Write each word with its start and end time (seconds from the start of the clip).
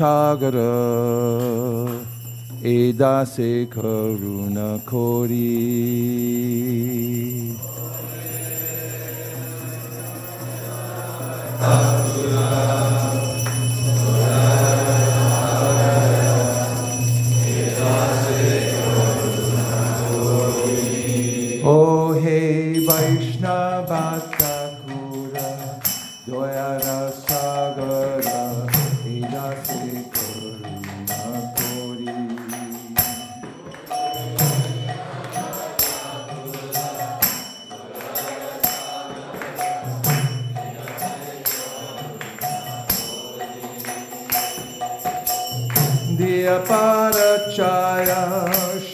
Sagara 0.00 1.92
Edase 2.62 3.68
Karuna 3.68 4.82
Kori 4.86 6.00
Oh 21.62 21.99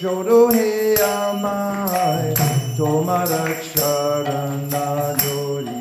shodo 0.06 0.40
he 0.54 0.94
amai 1.04 2.32
tomara 2.76 3.44
charana 3.68 4.84
dori 5.22 5.74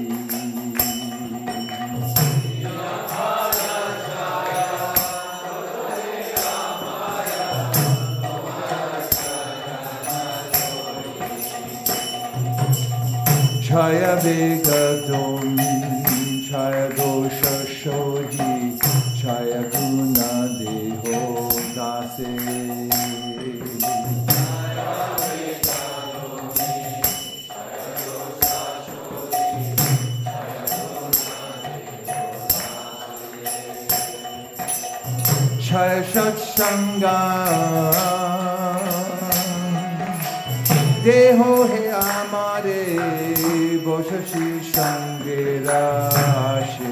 Chaya 13.65 14.13
Vegadom, 14.23 14.94
Shatsanga. 36.65 37.21
দেহ 41.05 41.39
হে 41.69 41.81
আমারে 42.09 42.83
বসছি 43.85 44.45
সঙ্গে 44.73 45.41
রাশে 45.67 46.89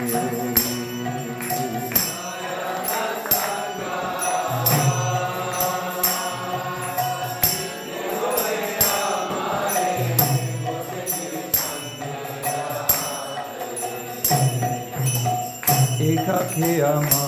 একাকে 16.08 16.70
আমার 16.92 17.23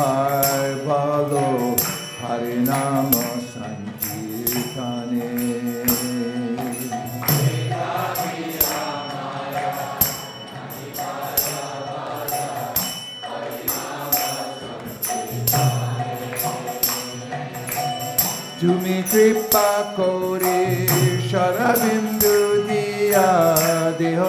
ভাই 0.00 0.68
ভালো 0.86 1.44
হরে 2.20 2.54
নাম 2.68 3.10
সংকীর্তনে। 3.52 5.28
তুমি 18.60 18.96
কৃপা 19.12 19.70
করে 19.98 20.60
শরবিন্দু 21.30 22.36
দিয়া 22.68 23.30
দেহ 23.98 24.20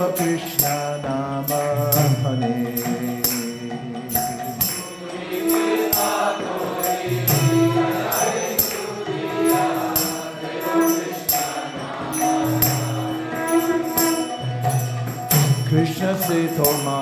Sitt 16.31 16.57
my. 16.85 17.00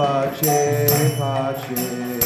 pace, 0.00 1.16
pace. 1.18 2.20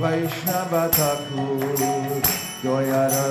Vaishnava 0.00 0.88
Thakur, 0.90 2.22
Doyara 2.62 3.25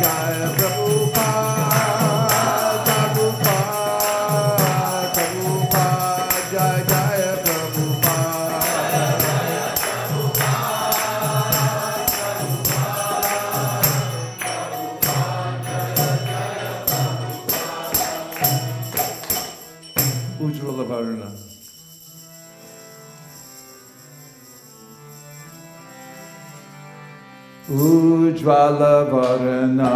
जय 0.00 0.48
प्रभु 0.58 1.06
का 1.18 1.65
Ujvalavarana 28.46 29.90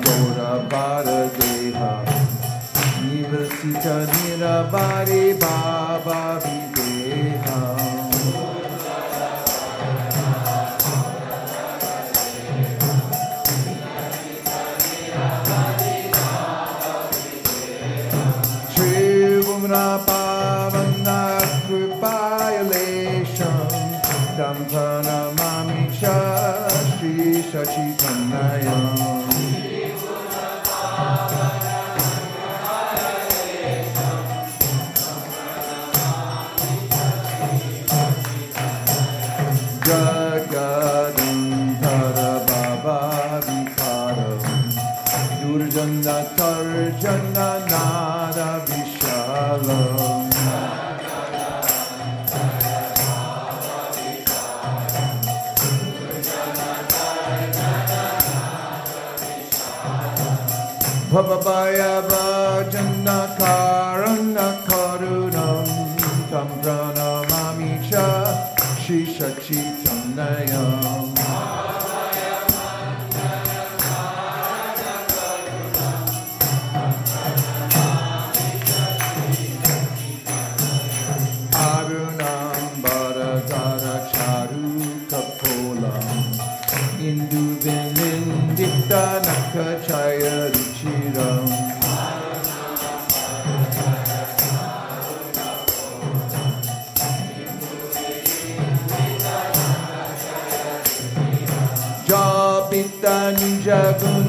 Gora 0.00 0.52
Bharadeha 0.70 1.92
Nivrasita 3.04 3.96
Niravari 4.12 5.36
Bhavavi 5.42 6.59
Jaya 61.60 62.00
Baba. 62.08 62.29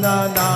na 0.01 0.25
na 0.33 0.50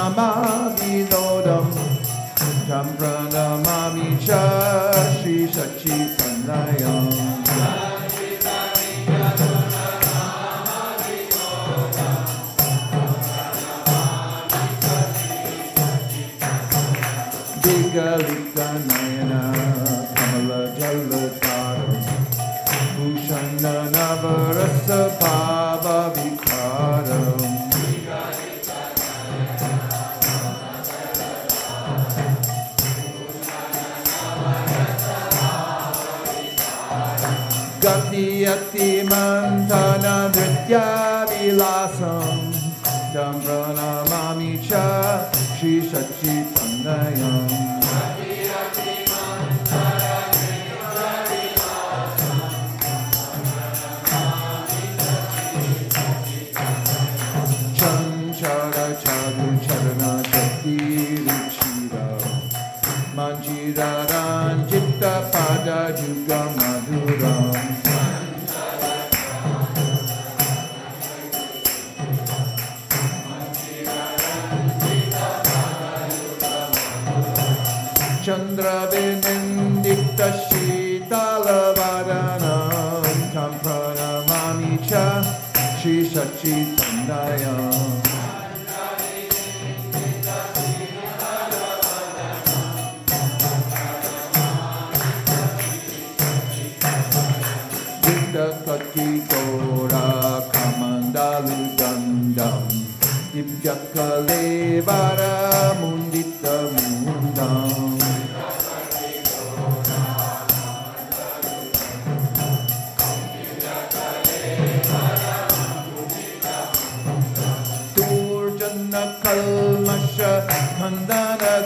dum 120.85 121.07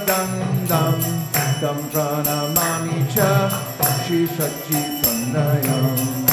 dum 0.08 0.32
dum 0.68 1.00
dum 1.60 1.78
pranamami 1.92 2.98
cha, 3.14 3.50
Shri 4.06 4.26
Sachi 4.28 4.80
Pranayam. 5.02 6.29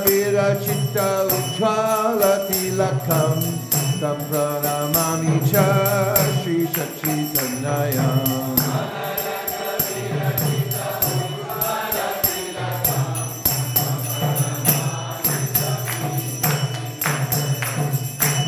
viracitta 0.00 1.26
uchala 1.36 2.32
tilakam 2.48 3.38
tam 4.00 4.18
shri 6.42 6.66
sachitanaya 6.74 8.08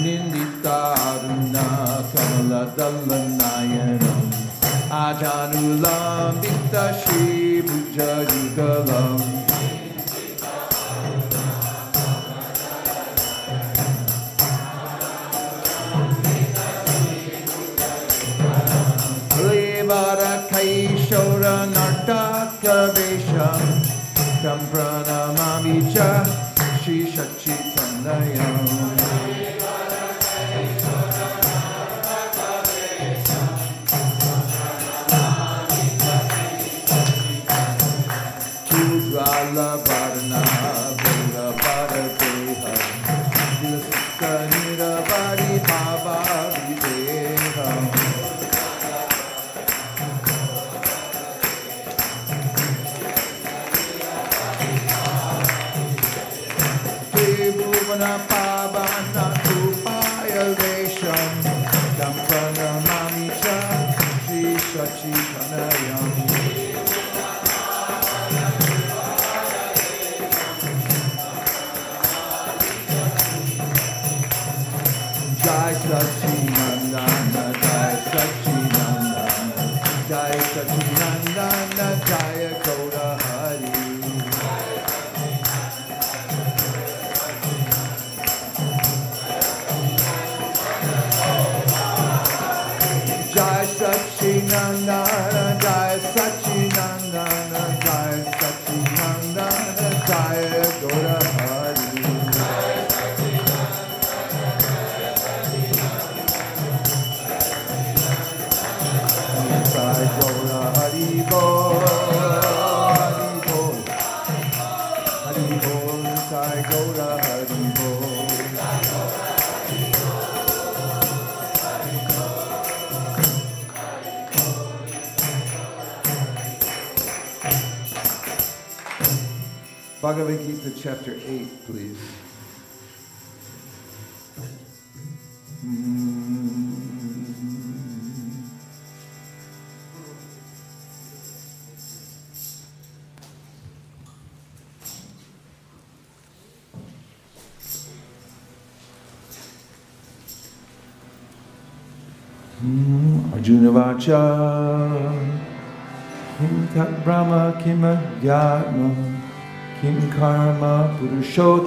Nindita 0.03 0.95
Aruna 0.95 1.67
Kamala 2.13 2.63
Dallanayanam 2.77 4.23
pranamami 24.77 25.95
cha, 25.95 26.23
Shri 26.85 27.11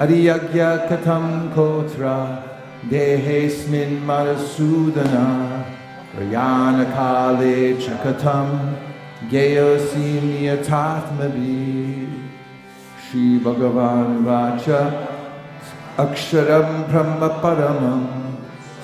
हरियज्ञ 0.00 0.62
कथं 0.62 1.48
कोत्र 1.48 2.04
देहेऽस्मिन् 2.88 4.06
मरसूदन। 4.06 5.14
प्रयाणकाले 6.16 7.74
च 7.74 7.90
कथं? 7.90 8.72
ज्ञेयसीं 9.30 10.44
यथात्मभिः। 10.44 12.12
श्रीभगवान् 13.10 14.26
वाच। 14.26 14.94
अक्षरं 15.98 16.82
ब्रह्मपरमम् 16.82 18.21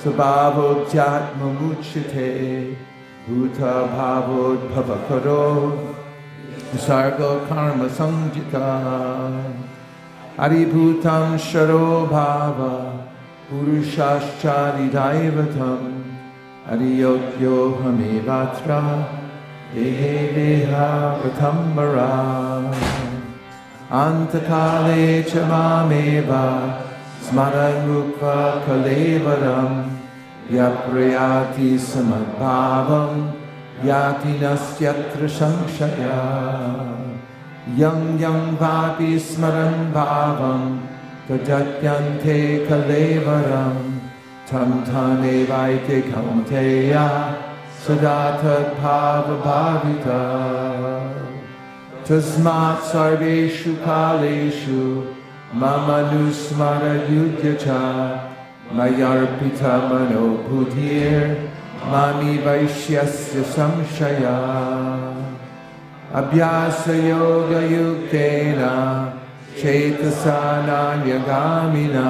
स्वभावोध्यात्ममुच्यते 0.03 2.29
भूता 3.29 3.73
भावोद्भवकरो 3.95 5.47
सर्गकर्मसञ्जिता 6.85 8.69
हरिभूतं 10.41 11.25
शरो 11.47 11.89
भाव 12.13 12.59
पुरुषाश्चारिदैवतं, 13.49 15.83
हरियोग्योऽहमेवात्र, 16.69 18.71
देहे 19.75 20.15
देहा 20.35 20.87
प्रथं 21.23 21.59
वरा 21.77 22.13
अन्तकाले 24.05 25.07
च 25.23 25.35
यप्रयाति 30.53 31.79
समद्भावं, 31.79 33.33
याति 33.85 34.29
नस्यत्र 34.29 35.29
संशया। 35.29 36.21
यं 37.75 38.19
यं 38.19 38.55
वापि 38.55 39.19
स्मरन् 39.19 39.93
भावं 39.93 40.77
प्रजत्यन्ते 41.29 42.67
कलेवरं। 42.67 43.99
थं 44.49 44.71
थमेवायते 44.85 46.01
कौन्तेया 46.01 47.35
सदा 47.87 48.31
तद्भावभाविता 48.31 50.21
तस्मात् 52.09 52.83
सर्वेषु 52.83 53.73
कालेषु 53.75 55.05
मम 55.55 55.87
च 57.45 57.69
मयर्भिथमनोभुधि 58.73 61.01
वैश्यस्य 62.47 63.43
संशया। 63.43 64.39
अभ्यासयोगयुक्तेन 66.15 68.61
चेतसा 69.63 70.67
नान्यगामिना। 70.67 72.09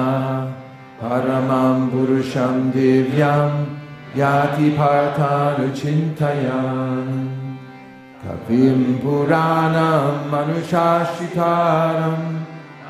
परमां 1.03 1.87
पुरुषं 1.87 2.71
दिव्यां 2.71 3.65
याति 4.17 4.69
भाथानुचिन्तयामि 4.69 7.57
कविं 8.23 8.97
पुराणं 8.97 10.31
मनुषाश्रितारम् 10.31 12.38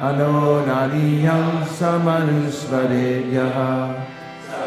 अनो 0.08 0.66
नानीयं 0.66 1.66
समनुस्मरेभ्यः 1.66 3.58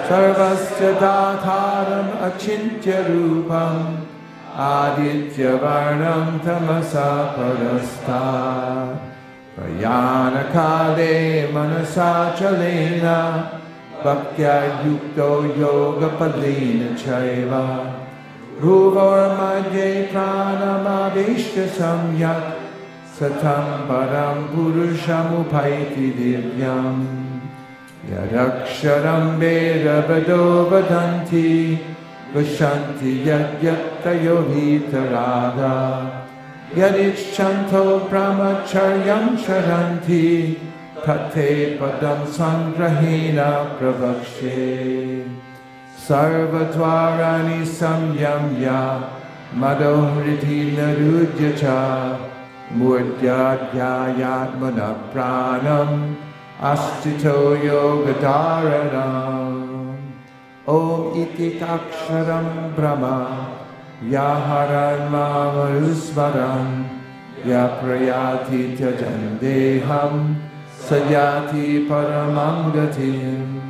सर्वस्य 0.08 0.92
दातारम् 0.92 2.10
अचिन्त्य 2.22 2.92
रूपम्, 3.08 3.86
आदित्यवर्णं 4.58 6.38
तमसा 6.38 7.08
परस्ता। 7.24 8.20
प्रयाणकाले 9.56 11.16
मनसा 11.52 12.10
चलेन 12.40 13.06
भक्त्या 14.04 14.56
युक्तो 14.64 15.30
योगपदेन 15.60 16.94
चैव। 16.94 17.52
भ्रुवोर्मध्ये 18.60 20.08
प्राणमादिश्य 20.12 21.66
सम्यक् 21.66 22.61
सथं 23.22 23.66
परं 23.88 24.38
पुरुषमुभैति 24.52 26.06
दिव्यम् 26.16 27.02
यदक्षरं 28.10 29.26
वेरवदो 29.40 30.46
वदन्ति 30.70 31.50
पश्यन्ति 32.34 33.12
यद्यत्तयो 33.28 34.36
भीतरागा 34.48 35.76
यदिच्छन्तो 36.78 37.84
प्रमक्षर्यं 38.08 39.36
शरन्ति 39.44 40.26
तथे 41.06 41.48
पदं 41.78 42.26
सङ्ग्रहेण 42.40 43.40
प्रवक्ष्ये। 43.78 44.68
सर्वद्वाराणि 46.08 47.64
संयम्य 47.78 48.76
मदो 49.62 49.94
हृदि 50.12 50.60
नरुद्य 50.76 51.52
च 51.62 52.31
मुज्याध्यायात्मनः 52.74 54.92
प्राणम् 55.12 56.14
अस्तिथो 56.70 57.66
योगधारण 57.66 58.94
ओ 60.68 60.70
इति 61.22 61.48
ताक्षरं 61.60 62.46
भ्रम 62.76 63.04
या 64.12 64.28
या 67.46 67.66
प्रयाति 67.66 68.74
त्यजन् 68.78 69.38
देहं। 69.38 70.34
स 70.88 70.92
याति 70.92 71.88
परमाङ्गथीम् 71.92 73.60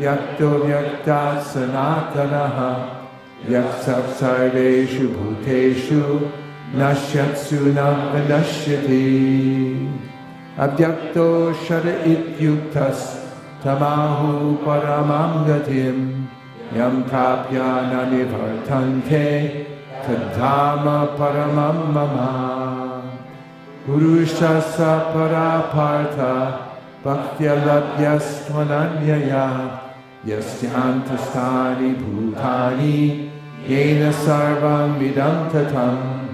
व्यक्तो 0.00 0.50
व्यक्तात् 0.66 1.46
सनातनः 1.52 2.58
यः 3.44 3.72
सर्वेषु 4.18 5.06
भूतेषु 5.08 5.98
नश्यत्सु 6.78 7.58
न 7.76 7.78
विनश्यति 8.12 9.08
अव्यक्तो 10.64 11.26
शर 11.64 11.86
इत्युक्तस्तमाहु 12.12 14.30
परमां 14.64 15.32
गतिं 15.48 15.98
यं 16.78 16.94
प्राप्य 17.08 17.58
न 17.90 17.92
निवर्तन्ते 18.12 19.26
तद्धाम 20.06 20.84
परमं 21.20 21.78
मम। 21.94 22.16
पुरुषस्य 23.86 24.82
परापार्थ 25.14 26.18
भक्त्यलभ्यस्त्वनन्यया 27.06 29.46
यस्यान्तस्थानि 30.26 31.88
भूतानि, 31.88 33.30
येन 33.68 34.12
इदं 35.02 35.48
तथम्। 35.48 36.26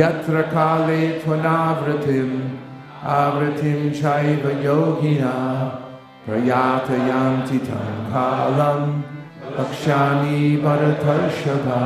यत्र 0.00 0.42
काले 0.42 1.08
त्वनावृतिम्, 1.08 2.50
आवृतिं 3.04 3.90
चैव 3.90 4.62
योगिना, 4.64 5.64
प्रयातयान्ति 6.26 7.58
तं 7.58 8.04
कालं 8.04 9.00
वक्ष्यामि 9.60 10.62
भरतर्षभा। 10.64 11.80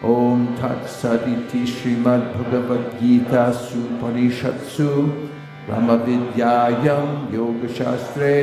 ॐ 0.10 0.12
तत्सदिति 0.60 1.62
श्रीमद्भगवद्गीतासु 1.76 3.80
उपनिषत्सु 3.80 4.90
ब्रह्मविद्यायां 5.68 7.08
योगशास्त्रे 7.36 8.36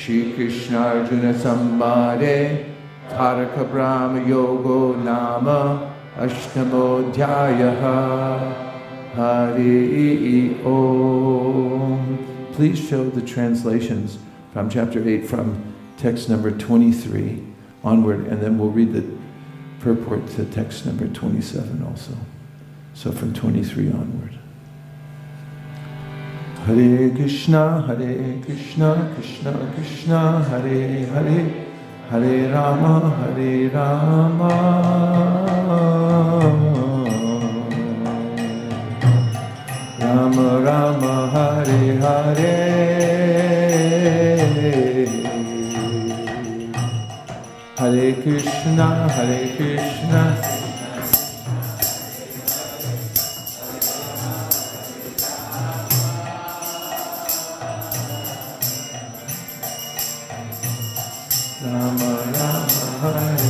श्रीकृष्णार्जुनसंवादे 0.00 2.38
तारकब्राह्मयोगो 3.12 4.80
नाम 5.06 5.46
अष्टमोऽध्यायः 6.24 7.82
Hari 9.14 10.56
Om. 10.64 12.18
Please 12.52 12.88
show 12.88 13.10
the 13.10 13.22
translations 13.22 14.18
from 14.52 14.70
chapter 14.70 15.06
8 15.06 15.26
from 15.26 15.73
text 15.97 16.29
number 16.29 16.51
23 16.51 17.43
onward, 17.83 18.27
and 18.27 18.41
then 18.41 18.57
we'll 18.57 18.69
read 18.69 18.93
the 18.93 19.05
purport 19.79 20.27
to 20.31 20.45
text 20.45 20.85
number 20.85 21.07
27 21.07 21.83
also. 21.83 22.17
So 22.93 23.11
from 23.11 23.33
23 23.33 23.89
onward. 23.91 24.39
Hare 26.65 27.11
Krishna, 27.11 27.83
Hare 27.85 28.41
Krishna, 28.43 29.11
Krishna 29.15 29.71
Krishna, 29.75 30.43
Hare 30.45 31.05
Hare, 31.05 31.65
Hare 32.09 32.51
Rama, 32.51 33.09
Hare 33.35 33.69
Rama. 33.69 34.95
Rama 39.99 40.61
Rama 40.61 41.29
Hare 41.29 41.95
Hare 41.99 43.24
Hare 47.85 48.13
Krishna 48.19 49.07
Hare 49.09 49.55
Krishna. 49.55 50.23
Hare 61.61 62.15
Hare. 63.01 63.45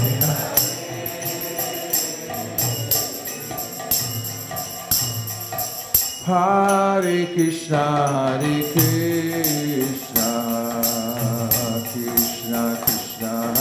Hare 6.26 7.26
Krishna, 7.34 7.84
Hare 8.10 8.64
Krishna, 8.74 10.30
Krishna 11.94 12.78
Krishna, 12.84 13.55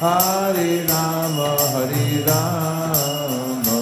Hare 0.00 0.86
Rama, 0.88 1.56
Hare 1.72 2.24
Rama, 2.24 3.80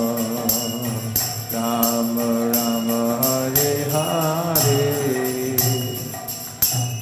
Rama 1.52 2.28
Rama, 2.52 3.00
Hare 3.22 3.72
Hare. 3.92 4.78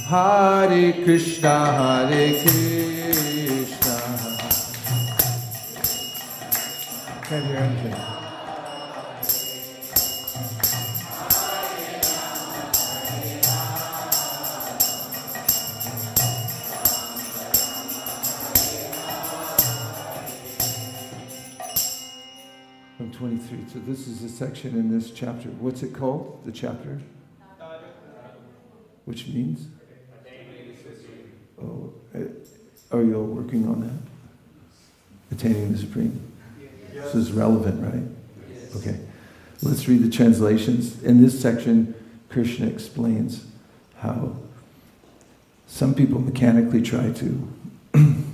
Hare 0.04 0.92
Krishna, 1.02 1.56
Hare 1.78 2.24
Krishna. 2.42 3.96
Can't 7.22 7.46
hear 7.46 7.85
So 23.76 23.82
this 23.82 24.08
is 24.08 24.22
a 24.22 24.28
section 24.30 24.70
in 24.70 24.90
this 24.90 25.10
chapter. 25.10 25.50
What's 25.50 25.82
it 25.82 25.92
called? 25.92 26.40
The 26.46 26.52
chapter? 26.52 26.98
Which 29.04 29.26
means? 29.28 29.66
Oh, 31.60 31.92
uh, 32.14 32.20
are 32.90 33.02
you 33.02 33.16
all 33.16 33.26
working 33.26 33.68
on 33.68 33.82
that? 33.82 35.36
Attaining 35.36 35.72
the 35.72 35.78
Supreme? 35.78 36.18
This 36.94 37.14
is 37.14 37.32
relevant, 37.32 37.82
right? 37.84 38.02
Okay. 38.76 38.98
Let's 39.60 39.86
read 39.86 40.02
the 40.02 40.10
translations. 40.10 41.02
In 41.02 41.22
this 41.22 41.38
section, 41.38 41.94
Krishna 42.30 42.68
explains 42.68 43.44
how 43.98 44.38
some 45.66 45.94
people 45.94 46.18
mechanically 46.22 46.80
try 46.80 47.12
to 47.12 47.48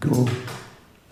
go 0.00 0.28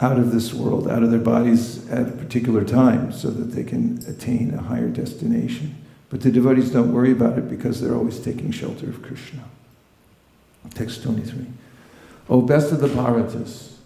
out 0.01 0.19
of 0.19 0.33
this 0.33 0.53
world, 0.53 0.89
out 0.89 1.03
of 1.03 1.11
their 1.11 1.21
bodies 1.21 1.89
at 1.91 2.09
a 2.09 2.13
particular 2.13 2.65
time 2.65 3.13
so 3.13 3.31
that 3.31 3.55
they 3.55 3.65
can 3.65 4.05
attain 4.09 4.53
a 4.55 4.63
higher 4.63 4.89
destination. 4.89 5.77
But 6.11 6.21
the 6.21 6.31
devotees 6.31 6.71
don't 6.71 6.93
worry 6.93 7.13
about 7.13 7.39
it 7.39 7.49
because 7.49 7.81
they're 7.81 7.95
always 7.95 8.21
taking 8.21 8.51
shelter 8.51 8.89
of 8.89 9.03
Krishna. 9.03 9.45
Text 10.75 11.03
23. 11.03 11.47
O 12.29 12.41
best 12.41 12.73
of 12.73 12.81
the 12.81 12.89
Bharatas, 12.89 13.77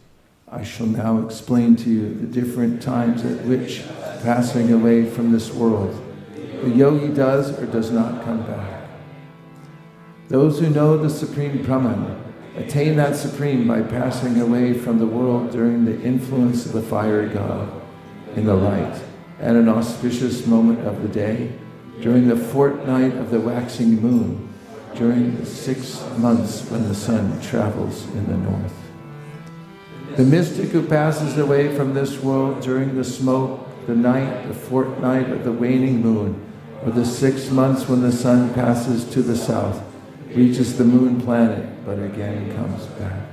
I 0.51 0.65
shall 0.65 0.87
now 0.87 1.25
explain 1.25 1.77
to 1.77 1.91
you 1.91 2.15
the 2.15 2.27
different 2.27 2.81
times 2.81 3.25
at 3.25 3.45
which 3.45 3.83
passing 4.23 4.73
away 4.73 5.05
from 5.05 5.33
this 5.33 5.53
world 5.53 6.05
the 6.63 6.71
yogi 6.71 7.09
does 7.09 7.57
or 7.59 7.67
does 7.67 7.91
not 7.91 8.25
come 8.25 8.43
back. 8.43 8.89
Those 10.29 10.59
who 10.59 10.69
know 10.71 10.97
the 10.97 11.09
Supreme 11.09 11.63
Brahman 11.63 12.28
attain 12.59 12.97
that 12.97 13.17
Supreme 13.17 13.67
by 13.67 13.83
passing 13.83 14.41
away 14.41 14.75
from 14.75 14.99
the 14.99 15.07
world 15.07 15.53
during 15.53 15.85
the 15.85 16.01
influence 16.03 16.67
of 16.67 16.73
the 16.73 16.83
fiery 16.83 17.29
God 17.29 17.71
in 18.37 18.45
the 18.45 18.55
light 18.55 19.01
at 19.41 19.55
an 19.55 19.69
auspicious 19.69 20.47
moment 20.47 20.81
of 20.87 21.03
the 21.03 21.09
day, 21.09 21.53
during 22.01 22.29
the 22.29 22.37
fortnight 22.37 23.15
of 23.15 23.31
the 23.31 23.41
waxing 23.41 24.01
moon, 24.01 24.53
during 24.95 25.37
the 25.39 25.47
six 25.47 26.05
months 26.19 26.69
when 26.71 26.89
the 26.89 26.95
sun 26.95 27.41
travels 27.41 28.07
in 28.15 28.27
the 28.27 28.37
north. 28.37 28.75
The 30.17 30.25
mystic 30.25 30.71
who 30.71 30.85
passes 30.85 31.39
away 31.39 31.75
from 31.77 31.95
this 31.95 32.19
world 32.21 32.61
during 32.61 32.97
the 32.97 33.05
smoke, 33.05 33.69
the 33.87 33.95
night, 33.95 34.49
the 34.49 34.55
fortnight 34.55 35.31
of 35.31 35.45
the 35.45 35.53
waning 35.53 36.01
moon, 36.01 36.45
or 36.85 36.91
the 36.91 37.05
six 37.05 37.51
months 37.51 37.89
when 37.89 38.03
the 38.03 38.13
sun 38.13 38.53
passes 38.55 39.05
to 39.13 39.23
the 39.23 39.37
south, 39.37 39.83
reaches 40.39 40.79
the 40.79 40.85
moon 40.85 41.21
planet, 41.21 41.85
but 41.85 41.99
again 41.99 42.55
comes 42.55 42.87
back. 43.03 43.27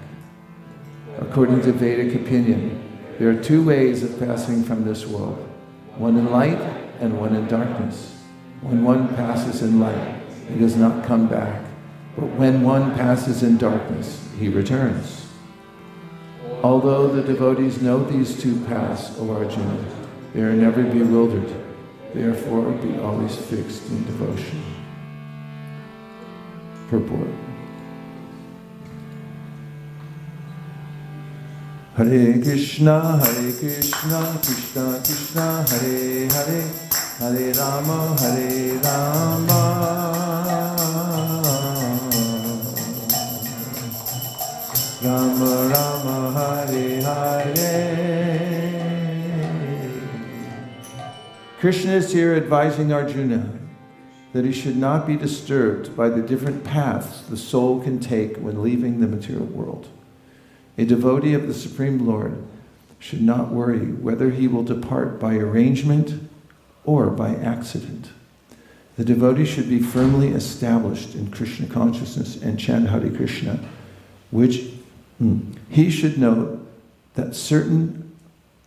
According 1.19 1.61
to 1.61 1.71
Vedic 1.71 2.15
opinion, 2.15 2.81
there 3.19 3.29
are 3.29 3.43
two 3.43 3.63
ways 3.63 4.01
of 4.01 4.17
passing 4.19 4.63
from 4.63 4.83
this 4.83 5.05
world 5.05 5.37
one 5.97 6.17
in 6.17 6.31
light 6.31 6.59
and 6.99 7.17
one 7.19 7.35
in 7.35 7.47
darkness. 7.47 8.17
When 8.61 8.83
one 8.83 9.15
passes 9.15 9.61
in 9.61 9.79
light, 9.79 10.19
he 10.49 10.57
does 10.57 10.75
not 10.75 11.05
come 11.05 11.27
back, 11.27 11.61
but 12.15 12.25
when 12.41 12.63
one 12.63 12.95
passes 12.95 13.43
in 13.43 13.57
darkness, 13.57 14.27
he 14.39 14.49
returns. 14.49 15.27
Although 16.63 17.07
the 17.07 17.21
devotees 17.21 17.81
know 17.81 18.03
these 18.03 18.41
two 18.41 18.59
paths, 18.65 19.15
O 19.19 19.31
Arjuna, 19.31 19.85
they 20.33 20.41
are 20.41 20.53
never 20.53 20.83
bewildered. 20.83 21.53
Therefore, 22.13 22.71
be 22.71 22.97
always 22.97 23.35
fixed 23.35 23.89
in 23.89 24.03
devotion. 24.05 24.74
Purport. 26.89 27.27
Hare 31.95 32.39
Krishna, 32.41 33.17
Hare 33.17 33.51
Krishna, 33.53 34.39
Krishna 34.43 35.01
Krishna, 35.03 35.65
Hare 35.67 36.27
Hare, 36.29 36.61
Hare 37.17 37.53
Rama, 37.53 38.15
Hare 38.19 38.77
Rama. 38.83 39.61
Rama 45.01 45.51
Rama, 45.73 46.15
Hare 46.37 47.01
Hare. 47.01 47.95
Krishna 51.59 51.93
is 51.93 52.11
here 52.11 52.35
advising 52.35 52.93
Arjuna 52.93 53.64
that 54.35 54.43
he 54.43 54.51
should 54.51 54.75
not 54.75 55.07
be 55.07 55.15
disturbed 55.15 55.95
by 55.95 56.09
the 56.09 56.21
different 56.21 56.61
paths 56.65 57.21
the 57.21 57.37
soul 57.37 57.81
can 57.81 58.01
take 58.01 58.35
when 58.35 58.61
leaving 58.61 58.99
the 58.99 59.07
material 59.07 59.45
world. 59.45 59.87
A 60.77 60.83
devotee 60.83 61.33
of 61.33 61.47
the 61.47 61.53
Supreme 61.53 62.05
Lord 62.05 62.43
should 62.99 63.21
not 63.21 63.53
worry 63.53 63.93
whether 63.93 64.31
he 64.31 64.49
will 64.49 64.63
depart 64.63 65.21
by 65.21 65.35
arrangement 65.35 66.29
or 66.83 67.09
by 67.09 67.33
accident. 67.33 68.09
The 68.97 69.05
devotee 69.05 69.45
should 69.45 69.69
be 69.69 69.79
firmly 69.79 70.31
established 70.31 71.15
in 71.15 71.31
Krishna 71.31 71.67
consciousness 71.67 72.35
and 72.35 72.59
chant 72.59 72.89
Hare 72.89 73.09
Krishna, 73.11 73.57
which 74.31 74.65
mm, 75.21 75.55
he 75.69 75.89
should 75.89 76.17
know 76.17 76.59
that 77.13 77.37
certain, 77.37 78.13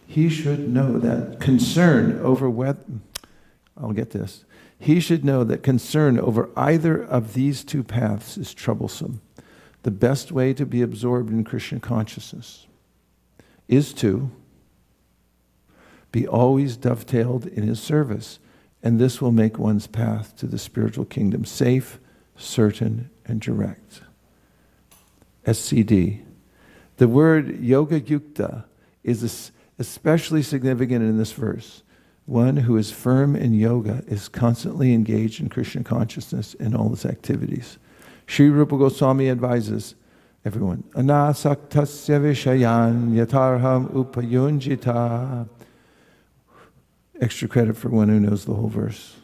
he 0.06 0.30
should 0.30 0.70
know 0.70 0.98
that 0.98 1.40
concern 1.40 2.18
over 2.20 2.48
whether, 2.48 2.80
I'll 3.76 3.92
get 3.92 4.12
this, 4.12 4.44
he 4.78 5.00
should 5.00 5.24
know 5.24 5.44
that 5.44 5.62
concern 5.62 6.18
over 6.18 6.50
either 6.56 7.02
of 7.02 7.34
these 7.34 7.64
two 7.64 7.82
paths 7.82 8.36
is 8.36 8.54
troublesome 8.54 9.20
the 9.82 9.90
best 9.90 10.32
way 10.32 10.52
to 10.52 10.66
be 10.66 10.82
absorbed 10.82 11.30
in 11.30 11.44
Krishna 11.44 11.80
consciousness 11.80 12.66
is 13.68 13.92
to 13.94 14.30
be 16.10 16.26
always 16.26 16.76
dovetailed 16.76 17.46
in 17.46 17.62
his 17.62 17.80
service. 17.80 18.38
And 18.82 18.98
this 18.98 19.20
will 19.20 19.32
make 19.32 19.58
one's 19.58 19.86
path 19.86 20.36
to 20.36 20.46
the 20.46 20.58
spiritual 20.58 21.04
kingdom 21.04 21.44
safe, 21.44 21.98
certain, 22.36 23.10
and 23.26 23.40
direct. 23.40 24.02
SCD. 25.46 26.22
The 26.96 27.08
word 27.08 27.60
yoga 27.60 28.00
yukta 28.00 28.64
is 29.02 29.52
especially 29.78 30.42
significant 30.42 31.02
in 31.02 31.18
this 31.18 31.32
verse. 31.32 31.82
One 32.28 32.58
who 32.58 32.76
is 32.76 32.90
firm 32.90 33.34
in 33.34 33.54
yoga 33.54 34.04
is 34.06 34.28
constantly 34.28 34.92
engaged 34.92 35.40
in 35.40 35.48
Krishna 35.48 35.82
consciousness 35.82 36.52
in 36.52 36.76
all 36.76 36.92
its 36.92 37.06
activities. 37.06 37.78
Sri 38.26 38.50
Rupa 38.50 38.76
Goswami 38.76 39.30
advises 39.30 39.94
everyone, 40.44 40.84
Anasaktasya 40.92 42.20
vishayan 42.20 43.14
yatarham 43.14 43.90
upayunjita. 43.92 45.48
Extra 47.18 47.48
credit 47.48 47.78
for 47.78 47.88
one 47.88 48.10
who 48.10 48.20
knows 48.20 48.44
the 48.44 48.52
whole 48.52 48.68
verse. 48.68 49.16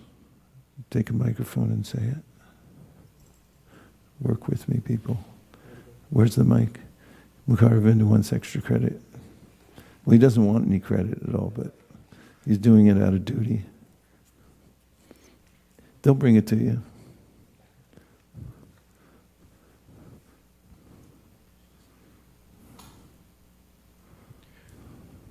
Take 0.88 1.10
a 1.10 1.12
microphone 1.12 1.70
and 1.72 1.84
say 1.84 1.98
it. 1.98 2.16
Work 4.22 4.48
with 4.48 4.66
me, 4.66 4.80
people. 4.80 5.22
Where's 6.08 6.36
the 6.36 6.44
mic? 6.44 6.80
Mukharavinda 7.50 8.04
wants 8.04 8.32
extra 8.32 8.62
credit. 8.62 8.98
Well, 10.06 10.12
he 10.12 10.18
doesn't 10.18 10.46
want 10.46 10.66
any 10.66 10.80
credit 10.80 11.18
at 11.28 11.34
all, 11.34 11.52
but 11.54 11.74
he's 12.45 12.57
doing 12.57 12.87
it 12.87 12.97
out 12.97 13.13
of 13.13 13.25
duty. 13.25 13.63
They'll 16.01 16.15
bring 16.15 16.35
it 16.35 16.47
to 16.47 16.55
you. 16.55 16.81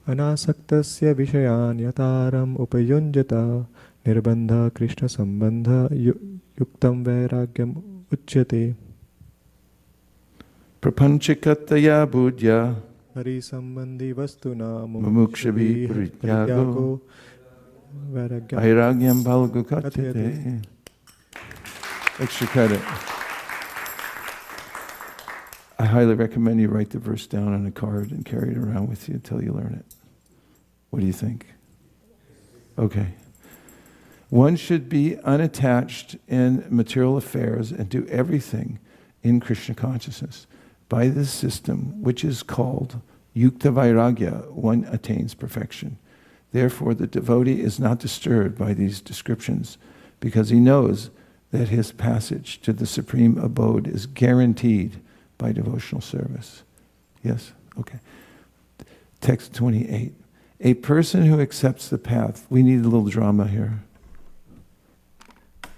अनासक्तस्य 0.09 1.13
विषयान् 1.13 1.81
यतारम् 1.81 2.57
उपयुञ्जत 2.65 3.33
निर्बन्ध 4.07 4.53
कृष्णसम्बन्ध 4.77 5.69
युक्तं 6.61 7.03
वैराग्यम् 7.05 7.75
उच्यते 8.13 8.63
प्रपञ्चकतया 10.83 12.05
बुद्ध्या 12.13 12.59
હરિસંબંધી 13.16 14.14
વસ્તુના 14.20 14.70
મુમુક્ષભી 14.94 15.88
પરિત્યાગો 15.88 16.86
વૈરાગ્યમ 18.14 19.20
Extra 22.20 22.48
credit. 22.56 22.82
I 25.84 25.86
highly 25.86 26.16
recommend 26.16 26.62
you 26.64 26.70
write 26.70 26.92
the 26.96 27.00
verse 27.00 27.26
down 27.36 27.50
on 27.58 27.66
a 27.66 27.72
card 27.72 28.12
and 28.12 28.24
carry 28.24 28.50
it 28.52 28.58
around 28.58 28.88
with 28.88 29.10
you 29.10 29.16
until 29.16 29.40
you 29.46 29.52
learn 29.60 29.74
it. 29.82 29.96
What 30.92 31.00
do 31.02 31.08
you 31.12 31.18
think? 31.26 31.40
Okay. 32.78 33.10
One 34.30 34.56
should 34.56 34.90
be 34.90 35.18
unattached 35.24 36.10
in 36.28 36.66
material 36.70 37.18
affairs 37.18 37.72
and 37.72 37.90
do 37.90 38.06
everything 38.22 38.80
in 39.24 39.40
Krishna 39.40 39.76
consciousness. 39.76 40.48
By 40.90 41.08
this 41.08 41.32
system, 41.32 42.02
which 42.02 42.24
is 42.24 42.44
called 42.44 43.02
Yukta 43.36 43.74
Vairagya, 43.74 44.52
one 44.52 44.86
attains 44.92 45.34
perfection. 45.34 45.98
Therefore, 46.52 46.94
the 46.94 47.08
devotee 47.08 47.62
is 47.62 47.80
not 47.80 48.00
disturbed 48.00 48.58
by 48.58 48.74
these 48.74 49.02
descriptions 49.02 49.78
because 50.20 50.50
he 50.50 50.60
knows 50.60 51.10
that 51.52 51.70
his 51.70 51.92
passage 51.92 52.62
to 52.62 52.74
the 52.74 52.86
supreme 52.86 53.38
abode 53.38 53.88
is 53.88 54.06
guaranteed 54.06 55.00
by 55.38 55.52
devotional 55.52 56.02
service. 56.02 56.64
Yes? 57.24 57.54
Okay. 57.80 58.00
Text 59.22 59.54
28. 59.54 60.14
A 60.62 60.74
person 60.76 61.26
who 61.26 61.40
accepts 61.40 61.90
the 61.90 61.98
path, 61.98 62.46
we 62.50 62.64
need 62.64 62.82
a 62.82 62.88
little 62.88 63.10
drama 63.10 63.48
here. 63.48 63.84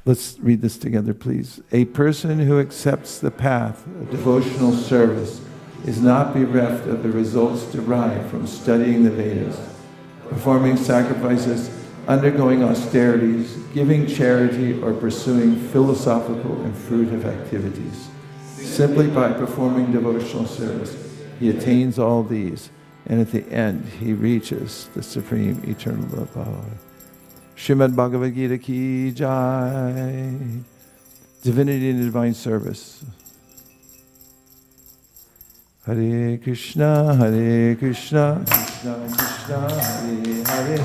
Let's 0.06 0.38
read 0.39 0.62
this 0.62 0.78
together, 0.78 1.15
please. 1.15 1.62
A 1.72 1.86
person 1.86 2.38
who 2.38 2.60
accepts 2.60 3.18
the 3.18 3.32
path 3.32 3.88
of 3.88 4.12
devotional 4.12 4.72
service 4.72 5.41
is 5.84 6.00
not 6.00 6.32
bereft 6.32 6.86
of 6.88 7.02
the 7.02 7.10
results 7.10 7.63
derived 7.72 8.30
from 8.30 8.46
studying 8.46 9.04
the 9.04 9.10
Vedas, 9.10 9.60
performing 10.30 10.78
sacrifices, 10.78 11.72
undergoing 12.08 12.63
austerities, 12.63 13.56
giving 13.74 14.06
charity, 14.06 14.80
or 14.80 14.94
pursuing 14.94 15.56
philosophical 15.70 16.62
and 16.62 16.76
fruitive 16.76 17.26
activities. 17.26 18.08
Simply 18.44 19.08
by 19.08 19.34
performing 19.34 19.91
devotional 19.91 20.46
service, 20.46 20.96
he 21.39 21.50
attains 21.50 21.98
all 21.98 22.22
these, 22.22 22.70
and 23.08 23.20
at 23.20 23.32
the 23.32 23.48
end, 23.52 23.86
he 24.00 24.13
reaches 24.13 24.88
the 24.94 25.02
supreme 25.02 25.63
eternal 25.65 26.22
abode. 26.22 26.78
Shrimad 27.56 27.96
Bhagavad 27.96 28.34
Gita 28.36 28.58
ki 28.58 29.12
jai. 29.12 30.63
Divinity 31.41 31.89
and 31.91 32.02
Divine 32.02 32.34
Service. 32.34 33.04
Hare 35.86 36.39
Krishna, 36.39 37.15
Hare 37.15 37.76
Krishna, 37.76 38.44
Krishna 38.48 38.96
Krishna, 39.15 39.70
Hare 39.70 40.44
Hare, 40.44 40.78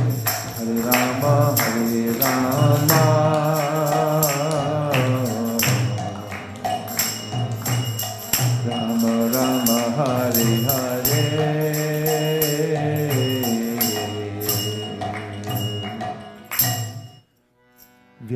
Hare 0.57 0.83
Rama, 0.85 1.57
Hare 1.57 2.13
Rama. 2.21 3.31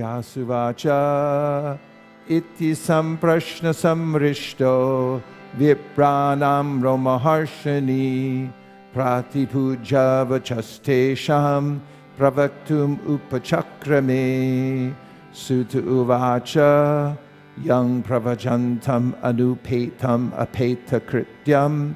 Vyasuvacha 0.05 1.79
iti 2.29 2.73
samprashna 2.77 3.73
samrishto 3.73 5.23
vipranam 5.57 6.83
romaharshani 6.85 8.53
pratipuja 8.95 10.27
vachastesham 10.29 11.81
pravaktum 12.19 12.99
upachakrame 13.09 14.95
sutta 15.33 15.81
uvacha 15.81 17.17
yang 17.63 18.03
pravajantam 18.03 19.15
anupetam 19.23 20.31
apeta 20.37 21.01
krityam 21.01 21.95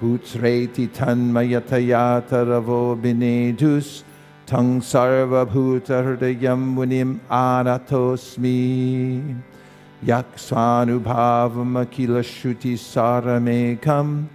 putreti 0.00 0.88
tanmayatayata 0.88 3.00
binedus 3.00 4.02
tang 4.46 4.80
sarva 4.80 5.46
bhuta 5.46 6.02
hridayam 6.04 6.74
munim 6.74 7.20
anatosmi 7.30 9.40
yaksvanubhavam 10.04 11.86
akila 11.86 12.22
shruti 12.22 12.74
saramekam 12.74 14.26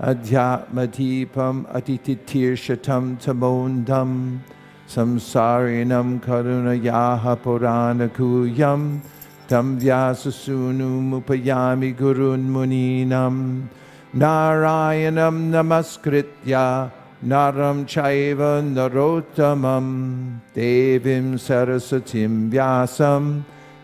adhyatmadipam 0.00 1.66
atititirshatam 1.74 3.18
tamondam 3.18 4.38
samsarinam 4.86 6.20
karunayaha 6.20 7.36
puranakuyam 7.36 9.00
tam 9.48 9.78
vyasasunu 9.78 11.22
gurun 11.96 12.48
muninam 12.48 13.68
नारायणं 14.14 15.30
नमस्कृत्य 15.30 16.56
नरं 17.24 17.84
चैव 17.84 18.42
नरोत्तमं 18.42 20.36
देवीं 20.36 21.36
सरस्वतीं 21.36 22.50
व्यासं 22.50 23.42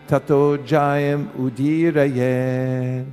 ततो 0.09 0.57
जायम् 0.57 1.39
उदीरये। 1.39 3.07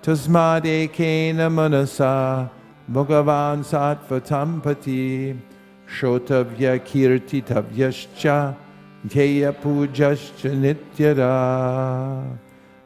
तस्मादेकेन 0.05 1.39
मनसा 1.57 2.13
भगवान् 2.97 3.67
सात्वतां 3.71 4.49
प्रथि 4.65 5.03
श्रोतव्यकीर्तितव्यश्च 5.99 8.23
ध्येयपूजश्च 9.13 10.41
नित्यरा 10.63 11.35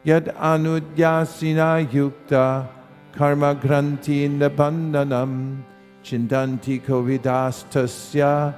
यद् 0.05 0.29
अनुद्यासिना 0.51 1.69
युक्ता 1.93 2.45
karma 3.15 3.55
granti 3.55 4.27
nibandanam 4.29 5.63
chindanti 6.03 6.81
kovidastasya 6.81 8.53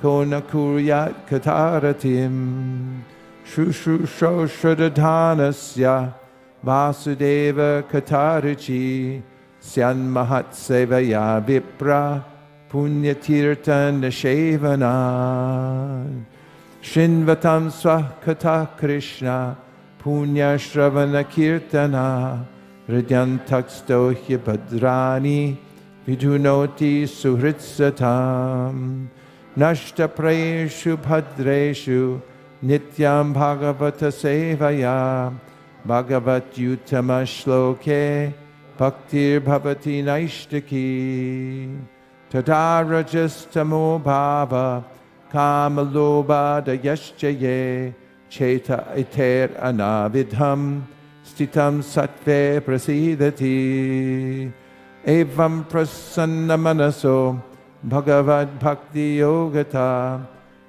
kona 0.00 0.40
kuryat 0.42 1.14
kataratim 1.28 3.00
shushrusho 3.44 4.46
shradadanasya 4.54 6.14
vasudeva 6.64 7.82
katarichi 7.90 9.22
syan 9.60 9.98
mahatsevaya 10.14 11.26
vipra 11.46 12.24
punyatirta 12.70 13.80
nashevana 14.02 14.94
shinvatam 16.82 17.70
swah 17.70 18.04
katha 18.24 18.68
krishna 18.76 19.56
punya 19.98 20.58
shravana 20.58 21.22
kirtana 21.24 22.46
हृदयन्थक्स्तो 22.88 23.98
ह्यभद्राणि 24.22 25.40
विधुनोति 26.06 26.94
सुहृत्सतां 27.16 28.74
नष्टप्रयेषु 29.62 30.96
भद्रेषु 31.06 32.00
नित्यां 32.68 33.24
भागवतसेवया 33.32 34.96
भगवत्युत्तमश्लोके 35.92 38.02
भक्तिर्भवति 38.80 39.96
नैष्टिकी 40.08 40.88
तथा 42.30 42.64
रजस्तमो 42.90 43.86
भाव 44.06 44.52
कामलोबादयश्च 45.34 47.24
ये 47.24 47.60
चेत 48.32 48.70
इथेरनाविधम् 49.02 50.66
स्थितं 51.32 51.82
सत्त्वे 51.82 52.60
प्रसीदति। 52.60 54.52
एवं 55.06 55.62
प्रसन्नमनसो 55.62 57.42
भगवद्भक्तियोगता 57.84 60.18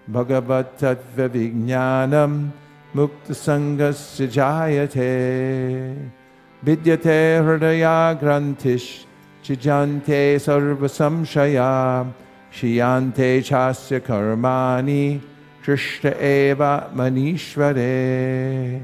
भगवत्तत्त्वविज्ञानं 0.09 2.51
मुक्तसङ्गस्य 2.95 4.27
जायते। 4.27 5.11
विद्यते 6.63 7.37
हृदया 7.37 8.13
ग्रन्थिश्चिजान्ते 8.13 10.39
सर्वसंशया, 10.39 12.13
श्रियान्ते 12.59 13.41
चास्य 13.41 13.99
कर्माणि 13.99 15.21
कृष्ण 15.65 16.09
एव 16.09 16.81
मनीश्वरे। 16.95 18.81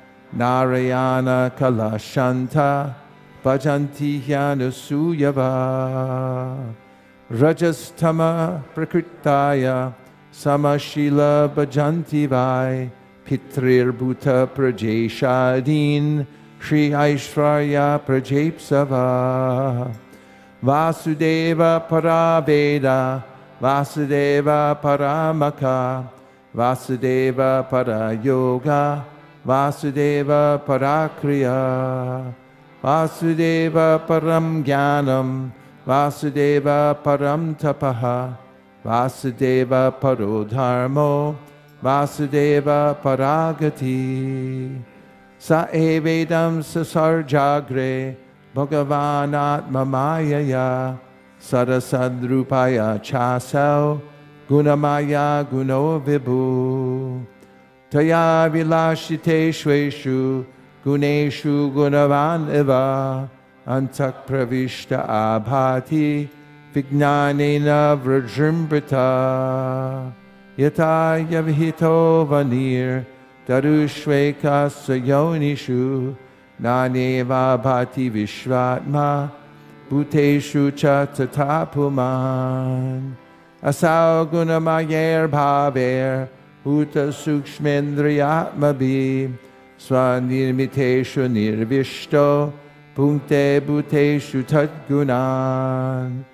narayana 0.41 1.39
kalashanta 1.59 2.95
bhajanti 3.43 4.11
hyanusuyava 4.27 5.51
rajastama 7.41 8.63
prakritaya 8.77 9.93
samashila 10.33 11.33
bhajanti 11.57 12.29
vai 12.29 12.89
pitrir 13.27 13.91
bhuta 14.03 14.47
prajeshadin 14.59 16.25
shri 16.61 16.85
aishwarya 16.91 17.89
prajepsava 18.07 19.03
vasudeva 20.63 21.73
paraveda 21.91 23.01
vasudeva 23.61 24.79
paramaka 24.81 26.19
Vasudeva 26.55 27.63
para 27.69 28.15
yoga, 28.15 29.05
Vasudeva 29.45 30.61
para 30.65 31.11
kriya, 31.21 32.35
Vasudeva 32.83 34.01
param 34.07 34.65
jnanam, 34.65 35.53
Vasudeva 35.87 36.97
param 37.05 37.55
tapaha, 37.55 38.37
Vasudeva 38.85 39.93
paro 39.93 40.45
dharmo, 40.45 41.37
Vasudeva 41.83 42.97
paragati. 43.01 44.83
Sa 45.39 45.69
evedam 45.71 46.65
sasarjagre, 46.65 48.17
Bhagavan 48.53 49.37
atmamayaya, 49.37 50.99
सरसदृपाया 51.51 52.87
चासौ 53.09 53.95
गुणमाया 54.51 55.27
गुणौ 55.51 55.85
विभू 56.07 56.43
तया 57.93 58.25
विलाषितेष्वेषु 58.53 60.19
गुणेषु 60.85 61.55
गुणवान् 61.75 62.49
वा 62.69 62.85
अंसप्रविष्ट 63.75 64.93
आभाति 64.93 66.09
विज्ञानेन 66.75 67.69
वृजृम्भृता 68.05 69.09
यथा 70.59 70.95
यविहितो 71.33 71.97
वनीरुष्वेका 72.31 73.07
स्व 74.79 74.95
यौनिषु 75.11 75.83
नानेवा 76.65 77.45
भाति 77.65 78.07
विश्वात्मा 78.17 79.09
Bhuteshu 79.91 80.71
Cha 80.77 81.07
Tatapuman 81.07 83.17
asau 83.63 84.27
gunamayer 84.31 85.29
bhaver 85.29 86.29
uta 86.67 87.09
sukshmendriyatmabi. 87.09 89.33
Swanirmiteshu 89.79 91.29
nirvishto 91.31 92.53
punkte 92.95 93.61
bhuteshu 93.61 94.43
tadgunan. 94.45 96.25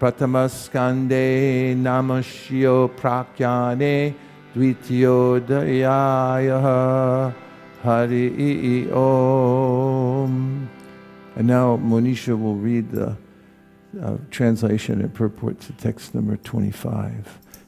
Pratamaskande 0.00 1.76
Namashyo 1.76 2.88
Prakyane 2.96 4.14
Dvitiyodayaya 4.56 7.32
Hari 7.82 8.90
Om. 8.90 10.68
And 11.36 11.46
now 11.46 11.76
Monisha 11.76 12.36
will 12.36 12.56
read 12.56 12.90
the 12.90 13.16
uh, 14.02 14.16
translation 14.32 15.00
and 15.00 15.14
purport 15.14 15.60
to 15.60 15.72
text 15.74 16.12
number 16.14 16.36
25. 16.38 17.38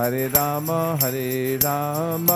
Hare 0.00 0.30
Rama, 0.30 0.96
Hare 0.98 1.58
Rama. 1.58 2.32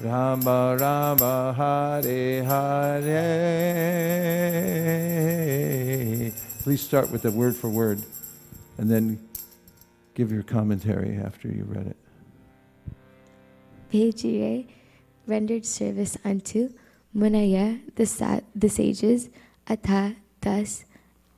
Rama 0.00 0.76
Rama 0.80 1.52
Hare 1.54 2.42
Hare. 2.42 3.12
Please 6.62 6.80
start 6.80 7.10
with 7.10 7.20
the 7.20 7.30
word 7.30 7.54
for 7.54 7.68
word 7.68 8.02
and 8.78 8.90
then 8.90 9.20
give 10.14 10.32
your 10.32 10.44
commentary 10.44 11.18
after 11.18 11.48
you 11.48 11.64
read 11.64 11.88
it. 11.88 11.96
Pejire 13.92 14.66
rendered 15.26 15.66
service 15.66 16.16
unto 16.24 16.70
Munaya, 17.14 17.82
the, 17.96 18.06
sa- 18.06 18.40
the 18.54 18.70
sages, 18.70 19.28
Atha, 19.68 20.16
thus, 20.40 20.86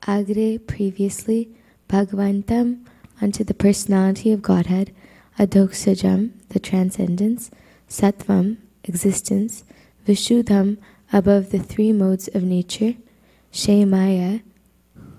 Agre, 0.03 0.65
previously, 0.67 1.51
Bhagavantam, 1.89 2.85
unto 3.21 3.45
the 3.45 3.55
personality 3.55 4.33
of 4.33 4.43
Godhead, 4.43 4.95
Adoksajam, 5.39 6.33
the 6.49 6.61
transcendence, 6.61 7.51
Sattvam, 7.89 8.59
existence, 8.85 9.65
Vishuddham, 10.07 10.79
above 11.13 11.51
the 11.51 11.59
three 11.59 11.93
modes 11.93 12.29
of 12.29 12.43
nature, 12.43 12.95
Shemaya, 13.53 14.43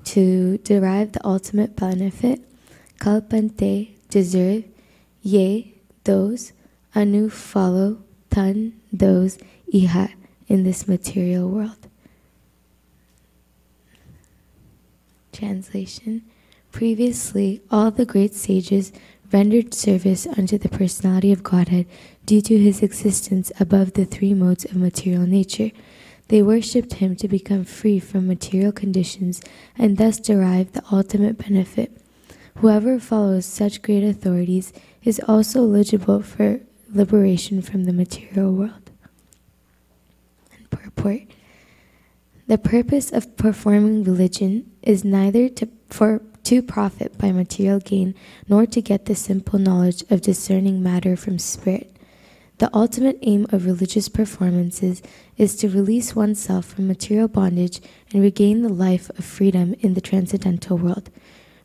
to 0.06 0.58
derive 0.60 1.12
the 1.12 1.26
ultimate 1.26 1.76
benefit, 1.76 2.42
Kalpante, 3.00 3.90
deserve, 4.10 4.64
Ye, 5.22 5.76
those, 6.04 6.54
Anu, 6.96 7.30
follow, 7.30 8.00
Tan, 8.30 8.80
those, 8.92 9.38
Iha, 9.74 10.14
in 10.48 10.64
this 10.64 10.88
material 10.88 11.50
world. 11.50 11.87
Translation 15.38 16.24
Previously, 16.72 17.62
all 17.70 17.92
the 17.92 18.06
great 18.06 18.34
sages 18.34 18.92
rendered 19.32 19.72
service 19.72 20.26
unto 20.26 20.58
the 20.58 20.68
personality 20.68 21.32
of 21.32 21.44
Godhead 21.44 21.86
due 22.26 22.42
to 22.42 22.58
his 22.58 22.82
existence 22.82 23.52
above 23.60 23.94
the 23.94 24.06
three 24.06 24.34
modes 24.34 24.66
of 24.66 24.76
material 24.76 25.28
nature. 25.28 25.70
They 26.30 26.42
worshipped 26.42 26.96
him 26.96 27.16
to 27.18 27.28
become 27.28 27.66
free 27.66 28.00
from 28.00 28.28
material 28.28 28.72
conditions 28.72 29.40
and 29.78 29.98
thus 29.98 30.20
derive 30.20 30.72
the 30.72 30.84
ultimate 30.92 31.38
benefit. 31.38 32.02
Whoever 32.56 33.00
follows 33.00 33.46
such 33.46 33.84
great 33.84 34.04
authorities 34.04 34.74
is 35.04 35.22
also 35.28 35.60
eligible 35.60 36.24
for 36.24 36.62
liberation 36.92 37.62
from 37.62 37.84
the 37.84 37.94
material 37.94 38.52
world. 38.54 38.90
And 40.58 40.68
purport 40.72 41.28
The 42.48 42.58
purpose 42.58 43.12
of 43.12 43.38
performing 43.38 44.04
religion 44.04 44.72
is 44.88 45.04
neither 45.04 45.50
to, 45.50 45.68
for, 45.90 46.22
to 46.46 46.62
profit 46.62 47.18
by 47.18 47.32
material 47.32 47.80
gain 47.80 48.16
nor 48.48 48.66
to 48.66 48.82
get 48.82 49.06
the 49.06 49.16
simple 49.16 49.60
knowledge 49.60 50.02
of 50.10 50.22
discerning 50.22 50.82
matter 50.82 51.18
from 51.18 51.38
spirit. 51.38 51.94
The 52.60 52.74
ultimate 52.74 53.20
aim 53.22 53.46
of 53.50 53.66
religious 53.66 54.08
performances 54.10 55.04
is 55.38 55.56
to 55.58 55.70
release 55.70 56.16
oneself 56.16 56.66
from 56.66 56.88
material 56.88 57.28
bondage 57.28 57.82
and 58.12 58.24
regain 58.24 58.62
the 58.62 58.70
life 58.70 59.10
of 59.12 59.26
freedom 59.26 59.76
in 59.82 59.94
the 59.94 60.02
transcendental 60.02 60.78
world, 60.78 61.12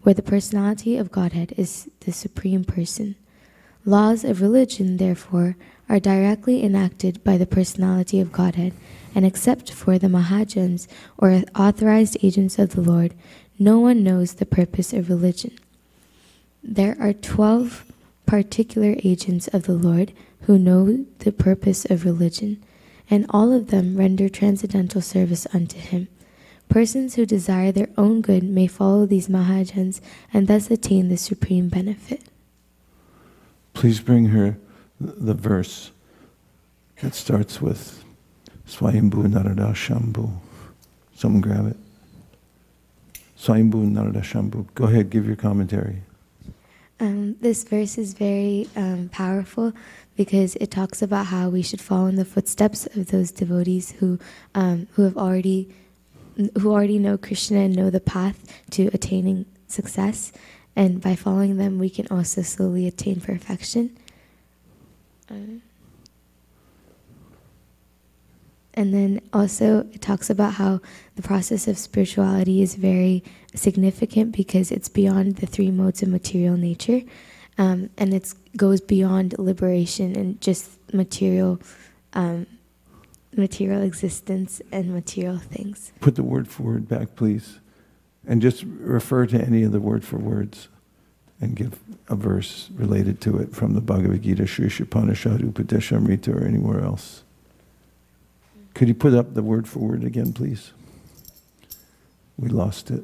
where 0.02 0.14
the 0.14 0.22
personality 0.22 0.96
of 0.96 1.12
Godhead 1.12 1.54
is 1.56 1.88
the 2.00 2.12
supreme 2.12 2.64
person. 2.64 3.14
Laws 3.84 4.24
of 4.24 4.42
religion, 4.42 4.96
therefore, 4.96 5.56
are 5.92 6.00
directly 6.00 6.64
enacted 6.64 7.22
by 7.22 7.36
the 7.36 7.44
personality 7.44 8.18
of 8.18 8.32
Godhead, 8.32 8.72
and 9.14 9.26
except 9.26 9.70
for 9.70 9.98
the 9.98 10.06
Mahajans 10.06 10.88
or 11.18 11.42
authorized 11.54 12.16
agents 12.22 12.58
of 12.58 12.70
the 12.70 12.80
Lord, 12.80 13.12
no 13.58 13.78
one 13.78 14.02
knows 14.02 14.32
the 14.32 14.46
purpose 14.46 14.94
of 14.94 15.10
religion. 15.10 15.52
There 16.64 16.96
are 16.98 17.12
twelve 17.12 17.92
particular 18.24 18.96
agents 19.04 19.48
of 19.48 19.64
the 19.64 19.74
Lord 19.74 20.14
who 20.46 20.58
know 20.58 21.04
the 21.18 21.30
purpose 21.30 21.84
of 21.84 22.06
religion, 22.06 22.62
and 23.10 23.26
all 23.28 23.52
of 23.52 23.66
them 23.66 23.98
render 23.98 24.30
transcendental 24.30 25.02
service 25.02 25.46
unto 25.52 25.78
him. 25.78 26.08
Persons 26.70 27.16
who 27.16 27.26
desire 27.26 27.70
their 27.70 27.90
own 27.98 28.22
good 28.22 28.44
may 28.44 28.66
follow 28.66 29.04
these 29.04 29.28
Mahajans 29.28 30.00
and 30.32 30.48
thus 30.48 30.70
attain 30.70 31.10
the 31.10 31.18
supreme 31.18 31.68
benefit. 31.68 32.22
Please 33.74 34.00
bring 34.00 34.28
her 34.28 34.56
the 35.02 35.34
verse 35.34 35.90
that 37.00 37.14
starts 37.14 37.60
with 37.60 38.04
Swayambhu 38.66 39.30
Narada 39.30 39.72
Shambhu. 39.72 40.30
Someone 41.14 41.40
grab 41.40 41.66
it. 41.66 41.76
Swayambhu 43.38 43.90
Narada 43.90 44.20
Shambhu. 44.20 44.66
Go 44.74 44.84
ahead, 44.84 45.10
give 45.10 45.26
your 45.26 45.36
commentary. 45.36 46.02
Um, 47.00 47.34
this 47.40 47.64
verse 47.64 47.98
is 47.98 48.14
very 48.14 48.68
um, 48.76 49.08
powerful 49.12 49.72
because 50.16 50.54
it 50.56 50.70
talks 50.70 51.02
about 51.02 51.26
how 51.26 51.48
we 51.48 51.60
should 51.60 51.80
follow 51.80 52.06
in 52.06 52.14
the 52.14 52.24
footsteps 52.24 52.86
of 52.86 53.10
those 53.10 53.32
devotees 53.32 53.90
who 53.92 54.20
um, 54.54 54.86
who 54.92 55.02
have 55.02 55.16
already 55.16 55.68
who 56.60 56.70
already 56.70 56.98
know 56.98 57.18
Krishna 57.18 57.58
and 57.58 57.74
know 57.74 57.90
the 57.90 58.00
path 58.00 58.62
to 58.70 58.88
attaining 58.94 59.46
success, 59.66 60.32
and 60.76 61.00
by 61.00 61.16
following 61.16 61.56
them, 61.56 61.78
we 61.80 61.90
can 61.90 62.06
also 62.08 62.42
slowly 62.42 62.86
attain 62.86 63.20
perfection. 63.20 63.96
And 68.74 68.94
then 68.94 69.20
also 69.32 69.80
it 69.92 70.00
talks 70.00 70.30
about 70.30 70.54
how 70.54 70.80
the 71.16 71.22
process 71.22 71.68
of 71.68 71.76
spirituality 71.76 72.62
is 72.62 72.74
very 72.74 73.22
significant 73.54 74.32
because 74.34 74.70
it's 74.70 74.88
beyond 74.88 75.36
the 75.36 75.46
three 75.46 75.70
modes 75.70 76.02
of 76.02 76.08
material 76.08 76.56
nature, 76.56 77.02
um, 77.58 77.90
and 77.98 78.14
it 78.14 78.32
goes 78.56 78.80
beyond 78.80 79.38
liberation 79.38 80.16
and 80.16 80.40
just 80.40 80.70
material, 80.92 81.60
um, 82.14 82.46
material 83.36 83.82
existence 83.82 84.62
and 84.72 84.92
material 84.94 85.38
things. 85.38 85.92
Put 86.00 86.16
the 86.16 86.22
word 86.22 86.48
for 86.48 86.62
word 86.62 86.88
back, 86.88 87.14
please. 87.14 87.58
And 88.26 88.40
just 88.40 88.64
refer 88.64 89.26
to 89.26 89.38
any 89.38 89.64
of 89.64 89.72
the 89.72 89.80
word 89.80 90.04
for 90.04 90.16
words 90.16 90.68
and 91.42 91.56
give 91.56 91.80
a 92.08 92.14
verse 92.14 92.70
related 92.76 93.20
to 93.20 93.36
it 93.36 93.54
from 93.54 93.74
the 93.74 93.80
Bhagavad 93.80 94.22
Gita, 94.22 94.46
Sri 94.46 94.68
Ishopanishad, 94.68 95.40
Upadeshamrita, 95.40 96.40
or 96.40 96.46
anywhere 96.46 96.80
else. 96.80 97.24
Could 98.74 98.86
you 98.86 98.94
put 98.94 99.12
up 99.12 99.34
the 99.34 99.42
word 99.42 99.68
for 99.68 99.80
word 99.80 100.04
again, 100.04 100.32
please? 100.32 100.72
We 102.38 102.48
lost 102.48 102.92
it. 102.92 103.02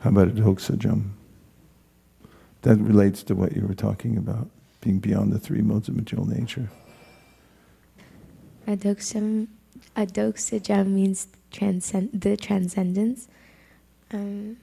How 0.00 0.10
about 0.10 0.28
Adhoksajam? 0.28 1.10
That 2.62 2.76
relates 2.76 3.22
to 3.24 3.34
what 3.34 3.56
you 3.56 3.66
were 3.66 3.74
talking 3.74 4.18
about, 4.18 4.48
being 4.82 4.98
beyond 4.98 5.32
the 5.32 5.38
three 5.38 5.62
modes 5.62 5.88
of 5.88 5.96
material 5.96 6.28
nature. 6.28 6.68
Adoksam, 8.66 9.48
adoksajam 9.96 10.86
means 10.88 11.28
transcend, 11.50 12.10
the 12.12 12.36
transcendence. 12.36 13.28
Um, 14.12 14.56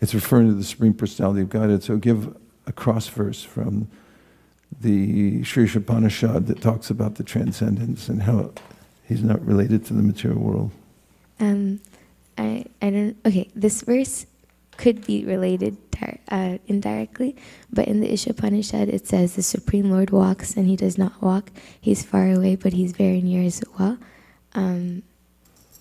It's 0.00 0.12
referring 0.12 0.48
to 0.48 0.54
the 0.54 0.64
Supreme 0.64 0.92
Personality 0.92 1.40
of 1.40 1.48
Godhead. 1.48 1.82
So 1.82 1.96
give 1.96 2.36
a 2.66 2.72
cross 2.72 3.08
verse 3.08 3.42
from 3.42 3.88
the 4.82 5.42
Sri 5.44 5.66
Ishopanishad 5.66 6.46
that 6.48 6.60
talks 6.60 6.90
about 6.90 7.14
the 7.14 7.24
transcendence 7.24 8.10
and 8.10 8.24
how 8.24 8.52
he's 9.08 9.22
not 9.22 9.42
related 9.42 9.86
to 9.86 9.94
the 9.94 10.02
material 10.02 10.40
world. 10.40 10.70
um, 11.40 11.80
I, 12.36 12.66
I 12.82 12.90
don't. 12.90 13.16
Okay, 13.24 13.48
this 13.54 13.80
verse 13.80 14.26
could 14.76 15.06
be 15.06 15.24
related 15.24 15.76
uh, 16.28 16.58
indirectly, 16.66 17.36
but 17.72 17.86
in 17.88 18.00
the 18.00 18.08
Ishopanishad 18.08 18.88
it 18.88 19.06
says 19.06 19.34
the 19.34 19.42
Supreme 19.42 19.90
Lord 19.90 20.10
walks 20.10 20.56
and 20.56 20.66
he 20.66 20.76
does 20.76 20.98
not 20.98 21.22
walk. 21.22 21.50
He's 21.80 22.04
far 22.04 22.30
away, 22.30 22.56
but 22.56 22.72
he's 22.72 22.92
very 22.92 23.20
near 23.20 23.42
as 23.42 23.62
well. 23.78 23.98
Um, 24.54 25.02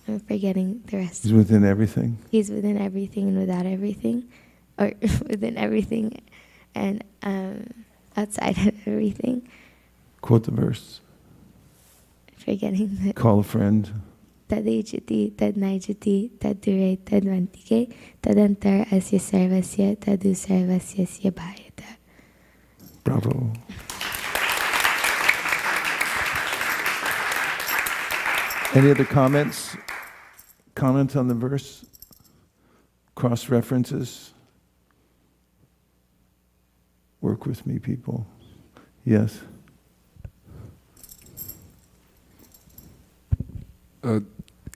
I'm 0.08 0.20
forgetting 0.20 0.84
the 0.88 0.98
rest. 0.98 1.24
He's 1.24 1.34
within 1.34 1.64
everything. 1.64 2.18
He's 2.30 2.50
within 2.50 2.78
everything 2.78 3.30
and 3.30 3.38
without 3.38 3.66
everything, 3.66 4.30
or 4.78 4.92
within 5.02 5.58
everything 5.58 6.22
and 6.76 7.04
um, 7.22 7.86
outside 8.18 8.58
of 8.68 8.88
everything. 8.88 9.48
Quote 10.22 10.44
the 10.44 10.52
verse. 10.52 11.02
Forgetting 12.36 12.98
the 13.02 13.14
Call 13.14 13.40
a 13.40 13.44
friend. 13.44 14.02
तदैजति 14.51 15.21
तद्नैजति 15.41 16.17
तद्दुरे 16.43 16.95
तद्वन्तिके 17.11 17.85
तदन्तर 18.25 18.85
अस्य 18.97 19.19
सर्वस्य 19.19 19.95
तदु 20.07 20.35
सर्वस्य 20.35 21.31
भायत 21.31 21.69
Bravo. 23.09 23.51
Any 28.75 28.91
other 28.91 29.05
comments? 29.07 29.79
Comments 30.75 31.17
on 31.17 31.27
the 31.27 31.35
verse? 31.35 31.87
Cross 33.15 33.49
references? 33.49 34.35
Work 37.23 37.47
with 37.47 37.67
me, 37.67 37.79
people. 37.79 38.27
Yes. 39.07 39.41
Uh, 44.05 44.21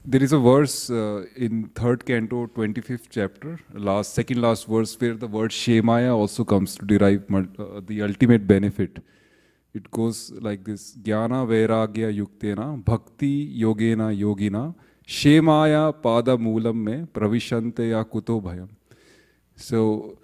there 0.09 0.23
is 0.23 0.31
a 0.31 0.39
verse 0.39 0.89
uh, 0.89 1.25
in 1.35 1.67
third 1.75 2.05
canto, 2.05 2.47
25th 2.47 3.07
chapter, 3.09 3.59
last 3.73 4.13
second 4.13 4.41
last 4.41 4.65
verse, 4.65 4.95
where 5.01 5.15
the 5.15 5.27
word 5.27 5.51
Shemaya 5.51 6.15
also 6.15 6.45
comes 6.45 6.75
to 6.77 6.85
derive 6.85 7.23
uh, 7.33 7.81
the 7.85 8.01
ultimate 8.01 8.47
benefit. 8.47 8.99
It 9.73 9.91
goes 9.91 10.31
like 10.39 10.63
this: 10.63 10.95
Jnana 10.95 11.45
Vairagya 11.51 12.09
Yuktena 12.21 12.83
Bhakti 12.85 13.61
Yogena 13.61 14.07
Yogina 14.17 14.73
Shemaya 15.05 15.93
Pada 15.93 16.37
Moolam 16.37 16.75
Me 16.75 17.05
Pravishante 17.05 17.89
Ya 17.89 18.03
Kuto 18.05 18.41
Bhayam. 18.41 18.69
So, 19.57 20.17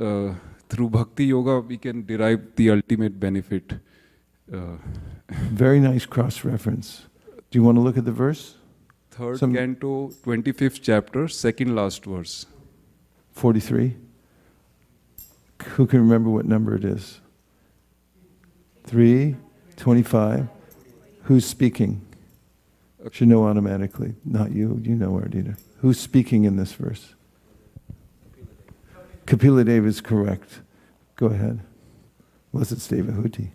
uh, 0.00 0.34
through 0.68 0.90
Bhakti 0.90 1.26
Yoga, 1.26 1.60
we 1.60 1.76
can 1.76 2.04
derive 2.04 2.56
the 2.56 2.70
ultimate 2.70 3.20
benefit. 3.20 3.74
Uh, 4.52 4.76
Very 5.28 5.78
nice 5.78 6.04
cross 6.04 6.44
reference. 6.44 7.06
Do 7.50 7.58
you 7.58 7.62
want 7.62 7.76
to 7.76 7.80
look 7.80 7.96
at 7.96 8.04
the 8.04 8.12
verse? 8.12 8.56
Third 9.20 9.38
Some- 9.38 9.54
canto, 9.54 10.08
25th 10.24 10.80
chapter, 10.82 11.28
second 11.28 11.74
last 11.76 12.04
verse. 12.06 12.46
43? 13.32 13.96
Who 15.76 15.86
can 15.86 16.00
remember 16.00 16.30
what 16.30 16.46
number 16.46 16.74
it 16.74 16.84
is? 16.84 17.20
3, 18.84 19.36
25. 19.76 20.48
Who's 21.24 21.44
speaking? 21.44 22.00
Should 23.12 23.28
know 23.28 23.44
automatically. 23.46 24.14
Not 24.24 24.52
you. 24.52 24.80
You 24.82 24.94
know 24.94 25.12
Ardita. 25.12 25.58
Who's 25.80 25.98
speaking 26.00 26.44
in 26.44 26.56
this 26.56 26.72
verse? 26.72 27.14
Kapila 29.26 29.64
Deva 29.64 29.86
is 29.86 30.00
correct. 30.00 30.60
Go 31.16 31.26
ahead. 31.26 31.60
Unless 32.52 32.72
it's 32.72 32.88
Devahuti. 32.88 33.50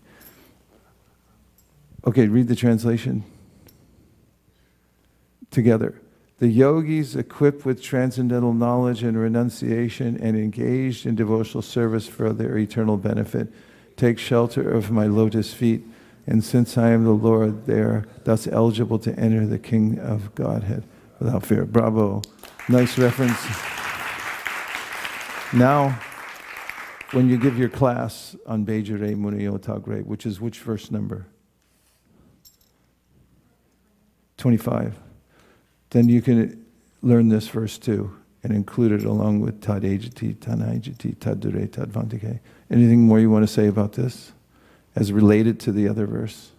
Okay, 2.07 2.27
read 2.27 2.47
the 2.47 2.55
translation 2.55 3.23
together. 5.55 5.99
The 6.37 6.49
yogis 6.49 7.15
equipped 7.15 7.65
with 7.65 7.81
transcendental 7.81 8.53
knowledge 8.53 9.01
and 9.03 9.17
renunciation 9.17 10.19
and 10.21 10.37
engaged 10.37 11.05
in 11.05 11.15
devotional 11.15 11.61
service 11.61 12.07
for 12.07 12.33
their 12.33 12.57
eternal 12.57 12.97
benefit 12.97 13.47
take 13.95 14.19
shelter 14.19 14.69
of 14.69 14.91
my 14.91 15.07
lotus 15.07 15.53
feet. 15.53 15.81
And 16.27 16.43
since 16.43 16.77
I 16.77 16.89
am 16.89 17.05
the 17.05 17.11
Lord, 17.11 17.65
they 17.65 17.79
are 17.79 18.05
thus 18.25 18.47
eligible 18.47 18.99
to 18.99 19.17
enter 19.17 19.47
the 19.47 19.57
King 19.57 19.97
of 19.97 20.35
Godhead 20.35 20.83
without 21.19 21.45
fear. 21.45 21.63
Bravo. 21.63 22.21
Nice 22.67 22.97
reference. 22.97 23.39
Now, 25.53 25.97
when 27.11 27.29
you 27.29 27.37
give 27.37 27.57
your 27.57 27.69
class 27.69 28.35
on 28.45 28.65
Bejare 28.65 29.15
Muniyotagre, 29.15 30.03
which 30.05 30.25
is 30.25 30.41
which 30.41 30.59
verse 30.59 30.91
number? 30.91 31.27
25 34.37 35.04
then 35.95 36.09
you 36.09 36.21
can 36.21 36.65
learn 37.01 37.29
this 37.29 37.47
verse 37.47 37.77
too 37.77 38.13
and 38.43 38.51
include 38.51 38.91
it 38.91 39.05
along 39.05 39.39
with 39.39 39.61
tadejati, 39.61 40.35
tanajati, 40.35 41.15
tadure, 41.15 41.67
tadvantike. 41.69 42.39
Anything 42.69 43.03
more 43.03 43.17
you 43.17 43.29
want 43.29 43.47
to 43.47 43.51
say 43.51 43.67
about 43.67 43.93
this 43.93 44.33
as 44.93 45.13
related 45.13 45.57
to 45.61 45.71
the 45.71 45.87
other 45.87 46.05
verse? 46.05 46.51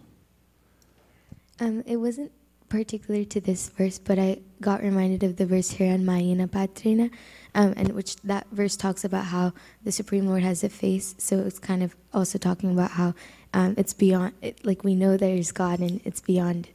Um, 1.59 1.83
it 1.85 1.97
wasn't 1.97 2.31
particular 2.67 3.23
to 3.25 3.39
this 3.39 3.69
verse, 3.69 3.99
but 3.99 4.17
I 4.17 4.39
got 4.59 4.81
reminded 4.81 5.21
of 5.21 5.37
the 5.37 5.45
verse 5.45 5.69
here 5.69 5.93
on 5.93 5.99
Mayina 5.99 6.51
Patrina, 6.51 7.11
um, 7.53 7.75
and 7.77 7.89
which 7.93 8.15
that 8.23 8.47
verse 8.51 8.75
talks 8.75 9.05
about 9.05 9.25
how 9.25 9.53
the 9.83 9.91
Supreme 9.91 10.25
Lord 10.25 10.41
has 10.41 10.63
a 10.63 10.69
face. 10.69 11.13
So 11.19 11.39
it's 11.41 11.59
kind 11.59 11.83
of 11.83 11.95
also 12.11 12.39
talking 12.39 12.71
about 12.71 12.91
how 12.91 13.13
um, 13.53 13.75
it's 13.77 13.93
beyond, 13.93 14.33
it, 14.41 14.65
like 14.65 14.83
we 14.83 14.95
know 14.95 15.15
there's 15.15 15.51
God 15.51 15.79
and 15.79 16.01
it's 16.05 16.21
beyond 16.21 16.69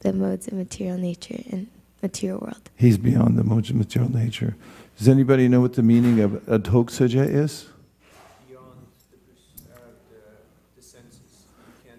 the 0.00 0.12
modes 0.12 0.46
of 0.46 0.52
material 0.52 0.98
nature 0.98 1.40
and 1.50 1.66
material 2.04 2.38
world. 2.40 2.70
He's 2.76 2.98
beyond 2.98 3.38
the 3.38 3.44
modes 3.44 3.72
material 3.72 4.12
nature. 4.12 4.56
Does 4.98 5.08
anybody 5.08 5.48
know 5.48 5.60
what 5.60 5.72
the 5.72 5.82
meaning 5.82 6.20
of 6.20 6.32
adhoksaja 6.46 7.26
is? 7.26 7.66
beyond 8.46 8.86
the, 9.10 9.72
uh, 9.72 9.78
the, 10.10 10.20
the 10.76 10.82
senses. 10.82 11.46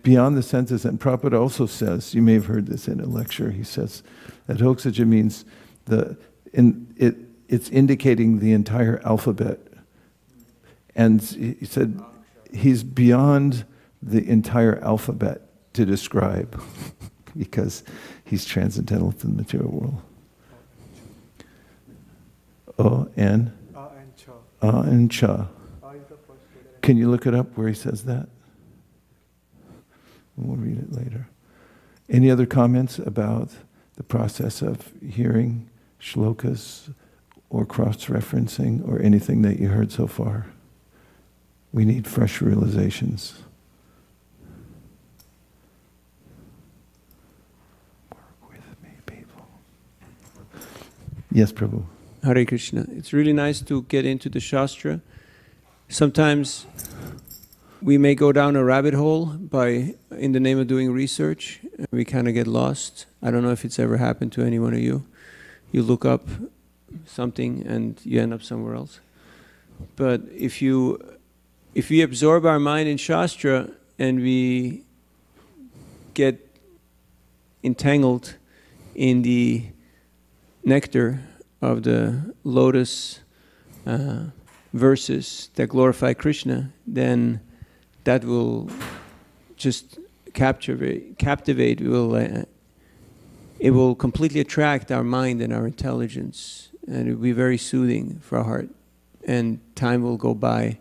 Beyond 0.03 0.37
the 0.37 0.43
senses. 0.43 0.85
And 0.85 0.99
Prabhupada 0.99 1.39
also 1.39 1.65
says, 1.65 2.13
you 2.13 2.21
may 2.21 2.33
have 2.33 2.45
heard 2.45 2.67
this 2.67 2.87
in 2.87 2.99
a 2.99 3.05
lecture, 3.05 3.49
he 3.49 3.63
says, 3.63 4.03
adhoksaja 4.47 5.07
means 5.07 5.43
the, 5.85 6.17
in, 6.53 6.93
it, 6.95 7.15
it's 7.49 7.69
indicating 7.69 8.39
the 8.39 8.53
entire 8.53 9.01
alphabet. 9.03 9.59
And 10.95 11.21
he 11.21 11.65
said, 11.65 11.99
he's 12.53 12.83
beyond 12.83 13.65
the 14.01 14.23
entire 14.29 14.79
alphabet 14.83 15.41
to 15.73 15.83
describe 15.83 16.61
because 17.37 17.83
he's 18.23 18.45
transcendental 18.45 19.11
to 19.11 19.27
the 19.27 19.33
material 19.33 19.69
world. 19.69 20.01
O 22.77 23.07
N 23.15 23.53
A 23.75 23.89
and 24.79 25.09
cha. 25.09 25.31
Cha. 25.37 25.47
Can 26.81 26.97
you 26.97 27.09
look 27.09 27.25
it 27.25 27.33
up 27.33 27.57
where 27.57 27.67
he 27.67 27.73
says 27.73 28.03
that? 28.03 28.29
We'll 30.37 30.57
read 30.57 30.77
it 30.77 30.91
later. 30.91 31.27
Any 32.09 32.29
other 32.29 32.45
comments 32.45 32.99
about 32.99 33.49
the 33.95 34.03
process 34.03 34.61
of 34.61 34.91
hearing 35.01 35.69
shlokas 35.99 36.93
or 37.49 37.65
cross 37.65 38.05
referencing 38.05 38.87
or 38.87 39.01
anything 39.01 39.41
that 39.43 39.59
you 39.59 39.69
heard 39.69 39.91
so 39.91 40.05
far? 40.05 40.45
We 41.71 41.85
need 41.85 42.05
fresh 42.05 42.41
realizations. 42.41 43.41
Work 48.11 48.49
with 48.49 48.83
me, 48.83 48.89
people. 49.05 49.47
Yes, 51.35 51.51
Prabhu. 51.51 51.83
Hare 52.23 52.45
Krishna. 52.45 52.85
It's 52.91 53.11
really 53.11 53.33
nice 53.33 53.59
to 53.59 53.81
get 53.89 54.05
into 54.05 54.29
the 54.29 54.39
Shastra. 54.39 55.01
Sometimes 55.89 56.65
we 57.81 57.97
may 57.97 58.15
go 58.15 58.31
down 58.31 58.55
a 58.55 58.63
rabbit 58.63 58.93
hole 58.93 59.25
by, 59.25 59.95
in 60.11 60.31
the 60.31 60.39
name 60.39 60.57
of 60.57 60.67
doing 60.67 60.93
research, 60.93 61.59
we 61.91 62.05
kind 62.05 62.29
of 62.29 62.33
get 62.33 62.47
lost. 62.47 63.05
I 63.21 63.31
don't 63.31 63.43
know 63.43 63.51
if 63.51 63.65
it's 63.65 63.77
ever 63.79 63.97
happened 63.97 64.31
to 64.31 64.43
any 64.43 64.59
one 64.59 64.73
of 64.73 64.79
you. 64.79 65.05
You 65.73 65.83
look 65.83 66.05
up 66.05 66.25
something 67.05 67.67
and 67.67 67.99
you 68.05 68.21
end 68.21 68.33
up 68.33 68.41
somewhere 68.41 68.73
else. 68.73 69.01
But 69.97 70.21
if 70.33 70.61
you, 70.61 71.17
if 71.73 71.89
we 71.89 72.01
absorb 72.01 72.45
our 72.45 72.59
mind 72.59 72.87
in 72.87 72.95
Shastra 72.95 73.71
and 73.99 74.21
we 74.21 74.83
get 76.13 76.39
entangled 77.61 78.35
in 78.95 79.23
the 79.23 79.65
nectar 80.65 81.21
of 81.61 81.83
the 81.83 82.33
lotus 82.43 83.19
uh, 83.85 84.25
verses 84.73 85.49
that 85.55 85.67
glorify 85.67 86.13
Krishna, 86.13 86.71
then 86.85 87.39
that 88.03 88.25
will 88.25 88.69
just 89.55 89.99
captivate. 90.33 91.17
Captivate 91.17 91.81
will. 91.81 92.15
Uh, 92.15 92.43
it 93.57 93.71
will 93.71 93.95
completely 93.95 94.41
attract 94.41 94.91
our 94.91 95.03
mind 95.03 95.41
and 95.41 95.53
our 95.53 95.65
intelligence, 95.65 96.69
and 96.87 97.07
it 97.07 97.13
will 97.13 97.21
be 97.21 97.31
very 97.31 97.57
soothing 97.57 98.19
for 98.21 98.37
our 98.37 98.43
heart. 98.43 98.69
And 99.25 99.59
time 99.75 100.03
will 100.03 100.17
go 100.17 100.33
by, 100.33 100.77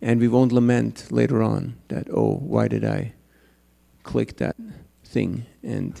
and 0.00 0.20
we 0.20 0.28
won't 0.28 0.52
lament 0.52 1.10
later 1.10 1.42
on 1.42 1.74
that 1.88 2.06
oh, 2.10 2.36
why 2.36 2.68
did 2.68 2.84
I 2.84 3.12
click 4.04 4.36
that 4.36 4.56
thing 5.04 5.46
and 5.62 5.98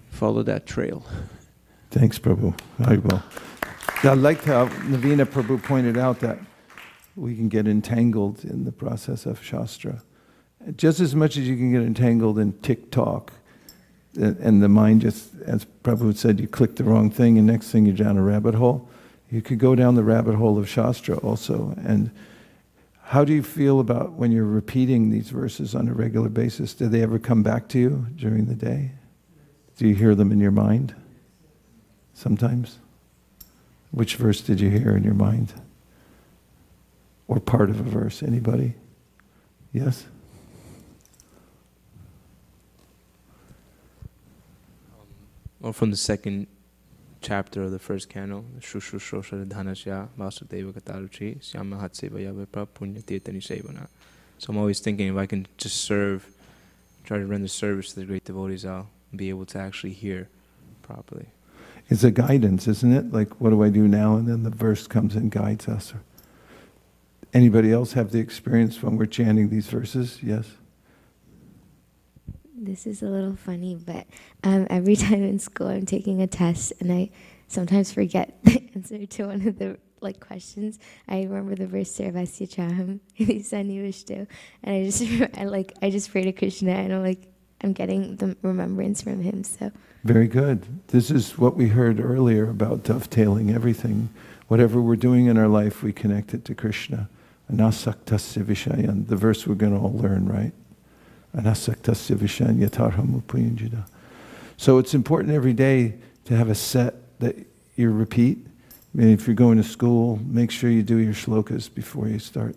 follow 0.10 0.42
that 0.44 0.64
trail? 0.64 1.04
Thanks, 1.94 2.18
Prabhu. 2.18 2.58
Very 2.78 2.98
well. 2.98 3.22
I 4.02 4.14
liked 4.14 4.46
how 4.46 4.66
Navina 4.66 5.24
Prabhu 5.24 5.62
pointed 5.62 5.96
out 5.96 6.18
that 6.20 6.40
we 7.14 7.36
can 7.36 7.48
get 7.48 7.68
entangled 7.68 8.44
in 8.44 8.64
the 8.64 8.72
process 8.72 9.26
of 9.26 9.40
Shastra. 9.40 10.02
Just 10.76 10.98
as 10.98 11.14
much 11.14 11.36
as 11.36 11.46
you 11.46 11.56
can 11.56 11.70
get 11.70 11.82
entangled 11.82 12.40
in 12.40 12.52
TikTok, 12.62 13.32
and 14.16 14.60
the 14.60 14.68
mind 14.68 15.02
just, 15.02 15.40
as 15.46 15.66
Prabhu 15.84 16.16
said, 16.16 16.40
you 16.40 16.48
click 16.48 16.74
the 16.74 16.82
wrong 16.82 17.12
thing, 17.12 17.38
and 17.38 17.46
next 17.46 17.70
thing 17.70 17.86
you're 17.86 17.94
down 17.94 18.16
a 18.16 18.22
rabbit 18.22 18.56
hole. 18.56 18.88
You 19.30 19.40
could 19.40 19.60
go 19.60 19.76
down 19.76 19.94
the 19.94 20.02
rabbit 20.02 20.34
hole 20.34 20.58
of 20.58 20.68
Shastra 20.68 21.18
also. 21.18 21.76
And 21.84 22.10
how 23.02 23.24
do 23.24 23.32
you 23.32 23.42
feel 23.44 23.78
about 23.78 24.14
when 24.14 24.32
you're 24.32 24.44
repeating 24.44 25.10
these 25.10 25.30
verses 25.30 25.76
on 25.76 25.86
a 25.86 25.94
regular 25.94 26.28
basis? 26.28 26.74
Do 26.74 26.88
they 26.88 27.02
ever 27.02 27.20
come 27.20 27.44
back 27.44 27.68
to 27.68 27.78
you 27.78 28.08
during 28.16 28.46
the 28.46 28.56
day? 28.56 28.90
Do 29.76 29.86
you 29.86 29.94
hear 29.94 30.16
them 30.16 30.32
in 30.32 30.40
your 30.40 30.50
mind? 30.50 30.96
Sometimes? 32.14 32.78
Which 33.90 34.16
verse 34.16 34.40
did 34.40 34.60
you 34.60 34.70
hear 34.70 34.96
in 34.96 35.04
your 35.04 35.14
mind? 35.14 35.52
Or 37.28 37.38
part 37.40 37.70
of 37.70 37.80
a 37.80 37.82
verse? 37.82 38.22
Anybody? 38.22 38.74
Yes? 39.72 40.06
Um, 44.98 45.06
or 45.62 45.72
from 45.72 45.90
the 45.90 45.96
second 45.96 46.46
chapter 47.20 47.62
of 47.62 47.70
the 47.70 47.78
first 47.78 48.08
canto, 48.08 48.44
Shushushosha 48.60 49.46
Dhanasya 49.46 50.08
Vasudeva 50.18 50.72
Kataruchi 50.72 51.42
Syama 51.42 51.76
Hatsevaya 51.76 52.34
Vipa 52.34 52.66
Punya 52.68 53.02
Tirtani 53.02 53.42
Sevana. 53.42 53.88
So 54.38 54.50
I'm 54.50 54.58
always 54.58 54.80
thinking 54.80 55.08
if 55.08 55.16
I 55.16 55.26
can 55.26 55.46
just 55.56 55.82
serve, 55.82 56.28
try 57.04 57.18
to 57.18 57.26
render 57.26 57.48
service 57.48 57.94
to 57.94 58.00
the 58.00 58.06
great 58.06 58.24
devotees, 58.24 58.66
I'll 58.66 58.90
be 59.14 59.28
able 59.30 59.46
to 59.46 59.58
actually 59.58 59.92
hear 59.92 60.28
properly. 60.82 61.28
It's 61.88 62.04
a 62.04 62.10
guidance, 62.10 62.66
isn't 62.66 62.92
it? 62.92 63.12
Like, 63.12 63.40
what 63.40 63.50
do 63.50 63.62
I 63.62 63.68
do 63.68 63.86
now? 63.86 64.16
And 64.16 64.26
then 64.26 64.42
the 64.42 64.50
verse 64.50 64.86
comes 64.86 65.14
and 65.14 65.30
guides 65.30 65.68
us. 65.68 65.92
Anybody 67.32 67.72
else 67.72 67.92
have 67.92 68.10
the 68.10 68.20
experience 68.20 68.82
when 68.82 68.96
we're 68.96 69.06
chanting 69.06 69.50
these 69.50 69.66
verses? 69.66 70.20
Yes? 70.22 70.46
This 72.56 72.86
is 72.86 73.02
a 73.02 73.06
little 73.06 73.36
funny, 73.36 73.74
but 73.74 74.06
um, 74.44 74.66
every 74.70 74.96
time 75.06 75.22
in 75.22 75.38
school 75.38 75.66
I'm 75.66 75.84
taking 75.84 76.22
a 76.22 76.26
test 76.26 76.72
and 76.80 76.90
I 76.92 77.10
sometimes 77.48 77.92
forget 77.92 78.38
the 78.44 78.62
answer 78.74 79.04
to 79.04 79.26
one 79.26 79.46
of 79.46 79.58
the 79.58 79.78
like 80.00 80.20
questions. 80.20 80.78
I 81.08 81.22
remember 81.22 81.56
the 81.56 81.66
verse 81.66 81.90
Sarvasya 81.90 82.48
Chaham 82.48 83.00
Vishnu, 83.18 84.26
and 84.62 84.76
I 84.76 84.84
just 84.84 85.02
I 85.38 85.44
like 85.44 85.72
I 85.82 85.90
just 85.90 86.10
pray 86.10 86.22
to 86.24 86.32
Krishna 86.32 86.72
and 86.72 86.92
I'm 86.92 87.02
like 87.02 87.33
I'm 87.64 87.72
getting 87.72 88.16
the 88.16 88.36
remembrance 88.42 89.00
from 89.00 89.22
him. 89.22 89.42
So 89.42 89.72
very 90.04 90.28
good. 90.28 90.66
This 90.88 91.10
is 91.10 91.38
what 91.38 91.56
we 91.56 91.68
heard 91.68 91.98
earlier 91.98 92.50
about 92.50 92.82
dovetailing 92.82 93.50
everything. 93.50 94.10
Whatever 94.48 94.82
we're 94.82 94.96
doing 94.96 95.26
in 95.26 95.38
our 95.38 95.48
life, 95.48 95.82
we 95.82 95.90
connect 95.90 96.34
it 96.34 96.44
to 96.44 96.54
Krishna. 96.54 97.08
Anasaktasya 97.50 98.44
vishayan, 98.44 99.08
the 99.08 99.16
verse 99.16 99.46
we're 99.46 99.54
going 99.54 99.72
to 99.72 99.78
all 99.78 99.94
learn, 99.94 100.28
right? 100.28 100.52
Anasaktasya 101.34 102.16
vishayan 102.16 102.58
yatarham 102.58 103.22
upayunjida. 103.22 103.86
So 104.58 104.76
it's 104.76 104.92
important 104.92 105.32
every 105.32 105.54
day 105.54 105.94
to 106.26 106.36
have 106.36 106.50
a 106.50 106.54
set 106.54 107.18
that 107.20 107.34
you 107.76 107.90
repeat. 107.90 108.46
I 108.46 108.98
mean, 108.98 109.08
if 109.08 109.26
you're 109.26 109.34
going 109.34 109.56
to 109.56 109.64
school, 109.64 110.20
make 110.26 110.50
sure 110.50 110.68
you 110.68 110.82
do 110.82 110.98
your 110.98 111.14
shlokas 111.14 111.72
before 111.74 112.08
you 112.08 112.18
start 112.18 112.56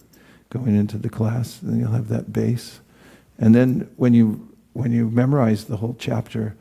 going 0.50 0.76
into 0.76 0.98
the 0.98 1.10
class. 1.10 1.60
Then 1.64 1.80
you'll 1.80 1.94
have 1.94 2.10
that 2.10 2.34
base. 2.34 2.82
And 3.40 3.56
then 3.56 3.90
when 3.96 4.14
you 4.14 4.57
when 4.78 4.92
you 4.92 5.10
memorize 5.10 5.66
the 5.66 5.78
whole 5.78 5.96
chapter, 5.98 6.56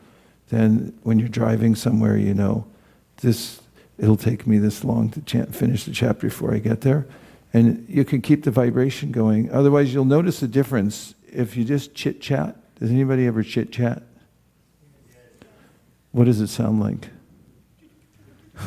then 0.49 0.97
when 1.03 1.19
you're 1.19 1.29
driving 1.29 1.75
somewhere, 1.75 2.17
you 2.17 2.33
know, 2.33 2.65
this 3.17 3.61
it'll 3.99 4.17
take 4.17 4.47
me 4.47 4.57
this 4.57 4.83
long 4.83 5.09
to 5.09 5.45
finish 5.47 5.83
the 5.85 5.91
chapter 5.91 6.27
before 6.27 6.53
I 6.53 6.57
get 6.59 6.81
there. 6.81 7.07
And 7.53 7.85
you 7.87 8.03
can 8.03 8.21
keep 8.21 8.43
the 8.43 8.51
vibration 8.51 9.11
going. 9.11 9.51
Otherwise, 9.51 9.93
you'll 9.93 10.05
notice 10.05 10.41
a 10.41 10.47
difference 10.47 11.13
if 11.31 11.55
you 11.55 11.63
just 11.63 11.93
chit 11.93 12.19
chat. 12.19 12.55
Does 12.79 12.89
anybody 12.91 13.25
ever 13.27 13.43
chit 13.43 13.71
chat? 13.71 14.03
What 16.11 16.25
does 16.25 16.41
it 16.41 16.47
sound 16.47 16.79
like? 16.79 17.09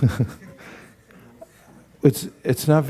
it's, 2.03 2.29
it's 2.45 2.69
not, 2.69 2.85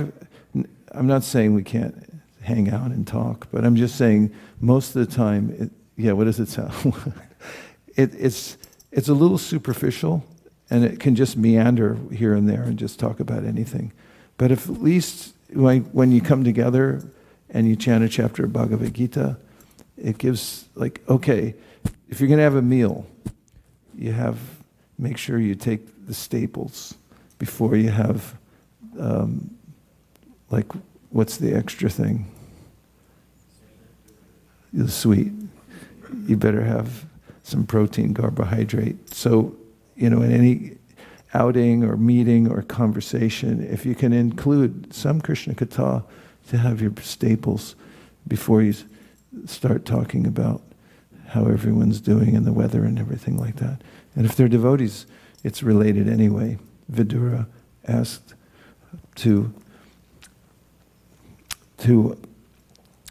I'm 0.92 1.06
not 1.06 1.24
saying 1.24 1.54
we 1.54 1.62
can't 1.62 2.22
hang 2.42 2.70
out 2.70 2.90
and 2.90 3.06
talk, 3.06 3.48
but 3.50 3.64
I'm 3.64 3.76
just 3.76 3.96
saying 3.96 4.34
most 4.60 4.94
of 4.94 5.06
the 5.06 5.14
time, 5.14 5.54
it, 5.58 5.70
yeah, 6.00 6.12
what 6.12 6.24
does 6.24 6.40
it 6.40 6.48
sound? 6.48 6.72
it, 7.96 8.14
it's, 8.14 8.56
it's 8.90 9.08
a 9.08 9.14
little 9.14 9.38
superficial 9.38 10.24
and 10.70 10.84
it 10.84 11.00
can 11.00 11.14
just 11.14 11.36
meander 11.36 11.98
here 12.12 12.34
and 12.34 12.48
there 12.48 12.62
and 12.62 12.78
just 12.78 12.98
talk 12.98 13.20
about 13.20 13.44
anything. 13.44 13.92
But 14.36 14.50
if 14.50 14.68
at 14.68 14.80
least 14.80 15.34
when 15.52 16.12
you 16.12 16.20
come 16.20 16.44
together 16.44 17.02
and 17.50 17.68
you 17.68 17.76
chant 17.76 18.04
a 18.04 18.08
chapter 18.08 18.44
of 18.44 18.52
Bhagavad 18.52 18.94
Gita, 18.94 19.36
it 19.96 20.16
gives 20.18 20.68
like, 20.74 21.02
okay, 21.08 21.54
if 22.08 22.20
you're 22.20 22.28
going 22.28 22.38
to 22.38 22.44
have 22.44 22.54
a 22.54 22.62
meal, 22.62 23.06
you 23.96 24.12
have, 24.12 24.38
make 24.98 25.18
sure 25.18 25.38
you 25.38 25.54
take 25.54 26.06
the 26.06 26.14
staples 26.14 26.94
before 27.38 27.76
you 27.76 27.90
have, 27.90 28.36
um, 28.98 29.50
like, 30.50 30.66
what's 31.10 31.36
the 31.36 31.52
extra 31.52 31.90
thing? 31.90 32.30
The 34.72 34.88
sweet. 34.88 35.32
You 36.26 36.36
better 36.36 36.62
have 36.62 37.04
some 37.42 37.66
protein, 37.66 38.14
carbohydrate. 38.14 39.12
So, 39.14 39.54
you 39.96 40.10
know, 40.10 40.22
in 40.22 40.32
any 40.32 40.76
outing 41.34 41.84
or 41.84 41.96
meeting 41.96 42.50
or 42.50 42.62
conversation, 42.62 43.66
if 43.66 43.86
you 43.86 43.94
can 43.94 44.12
include 44.12 44.92
some 44.92 45.20
Krishna 45.20 45.54
Katha 45.54 46.04
to 46.48 46.58
have 46.58 46.80
your 46.80 46.92
staples 47.00 47.76
before 48.26 48.62
you 48.62 48.74
start 49.46 49.84
talking 49.84 50.26
about 50.26 50.62
how 51.28 51.46
everyone's 51.46 52.00
doing 52.00 52.34
and 52.34 52.44
the 52.44 52.52
weather 52.52 52.84
and 52.84 52.98
everything 52.98 53.36
like 53.36 53.56
that. 53.56 53.80
And 54.16 54.26
if 54.26 54.34
they're 54.34 54.48
devotees, 54.48 55.06
it's 55.44 55.62
related 55.62 56.08
anyway. 56.08 56.58
Vidura 56.90 57.46
asked 57.86 58.34
to 59.16 59.52
to 61.78 62.18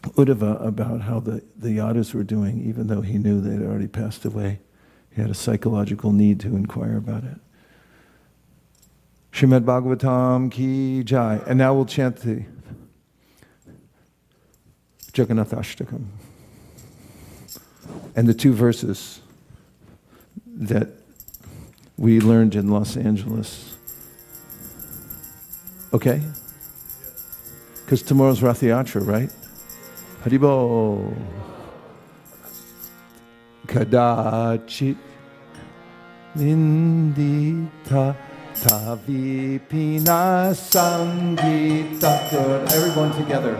Uddhava 0.04 0.66
about 0.66 1.02
how 1.02 1.20
the, 1.20 1.44
the 1.58 1.78
Yadus 1.78 2.14
were 2.14 2.24
doing, 2.24 2.62
even 2.62 2.88
though 2.88 3.02
he 3.02 3.18
knew 3.18 3.42
they'd 3.42 3.66
already 3.66 3.88
passed 3.88 4.26
away. 4.26 4.60
He 5.14 5.22
had 5.22 5.30
a 5.30 5.36
psychological 5.36 6.12
need 6.12 6.40
to 6.42 6.48
inquire 6.56 6.98
about 6.98 7.24
it. 7.24 7.38
Shrimad 9.32 9.64
Bhagavatam 9.64 10.52
ki 10.52 11.04
jai. 11.04 11.42
And 11.48 11.58
now 11.58 11.74
we'll 11.74 11.86
chant 11.86 12.18
the 12.18 12.46
Jagannath 15.14 15.52
Ashtakam. 15.52 16.06
And 18.16 18.28
the 18.28 18.34
two 18.34 18.54
verses 18.54 19.22
that 20.46 20.90
we 21.98 22.20
learned 22.20 22.56
in 22.56 22.70
Los 22.70 22.96
Angeles. 22.96 23.76
Okay? 25.94 26.22
Because 27.84 28.02
tomorrow's 28.02 28.42
Rath 28.42 28.62
Yatra, 28.62 29.06
right? 29.06 29.32
Haribol. 30.24 31.16
Kadachit 33.66 34.98
Nindita 36.36 38.16
Tavipina 38.54 40.52
Sangita. 40.52 42.12
Good. 42.30 42.72
Everyone 42.74 43.12
together. 43.14 43.56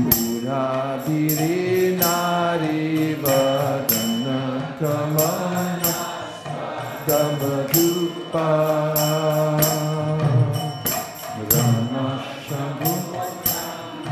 Murabiri 0.00 1.58
Nari 2.00 3.14
Vadana 3.20 4.40
Kamana 4.80 5.94
Gamadupa 7.06 8.48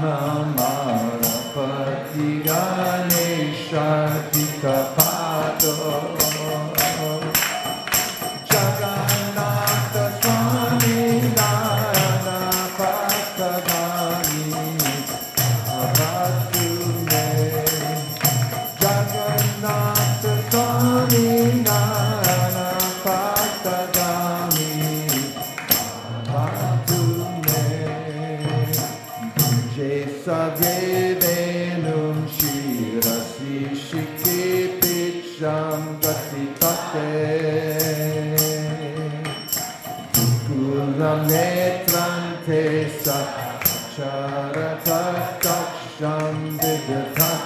Mamara 0.02 1.32
Pati 1.54 2.42
Ganesha 2.42 3.86
Tika 4.32 4.76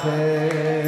Vidatate 0.07 0.86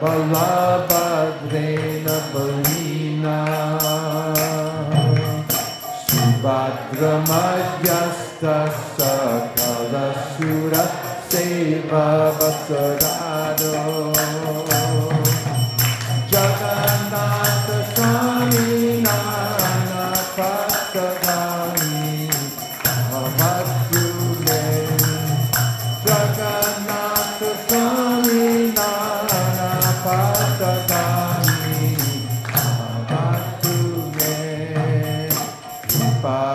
Balabhadrena 0.00 2.16
Balina 2.32 3.36
Subhadramadhyasta 6.08 8.56
Sakala 8.96 10.08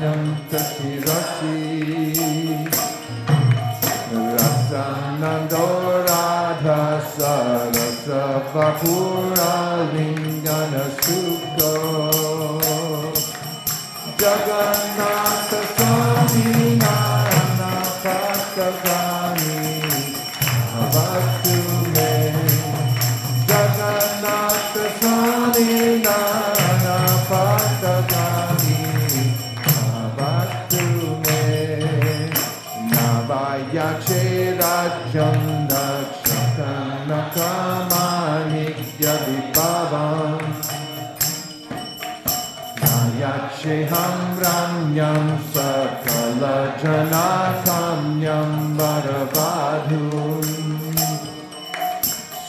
Nyanta 0.00 0.58
Shirasi 0.72 1.56
Rasanando 4.36 5.79
बहुरालिङ्गनशुको 8.20 8.90
लिञ्जन 9.92 10.74
सुक 10.96 11.60
जगन्नाथ 14.20 15.52
स्वामी 15.70 16.50
पाकगामि 18.02 19.54
मे 21.94 22.12
जगन्नाथ 23.52 24.76
स्वामिना 24.98 26.18
पाकगानी 27.30 28.78
भवतु 29.64 30.84
मे 31.24 31.40
नवा 32.92 33.46
राज्यं 34.60 35.59
रक्षेहं 43.60 44.20
रम्यं 44.40 45.24
सकलजनाकाम्यं 45.52 46.60
वरबाधून् 48.78 50.54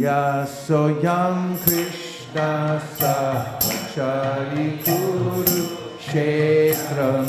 स्वयं 0.05 1.55
कृष्ण 1.65 2.41
सरितु 3.95 4.97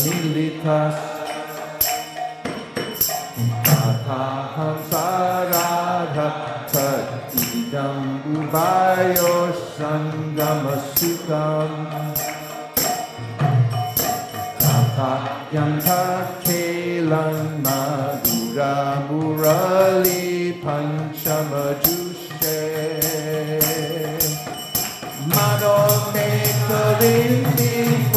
मिलितः 0.03 0.91
तथा 3.69 4.25
सारा 4.91 5.71
रक्ष 6.17 6.77
इदं 7.61 8.03
गुबायो 8.27 9.35
सङ्गमसुतं 9.77 11.73
काक्यं 14.99 15.73
खेलं 16.45 17.39
माधुरा 17.67 18.75
मुरलिफं 19.09 20.91
शमजु 21.23 22.06
Mekalindi 26.99 28.16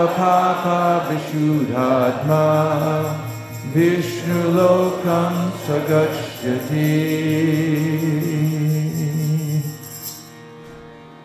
sarva 0.00 0.16
papa 0.16 1.06
vishuddhatma 1.08 2.44
vishnu 3.72 4.54
lokam 4.54 5.52
sagachyati 5.66 7.20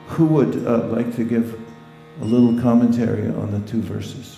Who 0.08 0.26
would 0.28 0.66
uh, 0.66 0.88
like 0.88 1.16
to 1.18 1.26
give 1.26 1.60
a 2.22 2.24
little 2.26 2.62
commentary 2.62 3.28
on 3.28 3.52
the 3.52 3.60
two 3.70 3.82
verses? 3.82 4.38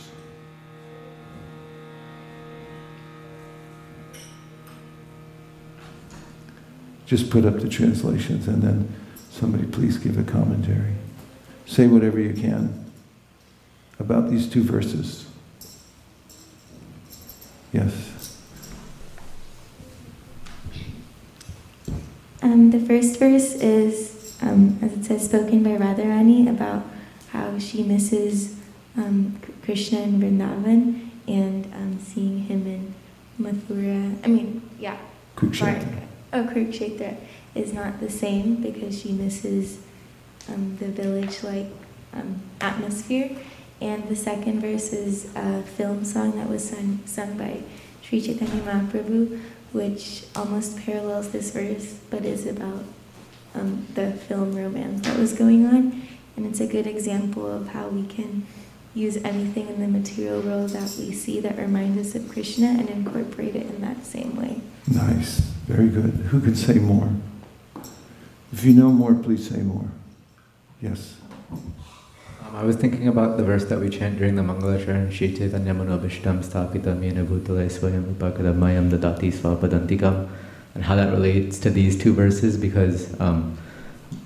Just 7.06 7.30
put 7.30 7.46
up 7.46 7.60
the 7.60 7.70
translations 7.70 8.48
and 8.48 8.64
then 8.64 8.92
somebody 9.30 9.66
please 9.68 10.00
give 10.00 10.18
a 10.18 10.24
commentary. 10.24 10.96
Say 11.68 11.86
whatever 11.86 12.20
you 12.20 12.34
can 12.34 12.87
about 14.00 14.30
these 14.30 14.48
two 14.48 14.64
verses. 14.64 15.28
Yes. 17.74 18.38
Um, 22.42 22.72
the 22.72 22.80
first 22.80 23.20
verse 23.20 23.56
is, 23.56 24.38
um, 24.42 24.80
as 24.82 24.94
it 24.94 25.04
says, 25.04 25.26
spoken 25.26 25.64
by 25.64 25.72
Radharani 25.72 26.50
about 26.50 26.86
how 27.32 27.60
she 27.60 27.84
misses 27.84 28.56
um, 28.96 29.40
Krishna 29.64 30.02
in 30.02 30.20
Vrindavan 30.22 31.10
and 31.28 31.66
um, 31.74 32.00
seeing 32.00 32.44
him 32.44 32.66
in 32.68 32.94
Mathura. 33.40 34.18
I 34.24 34.28
mean, 34.28 34.62
yeah, 34.80 34.98
Kurukshetra. 35.36 36.04
Oh, 36.34 36.44
Kurukshetra 36.44 37.18
is 37.54 37.74
not 37.74 38.00
the 38.00 38.10
same 38.10 38.62
because 38.62 39.02
she 39.02 39.12
misses 39.12 39.80
um, 40.48 40.78
the 40.78 40.88
village-like 40.88 41.68
um, 42.14 42.42
atmosphere. 42.62 43.36
And 43.80 44.08
the 44.10 44.16
second 44.16 44.62
verse 44.62 44.92
is 44.92 45.28
a 45.36 45.62
film 45.64 46.04
song 46.04 46.36
that 46.38 46.50
was 46.50 46.68
sung, 46.70 47.00
sung 47.06 47.38
by 47.38 47.62
Sri 48.02 48.22
Chaitanya 48.22 48.62
Mahaprabhu, 48.64 49.40
which 49.72 50.24
almost 50.36 50.78
parallels 50.80 51.30
this 51.32 51.52
verse, 51.52 52.00
but 52.10 52.26
is 52.26 52.48
about 52.48 52.84
um, 53.54 53.86
the 53.94 54.14
film 54.14 54.56
romance 54.56 55.06
that 55.08 55.18
was 55.18 55.34
going 55.34 55.66
on. 55.66 56.02
And 56.36 56.46
it's 56.46 56.60
a 56.60 56.68
good 56.68 56.88
example 56.88 57.46
of 57.46 57.70
how 57.70 57.88
we 57.88 58.06
can 58.06 58.46
use 58.96 59.18
anything 59.18 59.68
in 59.68 59.80
the 59.80 59.88
material 59.88 60.42
world 60.42 60.72
that 60.72 60.96
we 60.98 61.12
see 61.12 61.40
that 61.42 61.58
reminds 61.58 62.00
us 62.00 62.16
of 62.16 62.30
Krishna 62.32 62.68
and 62.68 62.90
incorporate 62.90 63.56
it 63.56 63.68
in 63.68 63.82
that 63.82 64.06
same 64.06 64.36
way. 64.36 64.62
Nice. 64.92 65.40
Very 65.68 65.90
good. 65.90 66.14
Who 66.30 66.40
could 66.40 66.58
say 66.58 66.76
more? 66.76 67.12
If 68.52 68.64
you 68.64 68.74
know 68.74 68.90
more, 68.90 69.14
please 69.14 69.50
say 69.50 69.62
more. 69.62 69.86
Yes. 70.82 71.17
I 72.58 72.64
was 72.64 72.76
thinking 72.76 73.08
about 73.08 73.38
the 73.38 73.44
verse 73.44 73.66
that 73.66 73.80
we 73.80 73.88
chant 73.88 74.18
during 74.18 74.34
the 74.34 74.42
Mangalacharan, 74.42 75.12
Shri 75.12 75.32
Chaitanya 75.32 75.76
Manobhishtam 75.76 76.44
Stapitam 76.44 77.02
Yena 77.02 77.24
Bhutale 77.24 77.70
Swayam 77.70 78.16
Upakadamayam 78.16 78.90
Dadati 78.90 79.32
Svapadantikam, 79.32 80.28
and 80.74 80.84
how 80.84 80.96
that 80.96 81.12
relates 81.12 81.60
to 81.60 81.70
these 81.70 81.96
two 81.96 82.16
verses 82.16 82.58
because 82.58 83.14
um, 83.22 83.56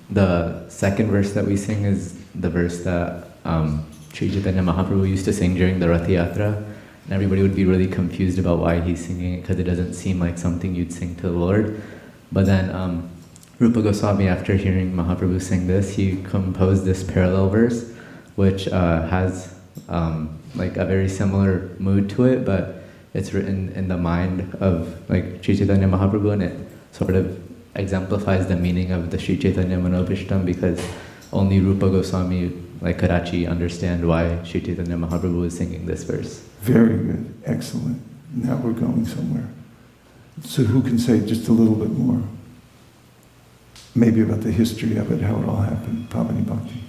the 0.10 0.66
second 0.70 1.12
verse 1.12 1.34
that 1.34 1.46
we 1.46 1.58
sing 1.58 1.84
is 1.84 2.18
the 2.34 2.50
verse 2.50 2.86
that 2.86 3.28
um, 3.44 3.86
Sri 4.14 4.32
Chaitanya 4.32 4.62
Mahaprabhu 4.62 5.10
used 5.10 5.26
to 5.26 5.34
sing 5.34 5.56
during 5.56 5.82
the 5.82 5.90
Rath 5.90 6.08
Yatra, 6.08 6.56
and 6.56 7.12
everybody 7.12 7.42
would 7.42 7.54
be 7.54 7.66
really 7.66 7.88
confused 7.88 8.40
about 8.40 8.60
why 8.60 8.80
he's 8.80 9.06
singing 9.06 9.34
it 9.34 9.42
because 9.42 9.60
it 9.60 9.66
doesn't 9.66 9.94
seem 9.94 10.22
like 10.22 10.38
something 10.38 10.74
you'd 10.74 10.94
sing 10.94 11.18
to 11.18 11.24
the 11.24 11.32
Lord. 11.32 11.82
But 12.32 12.46
then 12.46 12.74
um, 12.74 13.10
Rupa 13.60 13.82
Goswami, 13.82 14.30
after 14.30 14.56
hearing 14.56 14.94
Mahaprabhu 14.94 15.42
sing 15.42 15.68
this, 15.68 15.98
he 15.98 16.24
composed 16.24 16.86
this 16.86 17.04
parallel 17.04 17.50
verse, 17.50 17.91
which 18.36 18.68
uh, 18.68 19.08
has 19.08 19.54
um, 19.90 20.40
like 20.56 20.78
a 20.78 20.86
very 20.86 21.10
similar 21.10 21.70
mood 21.80 22.10
to 22.12 22.26
it, 22.26 22.46
but 22.46 22.84
it's 23.14 23.34
written 23.34 23.70
in 23.70 23.88
the 23.88 23.98
mind 23.98 24.56
of 24.56 25.10
like 25.10 25.42
Chaitanya 25.42 25.88
Mahaprabhu, 25.88 26.34
and 26.34 26.44
it 26.44 26.58
sort 26.92 27.16
of 27.16 27.40
exemplifies 27.76 28.48
the 28.48 28.56
meaning 28.56 28.92
of 28.92 29.12
the 29.12 29.20
Sri 29.20 29.38
Chaitanya 29.38 29.78
Manobhishtam 29.78 30.46
because 30.46 30.86
only 31.32 31.60
Rupa 31.60 31.90
Goswami, 31.90 32.52
like 32.82 33.00
Karachi, 33.00 33.48
understand 33.48 34.08
why 34.08 34.44
Sri 34.44 34.62
Chaitanya 34.62 34.96
Mahaprabhu 34.96 35.46
is 35.46 35.58
singing 35.58 35.86
this 35.86 36.04
verse. 36.04 36.40
Very 36.62 36.98
good. 36.98 37.34
Excellent. 37.46 38.02
Now 38.34 38.58
we're 38.58 38.74
going 38.74 39.06
somewhere. 39.06 39.48
So 40.44 40.64
who 40.64 40.82
can 40.82 40.98
say 40.98 41.26
just 41.26 41.48
a 41.48 41.52
little 41.52 41.76
bit 41.76 41.92
more? 41.92 42.22
Maybe 43.94 44.22
about 44.22 44.42
the 44.42 44.52
history 44.52 44.96
of 44.98 45.12
it, 45.12 45.22
how 45.22 45.36
it 45.42 45.48
all 45.48 45.58
happened. 45.58 46.10
Pavani 46.10 46.46
Bhakti. 46.46 46.82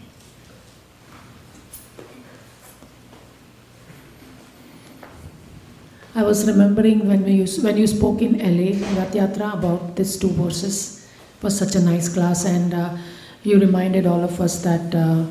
I 6.14 6.22
was 6.22 6.46
remembering 6.46 7.08
when 7.08 7.26
used, 7.26 7.64
when 7.64 7.78
you 7.78 7.86
spoke 7.86 8.20
in 8.20 8.36
LA, 8.38 8.76
Yatra, 9.16 9.54
about 9.54 9.96
these 9.96 10.18
two 10.18 10.28
verses. 10.28 11.08
It 11.38 11.42
was 11.42 11.56
such 11.56 11.74
a 11.74 11.80
nice 11.80 12.12
class, 12.12 12.44
and 12.44 12.74
uh, 12.74 12.98
you 13.42 13.58
reminded 13.58 14.06
all 14.06 14.22
of 14.22 14.38
us 14.38 14.62
that 14.62 14.94
uh, 14.94 15.24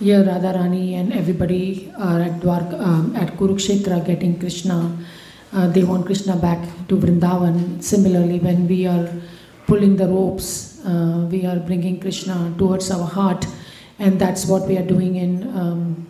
here 0.00 0.24
Radharani 0.24 0.94
and 0.94 1.12
everybody 1.12 1.92
are 1.98 2.18
at 2.22 2.40
Dwarka, 2.40 2.80
um, 2.80 3.14
at 3.14 3.36
Kurukshetra 3.36 4.06
getting 4.06 4.38
Krishna. 4.38 4.96
Uh, 5.52 5.66
they 5.66 5.84
want 5.84 6.06
Krishna 6.06 6.34
back 6.36 6.66
to 6.88 6.96
Vrindavan. 6.96 7.82
Similarly, 7.82 8.38
when 8.38 8.66
we 8.66 8.86
are 8.86 9.12
pulling 9.66 9.96
the 9.96 10.08
ropes, 10.08 10.82
uh, 10.86 11.28
we 11.30 11.44
are 11.44 11.58
bringing 11.58 12.00
Krishna 12.00 12.54
towards 12.56 12.90
our 12.90 13.06
heart, 13.06 13.46
and 13.98 14.18
that's 14.18 14.46
what 14.46 14.66
we 14.66 14.78
are 14.78 14.86
doing 14.86 15.16
in 15.16 15.42
um, 15.54 16.06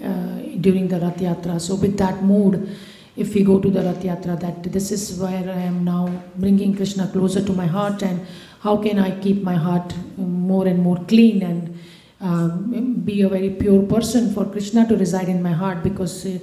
uh, 0.00 0.38
during 0.60 0.86
the 0.86 1.00
Rath 1.00 1.16
Yatra. 1.16 1.60
So, 1.60 1.74
with 1.74 1.98
that 1.98 2.22
mood, 2.22 2.68
if 3.16 3.34
we 3.34 3.44
go 3.44 3.60
to 3.60 3.70
the 3.70 3.82
Rath 3.82 4.02
Yatra, 4.02 4.38
that 4.40 4.64
this 4.72 4.90
is 4.90 5.18
where 5.18 5.48
I 5.50 5.60
am 5.60 5.84
now 5.84 6.22
bringing 6.36 6.74
Krishna 6.74 7.08
closer 7.08 7.44
to 7.44 7.52
my 7.52 7.66
heart, 7.66 8.02
and 8.02 8.26
how 8.60 8.76
can 8.76 8.98
I 8.98 9.18
keep 9.20 9.42
my 9.42 9.54
heart 9.54 9.94
more 10.16 10.66
and 10.66 10.80
more 10.80 10.98
clean 11.06 11.42
and 11.42 11.78
um, 12.20 12.94
be 13.04 13.22
a 13.22 13.28
very 13.28 13.50
pure 13.50 13.82
person 13.82 14.32
for 14.32 14.44
Krishna 14.44 14.88
to 14.88 14.96
reside 14.96 15.28
in 15.28 15.42
my 15.42 15.52
heart 15.52 15.82
because. 15.82 16.26
Uh, 16.26 16.38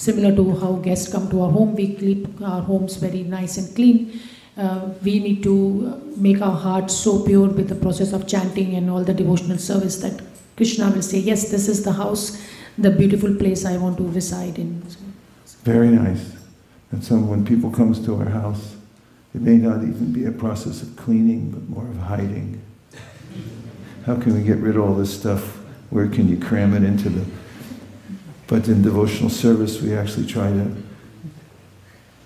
Similar 0.00 0.34
to 0.36 0.56
how 0.56 0.72
guests 0.76 1.12
come 1.12 1.28
to 1.28 1.42
our 1.42 1.50
home, 1.50 1.76
we 1.76 1.94
keep 1.94 2.40
our 2.40 2.62
homes 2.62 2.96
very 2.96 3.22
nice 3.22 3.58
and 3.58 3.76
clean. 3.76 4.18
Uh, 4.56 4.88
we 5.02 5.18
need 5.18 5.42
to 5.42 6.00
make 6.16 6.40
our 6.40 6.56
hearts 6.56 6.94
so 6.94 7.22
pure 7.22 7.48
with 7.48 7.68
the 7.68 7.74
process 7.74 8.14
of 8.14 8.26
chanting 8.26 8.76
and 8.76 8.88
all 8.88 9.04
the 9.04 9.12
devotional 9.12 9.58
service 9.58 9.98
that 10.00 10.22
Krishna 10.56 10.90
will 10.90 11.02
say, 11.02 11.18
Yes, 11.18 11.50
this 11.50 11.68
is 11.68 11.84
the 11.84 11.92
house, 11.92 12.42
the 12.78 12.90
beautiful 12.90 13.34
place 13.34 13.66
I 13.66 13.76
want 13.76 13.98
to 13.98 14.08
reside 14.08 14.58
in. 14.58 14.82
Very 15.62 15.88
nice. 15.88 16.36
And 16.90 17.04
so 17.04 17.16
when 17.16 17.44
people 17.44 17.70
comes 17.70 18.04
to 18.04 18.16
our 18.16 18.28
house, 18.28 18.76
it 19.34 19.40
may 19.40 19.56
not 19.56 19.82
even 19.82 20.12
be 20.12 20.24
a 20.24 20.32
process 20.32 20.82
of 20.82 20.96
cleaning, 20.96 21.50
but 21.50 21.68
more 21.68 21.86
of 21.88 21.96
hiding. 21.98 22.60
How 24.06 24.16
can 24.16 24.34
we 24.34 24.42
get 24.42 24.58
rid 24.58 24.76
of 24.76 24.82
all 24.82 24.94
this 24.94 25.16
stuff? 25.16 25.58
Where 25.90 26.08
can 26.08 26.28
you 26.28 26.38
cram 26.38 26.74
it 26.74 26.82
into 26.82 27.08
the 27.10 27.24
but 28.50 28.66
in 28.66 28.82
devotional 28.82 29.30
service, 29.30 29.80
we 29.80 29.94
actually 29.94 30.26
try 30.26 30.50
to 30.50 30.76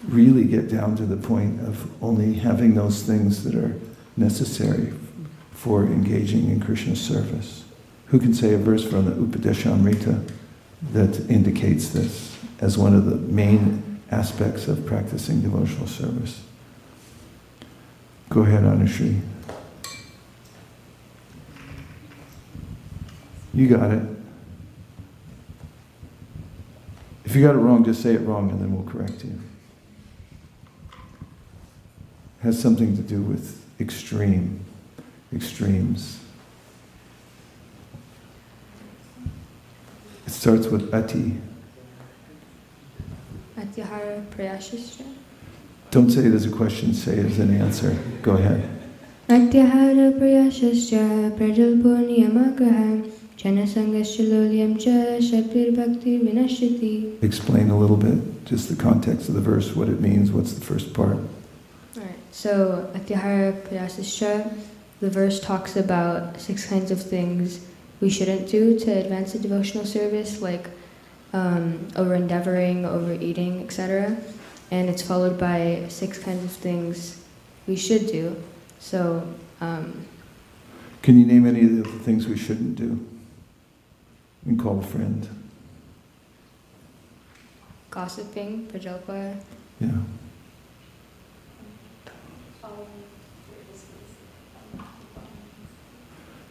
really 0.08 0.44
get 0.44 0.70
down 0.70 0.96
to 0.96 1.04
the 1.04 1.18
point 1.18 1.60
of 1.60 1.86
only 2.02 2.32
having 2.32 2.74
those 2.74 3.02
things 3.02 3.44
that 3.44 3.54
are 3.54 3.78
necessary 4.16 4.94
for 5.52 5.84
engaging 5.84 6.48
in 6.50 6.60
Krishna's 6.60 6.98
service. 6.98 7.64
Who 8.06 8.18
can 8.18 8.32
say 8.32 8.54
a 8.54 8.56
verse 8.56 8.82
from 8.82 9.04
the 9.04 9.10
Upadeshamrita 9.10 10.30
that 10.92 11.28
indicates 11.28 11.90
this 11.90 12.33
as 12.64 12.78
one 12.78 12.94
of 12.94 13.04
the 13.04 13.16
main 13.16 14.00
aspects 14.10 14.68
of 14.68 14.86
practicing 14.86 15.42
devotional 15.42 15.86
service? 15.86 16.42
Go 18.30 18.40
ahead, 18.40 18.62
Anushri. 18.62 19.20
You 23.52 23.68
got 23.68 23.90
it. 23.90 24.02
If 27.26 27.36
you 27.36 27.42
got 27.42 27.54
it 27.54 27.58
wrong, 27.58 27.84
just 27.84 28.02
say 28.02 28.14
it 28.14 28.22
wrong 28.22 28.50
and 28.50 28.58
then 28.58 28.74
we'll 28.74 28.90
correct 28.90 29.22
you. 29.24 29.38
It 32.40 32.44
has 32.44 32.58
something 32.58 32.96
to 32.96 33.02
do 33.02 33.20
with 33.20 33.62
extreme, 33.78 34.64
extremes. 35.34 36.18
It 40.26 40.30
starts 40.30 40.66
with 40.68 40.94
ati. 40.94 41.36
Atyahara 43.64 44.22
prayashastra. 44.26 45.06
Don't 45.90 46.10
say 46.10 46.26
it 46.26 46.34
as 46.34 46.44
a 46.44 46.50
question, 46.50 46.92
say 46.92 47.16
it 47.16 47.26
as 47.26 47.38
an 47.38 47.58
answer. 47.58 47.96
Go 48.22 48.32
ahead. 48.32 48.68
Atyahara 49.28 50.18
prayashastra 50.18 51.30
prajalpo 51.38 51.96
niyamagraham 52.04 53.10
cha 53.36 53.50
bhakti. 55.74 57.18
Explain 57.22 57.70
a 57.70 57.78
little 57.78 57.96
bit, 57.96 58.44
just 58.44 58.68
the 58.68 58.76
context 58.76 59.28
of 59.28 59.34
the 59.34 59.40
verse, 59.40 59.74
what 59.74 59.88
it 59.88 60.00
means, 60.00 60.30
what's 60.30 60.52
the 60.52 60.64
first 60.64 60.92
part. 60.92 61.16
Alright, 61.96 62.18
so 62.32 62.90
Atyahara 62.94 63.52
prayashastra, 63.62 64.52
the 65.00 65.08
verse 65.08 65.40
talks 65.40 65.76
about 65.76 66.38
six 66.38 66.66
kinds 66.66 66.90
of 66.90 67.02
things 67.02 67.64
we 68.00 68.10
shouldn't 68.10 68.48
do 68.48 68.78
to 68.78 68.90
advance 68.90 69.32
the 69.32 69.38
devotional 69.38 69.86
service, 69.86 70.42
like 70.42 70.68
um, 71.34 71.88
over 71.96 72.14
endeavoring, 72.14 72.86
overeating, 72.86 73.62
etc. 73.62 74.16
And 74.70 74.88
it's 74.88 75.02
followed 75.02 75.38
by 75.38 75.84
six 75.88 76.16
kinds 76.18 76.44
of 76.44 76.52
things 76.52 77.22
we 77.66 77.76
should 77.76 78.06
do. 78.06 78.42
So, 78.78 79.26
um, 79.60 80.06
Can 81.02 81.18
you 81.18 81.26
name 81.26 81.46
any 81.46 81.62
of 81.64 81.76
the 81.76 81.98
things 81.98 82.26
we 82.26 82.36
shouldn't 82.38 82.76
do? 82.76 83.04
And 84.46 84.58
call 84.58 84.78
a 84.78 84.82
friend. 84.82 85.28
gossiping, 87.90 88.66
prajalpa, 88.72 89.36
Yeah. 89.80 89.88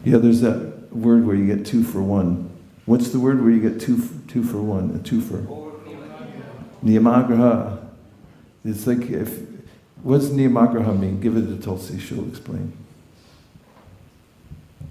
Yeah, 0.04 0.18
there's 0.18 0.40
that 0.42 0.88
word 0.94 1.26
where 1.26 1.34
you 1.36 1.46
get 1.46 1.64
two 1.64 1.82
for 1.82 2.02
one. 2.02 2.50
What's 2.84 3.10
the 3.10 3.18
word 3.20 3.42
where 3.42 3.50
you 3.50 3.60
get 3.60 3.80
two, 3.80 3.96
f- 3.96 4.23
two 4.34 4.42
for 4.42 4.60
one? 4.60 4.90
A 4.96 4.98
two 4.98 5.20
for? 5.20 5.38
Niyamagraha. 6.84 7.86
It's 8.64 8.84
like 8.84 9.08
if, 9.08 9.42
what's 10.02 10.26
niyamagraha 10.26 10.98
mean? 10.98 11.20
Give 11.20 11.36
it 11.36 11.46
to 11.46 11.56
Tulsi, 11.56 12.00
she'll 12.00 12.26
explain. 12.28 12.72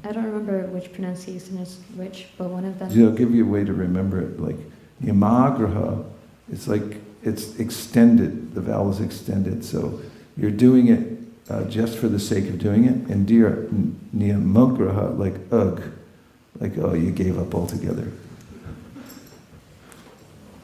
I 0.05 0.13
don't 0.13 0.23
remember 0.23 0.65
which 0.67 0.93
pronunciation 0.93 1.57
is 1.57 1.79
which, 1.95 2.27
but 2.37 2.49
one 2.51 2.63
of 2.63 2.79
them. 2.79 2.87
I'll 2.87 3.11
give 3.11 3.35
you 3.35 3.45
a 3.45 3.49
way 3.49 3.65
to 3.65 3.73
remember 3.73 4.21
it. 4.21 4.39
Like 4.39 4.55
niyamagraha, 5.03 6.05
it's 6.49 6.69
like 6.69 7.01
it's 7.21 7.59
extended. 7.59 8.55
The 8.55 8.61
vowel 8.61 8.91
is 8.91 9.01
extended. 9.01 9.65
So 9.65 9.99
you're 10.37 10.51
doing 10.51 10.87
it 10.87 11.19
uh, 11.49 11.65
just 11.65 11.97
for 11.97 12.07
the 12.07 12.19
sake 12.19 12.47
of 12.47 12.59
doing 12.59 12.85
it. 12.85 12.95
And 13.11 13.27
dear 13.27 13.67
niyamagraha, 14.15 15.17
like 15.19 15.35
ugh, 15.51 15.83
like 16.61 16.77
oh, 16.77 16.93
you 16.93 17.11
gave 17.11 17.37
up 17.37 17.53
altogether. 17.53 18.09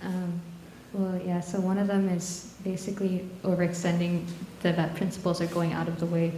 Um, 0.01 0.41
well, 0.99 1.21
yeah, 1.25 1.39
so 1.39 1.61
one 1.61 1.77
of 1.77 1.87
them 1.87 2.09
is 2.09 2.53
basically 2.63 3.25
overextending 3.43 4.25
the 4.61 4.73
vet 4.73 4.95
principles 4.95 5.39
or 5.39 5.45
going 5.47 5.71
out 5.71 5.87
of 5.87 5.97
the 5.97 6.05
way 6.05 6.33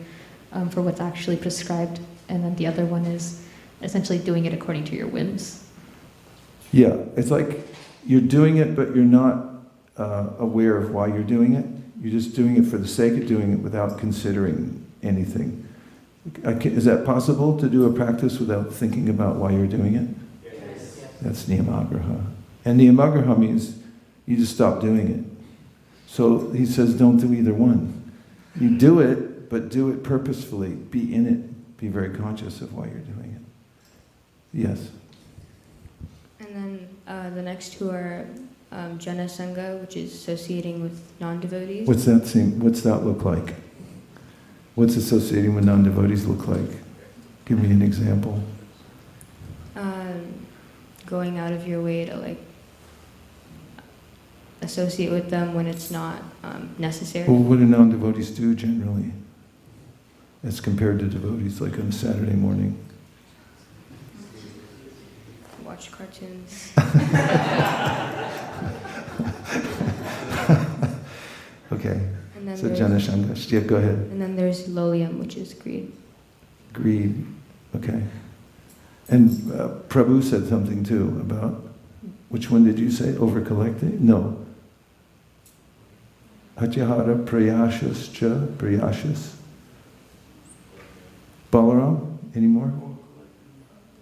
um, 0.51 0.70
for 0.70 0.84
what's 0.84 0.99
actually 0.99 1.36
prescribed. 1.36 1.99
And 2.30 2.43
then 2.43 2.55
the 2.57 2.68
other 2.68 2.86
one 2.86 3.05
is 3.05 3.43
essentially 3.82 4.20
doing 4.20 4.45
it 4.45 4.53
according 4.53 4.84
to 4.86 4.95
your 4.95 5.07
whims. 5.07 5.68
Yeah, 6.72 6.97
it's 7.16 7.32
like 7.32 7.68
you're 8.05 8.22
doing 8.22 8.57
it, 8.57 8.76
but 8.76 8.95
you're 8.95 9.03
not 9.03 9.47
uh, 9.97 10.28
aware 10.38 10.78
of 10.78 10.91
why 10.91 11.07
you're 11.07 11.24
doing 11.24 11.55
it. 11.55 11.66
You're 11.99 12.12
just 12.12 12.36
doing 12.36 12.55
it 12.55 12.66
for 12.66 12.78
the 12.78 12.88
sake 12.88 13.14
of 13.14 13.28
doing 13.28 13.53
it 13.53 13.59
without 13.59 13.97
considering 13.97 14.86
anything. 15.01 15.68
Is 16.43 16.86
that 16.86 17.03
possible 17.03 17.59
to 17.59 17.68
do 17.68 17.88
a 17.88 17.93
practice 17.93 18.39
without 18.39 18.72
thinking 18.72 19.09
about 19.09 19.38
why 19.38 19.51
you're 19.53 19.66
doing 19.66 19.95
it? 19.95 20.07
Yes. 20.43 21.01
That's 21.20 21.43
niyamagraha. 21.45 22.26
And 22.64 22.80
niyamagraha 22.80 23.38
means 23.39 23.80
you 24.32 24.38
just 24.38 24.55
stop 24.55 24.79
doing 24.79 25.09
it. 25.09 25.25
So 26.07 26.51
he 26.51 26.65
says, 26.65 26.93
don't 26.93 27.17
do 27.17 27.34
either 27.34 27.53
one. 27.53 28.13
You 28.57 28.77
do 28.77 29.01
it, 29.01 29.49
but 29.49 29.67
do 29.67 29.89
it 29.89 30.03
purposefully. 30.03 30.69
Be 30.69 31.13
in 31.13 31.27
it. 31.27 31.77
Be 31.77 31.89
very 31.89 32.15
conscious 32.15 32.61
of 32.61 32.73
why 32.73 32.86
you're 32.86 32.99
doing 32.99 33.36
it. 33.36 33.41
Yes. 34.53 34.89
And 36.39 36.47
then 36.55 36.89
uh, 37.07 37.29
the 37.32 37.41
next 37.41 37.73
two 37.73 37.89
are 37.89 38.25
um, 38.71 38.97
Jana 38.99 39.25
Sangha, 39.25 39.82
which 39.82 39.97
is 39.97 40.13
associating 40.13 40.82
with 40.82 40.97
non 41.19 41.41
devotees. 41.41 41.86
What's 41.86 42.05
that 42.05 42.25
seem, 42.25 42.57
What's 42.59 42.82
that 42.84 43.03
look 43.03 43.25
like? 43.25 43.53
What's 44.75 44.95
associating 44.95 45.55
with 45.55 45.65
non-devotees 45.65 46.25
look 46.25 46.47
like? 46.47 46.69
Give 47.43 47.61
me 47.61 47.71
an 47.71 47.82
example. 47.82 48.41
Um, 49.75 50.45
going 51.05 51.38
out 51.38 51.51
of 51.51 51.67
your 51.67 51.82
way 51.82 52.05
to 52.05 52.15
like 52.15 52.39
associate 54.62 55.12
with 55.12 55.30
them 55.30 55.53
when 55.53 55.68
it's 55.68 55.91
not 55.91 56.22
um, 56.43 56.74
necessary. 56.78 57.28
Well, 57.28 57.38
what 57.39 57.59
do 57.59 57.66
non-devotees 57.66 58.32
do 58.32 58.55
generally, 58.55 59.12
as 60.43 60.59
compared 60.62 60.99
to 60.99 61.07
devotees, 61.07 61.62
like 61.62 61.74
on 61.74 61.88
a 61.88 61.91
Saturday 61.91 62.36
morning? 62.36 62.78
Watch 65.64 65.91
cartoons. 65.91 66.72
Okay. 71.72 72.01
So 72.55 72.68
there's, 72.68 72.80
Jana 72.80 72.95
Shangash. 72.95 73.51
Yeah, 73.51 73.62
go 73.62 73.78
ahead. 73.78 73.95
and 73.95 74.22
then 74.22 74.36
there's 74.36 74.68
lolium, 74.68 75.20
which 75.20 75.38
is 75.38 75.53
greed. 75.53 75.91
Greed. 76.74 77.26
Okay. 77.76 78.03
And 79.07 79.30
uh, 79.53 79.70
Prabhu 79.88 80.24
said 80.24 80.47
something 80.47 80.84
too 80.84 81.07
about 81.22 81.64
which 82.30 82.49
one 82.49 82.66
did 82.66 82.80
you 82.80 82.91
say? 82.91 83.16
Over 83.18 83.41
collecting? 83.41 84.05
No. 84.05 84.38
Atyahara 86.62 87.26
prayashas 87.26 88.14
cha 88.14 88.28
prayashas. 88.57 89.34
Balaram, 91.51 92.20
any 92.36 92.45
more? 92.45 92.72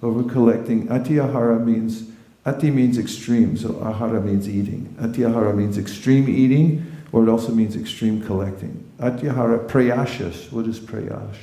Over 0.03 0.29
collecting. 0.29 0.87
Atyahara 0.87 1.63
means 1.63 2.09
ati 2.45 2.69
means 2.69 2.97
extreme, 2.97 3.55
so 3.55 3.69
ahara 3.75 4.21
means 4.21 4.49
eating. 4.49 4.93
Atiyahara 4.99 5.55
means 5.55 5.77
extreme 5.77 6.27
eating, 6.27 6.85
or 7.13 7.23
it 7.23 7.29
also 7.29 7.53
means 7.53 7.77
extreme 7.77 8.21
collecting. 8.21 8.83
Atiyahara 8.99 9.65
prayashas. 9.69 10.51
What 10.51 10.67
is 10.67 10.81
prayash? 10.81 11.37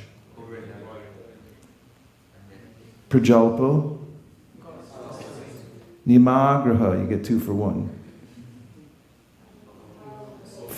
Prajalpo. 3.09 3.97
Nimagraha, 6.07 7.01
you 7.01 7.07
get 7.07 7.25
two 7.25 7.39
for 7.39 7.55
one. 7.55 7.96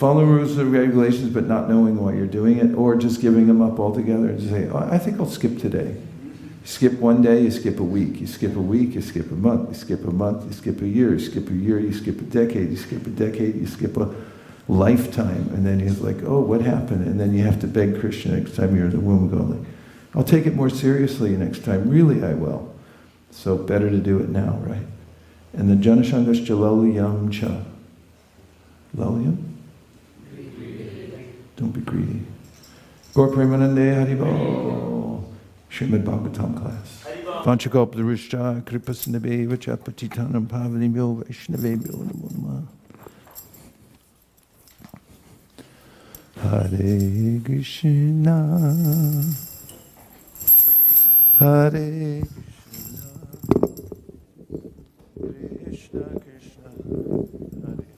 Rules 0.02 0.58
and 0.58 0.72
regulations 0.72 1.34
but 1.34 1.46
not 1.46 1.70
knowing 1.70 1.98
why 1.98 2.14
you're 2.14 2.28
doing 2.28 2.58
it, 2.58 2.74
or 2.76 2.96
just 2.96 3.22
giving 3.22 3.48
them 3.48 3.62
up 3.62 3.80
altogether 3.80 4.30
and 4.30 4.42
say, 4.50 4.70
oh, 4.70 4.78
I 4.78 4.98
think 4.98 5.20
I'll 5.20 5.30
skip 5.30 5.60
today. 5.60 5.96
You 6.62 6.66
skip 6.66 6.94
one 6.94 7.22
day, 7.22 7.42
you 7.42 7.52
skip 7.52 7.80
a 7.80 7.84
week. 7.84 8.20
You 8.20 8.28
skip 8.28 8.56
a 8.56 8.62
week, 8.62 8.96
you 8.96 9.02
skip 9.02 9.32
a 9.32 9.36
month. 9.36 9.70
You 9.70 9.76
skip 9.76 10.06
a 10.06 10.12
month, 10.12 10.46
you 10.46 10.54
skip 10.54 10.82
a 10.82 10.88
year. 10.88 11.14
You 11.14 11.20
skip 11.20 11.50
a 11.50 11.54
year, 11.54 11.80
you 11.80 11.94
skip 11.94 12.20
a 12.20 12.24
decade. 12.24 12.70
You 12.70 12.78
skip 12.78 13.06
a 13.06 13.10
decade, 13.10 13.56
you 13.56 13.68
skip 13.68 13.98
a 13.98 14.14
lifetime. 14.68 15.50
And 15.54 15.66
then 15.66 15.80
he's 15.80 16.00
like, 16.00 16.18
oh, 16.24 16.42
what 16.42 16.62
happened? 16.62 17.06
And 17.06 17.20
then 17.20 17.34
you 17.34 17.44
have 17.44 17.60
to 17.62 17.68
beg 17.68 18.00
Krishna 18.00 18.38
next 18.38 18.56
time 18.56 18.76
you're 18.76 18.86
in 18.86 18.92
the 18.92 19.00
womb, 19.00 19.30
going, 19.30 19.66
I'll 20.16 20.24
take 20.24 20.46
it 20.46 20.56
more 20.56 20.70
seriously 20.70 21.36
next 21.36 21.64
time. 21.64 21.90
Really, 21.90 22.24
I 22.24 22.34
will. 22.34 22.74
So 23.32 23.58
better 23.58 23.90
to 23.90 23.98
do 23.98 24.20
it 24.20 24.30
now, 24.30 24.58
right? 24.64 24.86
And 25.54 25.70
then 25.70 25.82
Janashangascha 25.82 26.48
Lalyam 26.48 27.32
Cha. 27.32 27.64
Lalyam? 28.96 29.49
Don't 31.60 31.72
be 31.74 31.82
greedy. 31.82 32.22
Gaur 33.14 33.28
Premanande 33.28 33.94
Haribol. 33.94 35.24
Srimad 35.70 36.04
Bhagavatam 36.06 36.56
class. 36.58 37.04
Vanchakop 37.44 37.96
Drusha 37.96 38.62
Kripasnabe 38.64 39.46
Vacha 39.46 39.76
Patitanam 39.78 40.48
Pavanimyo 40.48 41.22
Vaishnavebyo 41.22 41.96
Namo 42.08 42.28
Namah. 42.32 42.64
Hare 46.38 47.42
Krishna 47.44 48.38
Hare 51.40 52.24
Krishna 55.20 56.04
Krishna 56.06 56.06
Krishna 56.24 56.70
Hare 57.66 57.89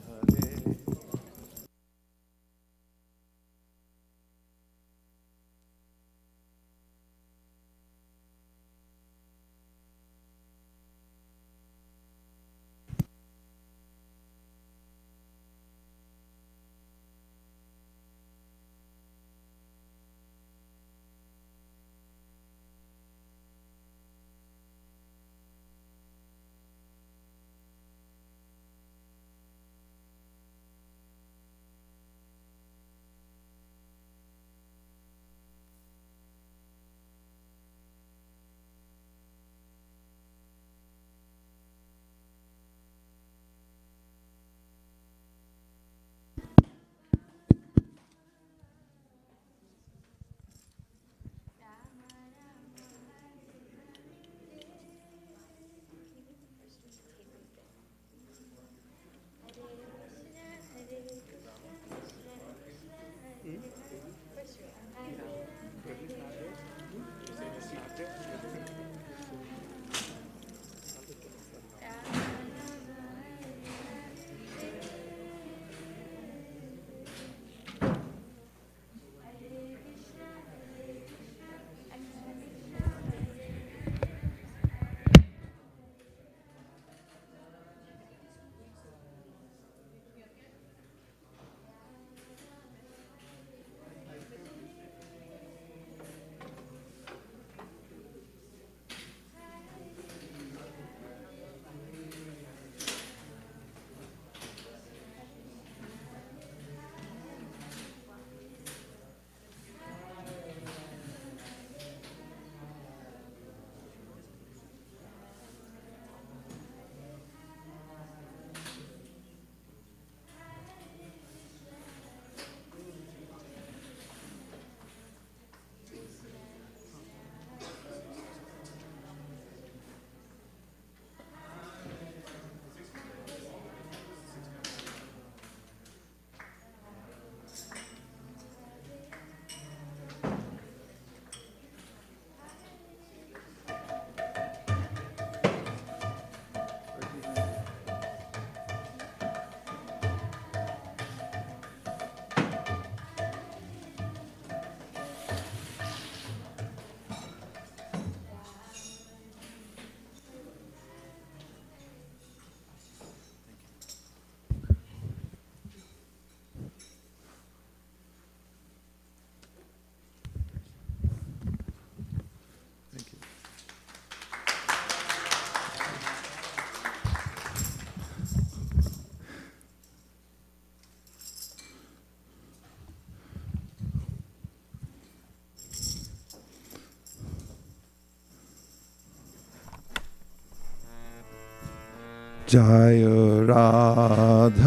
जय 192.52 193.04
राध 193.48 194.58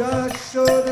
Yashodanandana 0.00 0.89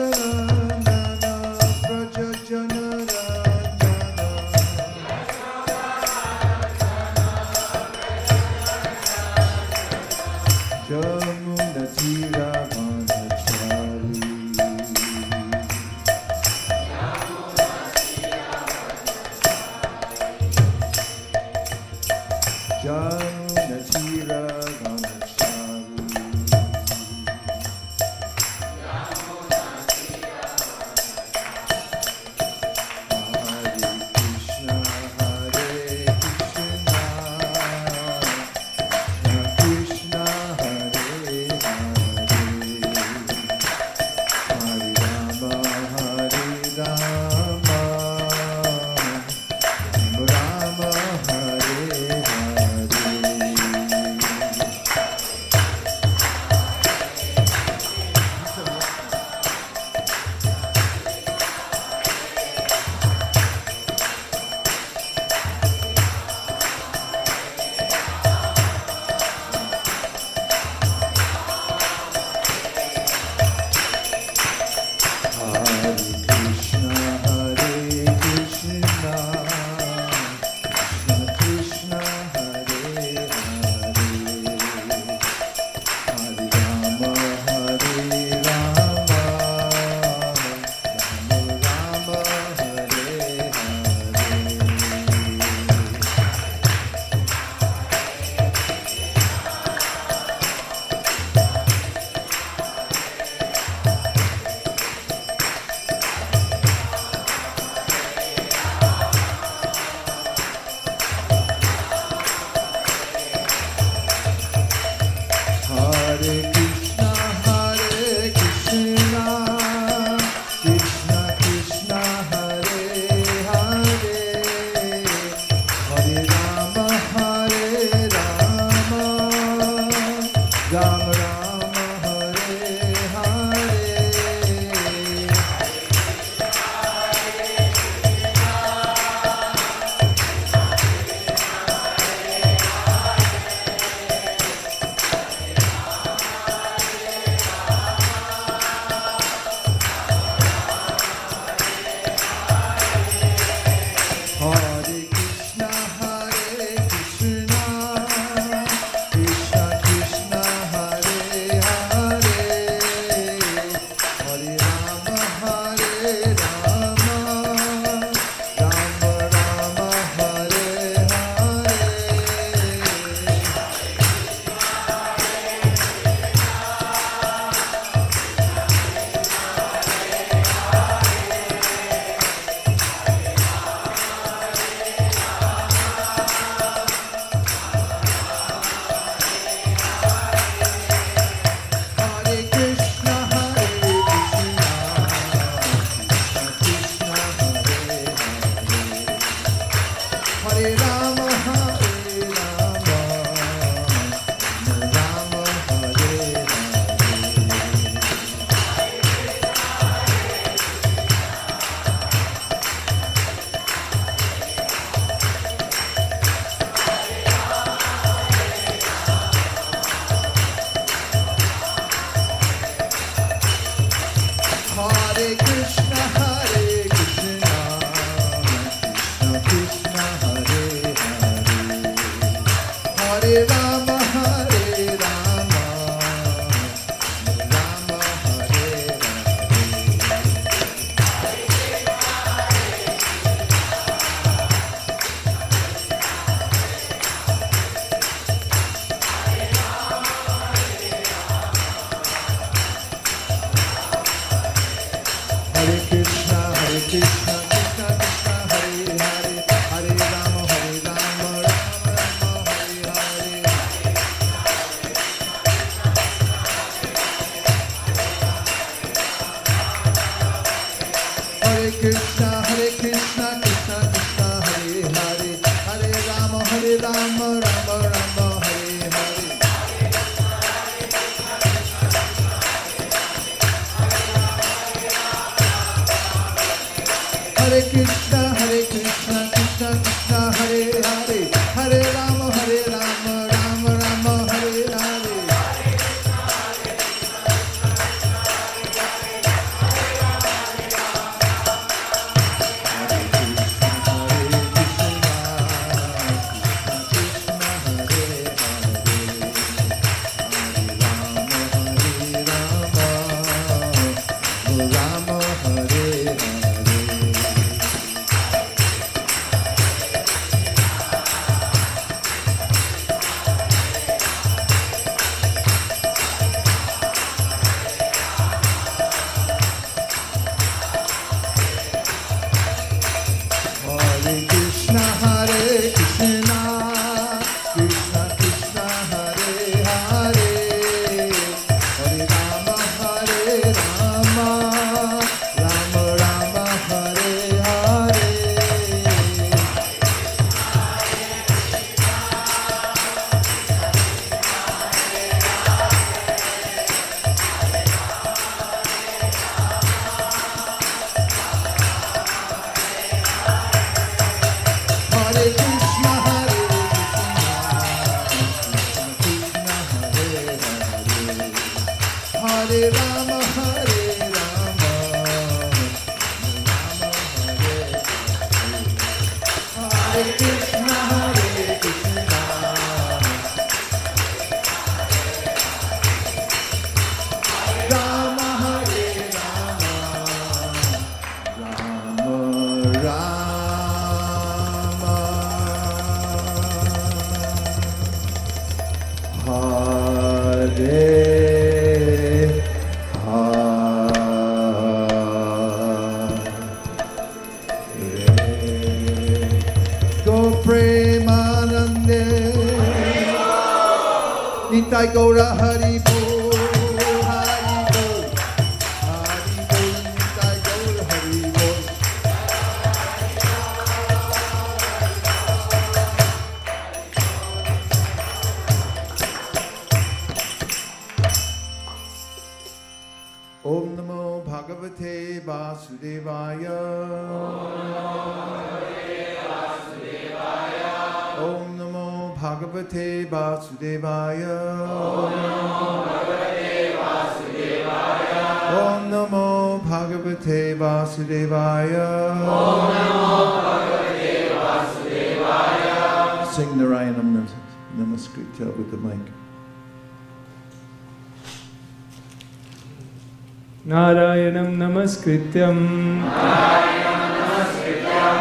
नित्यं 465.29 465.57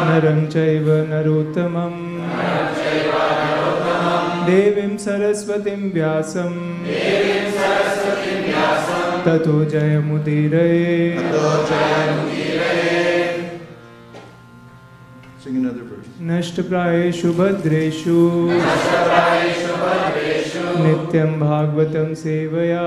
नरं 0.08 0.40
चैव 0.46 0.88
नरोत्तमम्। 1.10 2.00
देवीं 4.46 4.96
सरस्वतीं 4.96 5.82
व्यासं 5.92 6.52
ततो 9.24 9.56
जयमुदीरये। 9.64 10.88
नष्टप्रायेषु 16.30 17.32
भद्रेषु। 17.32 18.18
नित्यं 20.84 21.30
भागवतं 21.40 22.14
सेवया। 22.14 22.86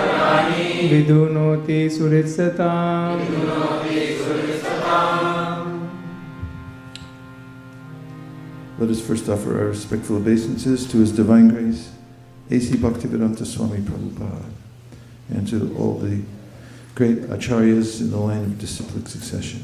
सुरित्सताम् 1.89 3.31
Let 8.79 8.89
us 8.89 8.99
first 8.99 9.29
offer 9.29 9.59
our 9.59 9.67
respectful 9.67 10.17
obeisances 10.17 10.87
to 10.91 10.97
His 10.97 11.11
Divine 11.11 11.49
Grace, 11.49 11.91
A.C. 12.49 12.77
Bhaktivedanta 12.77 13.45
Swami 13.45 13.77
Prabhupada, 13.77 14.43
and 15.29 15.47
to 15.49 15.75
all 15.77 15.99
the 15.99 16.23
great 16.95 17.29
acharyas 17.29 18.01
in 18.01 18.09
the 18.09 18.17
line 18.17 18.43
of 18.43 18.57
disciplic 18.57 19.07
succession. 19.07 19.63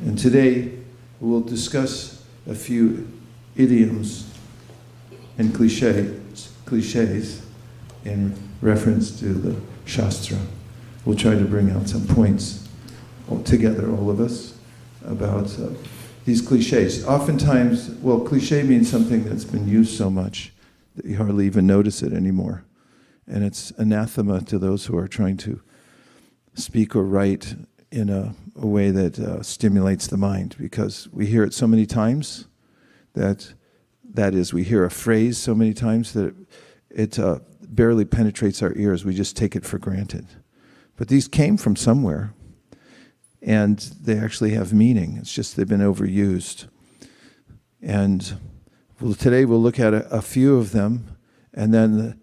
And 0.00 0.18
today 0.18 0.72
we'll 1.20 1.40
discuss 1.40 2.24
a 2.48 2.54
few 2.56 3.06
idioms 3.56 4.28
and 5.38 5.54
cliches, 5.54 6.52
cliches 6.64 7.46
in 8.04 8.47
reference 8.60 9.18
to 9.20 9.26
the 9.26 9.56
Shastra. 9.84 10.38
We'll 11.04 11.16
try 11.16 11.34
to 11.34 11.44
bring 11.44 11.70
out 11.70 11.88
some 11.88 12.06
points 12.06 12.68
all 13.30 13.42
together, 13.42 13.90
all 13.90 14.10
of 14.10 14.20
us, 14.20 14.54
about 15.04 15.58
uh, 15.58 15.70
these 16.24 16.42
cliches. 16.42 17.06
Oftentimes, 17.06 17.90
well, 18.02 18.20
cliche 18.20 18.62
means 18.62 18.90
something 18.90 19.24
that's 19.24 19.44
been 19.44 19.68
used 19.68 19.96
so 19.96 20.10
much 20.10 20.52
that 20.96 21.06
you 21.06 21.16
hardly 21.16 21.46
even 21.46 21.66
notice 21.66 22.02
it 22.02 22.12
anymore. 22.12 22.64
And 23.26 23.44
it's 23.44 23.70
anathema 23.72 24.42
to 24.42 24.58
those 24.58 24.86
who 24.86 24.96
are 24.98 25.08
trying 25.08 25.36
to 25.38 25.60
speak 26.54 26.96
or 26.96 27.04
write 27.04 27.54
in 27.90 28.08
a, 28.08 28.34
a 28.56 28.66
way 28.66 28.90
that 28.90 29.18
uh, 29.18 29.42
stimulates 29.42 30.06
the 30.06 30.16
mind 30.16 30.56
because 30.58 31.08
we 31.12 31.26
hear 31.26 31.44
it 31.44 31.54
so 31.54 31.66
many 31.66 31.86
times 31.86 32.46
that 33.14 33.54
that 34.12 34.34
is 34.34 34.52
we 34.52 34.64
hear 34.64 34.84
a 34.84 34.90
phrase 34.90 35.38
so 35.38 35.54
many 35.54 35.72
times 35.72 36.12
that 36.12 36.34
it, 36.90 37.18
uh, 37.18 37.38
barely 37.74 38.04
penetrates 38.04 38.62
our 38.62 38.74
ears 38.76 39.04
we 39.04 39.14
just 39.14 39.36
take 39.36 39.54
it 39.54 39.64
for 39.64 39.78
granted 39.78 40.26
but 40.96 41.08
these 41.08 41.28
came 41.28 41.56
from 41.56 41.76
somewhere 41.76 42.32
and 43.42 43.78
they 44.00 44.18
actually 44.18 44.50
have 44.50 44.72
meaning 44.72 45.16
it's 45.16 45.32
just 45.32 45.56
they've 45.56 45.68
been 45.68 45.80
overused 45.80 46.66
and 47.80 48.38
today 49.18 49.44
we'll 49.44 49.62
look 49.62 49.78
at 49.78 49.94
a, 49.94 50.08
a 50.08 50.22
few 50.22 50.56
of 50.56 50.72
them 50.72 51.16
and 51.54 51.72
then 51.72 52.20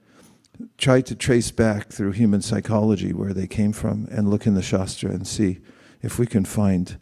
try 0.77 1.01
to 1.01 1.15
trace 1.15 1.51
back 1.51 1.89
through 1.89 2.11
human 2.11 2.41
psychology 2.41 3.13
where 3.13 3.33
they 3.33 3.47
came 3.47 3.71
from 3.71 4.07
and 4.11 4.29
look 4.29 4.45
in 4.45 4.55
the 4.55 4.61
Shastra 4.61 5.11
and 5.11 5.27
see 5.27 5.59
if 6.01 6.19
we 6.19 6.25
can 6.25 6.45
find 6.45 6.99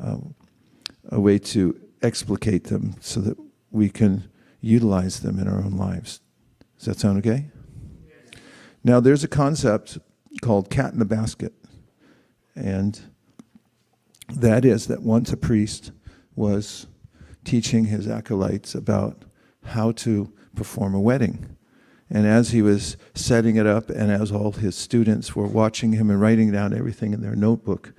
uh, 0.00 0.18
a 1.10 1.20
way 1.20 1.38
to 1.38 1.78
explicate 2.02 2.64
them 2.64 2.94
so 3.00 3.20
that 3.20 3.36
we 3.70 3.88
can 3.88 4.28
utilize 4.60 5.20
them 5.20 5.38
in 5.38 5.48
our 5.48 5.58
own 5.58 5.72
lives. 5.72 6.20
Does 6.76 6.86
that 6.86 7.00
sound 7.00 7.18
okay? 7.18 7.50
Now, 8.84 9.00
there's 9.00 9.24
a 9.24 9.28
concept 9.28 9.98
called 10.40 10.70
cat 10.70 10.92
in 10.92 10.98
the 10.98 11.04
basket. 11.04 11.52
And 12.54 13.00
that 14.28 14.64
is 14.64 14.86
that 14.86 15.02
once 15.02 15.32
a 15.32 15.36
priest 15.36 15.92
was 16.34 16.86
teaching 17.44 17.86
his 17.86 18.08
acolytes 18.08 18.74
about 18.74 19.24
how 19.64 19.92
to 19.92 20.32
perform 20.54 20.94
a 20.94 21.00
wedding. 21.00 21.56
And 22.10 22.26
as 22.26 22.50
he 22.50 22.60
was 22.60 22.96
setting 23.14 23.56
it 23.56 23.66
up, 23.66 23.88
and 23.88 24.10
as 24.10 24.30
all 24.30 24.52
his 24.52 24.76
students 24.76 25.34
were 25.34 25.46
watching 25.46 25.92
him 25.92 26.10
and 26.10 26.20
writing 26.20 26.52
down 26.52 26.76
everything 26.76 27.12
in 27.12 27.22
their 27.22 27.36
notebook, 27.36 27.94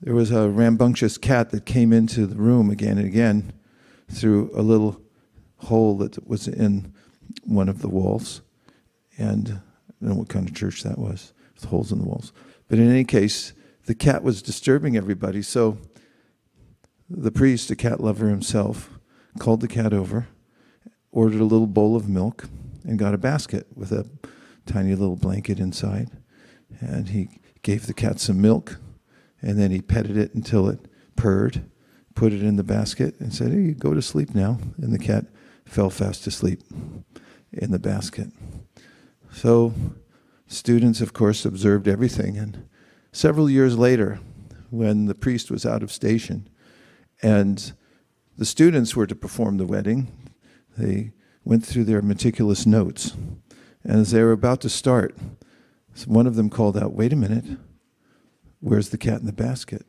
there 0.00 0.14
was 0.14 0.30
a 0.30 0.48
rambunctious 0.48 1.16
cat 1.16 1.50
that 1.50 1.64
came 1.64 1.92
into 1.92 2.26
the 2.26 2.36
room 2.36 2.70
again 2.70 2.98
and 2.98 3.06
again 3.06 3.52
through 4.10 4.50
a 4.54 4.62
little 4.62 5.00
hole 5.58 5.96
that 5.98 6.26
was 6.28 6.48
in 6.48 6.92
one 7.44 7.68
of 7.68 7.82
the 7.82 7.88
walls. 7.88 8.42
And 9.18 9.48
I 9.48 10.04
don't 10.04 10.10
know 10.10 10.14
what 10.16 10.28
kind 10.28 10.48
of 10.48 10.54
church 10.54 10.82
that 10.82 10.98
was, 10.98 11.32
with 11.54 11.64
holes 11.64 11.92
in 11.92 11.98
the 11.98 12.04
walls. 12.04 12.32
But 12.68 12.78
in 12.78 12.90
any 12.90 13.04
case, 13.04 13.52
the 13.86 13.94
cat 13.94 14.22
was 14.22 14.42
disturbing 14.42 14.96
everybody. 14.96 15.42
So 15.42 15.78
the 17.08 17.30
priest, 17.30 17.70
a 17.70 17.76
cat 17.76 18.00
lover 18.00 18.28
himself, 18.28 18.90
called 19.38 19.60
the 19.60 19.68
cat 19.68 19.92
over 19.92 20.28
ordered 21.16 21.40
a 21.40 21.44
little 21.44 21.66
bowl 21.66 21.96
of 21.96 22.10
milk 22.10 22.46
and 22.84 22.98
got 22.98 23.14
a 23.14 23.18
basket 23.18 23.66
with 23.74 23.90
a 23.90 24.06
tiny 24.66 24.94
little 24.94 25.16
blanket 25.16 25.58
inside. 25.58 26.10
And 26.78 27.08
he 27.08 27.40
gave 27.62 27.86
the 27.86 27.94
cat 27.94 28.20
some 28.20 28.40
milk, 28.40 28.78
and 29.40 29.58
then 29.58 29.70
he 29.70 29.80
petted 29.80 30.18
it 30.18 30.34
until 30.34 30.68
it 30.68 30.78
purred, 31.16 31.70
put 32.14 32.34
it 32.34 32.42
in 32.42 32.56
the 32.56 32.62
basket, 32.62 33.18
and 33.18 33.32
said, 33.32 33.52
Hey, 33.52 33.72
go 33.72 33.94
to 33.94 34.02
sleep 34.02 34.34
now. 34.34 34.58
And 34.76 34.92
the 34.92 34.98
cat 34.98 35.24
fell 35.64 35.88
fast 35.88 36.26
asleep 36.26 36.60
in 37.50 37.70
the 37.70 37.78
basket. 37.78 38.28
So, 39.36 39.74
students, 40.46 41.02
of 41.02 41.12
course, 41.12 41.44
observed 41.44 41.86
everything. 41.88 42.38
And 42.38 42.66
several 43.12 43.50
years 43.50 43.76
later, 43.76 44.18
when 44.70 45.04
the 45.04 45.14
priest 45.14 45.50
was 45.50 45.66
out 45.66 45.82
of 45.82 45.92
station 45.92 46.48
and 47.22 47.74
the 48.38 48.46
students 48.46 48.96
were 48.96 49.06
to 49.06 49.14
perform 49.14 49.58
the 49.58 49.66
wedding, 49.66 50.10
they 50.78 51.12
went 51.44 51.66
through 51.66 51.84
their 51.84 52.00
meticulous 52.00 52.64
notes. 52.64 53.14
And 53.84 54.00
as 54.00 54.10
they 54.10 54.22
were 54.22 54.32
about 54.32 54.62
to 54.62 54.70
start, 54.70 55.14
one 56.06 56.26
of 56.26 56.36
them 56.36 56.48
called 56.48 56.78
out, 56.78 56.94
Wait 56.94 57.12
a 57.12 57.16
minute, 57.16 57.58
where's 58.60 58.88
the 58.88 58.96
cat 58.96 59.20
in 59.20 59.26
the 59.26 59.34
basket? 59.34 59.84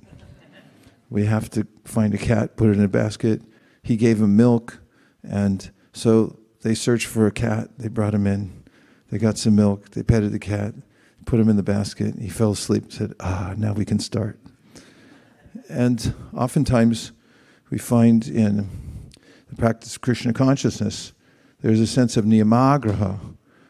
We 1.10 1.24
have 1.24 1.50
to 1.52 1.66
find 1.86 2.14
a 2.14 2.18
cat, 2.18 2.58
put 2.58 2.68
it 2.68 2.78
in 2.78 2.84
a 2.84 2.90
basket. 2.90 3.42
He 3.82 3.96
gave 3.96 4.20
him 4.20 4.36
milk, 4.36 4.82
and 5.24 5.72
so 5.94 6.38
they 6.64 6.76
searched 6.76 7.08
for 7.08 7.28
a 7.28 7.32
cat. 7.32 7.70
They 7.78 7.88
brought 7.88 8.14
him 8.14 8.28
in. 8.28 8.67
They 9.10 9.18
got 9.18 9.38
some 9.38 9.56
milk. 9.56 9.92
They 9.92 10.04
petted 10.04 10.32
the 10.32 10.40
cat, 10.40 10.74
put 11.26 11.40
him 11.40 11.50
in 11.50 11.56
the 11.56 11.64
basket. 11.64 12.16
He 12.20 12.30
fell 12.30 12.52
asleep, 12.52 12.92
said, 12.92 13.14
Ah, 13.20 13.54
now 13.58 13.74
we 13.74 13.86
can 13.86 14.00
start. 14.00 14.40
And 15.70 16.14
oftentimes 16.34 17.12
we 17.70 17.78
find 17.78 18.28
in 18.28 18.70
the 19.50 19.56
practice 19.56 19.96
of 19.96 20.02
Krishna 20.02 20.34
consciousness, 20.34 21.14
there's 21.62 21.80
a 21.80 21.88
sense 21.88 22.18
of 22.18 22.26
niyamagraha. 22.26 23.20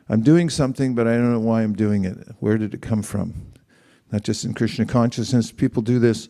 I'm 0.09 0.22
doing 0.22 0.49
something, 0.49 0.95
but 0.95 1.07
I 1.07 1.14
don't 1.14 1.31
know 1.31 1.39
why 1.39 1.64
I'm 1.64 1.73
doing 1.73 2.05
it. 2.05 2.18
Where 2.39 2.57
did 2.57 2.73
it 2.73 2.81
come 2.81 3.03
from? 3.03 3.51
Not 4.11 4.23
just 4.23 4.45
in 4.45 4.53
Krishna 4.53 4.85
consciousness, 4.85 5.51
people 5.51 5.81
do 5.81 5.99
this 5.99 6.30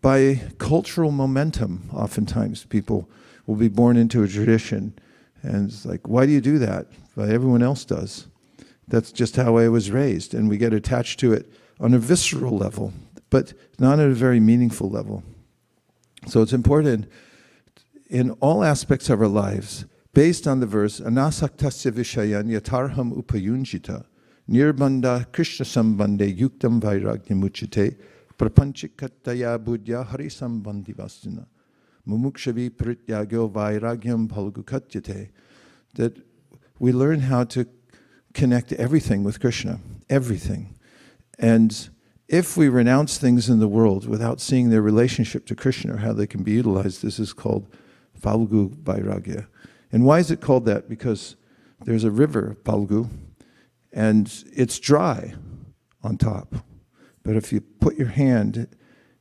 by 0.00 0.40
cultural 0.58 1.10
momentum. 1.10 1.90
Oftentimes, 1.92 2.64
people 2.64 3.08
will 3.46 3.56
be 3.56 3.68
born 3.68 3.96
into 3.96 4.22
a 4.22 4.28
tradition, 4.28 4.96
and 5.42 5.68
it's 5.68 5.84
like, 5.84 6.06
why 6.06 6.26
do 6.26 6.32
you 6.32 6.40
do 6.40 6.58
that? 6.58 6.86
Well, 7.16 7.30
everyone 7.30 7.62
else 7.62 7.84
does. 7.84 8.28
That's 8.88 9.12
just 9.12 9.36
how 9.36 9.58
I 9.58 9.68
was 9.68 9.90
raised, 9.90 10.34
and 10.34 10.48
we 10.48 10.56
get 10.56 10.72
attached 10.72 11.20
to 11.20 11.32
it 11.32 11.52
on 11.78 11.94
a 11.94 11.98
visceral 11.98 12.56
level, 12.56 12.92
but 13.30 13.52
not 13.78 14.00
at 14.00 14.10
a 14.10 14.14
very 14.14 14.40
meaningful 14.40 14.88
level. 14.88 15.22
So 16.26 16.42
it's 16.42 16.54
important 16.54 17.06
in 18.08 18.30
all 18.40 18.64
aspects 18.64 19.10
of 19.10 19.20
our 19.20 19.28
lives, 19.28 19.84
based 20.14 20.46
on 20.48 20.60
the 20.60 20.66
verse, 20.66 21.00
Anasaktasya 21.00 21.92
Vishayan 21.92 22.50
Yatarham 22.50 23.12
Upayunjita, 23.22 24.06
Nirbanda 24.50 25.30
Krishna 25.32 25.66
Sambande 25.66 26.36
Yuktam 26.36 26.80
Vairagyamuchite, 26.80 27.96
Prapanchikataya 28.38 29.58
Budya 29.58 30.06
Hari 30.06 30.28
Sambandi 30.28 30.94
Vastina, 30.94 31.46
Mumukshavi 32.08 32.70
Prityagyo 32.70 33.50
Vairagyam 33.50 34.26
Palgukatyate, 34.26 35.28
that 35.94 36.16
we 36.78 36.92
learn 36.92 37.20
how 37.20 37.44
to 37.44 37.66
connect 38.34 38.72
everything 38.74 39.24
with 39.24 39.40
Krishna, 39.40 39.80
everything. 40.08 40.74
And 41.38 41.88
if 42.28 42.56
we 42.56 42.68
renounce 42.68 43.16
things 43.16 43.48
in 43.48 43.58
the 43.58 43.68
world 43.68 44.06
without 44.06 44.40
seeing 44.40 44.70
their 44.70 44.82
relationship 44.82 45.46
to 45.46 45.54
Krishna 45.54 45.94
or 45.94 45.98
how 45.98 46.12
they 46.12 46.26
can 46.26 46.42
be 46.42 46.52
utilized, 46.52 47.02
this 47.02 47.18
is 47.18 47.32
called 47.32 47.66
Falgu 48.20 48.74
Vairagya. 48.82 49.46
And 49.90 50.04
why 50.04 50.18
is 50.18 50.30
it 50.30 50.40
called 50.40 50.66
that? 50.66 50.88
Because 50.88 51.36
there's 51.84 52.04
a 52.04 52.10
river, 52.10 52.56
Falgu, 52.64 53.08
and 53.92 54.44
it's 54.52 54.78
dry 54.78 55.34
on 56.02 56.18
top. 56.18 56.54
But 57.22 57.36
if 57.36 57.52
you 57.52 57.60
put 57.60 57.96
your 57.96 58.08
hand 58.08 58.68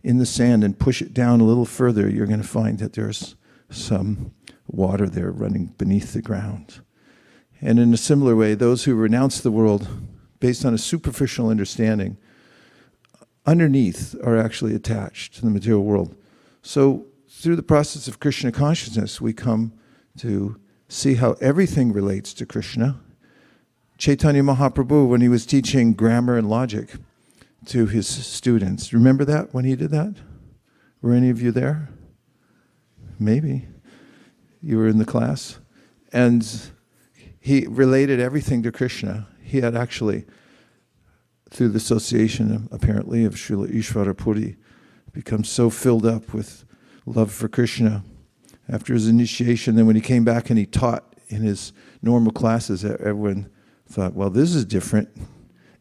in 0.04 0.18
the 0.18 0.26
sand 0.26 0.64
and 0.64 0.78
push 0.78 1.02
it 1.02 1.14
down 1.14 1.40
a 1.40 1.46
little 1.46 1.66
further, 1.66 2.10
you're 2.10 2.28
going 2.28 2.42
to 2.42 2.48
find 2.48 2.80
that 2.80 2.94
there's 2.94 3.36
some 3.70 4.34
water 4.68 5.08
there 5.08 5.32
running 5.32 5.68
beneath 5.78 6.14
the 6.14 6.22
ground. 6.22 6.82
And 7.62 7.80
in 7.80 7.94
a 7.94 7.98
similar 7.98 8.36
way, 8.36 8.54
those 8.54 8.84
who 8.84 8.96
renounce 8.96 9.42
the 9.42 9.52
world 9.52 9.88
based 10.40 10.66
on 10.66 10.74
a 10.74 10.78
superficial 10.78 11.50
understanding, 11.50 12.18
underneath 13.46 14.16
are 14.24 14.38
actually 14.38 14.76
attached 14.76 15.36
to 15.36 15.42
the 15.42 15.50
material 15.50 15.84
world. 15.84 16.16
So 16.62 17.06
through 17.30 17.56
the 17.56 17.64
process 17.64 18.08
of 18.08 18.20
Krishna 18.20 18.52
consciousness, 18.52 19.22
we 19.22 19.34
come 19.34 19.74
to 20.20 20.60
see 20.90 21.16
how 21.16 21.34
everything 21.42 21.94
relates 21.94 22.34
to 22.34 22.46
Krishna. 22.46 23.00
Chaitanya 23.98 24.44
Mahaprabhu, 24.44 25.08
when 25.08 25.22
he 25.22 25.30
was 25.30 25.46
teaching 25.46 25.94
grammar 25.94 26.38
and 26.38 26.50
logic 26.50 26.96
to 27.66 27.88
his 27.88 28.08
students, 28.08 28.94
remember 28.94 29.26
that 29.26 29.54
when 29.54 29.66
he 29.66 29.76
did 29.76 29.92
that? 29.92 30.16
Were 31.02 31.14
any 31.14 31.30
of 31.30 31.42
you 31.42 31.52
there? 31.52 31.90
Maybe. 33.20 33.68
You 34.62 34.78
were 34.78 34.88
in 34.88 34.98
the 34.98 35.06
class. 35.06 35.60
And 36.14 36.72
he 37.48 37.66
related 37.66 38.20
everything 38.20 38.62
to 38.62 38.74
Krishna. 38.74 39.26
He 39.42 39.62
had 39.62 39.74
actually, 39.74 40.26
through 41.50 41.70
the 41.70 41.78
association 41.78 42.68
apparently 42.74 43.24
of 43.24 43.36
Srila 43.36 43.74
Ishvara 43.74 44.18
Puri, 44.18 44.58
become 45.14 45.46
so 45.46 45.70
filled 45.70 46.06
up 46.06 46.34
with 46.34 46.66
love 47.06 47.32
for 47.32 47.48
Krishna 47.48 48.04
after 48.68 48.94
his 48.94 49.08
initiation. 49.08 49.78
Then 49.78 49.86
when 49.88 49.96
he 49.96 50.02
came 50.02 50.26
back 50.26 50.50
and 50.50 50.60
he 50.60 50.66
taught 50.66 51.16
in 51.30 51.42
his 51.42 51.72
normal 52.02 52.34
classes, 52.34 52.84
everyone 52.84 53.50
thought, 53.88 54.14
well, 54.14 54.30
this 54.30 54.54
is 54.54 54.66
different. 54.66 55.08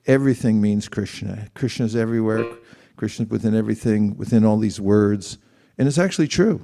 Everything 0.06 0.60
means 0.60 0.88
Krishna. 0.88 1.48
Krishna's 1.56 1.97
everywhere. 1.97 2.44
Krishna's 2.97 3.28
within 3.28 3.56
everything, 3.56 4.16
within 4.16 4.44
all 4.44 4.59
these 4.59 4.80
words. 4.80 5.38
And 5.78 5.88
it's 5.88 5.98
actually 5.98 6.28
true. 6.28 6.62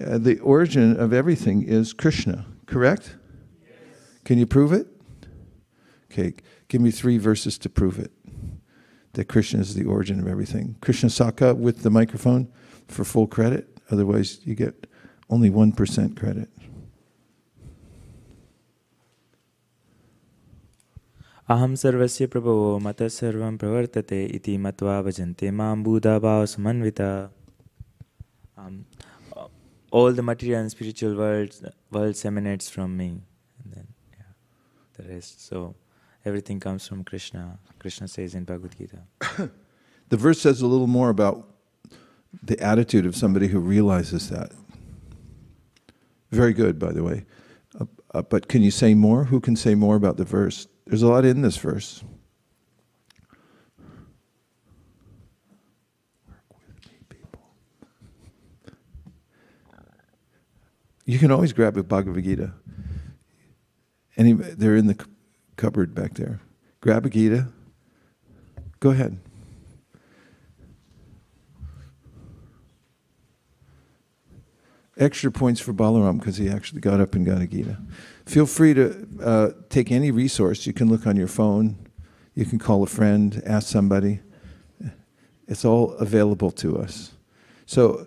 Uh, 0.00 0.18
the 0.18 0.38
origin 0.38 0.96
of 0.96 1.12
everything 1.12 1.64
is 1.64 1.92
Krishna, 1.92 2.46
correct? 2.66 3.16
Can 4.23 4.37
you 4.37 4.45
prove 4.45 4.73
it? 4.73 4.87
Okay, 6.11 6.33
give 6.67 6.81
me 6.81 6.91
three 6.91 7.17
verses 7.17 7.57
to 7.59 7.69
prove 7.69 7.99
it. 7.99 8.11
That 9.13 9.27
Krishna 9.27 9.59
is 9.61 9.73
the 9.73 9.85
origin 9.85 10.19
of 10.19 10.27
everything. 10.27 10.75
Krishna 10.81 11.09
Saka 11.09 11.55
with 11.55 11.83
the 11.83 11.89
microphone 11.89 12.49
for 12.87 13.03
full 13.03 13.27
credit. 13.27 13.67
Otherwise, 13.89 14.39
you 14.43 14.55
get 14.55 14.87
only 15.29 15.49
1% 15.49 16.17
credit. 16.17 16.49
अहं 21.49 21.75
सर्वस्य 21.79 22.25
प्रभवो 22.27 22.77
मतः 22.83 23.07
सर्वं 23.07 23.57
प्रवर्तते 23.57 24.25
इति 24.35 24.57
मत्वा 24.63 25.01
भजन्ते 25.01 25.51
मां 25.51 25.83
बुधाभावसमन्विता 25.83 27.29
um, 28.57 28.85
all 29.91 30.11
the 30.11 30.21
material 30.21 30.59
and 30.59 30.69
spiritual 30.71 31.15
worlds 31.15 31.63
worlds 31.89 32.25
emanates 32.25 32.69
from 32.69 32.97
me 32.97 33.07
and 33.07 33.11
then 33.11 33.23
yeah 33.23 33.30
the 34.94 35.02
rest 35.04 35.46
so 35.46 35.74
everything 36.24 36.60
comes 36.60 36.86
from 36.86 37.04
krishna 37.04 37.58
krishna 37.78 38.06
says 38.08 38.34
in 38.34 38.44
bhagavad 38.44 38.76
gita 38.76 39.50
The 40.12 40.18
verse 40.18 40.42
says 40.42 40.60
a 40.60 40.66
little 40.66 40.86
more 40.86 41.08
about 41.08 41.48
the 42.42 42.60
attitude 42.60 43.06
of 43.06 43.16
somebody 43.16 43.48
who 43.48 43.58
realizes 43.58 44.28
that. 44.28 44.52
Very 46.30 46.52
good, 46.52 46.78
by 46.78 46.92
the 46.92 47.02
way. 47.02 47.24
Uh, 47.80 47.86
uh, 48.12 48.20
but 48.20 48.46
can 48.46 48.60
you 48.60 48.70
say 48.70 48.92
more? 48.92 49.24
Who 49.24 49.40
can 49.40 49.56
say 49.56 49.74
more 49.74 49.96
about 49.96 50.18
the 50.18 50.24
verse? 50.26 50.68
There's 50.86 51.00
a 51.00 51.08
lot 51.08 51.24
in 51.24 51.40
this 51.40 51.56
verse. 51.56 52.04
You 61.06 61.18
can 61.18 61.30
always 61.30 61.54
grab 61.54 61.78
a 61.78 61.82
Bhagavad 61.82 62.22
Gita. 62.22 62.52
Any, 64.22 64.34
they're 64.34 64.76
in 64.76 64.86
the 64.86 64.96
cupboard 65.56 65.96
back 65.96 66.14
there. 66.14 66.38
Grab 66.80 67.04
a 67.04 67.10
Gita. 67.10 67.48
Go 68.78 68.90
ahead. 68.90 69.18
Extra 74.96 75.32
points 75.32 75.60
for 75.60 75.72
Balaram 75.72 76.20
because 76.20 76.36
he 76.36 76.48
actually 76.48 76.80
got 76.80 77.00
up 77.00 77.16
and 77.16 77.26
got 77.26 77.40
a 77.40 77.48
Gita. 77.48 77.78
Feel 78.24 78.46
free 78.46 78.74
to 78.74 79.08
uh, 79.20 79.50
take 79.68 79.90
any 79.90 80.12
resource. 80.12 80.66
You 80.68 80.72
can 80.72 80.88
look 80.88 81.04
on 81.04 81.16
your 81.16 81.26
phone, 81.26 81.88
you 82.36 82.44
can 82.44 82.60
call 82.60 82.84
a 82.84 82.86
friend, 82.86 83.42
ask 83.44 83.66
somebody. 83.66 84.20
It's 85.48 85.64
all 85.64 85.94
available 85.94 86.52
to 86.52 86.78
us. 86.78 87.10
So, 87.66 88.06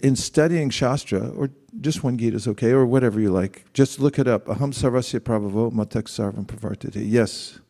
in 0.00 0.14
studying 0.14 0.70
Shastra, 0.70 1.30
or 1.30 1.50
just 1.80 2.02
one 2.02 2.18
Gita 2.18 2.36
is 2.36 2.48
okay, 2.48 2.70
or 2.70 2.84
whatever 2.86 3.20
you 3.20 3.30
like, 3.30 3.64
just 3.72 4.00
look 4.00 4.18
it 4.18 4.26
up. 4.26 4.46
Aham 4.46 4.72
sarvasya 4.72 5.20
prabhavo 5.20 5.72
matak 5.72 6.04
sarvam. 6.04 6.46
Yes. 6.94 7.60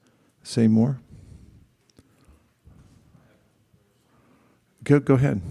Say 0.43 0.69
more. 0.69 1.01
Go, 4.83 4.99
go 4.99 5.15
ahead. 5.15 5.43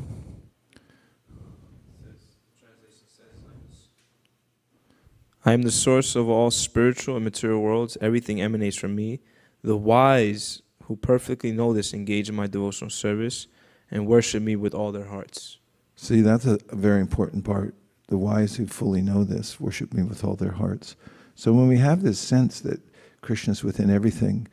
I 5.46 5.54
am 5.54 5.62
the 5.62 5.72
source 5.72 6.16
of 6.16 6.28
all 6.28 6.52
spiritual 6.52 7.16
and 7.16 7.24
material 7.24 7.62
worlds. 7.62 7.98
Everything 8.02 8.42
emanates 8.42 8.76
from 8.76 8.96
me. 8.96 9.22
The 9.64 9.78
wise 9.78 10.62
who 10.84 10.96
perfectly 10.96 11.52
know 11.52 11.74
this 11.74 11.94
engage 11.94 12.30
in 12.30 12.36
my 12.36 12.48
devotional 12.48 12.90
service 12.90 13.48
and 13.92 14.06
worship 14.08 14.44
me 14.44 14.56
with 14.56 14.74
all 14.74 14.92
their 14.92 15.06
hearts. 15.06 15.60
See, 15.96 16.22
that's 16.22 16.46
a 16.46 16.60
very 16.72 17.02
important 17.02 17.46
part. 17.46 17.76
The 18.10 18.18
wise 18.18 18.58
who 18.58 18.68
fully 18.68 19.02
know 19.02 19.24
this 19.24 19.60
worship 19.60 19.94
me 19.94 20.04
with 20.04 20.24
all 20.24 20.36
their 20.36 20.52
hearts. 20.52 20.96
So 21.36 21.54
when 21.54 21.68
we 21.68 21.78
have 21.78 22.04
this 22.04 22.20
sense 22.20 22.60
that 22.62 22.82
Krishna 23.22 23.54
is 23.54 23.64
within 23.64 23.90
everything, 23.90 24.48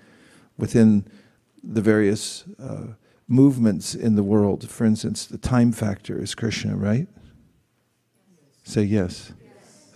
within 0.56 1.06
the 1.62 1.80
various 1.80 2.44
uh, 2.62 2.94
movements 3.26 3.94
in 3.94 4.14
the 4.14 4.22
world, 4.22 4.68
for 4.68 4.84
instance, 4.84 5.26
the 5.26 5.38
time 5.38 5.72
factor 5.72 6.22
is 6.22 6.34
Krishna, 6.34 6.76
right? 6.76 7.08
Say 8.62 8.82
yes. 8.82 9.32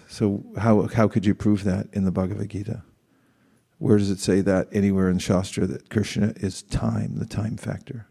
So 0.09 0.45
how 0.57 0.89
how 0.89 1.07
could 1.07 1.25
you 1.25 1.35
prove 1.35 1.63
that 1.65 1.87
in 1.93 2.05
the 2.05 2.11
Bhagavad 2.11 2.49
Gita? 2.49 2.83
Where 3.79 3.97
does 3.97 4.11
it 4.11 4.19
say 4.19 4.41
that 4.43 4.69
anywhere 4.73 5.09
in 5.09 5.19
Shastra 5.19 5.67
that 5.67 5.89
Krishna 5.89 6.35
is 6.37 6.63
time, 6.63 7.17
the 7.17 7.27
time 7.27 7.57
factor? 7.57 8.07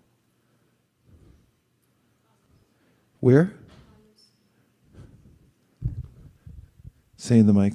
Where? 3.20 3.59
Say 7.20 7.38
in 7.38 7.48
the 7.48 7.54
mic. 7.54 7.74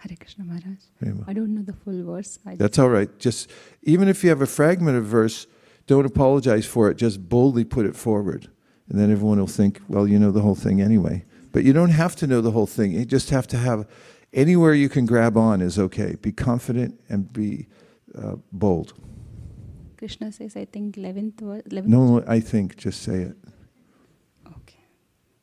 Hare 0.00 0.16
Krishna 0.18 0.44
Maharaj. 0.44 1.28
I 1.28 1.34
don't 1.34 1.54
know 1.54 1.60
the 1.60 1.74
full 1.74 2.02
verse. 2.04 2.38
I 2.46 2.56
That's 2.56 2.78
all 2.78 2.88
right. 2.88 3.10
Just 3.18 3.50
even 3.82 4.08
if 4.08 4.24
you 4.24 4.30
have 4.30 4.40
a 4.40 4.46
fragment 4.46 4.96
of 4.96 5.04
verse, 5.04 5.46
don't 5.86 6.06
apologize 6.06 6.64
for 6.64 6.90
it. 6.90 6.96
Just 6.96 7.28
boldly 7.28 7.64
put 7.64 7.84
it 7.84 7.94
forward, 7.94 8.48
and 8.88 8.98
then 8.98 9.12
everyone 9.12 9.38
will 9.38 9.46
think, 9.46 9.82
well, 9.88 10.08
you 10.08 10.18
know 10.18 10.30
the 10.30 10.40
whole 10.40 10.54
thing 10.54 10.80
anyway. 10.80 11.26
But 11.52 11.64
you 11.64 11.74
don't 11.74 11.90
have 11.90 12.16
to 12.16 12.26
know 12.26 12.40
the 12.40 12.50
whole 12.50 12.66
thing. 12.66 12.92
You 12.92 13.04
just 13.04 13.28
have 13.28 13.46
to 13.48 13.58
have 13.58 13.86
anywhere 14.32 14.72
you 14.72 14.88
can 14.88 15.04
grab 15.04 15.36
on 15.36 15.60
is 15.60 15.78
okay. 15.78 16.16
Be 16.22 16.32
confident 16.32 16.98
and 17.10 17.30
be 17.30 17.68
uh, 18.16 18.36
bold. 18.52 18.94
Krishna 19.98 20.32
says, 20.32 20.56
I 20.56 20.64
think 20.64 20.96
11th 20.96 21.40
verse. 21.40 21.62
11th 21.64 21.84
No, 21.84 22.24
I 22.26 22.40
think 22.40 22.78
just 22.78 23.02
say 23.02 23.16
it. 23.16 23.36
Okay 24.46 24.78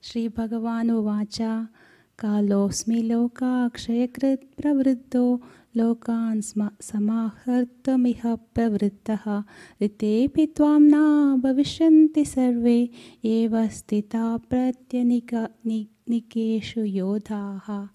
Shri 0.02 0.30
Bhagavan 0.30 0.90
Uvacha 0.90 1.70
Kalosmi 2.18 3.04
Loka 3.08 3.70
Kshayakrit 3.72 4.40
Pravriddho 4.60 5.40
Lokan 5.76 6.44
sma- 6.44 6.72
Samahartamiha 6.80 8.40
Pravrittaha 8.56 9.46
Ritepi 9.80 10.48
Tvam 10.54 10.90
Na 10.90 11.38
Bhavishyanti 11.38 12.26
Sarve 12.26 12.90
Eva 13.22 13.68
Stita 13.70 14.42
Pratyanika 14.50 15.50
ni- 15.64 15.90
Nikeshu 16.10 16.92
Yodhaha 16.92 17.90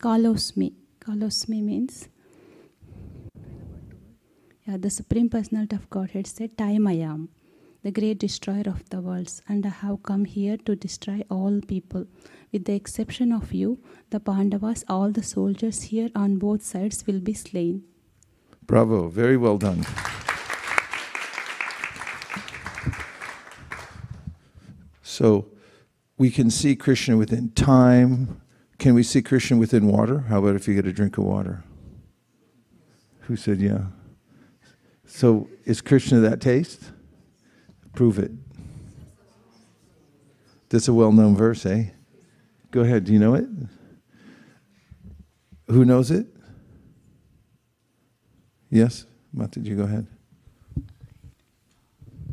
Kalosmi 0.00 0.72
Kalosmi 1.00 1.62
means 1.62 2.08
yeah, 4.66 4.76
the 4.76 4.90
Supreme 4.90 5.28
Personality 5.28 5.76
of 5.76 5.88
Godhead 5.90 6.26
said, 6.26 6.58
Time 6.58 6.88
I 6.88 6.94
am 6.94 7.28
the 7.82 7.90
great 7.90 8.18
destroyer 8.18 8.64
of 8.66 8.88
the 8.90 9.00
worlds, 9.00 9.40
and 9.48 9.64
I 9.64 9.70
have 9.70 10.02
come 10.02 10.24
here 10.26 10.58
to 10.58 10.76
destroy 10.76 11.22
all 11.30 11.60
people. 11.66 12.04
With 12.52 12.64
the 12.64 12.74
exception 12.74 13.32
of 13.32 13.52
you, 13.52 13.78
the 14.10 14.18
Pandavas, 14.18 14.84
all 14.88 15.10
the 15.12 15.22
soldiers 15.22 15.82
here 15.82 16.10
on 16.16 16.36
both 16.38 16.62
sides 16.62 17.06
will 17.06 17.20
be 17.20 17.34
slain. 17.34 17.84
Bravo. 18.66 19.08
Very 19.08 19.36
well 19.36 19.56
done. 19.56 19.86
So 25.02 25.48
we 26.18 26.30
can 26.30 26.50
see 26.50 26.74
Krishna 26.74 27.16
within 27.16 27.50
time. 27.50 28.40
Can 28.78 28.94
we 28.94 29.02
see 29.02 29.22
Krishna 29.22 29.56
within 29.56 29.86
water? 29.86 30.20
How 30.28 30.38
about 30.38 30.56
if 30.56 30.66
you 30.66 30.74
get 30.74 30.86
a 30.86 30.92
drink 30.92 31.18
of 31.18 31.24
water? 31.24 31.62
Who 33.22 33.36
said 33.36 33.60
yeah? 33.60 33.86
So 35.06 35.48
is 35.64 35.80
Krishna 35.80 36.20
that 36.20 36.40
taste? 36.40 36.92
Prove 37.94 38.18
it. 38.18 38.32
That's 40.68 40.88
a 40.88 40.94
well 40.94 41.12
known 41.12 41.36
verse, 41.36 41.66
eh? 41.66 41.90
Go 42.71 42.81
ahead. 42.81 43.03
Do 43.05 43.13
you 43.13 43.19
know 43.19 43.33
it? 43.35 43.47
Who 45.67 45.85
knows 45.85 46.11
it? 46.11 46.27
Yes? 48.69 49.05
Mataji, 49.35 49.75
go 49.77 49.83
ahead. 49.83 50.07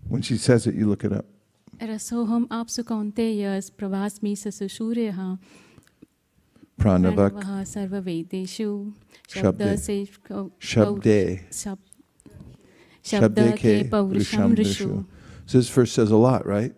When 0.09 0.23
she 0.23 0.37
says 0.37 0.67
it, 0.67 0.75
you 0.75 0.87
look 0.89 1.05
it 1.05 1.13
up. 1.13 1.27
रसोहम 1.83 2.47
आपसु 2.53 2.83
कौन्तेय 2.89 3.61
प्रभास्मि 3.79 4.35
ससुशूर्यः 4.37 5.19
Pranavak 6.79 7.33
प्रणवः 7.33 7.63
सर्ववेदेषु 7.65 8.69
Shabde. 9.29 9.77
से 9.79 10.05
कौ- 10.29 10.51
Shabde. 10.61 11.41
शब- 11.53 11.79
शब्द 13.05 13.39
के 13.59 13.83
पौरुषम 13.91 14.55
Rishu 14.55 15.05
So 15.47 15.59
this 15.59 15.69
verse 15.71 15.91
says 15.93 16.11
a 16.13 16.17
lot, 16.17 16.47
right? 16.47 16.73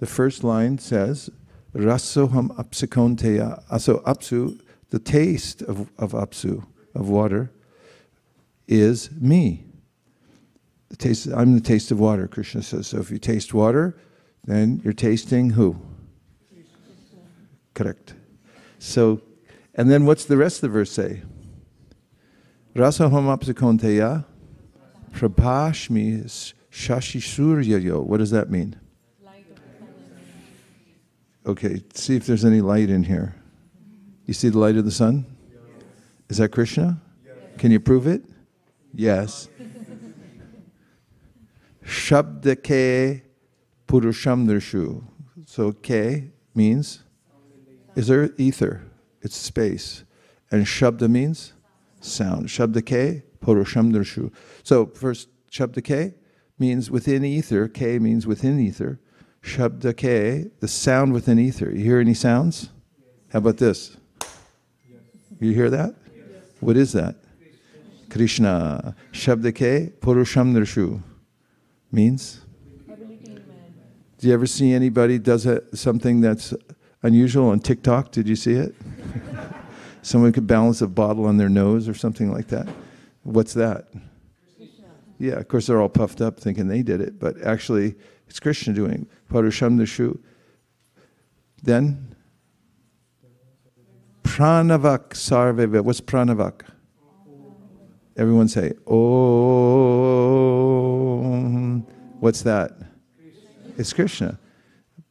The 0.00 0.06
first 0.06 0.44
line 0.44 0.76
says, 0.78 1.30
Rasoham 1.73 2.49
apsikonteya. 2.57 3.79
So 3.79 3.99
apsu, 3.99 4.59
the 4.89 4.99
taste 4.99 5.61
of, 5.61 5.89
of 5.97 6.13
apsu, 6.13 6.65
of 6.95 7.09
water, 7.09 7.51
is 8.67 9.11
me. 9.11 9.65
The 10.89 10.95
taste, 10.95 11.27
I'm 11.35 11.53
the 11.53 11.61
taste 11.61 11.91
of 11.91 11.99
water, 11.99 12.27
Krishna 12.27 12.61
says. 12.61 12.87
So 12.87 12.99
if 12.99 13.11
you 13.11 13.17
taste 13.17 13.53
water, 13.53 13.97
then 14.45 14.81
you're 14.83 14.93
tasting 14.93 15.51
who? 15.51 15.75
Correct. 17.73 18.15
So 18.79 19.21
And 19.77 19.91
then 19.91 20.05
what's 20.07 20.25
the 20.25 20.37
rest 20.37 20.57
of 20.57 20.61
the 20.61 20.69
verse 20.69 20.91
say? 20.91 21.21
Rasa 22.75 23.03
homapsakonteya 23.03 24.25
prabhashmi 25.13 26.53
shashi 26.71 27.21
suryayo. 27.21 28.03
What 28.03 28.17
does 28.17 28.31
that 28.31 28.49
mean? 28.49 28.75
Okay, 31.47 31.81
see 31.93 32.17
if 32.17 32.25
there's 32.25 32.43
any 32.43 32.59
light 32.59 32.89
in 32.89 33.05
here. 33.05 33.33
You 34.25 34.33
see 34.33 34.49
the 34.49 34.59
light 34.59 34.75
of 34.75 34.83
the 34.83 34.91
sun? 34.91 35.25
Is 36.27 36.39
that 36.39 36.49
Krishna? 36.49 37.01
Can 37.57 37.71
you 37.71 37.79
prove 37.79 38.05
it? 38.05 38.21
Yes. 38.93 39.47
Shabdake 41.85 43.21
purusham 43.87 44.45
darshu. 44.45 45.01
So 45.45 45.71
K 45.71 46.31
means, 46.53 47.03
is 47.95 48.07
there 48.07 48.29
ether? 48.37 48.83
It's 49.21 49.37
space. 49.37 50.03
And 50.51 50.65
Shabda 50.65 51.09
means 51.09 51.53
sound. 52.01 52.47
Shabdake 52.47 53.23
purusham 53.39 53.93
darshu. 53.93 54.33
So 54.63 54.87
first, 54.87 55.29
Shabdake 55.49 56.15
means 56.59 56.91
within 56.91 57.23
ether. 57.23 57.69
K 57.69 57.99
means 57.99 58.27
within 58.27 58.59
ether. 58.59 58.99
Shabdake, 59.43 60.51
the 60.59 60.67
sound 60.67 61.13
within 61.13 61.39
ether. 61.39 61.71
You 61.71 61.83
hear 61.83 61.99
any 61.99 62.13
sounds? 62.13 62.69
How 63.31 63.39
about 63.39 63.57
this? 63.57 63.97
You 65.39 65.51
hear 65.51 65.69
that? 65.69 65.95
What 66.59 66.77
is 66.77 66.93
that? 66.93 67.15
Krishna. 68.09 68.95
Shabdake 69.11 69.99
purusham 69.99 70.53
darshu 70.53 71.01
means? 71.91 72.41
Do 74.17 74.27
you 74.27 74.33
ever 74.33 74.47
see 74.47 74.73
anybody 74.73 75.19
does 75.19 75.45
a, 75.45 75.61
something 75.75 76.21
that's 76.21 76.53
unusual 77.03 77.49
on 77.49 77.59
TikTok? 77.59 78.11
Did 78.11 78.27
you 78.27 78.35
see 78.35 78.53
it? 78.53 78.75
Someone 80.01 80.31
could 80.31 80.47
balance 80.47 80.81
a 80.81 80.87
bottle 80.87 81.25
on 81.25 81.37
their 81.37 81.49
nose 81.49 81.87
or 81.87 81.93
something 81.93 82.31
like 82.31 82.47
that. 82.47 82.67
What's 83.23 83.53
that? 83.53 83.89
Yeah, 85.19 85.33
of 85.33 85.47
course 85.47 85.67
they're 85.67 85.81
all 85.81 85.89
puffed 85.89 86.21
up 86.21 86.39
thinking 86.39 86.67
they 86.67 86.81
did 86.81 87.01
it, 87.01 87.19
but 87.19 87.39
actually 87.41 87.95
it's 88.27 88.39
Krishna 88.39 88.73
doing 88.73 89.07
Parusham 89.27 89.77
Dashu. 89.79 90.17
Then 91.63 92.15
Pranavak 94.23 95.09
Sarveva. 95.09 95.81
What's 95.81 96.01
Pranavak? 96.01 96.61
Everyone 98.15 98.47
say, 98.47 98.73
Oh. 98.85 99.67
What's 102.19 102.41
that? 102.43 102.71
It's 103.77 103.93
Krishna. 103.93 104.39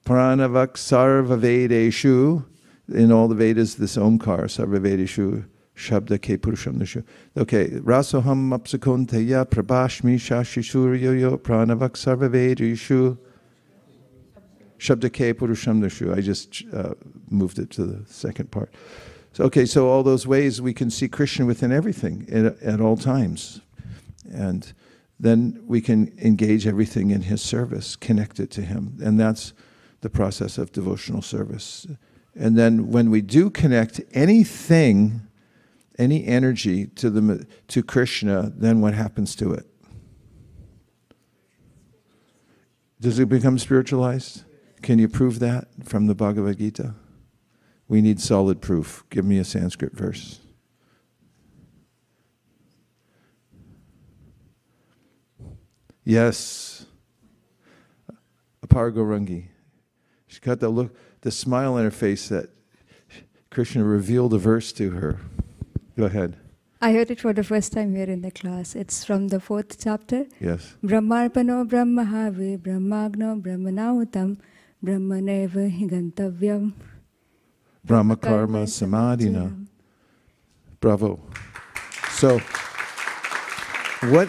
Pranavak 0.05 0.75
Sarvavedeshu. 0.75 2.45
In 2.89 3.11
all 3.11 3.27
the 3.27 3.35
Vedas, 3.35 3.75
this 3.75 3.97
Omkar, 3.97 4.45
Sarvavedeshu, 4.45 5.45
Shabda 5.77 6.19
Ke 6.21 6.41
Purusham 6.41 6.79
Nishu. 6.79 7.05
Okay, 7.37 7.67
Rasoham 7.69 8.57
Apsakonteya 8.57 9.45
Prabhashmi 9.45 10.15
Shashishuryo 10.17 11.39
Pranavak 11.39 11.97
Sarvavedeshu. 11.97 13.19
Shabda 14.79 15.11
Ke 15.11 15.37
Purusham 15.37 15.81
Nishu. 15.81 16.17
I 16.17 16.21
just 16.21 16.63
uh, 16.73 16.95
moved 17.31 17.59
it 17.59 17.71
to 17.73 17.85
the 17.85 18.07
second 18.07 18.51
part. 18.51 18.73
So, 19.33 19.45
okay, 19.45 19.67
so 19.67 19.89
all 19.89 20.03
those 20.03 20.27
ways 20.27 20.63
we 20.63 20.73
can 20.73 20.91
see 20.91 21.09
Krishna 21.09 21.45
within 21.45 21.71
everything 21.71 22.27
at, 22.31 22.63
at 22.63 22.81
all 22.81 22.97
times. 22.97 23.61
And 24.33 24.73
then 25.21 25.63
we 25.67 25.81
can 25.81 26.13
engage 26.19 26.67
everything 26.67 27.11
in 27.11 27.23
his 27.23 27.43
service, 27.43 27.97
connect 27.97 28.41
it 28.41 28.51
to 28.53 28.63
him. 28.63 28.99
And 29.03 29.21
that's 29.21 29.53
the 30.01 30.11
process 30.11 30.59
of 30.59 30.73
devotional 30.73 31.23
service. 31.23 31.87
And 32.35 32.57
then 32.57 32.91
when 32.91 33.11
we 33.11 33.23
do 33.23 33.51
connect 33.51 34.01
anything, 34.13 35.23
any 35.99 36.27
energy 36.27 36.87
to 36.87 37.11
the 37.11 37.47
to 37.69 37.83
Krishna, 37.83 38.53
then 38.55 38.81
what 38.81 38.95
happens 38.95 39.35
to 39.37 39.53
it? 39.53 39.67
Does 43.01 43.19
it 43.19 43.29
become 43.29 43.59
spiritualized? 43.59 44.46
Can 44.87 45.01
you 45.01 45.09
prove 45.09 45.41
that 45.41 45.67
from 45.83 46.07
the 46.07 46.15
Bhagavad 46.15 46.59
Gita? 46.59 46.95
We 47.89 48.01
need 48.01 48.21
solid 48.21 48.61
proof. 48.61 49.03
Give 49.11 49.25
me 49.25 49.37
a 49.41 49.45
Sanskrit 49.45 49.93
verse. 49.95 50.39
Yes. 56.05 56.87
Apargorangi. 58.65 59.49
She 60.29 60.39
got 60.39 60.61
the 60.61 60.69
look, 60.69 60.95
the 61.23 61.33
smile 61.33 61.75
on 61.75 61.83
her 61.83 61.91
face 61.91 62.29
that 62.29 62.51
Krishna 63.51 63.83
revealed 63.83 64.35
a 64.35 64.39
verse 64.39 64.71
to 64.75 64.91
her. 64.91 65.19
Go 65.97 66.05
ahead. 66.05 66.37
I 66.81 66.93
heard 66.93 67.11
it 67.11 67.21
for 67.21 67.33
the 67.33 67.43
first 67.43 67.73
time 67.73 67.97
here 67.97 68.09
in 68.09 68.23
the 68.23 68.31
class. 68.31 68.77
It's 68.77 69.03
from 69.03 69.29
the 69.35 69.41
fourth 69.41 69.83
chapter. 69.83 70.27
Yes. 70.39 70.77
Brahmarpano 70.85 71.69
Brahmahave 71.69 72.59
Brahmagno 72.59 73.43
Brahmanautam 73.43 74.39
Brahmaneva 74.87 75.69
Higantavyam. 75.69 76.73
Brahma 77.85 78.15
Karma 78.15 78.63
Samadhina. 78.67 79.67
Bravo. 80.79 81.21
So, 82.11 82.39
what, 84.11 84.29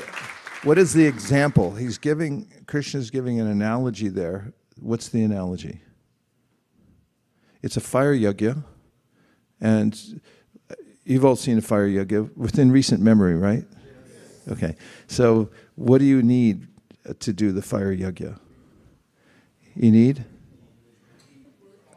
what 0.64 0.80
is 0.80 0.94
the 0.94 1.06
example? 1.06 1.76
He's 1.76 2.00
giving, 2.00 2.52
Krishna's 2.66 3.12
giving 3.12 3.40
an 3.40 3.46
analogy 3.46 4.08
there. 4.08 4.52
What's 4.80 5.10
the 5.10 5.22
analogy? 5.24 5.82
It's 7.62 7.78
a 7.78 7.82
fire 7.82 8.16
yajna, 8.16 8.64
and 9.62 10.22
you've 11.04 11.24
all 11.24 11.36
seen 11.36 11.60
a 11.60 11.62
fire 11.62 11.88
yajna 11.88 12.36
within 12.36 12.72
recent 12.72 13.00
memory, 13.04 13.36
right? 13.36 13.64
Okay. 14.50 14.76
So, 15.06 15.52
what 15.76 16.00
do 16.00 16.06
you 16.06 16.24
need 16.24 16.68
to 17.20 17.32
do 17.32 17.52
the 17.52 17.62
fire 17.62 17.96
yajna? 17.96 18.40
You 19.76 19.92
need? 19.92 20.26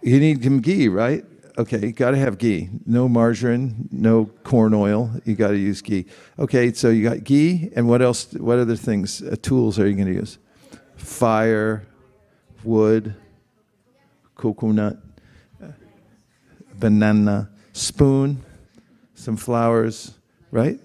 You 0.02 0.18
need 0.18 0.62
ghee, 0.62 0.89
right? 0.89 1.24
Okay, 1.59 1.86
you 1.86 1.93
got 1.93 2.12
to 2.12 2.16
have 2.16 2.39
ghee. 2.39 2.70
No 2.86 3.09
margarine, 3.09 3.89
no 3.90 4.27
corn 4.44 4.72
oil. 4.72 5.10
You 5.24 5.35
got 5.35 5.48
to 5.48 5.59
use 5.59 5.82
ghee. 5.82 6.06
Okay, 6.39 6.72
so 6.72 6.89
you 6.89 7.02
got 7.02 7.22
ghee, 7.24 7.70
and 7.77 7.89
what 7.89 8.01
else? 8.01 8.32
What 8.32 8.59
other 8.59 8.77
things, 8.77 9.22
uh, 9.22 9.36
tools 9.43 9.78
are 9.78 9.86
you 9.86 9.94
going 9.94 10.09
to 10.09 10.14
use? 10.14 10.39
Fire, 10.97 11.86
wood, 12.64 13.14
coconut, 14.36 14.97
uh, 15.62 15.68
banana, 16.74 17.51
spoon, 17.72 18.43
some 19.14 19.36
flowers, 19.36 20.14
right? 20.51 20.81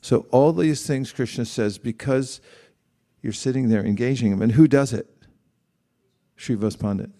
So 0.00 0.26
all 0.30 0.52
these 0.52 0.86
things 0.86 1.12
Krishna 1.12 1.44
says 1.44 1.78
because 1.78 2.40
you're 3.22 3.32
sitting 3.32 3.68
there 3.68 3.84
engaging 3.84 4.32
him. 4.32 4.42
And 4.42 4.52
who 4.52 4.66
does 4.66 4.92
it? 4.92 5.06
Srivas 6.36 6.78
Pandit. 6.78 7.10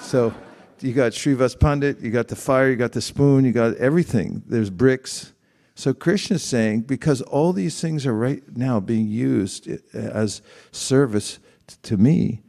So 0.00 0.34
you 0.82 0.92
got 0.92 1.12
Srivas 1.12 1.58
Pandit, 1.58 2.00
you 2.00 2.10
got 2.10 2.28
the 2.28 2.36
fire, 2.36 2.70
you 2.70 2.76
got 2.76 2.92
the 2.92 3.00
spoon, 3.00 3.44
you 3.44 3.52
got 3.52 3.76
everything. 3.76 4.42
There's 4.46 4.70
bricks. 4.70 5.32
So 5.74 5.92
Krishna's 5.92 6.42
saying, 6.42 6.82
because 6.82 7.20
all 7.22 7.52
these 7.52 7.80
things 7.80 8.06
are 8.06 8.14
right 8.14 8.42
now 8.56 8.80
being 8.80 9.08
used 9.08 9.68
as 9.94 10.40
service 10.72 11.38
to 11.82 11.96
me, 11.96 12.42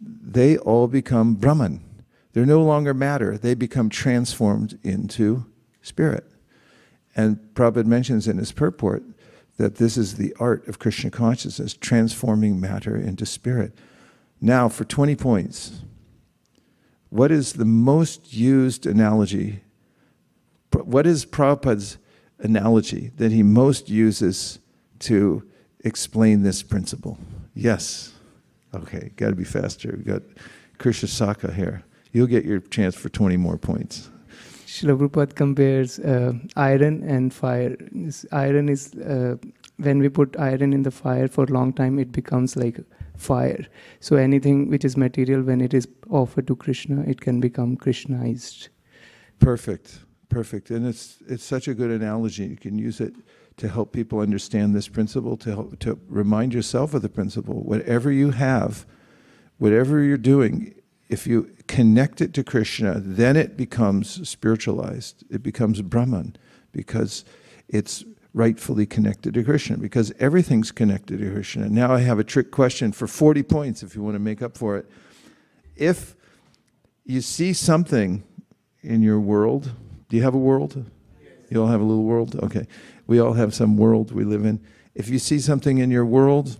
they 0.00 0.58
all 0.58 0.86
become 0.86 1.34
Brahman. 1.34 1.82
They're 2.32 2.44
no 2.44 2.62
longer 2.62 2.92
matter. 2.92 3.38
They 3.38 3.54
become 3.54 3.88
transformed 3.88 4.78
into 4.82 5.46
spirit. 5.82 6.30
And 7.16 7.38
Prabhupada 7.54 7.86
mentions 7.86 8.26
in 8.26 8.38
his 8.38 8.52
purport 8.52 9.04
that 9.56 9.76
this 9.76 9.96
is 9.96 10.16
the 10.16 10.34
art 10.40 10.66
of 10.66 10.78
Krishna 10.78 11.10
consciousness, 11.10 11.74
transforming 11.74 12.60
matter 12.60 12.96
into 12.96 13.24
spirit. 13.24 13.72
Now, 14.40 14.68
for 14.68 14.84
20 14.84 15.14
points, 15.14 15.84
what 17.14 17.30
is 17.30 17.52
the 17.52 17.64
most 17.64 18.34
used 18.34 18.86
analogy? 18.86 19.60
What 20.72 21.06
is 21.06 21.24
Prabhupada's 21.24 21.96
analogy 22.40 23.12
that 23.18 23.30
he 23.30 23.44
most 23.44 23.88
uses 23.88 24.58
to 24.98 25.44
explain 25.84 26.42
this 26.42 26.64
principle? 26.64 27.16
Yes. 27.54 28.14
Okay, 28.74 29.12
got 29.14 29.28
to 29.28 29.36
be 29.36 29.44
faster. 29.44 29.94
We've 29.96 30.04
got 30.04 30.22
Krishna 30.78 31.06
Saka 31.06 31.52
here. 31.52 31.84
You'll 32.10 32.26
get 32.26 32.44
your 32.44 32.58
chance 32.58 32.96
for 32.96 33.08
20 33.08 33.36
more 33.36 33.58
points. 33.58 34.10
Srila 34.66 34.98
Prabhupada 34.98 35.36
compares 35.36 36.00
uh, 36.00 36.32
iron 36.56 37.04
and 37.04 37.32
fire. 37.32 37.76
Iron 38.32 38.68
is, 38.68 38.92
uh, 38.94 39.36
when 39.76 40.00
we 40.00 40.08
put 40.08 40.36
iron 40.36 40.72
in 40.72 40.82
the 40.82 40.90
fire 40.90 41.28
for 41.28 41.44
a 41.44 41.52
long 41.52 41.72
time, 41.72 42.00
it 42.00 42.10
becomes 42.10 42.56
like 42.56 42.80
fire. 43.16 43.66
So 44.00 44.16
anything 44.16 44.68
which 44.70 44.84
is 44.84 44.96
material, 44.96 45.42
when 45.42 45.60
it 45.60 45.74
is 45.74 45.88
offered 46.10 46.46
to 46.48 46.56
Krishna, 46.56 47.02
it 47.06 47.20
can 47.20 47.40
become 47.40 47.76
Krishnaized. 47.76 48.68
Perfect, 49.38 50.00
perfect. 50.28 50.70
And 50.70 50.86
it's, 50.86 51.18
it's 51.28 51.44
such 51.44 51.68
a 51.68 51.74
good 51.74 51.90
analogy. 51.90 52.46
You 52.46 52.56
can 52.56 52.78
use 52.78 53.00
it 53.00 53.14
to 53.56 53.68
help 53.68 53.92
people 53.92 54.20
understand 54.20 54.74
this 54.74 54.88
principle, 54.88 55.36
to, 55.38 55.50
help, 55.50 55.78
to 55.80 55.98
remind 56.08 56.52
yourself 56.52 56.94
of 56.94 57.02
the 57.02 57.08
principle. 57.08 57.62
Whatever 57.62 58.10
you 58.10 58.30
have, 58.32 58.84
whatever 59.58 60.02
you're 60.02 60.16
doing, 60.16 60.74
if 61.08 61.26
you 61.26 61.54
connect 61.68 62.20
it 62.20 62.34
to 62.34 62.42
Krishna, 62.42 62.98
then 62.98 63.36
it 63.36 63.56
becomes 63.56 64.28
spiritualized. 64.28 65.24
It 65.30 65.42
becomes 65.42 65.82
Brahman 65.82 66.36
because 66.72 67.24
it's 67.68 68.04
rightfully 68.34 68.84
connected 68.84 69.32
to 69.32 69.44
Krishna, 69.44 69.78
because 69.78 70.12
everything's 70.18 70.72
connected 70.72 71.20
to 71.20 71.30
Krishna. 71.30 71.68
Now 71.68 71.94
I 71.94 72.00
have 72.00 72.18
a 72.18 72.24
trick 72.24 72.50
question 72.50 72.90
for 72.92 73.06
40 73.06 73.44
points 73.44 73.82
if 73.82 73.94
you 73.94 74.02
want 74.02 74.16
to 74.16 74.20
make 74.20 74.42
up 74.42 74.58
for 74.58 74.76
it. 74.76 74.90
If 75.76 76.16
you 77.04 77.20
see 77.20 77.52
something 77.52 78.24
in 78.82 79.02
your 79.02 79.20
world, 79.20 79.70
do 80.08 80.16
you 80.16 80.22
have 80.24 80.34
a 80.34 80.38
world? 80.38 80.84
You 81.48 81.62
all 81.62 81.68
have 81.68 81.80
a 81.80 81.84
little 81.84 82.04
world? 82.04 82.34
Okay. 82.42 82.66
We 83.06 83.20
all 83.20 83.34
have 83.34 83.54
some 83.54 83.76
world 83.76 84.10
we 84.10 84.24
live 84.24 84.44
in. 84.44 84.60
If 84.94 85.08
you 85.08 85.18
see 85.18 85.38
something 85.38 85.78
in 85.78 85.90
your 85.90 86.04
world 86.04 86.58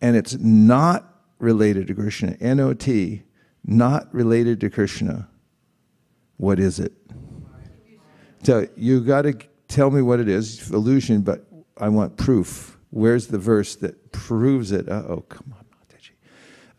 and 0.00 0.16
it's 0.16 0.34
not 0.34 1.22
related 1.38 1.88
to 1.88 1.94
Krishna, 1.94 2.36
N 2.40 2.60
O 2.60 2.72
T, 2.74 3.22
not 3.64 4.14
related 4.14 4.60
to 4.60 4.70
Krishna, 4.70 5.28
what 6.36 6.60
is 6.60 6.78
it? 6.78 6.92
So 8.44 8.68
you 8.76 9.00
got 9.00 9.22
to 9.22 9.36
tell 9.68 9.90
me 9.90 10.02
what 10.02 10.20
it 10.20 10.28
is, 10.28 10.70
illusion, 10.70 11.22
but 11.22 11.46
I 11.78 11.88
want 11.88 12.16
proof. 12.16 12.78
Where's 12.90 13.26
the 13.26 13.38
verse 13.38 13.76
that 13.76 14.12
proves 14.12 14.72
it? 14.72 14.88
Uh 14.88 15.02
oh, 15.08 15.24
come 15.28 15.54
on, 15.56 15.64
Mataji. 15.64 16.12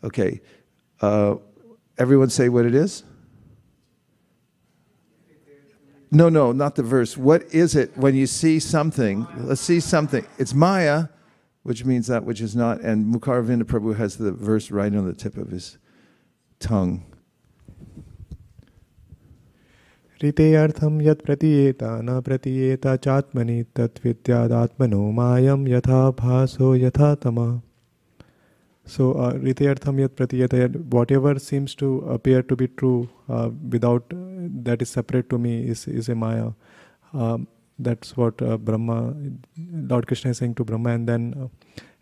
Okay, 0.04 0.40
uh, 1.00 1.36
everyone 1.98 2.30
say 2.30 2.48
what 2.48 2.64
it 2.64 2.74
is? 2.74 3.04
No, 6.10 6.28
no, 6.28 6.52
not 6.52 6.76
the 6.76 6.82
verse. 6.82 7.16
What 7.16 7.42
is 7.52 7.74
it 7.74 7.96
when 7.96 8.14
you 8.14 8.26
see 8.26 8.58
something? 8.60 9.26
Let's 9.36 9.60
see 9.60 9.80
something. 9.80 10.24
It's 10.38 10.54
Maya, 10.54 11.08
which 11.62 11.84
means 11.84 12.06
that 12.06 12.24
which 12.24 12.40
is 12.40 12.54
not, 12.54 12.80
and 12.80 13.12
Mukaravinda 13.12 13.64
Prabhu 13.64 13.96
has 13.96 14.16
the 14.16 14.32
verse 14.32 14.70
right 14.70 14.94
on 14.94 15.06
the 15.06 15.12
tip 15.12 15.36
of 15.36 15.50
his 15.50 15.78
tongue. 16.60 17.04
ऋते 20.20 20.52
अर्थम 20.54 21.00
यत 21.02 21.20
प्रतीयता 21.24 21.88
न 22.02 22.20
प्रतीयता 22.26 22.96
चात्मनि 23.06 23.62
तत्विद्यादात्मनो 23.76 25.10
मायम 25.12 25.66
यथा 25.68 25.98
भासो 26.20 26.74
यथा 26.74 27.14
तमा। 27.24 27.48
सो 28.86 29.08
ऋते 29.44 29.66
अर्थम 29.66 29.98
यत 30.00 30.14
प्रतीयत 30.16 30.54
whatever 31.12 31.38
seems 31.38 31.76
to 31.80 31.96
appear 32.14 32.42
to 32.48 32.56
be 32.56 32.66
true 32.78 32.92
without 33.74 34.14
that 34.68 34.82
is 34.82 34.88
separate 34.88 35.28
to 35.30 35.38
me 35.38 35.58
is 35.62 35.84
is 35.90 36.10
a 36.10 36.14
maya 36.24 36.52
that's 37.78 38.14
what 38.18 38.42
Brahma 38.42 38.98
Lord 39.90 40.04
Krishna 40.04 40.32
sings 40.32 40.54
to 40.54 40.64
Brahma 40.64 40.92
and 40.92 41.06
then 41.06 41.32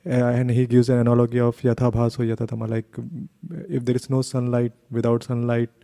and 0.06 0.50
he 0.50 0.66
gives 0.66 0.90
an 0.90 1.00
analogy 1.00 1.38
of 1.40 1.66
यथा 1.66 1.90
भासो 1.90 2.24
यथा 2.24 2.46
तमा 2.46 2.66
like 2.66 3.00
if 3.00 3.82
there 3.82 3.96
is 3.96 4.06
no 4.10 4.22
sunlight 4.22 4.72
without 4.92 5.22
sunlight 5.22 5.83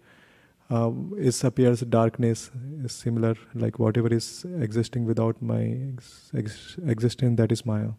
uh, 0.71 0.93
it 1.17 1.43
appears 1.43 1.81
darkness 1.81 2.51
is 2.85 2.93
similar, 2.93 3.35
like 3.55 3.79
whatever 3.79 4.07
is 4.09 4.47
existing 4.61 5.05
without 5.05 5.43
my 5.43 5.77
ex- 5.95 6.31
ex- 6.37 6.77
existence, 6.87 7.37
that 7.39 7.51
is 7.51 7.67
Maya. 7.67 7.91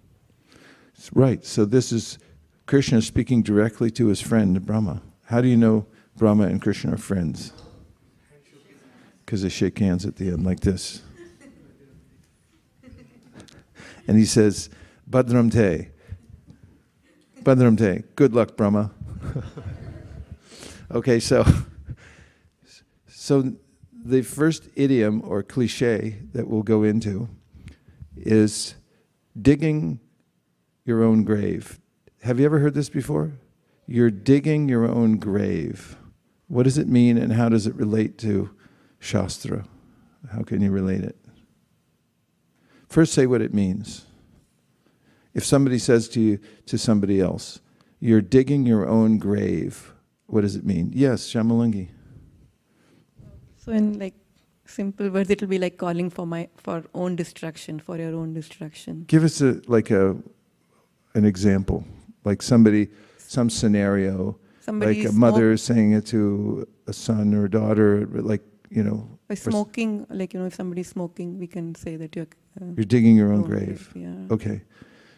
Right. 1.14 1.44
So 1.44 1.66
this 1.66 1.92
is 1.92 2.18
Krishna 2.68 3.02
speaking 3.02 3.44
directly 3.44 3.92
to 3.92 4.08
his 4.08 4.22
friend 4.22 4.66
Brahma. 4.66 5.02
How 5.26 5.42
do 5.42 5.50
you 5.50 5.58
know 5.58 5.86
Brahma 6.16 6.44
and 6.44 6.62
Krishna 6.62 6.94
are 6.94 6.98
friends? 6.98 7.52
Because 9.26 9.42
they 9.42 9.50
shake 9.50 9.80
hands 9.80 10.06
at 10.06 10.16
the 10.16 10.30
end 10.30 10.46
like 10.46 10.62
this. 10.62 11.02
and 14.08 14.18
he 14.18 14.26
says, 14.26 14.70
Badram 15.10 15.52
te. 15.52 15.90
Badram 17.44 17.78
te. 17.78 18.04
Good 18.16 18.34
luck, 18.34 18.56
Brahma. 18.56 18.92
okay, 20.92 21.20
so 21.20 21.46
so 23.22 23.54
the 24.04 24.24
first 24.24 24.68
idiom 24.76 25.22
or 25.24 25.44
cliche 25.44 26.18
that 26.34 26.48
we'll 26.48 26.64
go 26.64 26.82
into 26.82 27.30
is 28.18 28.74
digging 29.40 30.00
your 30.86 31.04
own 31.04 31.24
grave. 31.24 31.80
Have 32.24 32.40
you 32.40 32.46
ever 32.48 32.58
heard 32.58 32.74
this 32.74 32.90
before? 32.90 33.34
You're 33.86 34.10
digging 34.10 34.68
your 34.68 34.88
own 34.88 35.18
grave. 35.18 35.98
What 36.48 36.64
does 36.64 36.80
it 36.80 36.88
mean 36.88 37.16
and 37.20 37.32
how 37.34 37.48
does 37.48 37.68
it 37.68 37.76
relate 37.76 38.18
to 38.20 38.50
Shastra? 38.98 39.66
How 40.32 40.42
can 40.42 40.60
you 40.62 40.72
relate 40.72 41.04
it? 41.04 41.16
First, 42.90 43.14
say 43.14 43.28
what 43.28 43.44
it 43.44 43.54
means. 43.54 44.08
If 45.36 45.46
somebody 45.46 45.78
says 45.78 46.10
to 46.10 46.20
you, 46.20 46.40
to 46.66 46.76
somebody 46.80 47.22
else, 47.22 47.60
you're 48.00 48.20
digging 48.20 48.66
your 48.66 48.88
own 48.88 49.20
grave, 49.20 49.94
what 50.26 50.42
does 50.42 50.56
it 50.56 50.66
mean? 50.66 50.90
Yes, 50.92 51.32
Shamalangi. 51.32 51.90
So, 53.64 53.72
in 53.72 54.00
like 54.00 54.16
simple 54.66 55.10
words, 55.10 55.30
it 55.30 55.42
will 55.42 55.48
be 55.48 55.60
like 55.60 55.78
calling 55.78 56.10
for 56.10 56.26
my 56.26 56.50
for 56.58 56.84
own 56.94 57.16
destruction, 57.16 57.80
for 57.80 57.98
your 57.98 58.16
own 58.16 58.34
destruction. 58.34 59.06
Give 59.08 59.24
us 59.24 59.42
a 59.42 59.62
like 59.68 59.92
a 59.92 60.18
an 61.14 61.26
example 61.26 61.86
like 62.24 62.42
somebody, 62.42 62.90
some 63.18 63.50
scenario, 63.50 64.38
Somebody 64.62 65.04
like 65.04 65.12
a 65.12 65.14
mother 65.14 65.58
saying 65.58 65.94
it 65.94 66.06
to 66.08 66.68
a 66.88 66.94
son 66.94 67.34
or 67.34 67.46
a 67.46 67.50
daughter, 67.50 68.08
like 68.12 68.42
you 68.70 68.84
know. 68.84 69.08
By 69.28 69.36
smoking, 69.36 70.06
like 70.10 70.34
you 70.34 70.40
know, 70.40 70.46
if 70.46 70.56
somebody's 70.56 70.90
smoking, 70.90 71.40
we 71.40 71.48
can 71.48 71.74
say 71.76 71.96
that 71.96 72.16
you're. 72.16 72.28
Uh, 72.62 72.66
you're 72.76 72.86
digging 72.86 73.16
your 73.16 73.32
own 73.32 73.44
grave. 73.44 73.90
grave. 73.94 74.04
Yeah. 74.04 74.34
Okay, 74.34 74.62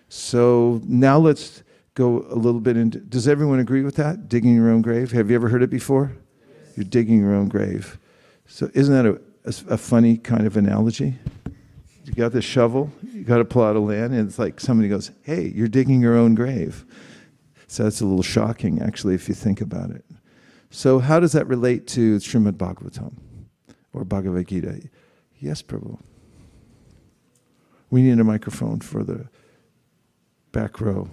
so 0.07 0.81
now 0.85 1.17
let's 1.17 1.63
go 1.95 2.25
a 2.29 2.35
little 2.35 2.61
bit 2.61 2.77
into. 2.77 2.99
Does 2.99 3.27
everyone 3.27 3.59
agree 3.59 3.83
with 3.83 3.95
that? 3.95 4.29
Digging 4.29 4.55
your 4.55 4.69
own 4.69 4.81
grave. 4.81 5.11
Have 5.11 5.29
you 5.29 5.35
ever 5.35 5.49
heard 5.49 5.63
it 5.63 5.69
before? 5.69 6.13
Yes. 6.13 6.77
You're 6.77 6.85
digging 6.85 7.19
your 7.19 7.33
own 7.33 7.49
grave. 7.49 7.97
So 8.45 8.69
isn't 8.73 8.93
that 8.93 9.05
a, 9.05 9.21
a, 9.45 9.73
a 9.73 9.77
funny 9.77 10.17
kind 10.17 10.45
of 10.45 10.57
analogy? 10.57 11.15
You 12.05 12.13
got 12.13 12.33
the 12.33 12.41
shovel, 12.41 12.91
you 13.13 13.23
got 13.23 13.39
a 13.39 13.45
plot 13.45 13.75
of 13.75 13.83
land, 13.83 14.13
and 14.13 14.27
it's 14.27 14.37
like 14.37 14.59
somebody 14.59 14.89
goes, 14.89 15.11
Hey, 15.23 15.51
you're 15.55 15.69
digging 15.69 16.01
your 16.01 16.15
own 16.15 16.35
grave. 16.35 16.85
So 17.67 17.83
that's 17.83 18.01
a 18.01 18.05
little 18.05 18.23
shocking, 18.23 18.81
actually, 18.81 19.15
if 19.15 19.27
you 19.27 19.35
think 19.35 19.61
about 19.61 19.89
it. 19.89 20.05
So, 20.69 20.99
how 20.99 21.19
does 21.19 21.31
that 21.33 21.47
relate 21.47 21.87
to 21.89 22.17
Srimad 22.17 22.53
Bhagavatam 22.53 23.13
or 23.93 24.03
Bhagavad 24.03 24.47
Gita? 24.47 24.81
Yes, 25.39 25.61
Prabhu. 25.61 25.99
We 27.89 28.01
need 28.01 28.19
a 28.19 28.23
microphone 28.23 28.79
for 28.79 29.03
the 29.03 29.27
back 30.51 30.81
row. 30.81 31.09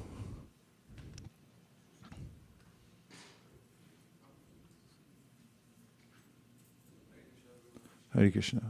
Hare 8.15 8.31
Krishna. 8.31 8.63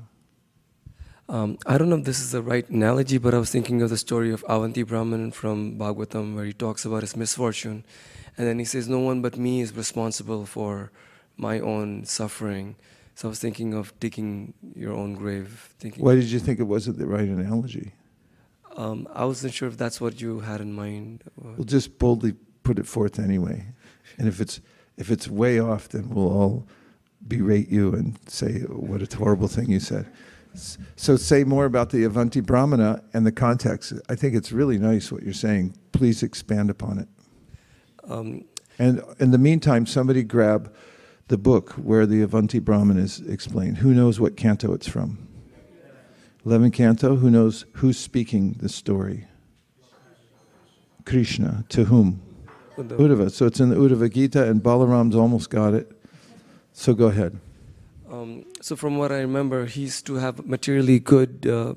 Um, 1.28 1.58
I 1.64 1.78
don't 1.78 1.88
know 1.88 1.96
if 1.96 2.04
this 2.04 2.20
is 2.20 2.32
the 2.32 2.42
right 2.42 2.68
analogy, 2.68 3.16
but 3.16 3.34
I 3.34 3.38
was 3.38 3.50
thinking 3.50 3.82
of 3.82 3.90
the 3.90 3.96
story 3.96 4.32
of 4.32 4.44
Avanti 4.48 4.82
Brahman 4.82 5.30
from 5.30 5.78
Bhagavatam, 5.78 6.34
where 6.34 6.44
he 6.44 6.52
talks 6.52 6.84
about 6.84 7.02
his 7.02 7.16
misfortune. 7.16 7.84
And 8.36 8.48
then 8.48 8.58
he 8.58 8.64
says, 8.64 8.88
No 8.88 8.98
one 8.98 9.22
but 9.22 9.36
me 9.36 9.60
is 9.60 9.72
responsible 9.72 10.44
for 10.44 10.90
my 11.36 11.60
own 11.60 12.04
suffering. 12.04 12.74
So 13.14 13.28
I 13.28 13.30
was 13.30 13.38
thinking 13.38 13.74
of 13.74 13.98
digging 14.00 14.54
your 14.74 14.92
own 14.92 15.14
grave. 15.14 15.72
Thinking, 15.78 16.02
Why 16.02 16.16
did 16.16 16.24
you 16.24 16.40
think 16.40 16.58
it 16.58 16.64
wasn't 16.64 16.98
the 16.98 17.06
right 17.06 17.28
analogy? 17.28 17.92
Um, 18.76 19.06
I 19.14 19.24
wasn't 19.24 19.54
sure 19.54 19.68
if 19.68 19.76
that's 19.76 20.00
what 20.00 20.20
you 20.20 20.40
had 20.40 20.60
in 20.60 20.72
mind. 20.72 21.22
We'll 21.36 21.64
just 21.64 21.96
boldly 21.98 22.34
put 22.64 22.78
it 22.78 22.86
forth 22.86 23.20
anyway. 23.20 23.66
And 24.18 24.26
if 24.26 24.40
it's, 24.40 24.60
if 24.96 25.10
it's 25.10 25.28
way 25.28 25.60
off, 25.60 25.88
then 25.88 26.10
we'll 26.10 26.28
all 26.28 26.66
berate 27.26 27.68
you 27.68 27.92
and 27.92 28.18
say, 28.26 28.60
What 28.60 29.02
a 29.02 29.16
horrible 29.16 29.48
thing 29.48 29.70
you 29.70 29.80
said. 29.80 30.06
So 30.96 31.16
say 31.16 31.44
more 31.44 31.64
about 31.64 31.90
the 31.90 32.04
Avanti 32.04 32.40
Brahmana 32.40 33.02
and 33.12 33.24
the 33.24 33.32
context. 33.32 33.92
I 34.08 34.16
think 34.16 34.34
it's 34.34 34.50
really 34.50 34.78
nice 34.78 35.12
what 35.12 35.22
you're 35.22 35.32
saying. 35.32 35.76
Please 35.92 36.22
expand 36.22 36.70
upon 36.70 36.98
it. 36.98 37.08
Um, 38.04 38.44
and 38.78 39.02
in 39.20 39.30
the 39.30 39.38
meantime, 39.38 39.86
somebody 39.86 40.22
grab 40.22 40.74
the 41.28 41.38
book 41.38 41.72
where 41.74 42.06
the 42.06 42.22
Avanti 42.22 42.58
Brahman 42.58 42.98
is 42.98 43.20
explained. 43.20 43.78
Who 43.78 43.94
knows 43.94 44.18
what 44.18 44.36
canto 44.36 44.72
it's 44.72 44.88
from? 44.88 45.28
11 46.44 46.72
canto. 46.72 47.16
Who 47.16 47.30
knows 47.30 47.66
who's 47.74 47.98
speaking 47.98 48.54
the 48.54 48.68
story? 48.68 49.26
Krishna. 51.04 51.64
To 51.68 51.84
whom? 51.84 52.22
Uddhava. 52.76 53.30
So 53.30 53.46
it's 53.46 53.60
in 53.60 53.68
the 53.68 53.76
Uddhava 53.76 54.12
Gita, 54.12 54.48
and 54.48 54.62
Balaram's 54.62 55.14
almost 55.14 55.50
got 55.50 55.74
it. 55.74 55.99
So 56.80 56.94
go 56.94 57.08
ahead. 57.08 57.38
Um, 58.10 58.46
so 58.62 58.74
from 58.74 58.96
what 58.96 59.12
I 59.12 59.20
remember, 59.20 59.66
he 59.66 59.82
used 59.82 60.06
to 60.06 60.14
have 60.14 60.46
materially 60.46 60.98
good 60.98 61.46
uh, 61.46 61.74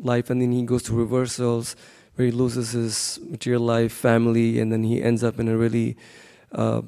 life, 0.00 0.30
and 0.30 0.40
then 0.40 0.52
he 0.52 0.62
goes 0.62 0.82
to 0.84 0.94
reversals 0.94 1.76
where 2.14 2.24
he 2.24 2.32
loses 2.32 2.70
his 2.70 3.20
material 3.28 3.60
life, 3.60 3.92
family, 3.92 4.58
and 4.58 4.72
then 4.72 4.84
he 4.84 5.02
ends 5.02 5.22
up 5.22 5.38
in 5.38 5.48
a 5.48 5.56
really 5.58 5.98
uh, 6.52 6.80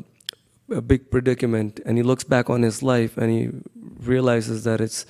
a 0.71 0.81
big 0.81 1.11
predicament. 1.11 1.81
And 1.85 1.99
he 1.99 2.03
looks 2.03 2.25
back 2.25 2.49
on 2.49 2.63
his 2.63 2.83
life 2.83 3.19
and 3.19 3.31
he 3.31 3.51
realizes 4.09 4.65
that 4.65 4.81
it's 4.81 5.05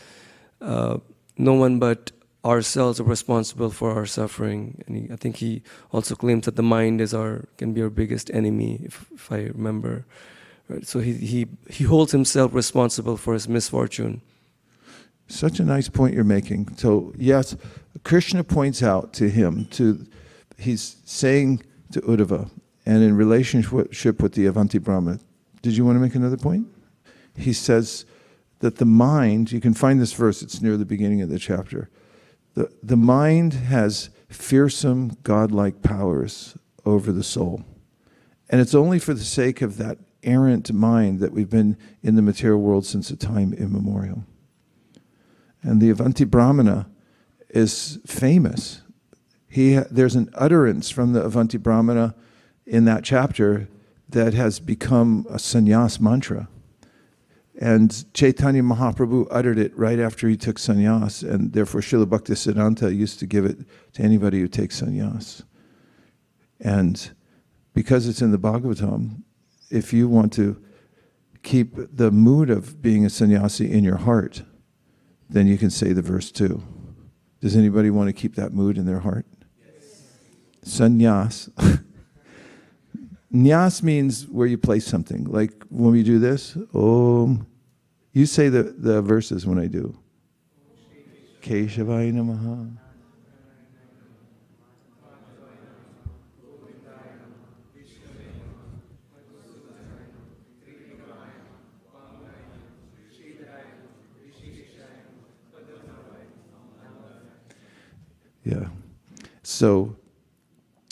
uh, 0.61 0.99
no 1.39 1.55
one 1.55 1.79
but 1.79 2.11
ourselves 2.45 2.99
are 2.99 3.05
responsible 3.05 3.71
for 3.71 3.93
our 3.93 4.07
suffering. 4.07 4.83
And 4.89 4.97
he, 4.97 5.13
I 5.13 5.15
think 5.15 5.37
he 5.37 5.63
also 5.93 6.17
claims 6.17 6.47
that 6.47 6.57
the 6.57 6.65
mind 6.65 7.01
is 7.01 7.15
our 7.15 7.45
can 7.59 7.75
be 7.75 7.81
our 7.81 7.91
biggest 7.91 8.29
enemy, 8.35 8.81
if, 8.83 9.07
if 9.15 9.31
I 9.31 9.43
remember 9.55 10.05
Right? 10.71 10.87
So 10.87 11.01
he, 11.01 11.15
he, 11.15 11.47
he 11.69 11.83
holds 11.83 12.13
himself 12.13 12.55
responsible 12.55 13.17
for 13.17 13.35
his 13.35 13.49
misfortune. 13.49 14.23
Such 15.27 15.59
a 15.59 15.65
nice 15.65 15.89
point 15.89 16.15
you're 16.15 16.23
making. 16.23 16.77
So, 16.77 17.13
yes, 17.17 17.57
Krishna 18.05 18.45
points 18.45 18.81
out 18.81 19.13
to 19.15 19.29
him, 19.29 19.67
to 19.73 20.07
he's 20.59 20.97
saying 21.05 21.63
to 21.93 22.01
Uddhava, 22.03 22.51
and 22.87 23.03
in 23.03 23.17
relationship 23.17 24.23
with 24.23 24.35
the 24.35 24.47
Avanti 24.47 24.79
Brahmana, 24.79 25.19
did 25.61 25.77
you 25.77 25.85
want 25.85 25.97
to 25.97 26.01
make 26.01 26.15
another 26.15 26.37
point? 26.37 26.69
He 27.37 27.53
says 27.53 28.05
that 28.61 28.77
the 28.77 28.85
mind, 28.85 29.51
you 29.51 29.61
can 29.61 29.75
find 29.75 30.01
this 30.01 30.13
verse, 30.13 30.41
it's 30.41 30.63
near 30.63 30.77
the 30.77 30.85
beginning 30.85 31.21
of 31.21 31.31
the 31.31 31.39
chapter. 31.39 31.91
The, 32.55 32.71
the 32.83 32.97
mind 32.97 33.55
has 33.55 34.11
fearsome 34.29 35.17
godlike 35.25 35.83
powers 35.83 36.57
over 36.85 37.11
the 37.11 37.25
soul. 37.25 37.65
And 38.49 38.61
it's 38.61 38.75
only 38.75 38.99
for 38.99 39.15
the 39.15 39.25
sake 39.25 39.63
of 39.63 39.77
that 39.79 39.99
errant 40.23 40.73
mind 40.73 41.21
that 41.21 41.33
we've 41.33 41.51
been 41.51 41.77
in 42.03 42.17
the 42.17 42.23
material 42.23 42.61
world 42.61 42.87
since 42.87 43.11
a 43.11 43.17
time 43.17 43.53
immemorial. 43.53 44.25
And 45.63 45.81
the 45.81 45.91
Avanti 45.91 46.25
Brahmana 46.25 46.89
is 47.51 47.99
famous. 48.07 48.83
He, 49.49 49.75
there's 49.91 50.15
an 50.15 50.31
utterance 50.35 50.91
from 50.91 51.13
the 51.13 51.23
Avanti 51.23 51.59
Brahmana 51.59 52.15
in 52.67 52.85
that 52.85 53.05
chapter 53.05 53.69
that 54.09 54.35
has 54.35 54.61
become 54.61 55.27
a 55.29 55.37
sannyas 55.37 56.01
mantra. 56.01 56.49
And 57.61 58.05
Chaitanya 58.15 58.63
Mahaprabhu 58.63 59.27
uttered 59.31 59.59
it 59.59 59.77
right 59.77 59.99
after 59.99 60.29
he 60.29 60.37
took 60.37 60.57
sannyas, 60.57 61.29
and 61.29 61.53
therefore 61.53 61.83
Srila 61.83 62.07
Bhaktisiddhanta 62.07 62.97
used 62.97 63.19
to 63.19 63.27
give 63.27 63.45
it 63.45 63.59
to 63.93 64.03
anybody 64.03 64.41
who 64.41 64.49
takes 64.49 64.81
sannyas. 64.81 65.43
And 66.59 67.11
because 67.75 68.09
it's 68.09 68.23
in 68.23 68.31
the 68.31 68.39
Bhagavatam, 68.39 69.23
if 69.71 69.93
you 69.93 70.09
want 70.09 70.33
to 70.35 70.63
keep 71.43 71.75
the 71.77 72.11
mood 72.11 72.51
of 72.51 72.83
being 72.83 73.07
a 73.07 73.11
sannyasi 73.11 73.71
in 73.71 73.85
your 73.85 73.97
heart, 73.97 74.43
then 75.29 75.47
you 75.47 75.57
can 75.57 75.71
say 75.71 75.93
the 75.93 76.03
verse 76.03 76.31
too. 76.31 76.63
Does 77.41 77.57
anybody 77.57 77.91
want 77.91 78.09
to 78.09 78.13
keep 78.13 78.35
that 78.35 78.53
mood 78.53 78.77
in 78.77 78.85
their 78.85 78.99
heart? 78.99 79.27
Yes. 79.65 80.79
Sannyas. 80.79 81.51
Nyas 83.33 83.83
means 83.83 84.27
where 84.27 84.47
you 84.47 84.59
place 84.59 84.87
something. 84.87 85.25
Like 85.25 85.53
when 85.69 85.93
we 85.93 86.03
do 86.03 86.19
this, 86.19 86.57
Om. 86.75 87.47
You 88.13 88.27
say 88.27 88.49
the, 88.49 88.65
the 88.65 89.01
verses 89.01 89.47
when 89.47 89.59
I 89.59 89.67
do. 89.67 89.97
Keshavaya 91.41 92.13
Namaha. 92.13 92.77
Yeah. 108.45 108.69
So 109.43 109.97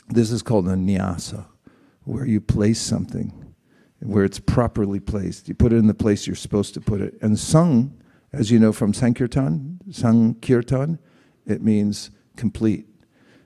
this 0.09 0.31
is 0.31 0.43
called 0.43 0.69
a 0.69 0.75
nyasa, 0.75 1.47
where 2.05 2.25
you 2.25 2.41
place 2.41 2.81
something, 2.81 3.55
where 4.01 4.25
it's 4.25 4.39
properly 4.39 5.01
placed. 5.01 5.49
You 5.49 5.55
put 5.55 5.73
it 5.73 5.77
in 5.77 5.87
the 5.87 5.95
place 5.95 6.27
you're 6.27 6.37
supposed 6.37 6.75
to 6.75 6.81
put 6.81 7.01
it. 7.01 7.19
And 7.21 7.39
sung, 7.39 8.01
as 8.33 8.51
you 8.51 8.59
know 8.59 8.73
from 8.73 8.95
Sankirtan, 8.95 9.81
Sankirtan, 9.91 10.99
it 11.47 11.63
means 11.63 12.11
complete. 12.37 12.87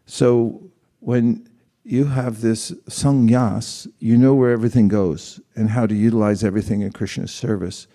So 0.07 0.71
when 1.01 1.49
you 1.85 2.05
have 2.05 2.41
this 2.41 2.71
sangyas, 2.89 3.89
you 3.99 4.17
know 4.17 4.35
where 4.35 4.53
everything 4.53 4.89
goes 4.89 5.41
and 5.57 5.71
how 5.71 5.87
to 5.87 5.95
utilize 5.95 6.45
everything 6.45 6.81
in 6.83 6.93
Krishna's 6.93 7.33
service. 7.33 7.87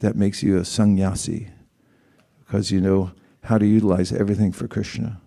That 0.00 0.16
makes 0.16 0.42
you 0.42 0.58
a 0.58 0.64
sannyasi, 0.64 1.48
because 2.38 2.70
you 2.70 2.80
know 2.82 3.12
how 3.44 3.56
to 3.56 3.66
utilize 3.66 4.12
everything 4.12 4.52
for 4.52 4.68
Krishna. 4.68 5.20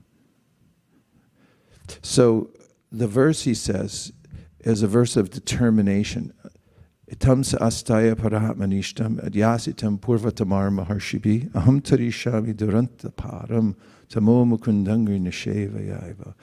So 2.01 2.49
the 2.91 3.07
verse 3.07 3.43
he 3.43 3.53
says 3.53 4.11
is 4.61 4.83
a 4.83 4.87
verse 4.87 5.15
of 5.15 5.29
determination. 5.29 6.33
Itam 7.09 7.43
astaya 7.59 8.15
parahatmanishtam 8.15 9.23
adyasitam 9.27 9.99
purvatamar 9.99 10.69
maharshibi 10.69 11.49
aham 11.51 11.81
tarishami 11.81 12.53
duranta 12.53 13.11
param 13.13 13.75
tamo 14.09 14.45
mukundangri 14.45 15.19
nishevayaiva. 15.19 16.35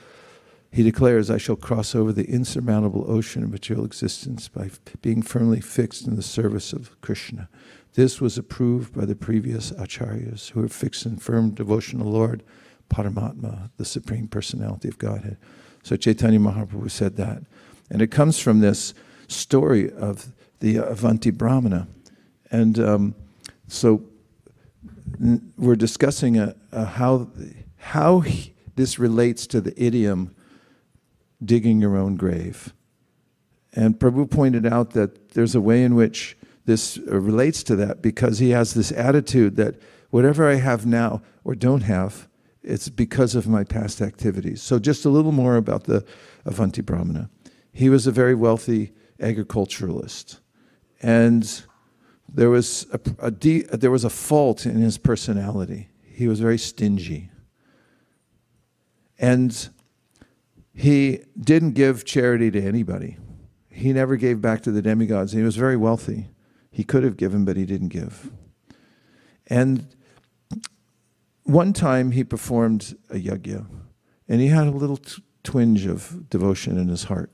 He 0.72 0.82
declares, 0.82 1.30
I 1.30 1.38
shall 1.38 1.56
cross 1.56 1.94
over 1.94 2.12
the 2.12 2.24
insurmountable 2.24 3.10
ocean 3.10 3.42
of 3.44 3.50
material 3.50 3.86
existence 3.86 4.48
by 4.48 4.70
being 5.00 5.22
firmly 5.22 5.60
fixed 5.60 6.06
in 6.06 6.16
the 6.16 6.22
service 6.22 6.72
of 6.72 7.00
Krishna. 7.00 7.48
This 7.94 8.20
was 8.20 8.36
approved 8.36 8.94
by 8.94 9.06
the 9.06 9.16
previous 9.16 9.70
acharyas 9.72 10.50
who 10.50 10.60
were 10.60 10.68
fixed 10.68 11.06
in 11.06 11.16
firm 11.16 11.50
devotion 11.50 12.00
to 12.00 12.04
Lord 12.04 12.42
Paramatma, 12.88 13.70
the 13.76 13.84
Supreme 13.84 14.28
Personality 14.28 14.88
of 14.88 14.98
Godhead. 14.98 15.36
So 15.82 15.96
Chaitanya 15.96 16.38
Mahaprabhu 16.38 16.90
said 16.90 17.16
that. 17.16 17.42
And 17.90 18.02
it 18.02 18.08
comes 18.08 18.38
from 18.38 18.60
this 18.60 18.94
story 19.28 19.92
of 19.92 20.32
the 20.60 20.76
Avanti 20.76 21.30
Brahmana. 21.30 21.88
And 22.50 22.78
um, 22.78 23.14
so 23.68 24.02
we're 25.56 25.76
discussing 25.76 26.38
a, 26.38 26.54
a 26.72 26.84
how, 26.84 27.28
how 27.76 28.20
he, 28.20 28.54
this 28.74 28.98
relates 28.98 29.46
to 29.48 29.60
the 29.60 29.74
idiom 29.82 30.34
digging 31.44 31.80
your 31.80 31.96
own 31.96 32.16
grave. 32.16 32.72
And 33.72 33.98
Prabhu 33.98 34.30
pointed 34.30 34.66
out 34.66 34.90
that 34.92 35.30
there's 35.30 35.54
a 35.54 35.60
way 35.60 35.82
in 35.82 35.94
which 35.94 36.36
this 36.64 36.98
uh, 36.98 37.18
relates 37.18 37.62
to 37.64 37.76
that 37.76 38.02
because 38.02 38.38
he 38.38 38.50
has 38.50 38.74
this 38.74 38.90
attitude 38.92 39.56
that 39.56 39.76
whatever 40.10 40.48
I 40.48 40.54
have 40.54 40.86
now 40.86 41.22
or 41.44 41.54
don't 41.54 41.82
have, 41.82 42.26
it's 42.66 42.88
because 42.88 43.34
of 43.34 43.46
my 43.46 43.64
past 43.64 44.02
activities. 44.02 44.60
So, 44.60 44.78
just 44.78 45.04
a 45.04 45.08
little 45.08 45.32
more 45.32 45.56
about 45.56 45.84
the 45.84 46.04
Avanti 46.44 46.82
Brahmana. 46.82 47.30
He 47.72 47.88
was 47.88 48.06
a 48.06 48.10
very 48.10 48.34
wealthy 48.34 48.92
agriculturalist, 49.20 50.40
and 51.00 51.62
there 52.28 52.50
was 52.50 52.86
a, 52.92 53.00
a 53.20 53.30
de- 53.30 53.62
there 53.62 53.90
was 53.90 54.04
a 54.04 54.10
fault 54.10 54.66
in 54.66 54.76
his 54.76 54.98
personality. 54.98 55.88
He 56.02 56.26
was 56.26 56.40
very 56.40 56.58
stingy, 56.58 57.30
and 59.18 59.68
he 60.74 61.20
didn't 61.38 61.72
give 61.72 62.04
charity 62.04 62.50
to 62.50 62.60
anybody. 62.60 63.16
He 63.70 63.92
never 63.92 64.16
gave 64.16 64.40
back 64.40 64.62
to 64.62 64.70
the 64.70 64.82
demigods. 64.82 65.32
He 65.32 65.42
was 65.42 65.56
very 65.56 65.76
wealthy. 65.76 66.28
He 66.70 66.82
could 66.82 67.04
have 67.04 67.16
given, 67.16 67.44
but 67.44 67.56
he 67.56 67.64
didn't 67.64 67.88
give. 67.88 68.30
And 69.46 69.94
one 71.46 71.72
time 71.72 72.10
he 72.10 72.24
performed 72.24 72.96
a 73.10 73.14
yajna, 73.14 73.66
and 74.28 74.40
he 74.40 74.48
had 74.48 74.66
a 74.66 74.72
little 74.72 75.00
twinge 75.42 75.86
of 75.86 76.28
devotion 76.28 76.76
in 76.76 76.88
his 76.88 77.04
heart. 77.04 77.30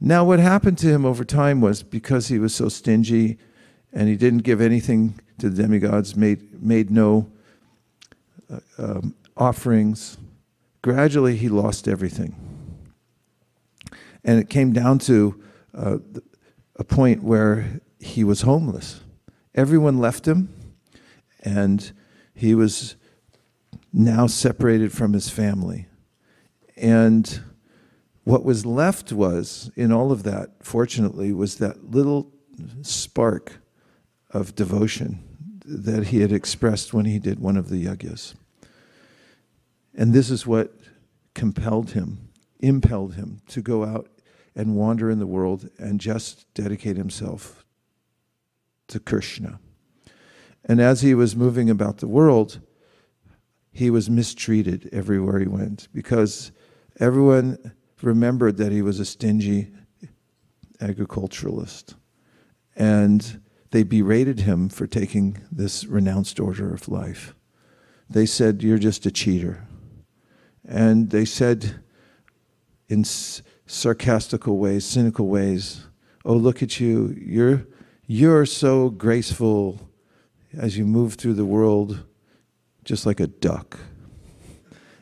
Now, 0.00 0.24
what 0.24 0.38
happened 0.38 0.78
to 0.78 0.86
him 0.86 1.04
over 1.04 1.24
time 1.24 1.60
was 1.60 1.82
because 1.82 2.28
he 2.28 2.38
was 2.38 2.54
so 2.54 2.68
stingy 2.68 3.36
and 3.92 4.08
he 4.08 4.16
didn't 4.16 4.40
give 4.40 4.60
anything 4.60 5.18
to 5.38 5.50
the 5.50 5.62
demigods, 5.62 6.14
made, 6.14 6.62
made 6.62 6.90
no 6.90 7.30
uh, 8.48 8.60
um, 8.78 9.14
offerings, 9.36 10.18
gradually 10.82 11.36
he 11.36 11.48
lost 11.48 11.88
everything. 11.88 12.36
And 14.24 14.38
it 14.38 14.48
came 14.48 14.72
down 14.72 15.00
to 15.00 15.42
uh, 15.74 15.98
a 16.76 16.84
point 16.84 17.24
where 17.24 17.80
he 17.98 18.22
was 18.22 18.42
homeless. 18.42 19.00
Everyone 19.54 19.98
left 19.98 20.28
him, 20.28 20.48
and 21.42 21.92
he 22.38 22.54
was 22.54 22.94
now 23.92 24.28
separated 24.28 24.92
from 24.92 25.12
his 25.12 25.28
family. 25.28 25.88
And 26.76 27.40
what 28.22 28.44
was 28.44 28.64
left 28.64 29.12
was, 29.12 29.72
in 29.74 29.90
all 29.90 30.12
of 30.12 30.22
that, 30.22 30.50
fortunately, 30.62 31.32
was 31.32 31.56
that 31.56 31.90
little 31.90 32.30
spark 32.82 33.54
of 34.30 34.54
devotion 34.54 35.24
that 35.64 36.08
he 36.08 36.20
had 36.20 36.30
expressed 36.30 36.94
when 36.94 37.06
he 37.06 37.18
did 37.18 37.40
one 37.40 37.56
of 37.56 37.70
the 37.70 37.86
yajnas. 37.86 38.34
And 39.92 40.12
this 40.12 40.30
is 40.30 40.46
what 40.46 40.72
compelled 41.34 41.90
him, 41.90 42.28
impelled 42.60 43.14
him 43.14 43.40
to 43.48 43.60
go 43.60 43.84
out 43.84 44.08
and 44.54 44.76
wander 44.76 45.10
in 45.10 45.18
the 45.18 45.26
world 45.26 45.70
and 45.76 46.00
just 46.00 46.46
dedicate 46.54 46.96
himself 46.96 47.64
to 48.86 49.00
Krishna. 49.00 49.58
And 50.68 50.80
as 50.80 51.00
he 51.00 51.14
was 51.14 51.34
moving 51.34 51.70
about 51.70 51.98
the 51.98 52.06
world, 52.06 52.60
he 53.72 53.90
was 53.90 54.10
mistreated 54.10 54.88
everywhere 54.92 55.38
he 55.38 55.48
went 55.48 55.88
because 55.94 56.52
everyone 57.00 57.72
remembered 58.02 58.58
that 58.58 58.70
he 58.70 58.82
was 58.82 59.00
a 59.00 59.04
stingy 59.06 59.70
agriculturalist. 60.80 61.94
And 62.76 63.40
they 63.70 63.82
berated 63.82 64.40
him 64.40 64.68
for 64.68 64.86
taking 64.86 65.38
this 65.50 65.84
renounced 65.86 66.38
order 66.38 66.72
of 66.72 66.88
life. 66.88 67.34
They 68.08 68.26
said, 68.26 68.62
You're 68.62 68.78
just 68.78 69.06
a 69.06 69.10
cheater. 69.10 69.66
And 70.66 71.10
they 71.10 71.24
said, 71.24 71.82
in 72.88 73.04
sarcastical 73.04 74.58
ways, 74.58 74.84
cynical 74.84 75.28
ways, 75.28 75.86
Oh, 76.24 76.34
look 76.34 76.62
at 76.62 76.80
you. 76.80 77.16
You're, 77.18 77.66
you're 78.06 78.44
so 78.44 78.90
graceful 78.90 79.87
as 80.56 80.78
you 80.78 80.84
move 80.84 81.14
through 81.14 81.34
the 81.34 81.44
world, 81.44 82.04
just 82.84 83.06
like 83.06 83.20
a 83.20 83.26
duck. 83.26 83.78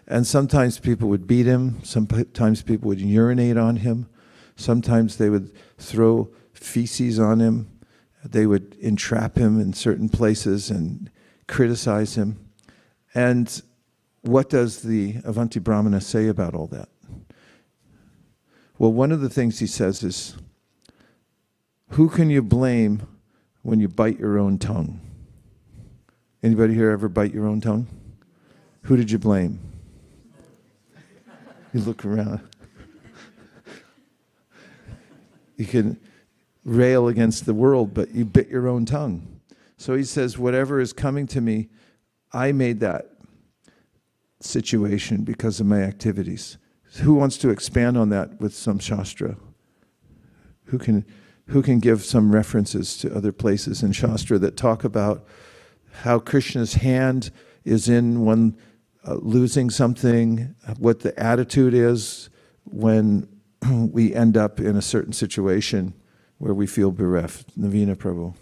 And 0.09 0.27
sometimes 0.27 0.79
people 0.79 1.09
would 1.09 1.27
beat 1.27 1.47
him, 1.47 1.83
sometimes 1.83 2.63
people 2.63 2.89
would 2.89 3.01
urinate 3.01 3.57
on 3.57 3.77
him, 3.77 4.09
sometimes 4.57 5.17
they 5.17 5.31
would 5.31 5.51
throw 5.79 6.29
feces 6.53 7.19
on 7.19 7.41
him, 7.41 7.69
they 8.25 8.47
would 8.47 8.77
entrap 8.81 9.37
him 9.37 9.61
in 9.61 9.73
certain 9.73 10.09
places 10.09 10.71
and 10.71 11.11
criticize 11.47 12.17
him. 12.17 12.39
And 13.15 13.63
what 14.23 14.51
does 14.51 14.83
the 14.83 15.17
Avanti 15.25 15.61
Brahmana 15.61 16.01
say 16.01 16.29
about 16.29 16.55
all 16.55 16.67
that? 16.69 16.89
Well, 18.79 18.93
one 18.93 19.13
of 19.13 19.21
the 19.21 19.31
things 19.31 19.59
he 19.59 19.67
says 19.67 20.03
is, 20.03 20.37
who 21.91 22.09
can 22.09 22.31
you 22.31 22.43
blame 22.43 23.07
when 23.63 23.81
you 23.81 23.89
bite 23.89 24.19
your 24.19 24.39
own 24.39 24.59
tongue? 24.59 25.01
Anybody 26.47 26.75
here 26.75 26.91
ever 26.91 27.09
bite 27.09 27.35
your 27.35 27.49
own 27.49 27.61
tongue? 27.61 27.89
Who 28.83 28.97
did 28.97 29.11
you 29.11 29.19
blame? 29.19 29.59
You 31.75 31.81
look 31.81 32.05
around. 32.05 32.39
you 35.57 35.67
can 35.67 35.99
rail 36.65 37.09
against 37.09 37.47
the 37.47 37.53
world, 37.53 37.95
but 37.95 38.13
you 38.13 38.25
bit 38.25 38.47
your 38.47 38.69
own 38.69 38.85
tongue. 38.85 39.41
So 39.77 39.97
he 39.97 40.05
says, 40.05 40.39
whatever 40.39 40.79
is 40.79 40.93
coming 40.93 41.27
to 41.27 41.41
me, 41.41 41.69
I 42.33 42.53
made 42.53 42.79
that 42.79 43.11
situation 44.39 45.25
because 45.25 45.59
of 45.59 45.67
my 45.67 45.83
activities. 45.83 46.59
Who 47.01 47.15
wants 47.15 47.39
to 47.39 47.51
expand 47.51 47.99
on 47.99 48.11
that 48.11 48.41
with 48.41 48.55
some 48.55 48.79
Shastra? 48.79 49.37
Who 50.67 50.79
can, 50.79 51.05
who 51.49 51.61
can 51.61 51.81
give 51.81 52.05
some 52.05 52.33
references 52.33 52.97
to 52.99 53.13
other 53.13 53.33
places 53.33 53.83
in 53.83 53.91
Shastra 53.91 54.39
that 54.39 54.57
talk 54.57 54.85
about 54.85 55.27
how 56.04 56.20
Krishna's 56.20 56.76
hand 56.76 57.32
is 57.64 57.88
in 57.88 58.22
one 58.26 58.58
uh, 59.08 59.16
losing 59.16 59.70
something, 59.70 60.56
what 60.78 61.02
the 61.02 61.18
attitude 61.20 61.74
is 61.74 62.30
when 62.66 63.28
we 63.70 64.14
end 64.14 64.38
up 64.38 64.60
in 64.60 64.76
a 64.76 64.82
certain 64.82 65.14
situation 65.14 65.94
where 66.38 66.54
we 66.54 66.68
feel 66.68 66.92
bereft. 66.92 67.60
Navina 67.60 67.96
Prabhu. 67.96 68.34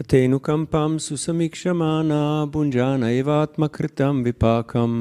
तथेनुकम्पां 0.00 0.96
सुसमीक्षमाना 1.04 2.20
भुञ्जान 2.52 3.02
एवात्मकृतं 3.04 4.22
विपाकं 4.24 4.92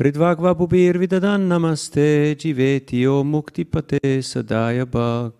हृद्वाग्वापुभिर्विददान् 0.00 1.48
नमस्ते 1.48 2.08
जीवेति 2.40 3.04
यो 3.04 3.22
मुक्तिपते 3.24 4.20
सदाय 4.30 4.84
bhag. 4.96 5.32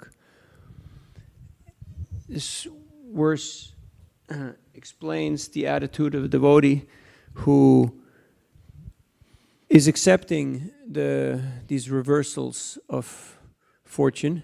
this 2.30 2.68
verse 3.12 3.74
uh, 4.30 4.52
explains 4.76 5.48
the 5.48 5.66
attitude 5.66 6.14
of 6.14 6.26
a 6.26 6.28
devotee 6.28 6.86
who 7.34 8.04
is 9.68 9.88
accepting 9.88 10.70
the, 10.88 11.42
these 11.68 11.90
reversals 11.90 12.78
of 12.88 13.40
fortune 13.84 14.44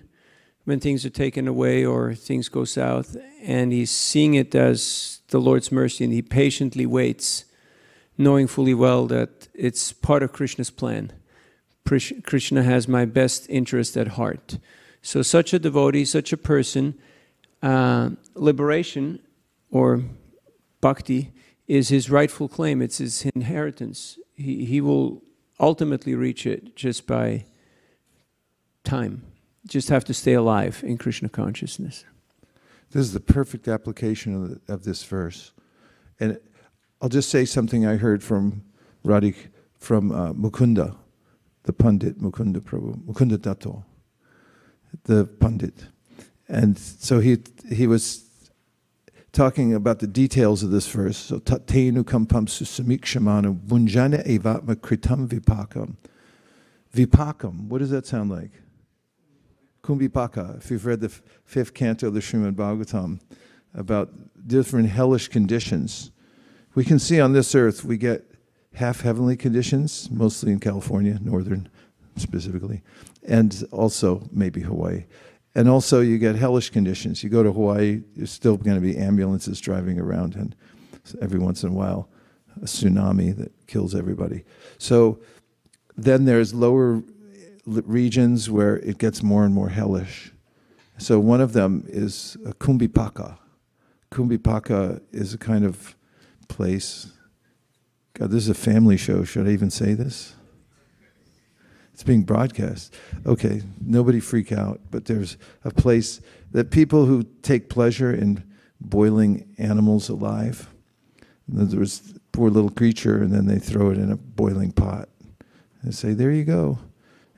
when 0.63 0.79
things 0.79 1.05
are 1.05 1.11
taken 1.11 1.47
away 1.47 1.85
or 1.85 2.15
things 2.15 2.49
go 2.49 2.65
south, 2.65 3.17
and 3.43 3.71
he's 3.71 3.91
seeing 3.91 4.33
it 4.33 4.55
as 4.55 5.21
the 5.27 5.39
Lord's 5.39 5.71
mercy, 5.71 6.05
and 6.05 6.11
he 6.11 6.23
patiently 6.23 6.87
waits, 6.87 7.45
knowing 8.17 8.47
fully 8.47 8.73
well 8.73 9.05
that 9.05 9.47
it's 9.53 9.93
part 9.93 10.23
of 10.23 10.33
Krishna's 10.33 10.71
plan. 10.71 11.13
Krishna 11.85 12.63
has 12.63 12.87
my 12.87 13.05
best 13.05 13.47
interest 13.47 13.95
at 13.95 14.07
heart. 14.07 14.57
So, 15.03 15.21
such 15.21 15.53
a 15.53 15.59
devotee, 15.59 16.03
such 16.03 16.33
a 16.33 16.37
person, 16.37 16.95
uh, 17.65 18.11
liberation 18.35 19.19
or 19.71 20.03
bhakti 20.81 21.31
is 21.67 21.89
his 21.89 22.09
rightful 22.09 22.47
claim, 22.47 22.81
it's 22.81 22.99
his 22.99 23.25
inheritance. 23.35 24.17
He, 24.35 24.65
he 24.65 24.81
will 24.81 25.23
ultimately 25.59 26.15
reach 26.15 26.45
it 26.45 26.75
just 26.75 27.07
by 27.07 27.45
time 28.83 29.23
just 29.67 29.89
have 29.89 30.05
to 30.05 30.13
stay 30.13 30.33
alive 30.33 30.83
in 30.85 30.97
Krishna 30.97 31.29
consciousness. 31.29 32.05
This 32.91 33.01
is 33.01 33.13
the 33.13 33.19
perfect 33.19 33.67
application 33.67 34.35
of, 34.35 34.49
the, 34.49 34.73
of 34.73 34.83
this 34.83 35.03
verse. 35.03 35.51
And 36.19 36.39
I'll 37.01 37.09
just 37.09 37.29
say 37.29 37.45
something 37.45 37.85
I 37.85 37.95
heard 37.95 38.23
from 38.23 38.63
Radhik, 39.03 39.35
from 39.77 40.11
uh, 40.11 40.33
Mukunda, 40.33 40.95
the 41.63 41.73
Pandit, 41.73 42.19
Mukunda 42.19 42.57
Prabhu, 42.57 43.03
Mukunda 43.05 43.41
Dato, 43.41 43.83
the 45.03 45.25
Pandit. 45.25 45.87
And 46.47 46.77
so 46.77 47.19
he, 47.19 47.39
he 47.69 47.87
was 47.87 48.25
talking 49.31 49.73
about 49.73 49.99
the 49.99 50.07
details 50.07 50.63
of 50.63 50.71
this 50.71 50.87
verse. 50.87 51.17
So, 51.17 51.39
tatenu 51.39 52.03
kampam 52.03 52.47
susamikshamanu 52.47 53.59
bunjana 53.67 54.25
evatma 54.25 54.75
kritam 54.75 55.27
vipakam. 55.27 55.95
Vipakam, 56.93 57.67
what 57.67 57.79
does 57.79 57.89
that 57.89 58.05
sound 58.05 58.31
like? 58.31 58.51
Kumbhipaka, 59.83 60.57
if 60.57 60.71
you've 60.71 60.85
read 60.85 61.01
the 61.01 61.09
fifth 61.43 61.73
canto 61.73 62.07
of 62.07 62.13
the 62.13 62.19
Srimad 62.19 62.55
Bhagavatam, 62.55 63.19
about 63.75 64.09
different 64.47 64.89
hellish 64.89 65.27
conditions. 65.27 66.11
We 66.73 66.83
can 66.83 66.97
see 66.97 67.19
on 67.19 67.33
this 67.33 67.53
earth 67.53 67.83
we 67.83 67.97
get 67.97 68.23
half 68.73 69.01
heavenly 69.01 69.35
conditions, 69.35 70.09
mostly 70.11 70.51
in 70.51 70.59
California, 70.59 71.19
northern 71.21 71.69
specifically, 72.15 72.81
and 73.27 73.63
also 73.71 74.27
maybe 74.31 74.61
Hawaii. 74.61 75.05
And 75.55 75.69
also, 75.69 76.01
you 76.01 76.17
get 76.17 76.35
hellish 76.35 76.69
conditions. 76.69 77.23
You 77.23 77.29
go 77.29 77.41
to 77.41 77.51
Hawaii, 77.51 78.01
there's 78.15 78.31
still 78.31 78.57
going 78.57 78.75
to 78.75 78.81
be 78.81 78.97
ambulances 78.97 79.61
driving 79.61 79.99
around, 79.99 80.35
and 80.35 80.53
every 81.21 81.39
once 81.39 81.63
in 81.63 81.69
a 81.69 81.73
while, 81.73 82.09
a 82.57 82.65
tsunami 82.65 83.35
that 83.37 83.53
kills 83.67 83.95
everybody. 83.95 84.43
So 84.77 85.19
then 85.95 86.25
there's 86.25 86.53
lower 86.53 87.01
regions 87.65 88.49
where 88.49 88.77
it 88.77 88.97
gets 88.97 89.23
more 89.23 89.45
and 89.45 89.53
more 89.53 89.69
hellish. 89.69 90.31
So 90.97 91.19
one 91.19 91.41
of 91.41 91.53
them 91.53 91.85
is 91.87 92.37
uh, 92.45 92.51
Kumbhipaka. 92.51 93.37
Kumbhipaka 94.11 95.01
is 95.11 95.33
a 95.33 95.37
kind 95.37 95.65
of 95.65 95.95
place. 96.47 97.11
God, 98.13 98.31
this 98.31 98.43
is 98.43 98.49
a 98.49 98.53
family 98.53 98.97
show. 98.97 99.23
Should 99.23 99.47
I 99.47 99.51
even 99.51 99.69
say 99.69 99.93
this? 99.93 100.35
It's 101.95 102.03
being 102.03 102.23
broadcast. 102.23 102.93
Okay, 103.25 103.61
nobody 103.79 104.19
freak 104.19 104.51
out, 104.51 104.81
but 104.91 105.05
there's 105.05 105.37
a 105.63 105.71
place 105.71 106.19
that 106.51 106.69
people 106.69 107.05
who 107.05 107.23
take 107.41 107.69
pleasure 107.69 108.13
in 108.13 108.43
boiling 108.81 109.47
animals 109.57 110.09
alive. 110.09 110.69
There's 111.47 112.13
poor 112.33 112.49
little 112.49 112.69
creature, 112.69 113.21
and 113.21 113.31
then 113.31 113.45
they 113.45 113.59
throw 113.59 113.91
it 113.91 113.97
in 113.97 114.11
a 114.11 114.17
boiling 114.17 114.73
pot 114.73 115.07
and 115.81 115.95
say, 115.95 116.13
There 116.13 116.31
you 116.31 116.43
go 116.43 116.79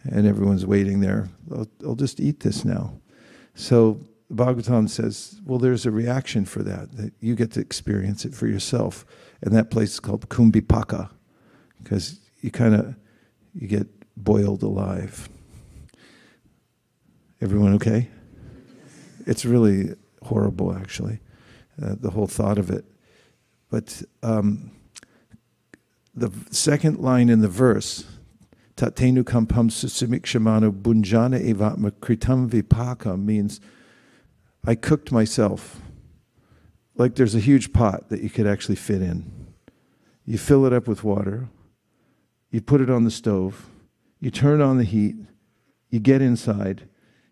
and 0.09 0.25
everyone's 0.25 0.65
waiting 0.65 1.01
there. 1.01 1.29
I'll, 1.51 1.67
I'll 1.85 1.95
just 1.95 2.19
eat 2.19 2.39
this 2.39 2.63
now. 2.63 2.93
So 3.55 3.99
Bhagavatam 4.33 4.89
says, 4.89 5.39
well, 5.45 5.59
there's 5.59 5.85
a 5.85 5.91
reaction 5.91 6.45
for 6.45 6.63
that, 6.63 6.91
that 6.93 7.13
you 7.19 7.35
get 7.35 7.51
to 7.53 7.59
experience 7.59 8.25
it 8.25 8.33
for 8.33 8.47
yourself. 8.47 9.05
And 9.41 9.55
that 9.55 9.71
place 9.71 9.93
is 9.93 9.99
called 9.99 10.29
Kumbhipaka, 10.29 11.09
because 11.81 12.19
you 12.41 12.51
kind 12.51 12.75
of, 12.75 12.95
you 13.53 13.67
get 13.67 13.87
boiled 14.17 14.63
alive. 14.63 15.29
Everyone 17.39 17.73
okay? 17.75 18.09
It's 19.25 19.45
really 19.45 19.95
horrible, 20.23 20.75
actually, 20.75 21.19
uh, 21.81 21.95
the 21.99 22.09
whole 22.09 22.27
thought 22.27 22.57
of 22.57 22.71
it. 22.71 22.83
But 23.69 24.01
um, 24.23 24.71
the 26.15 26.31
second 26.49 26.99
line 26.99 27.29
in 27.29 27.41
the 27.41 27.47
verse, 27.47 28.05
Tatenu 28.75 29.23
kampam 29.23 29.69
susamikshamanu 29.69 30.71
bunjana 30.81 31.39
evatma 31.39 31.91
kritam 31.91 32.49
vipaka 32.49 33.21
means 33.21 33.59
I 34.65 34.75
cooked 34.75 35.11
myself. 35.11 35.81
Like 36.95 37.15
there's 37.15 37.35
a 37.35 37.39
huge 37.39 37.73
pot 37.73 38.09
that 38.09 38.21
you 38.21 38.29
could 38.29 38.47
actually 38.47 38.75
fit 38.75 39.01
in. 39.01 39.31
You 40.25 40.37
fill 40.37 40.65
it 40.65 40.73
up 40.73 40.87
with 40.87 41.03
water, 41.03 41.49
you 42.49 42.61
put 42.61 42.81
it 42.81 42.89
on 42.89 43.03
the 43.03 43.11
stove, 43.11 43.67
you 44.19 44.31
turn 44.31 44.61
on 44.61 44.77
the 44.77 44.83
heat, 44.83 45.15
you 45.89 45.99
get 45.99 46.21
inside, 46.21 46.87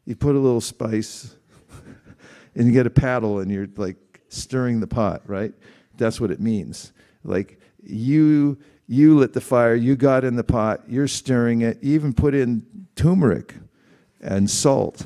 you 0.05 0.15
put 0.15 0.35
a 0.35 0.39
little 0.39 0.61
spice, 0.61 1.35
and 2.55 2.67
you 2.67 2.73
get 2.73 2.85
a 2.85 2.91
paddle 2.91 3.39
and 3.39 3.51
you're 3.51 3.67
like 3.75 3.97
stirring 4.29 4.79
the 4.79 4.87
pot, 4.87 5.21
right? 5.25 5.53
That's 5.97 6.19
what 6.21 6.31
it 6.31 6.39
means. 6.39 6.93
Like 7.23 7.59
you 7.83 8.57
you 8.87 9.17
lit 9.17 9.33
the 9.33 9.41
fire, 9.41 9.73
you 9.73 9.95
got 9.95 10.23
in 10.23 10.35
the 10.35 10.43
pot, 10.43 10.81
you're 10.87 11.07
stirring 11.07 11.61
it, 11.61 11.81
you 11.81 11.95
even 11.95 12.13
put 12.13 12.35
in 12.35 12.65
turmeric 12.95 13.55
and 14.21 14.49
salt. 14.49 15.05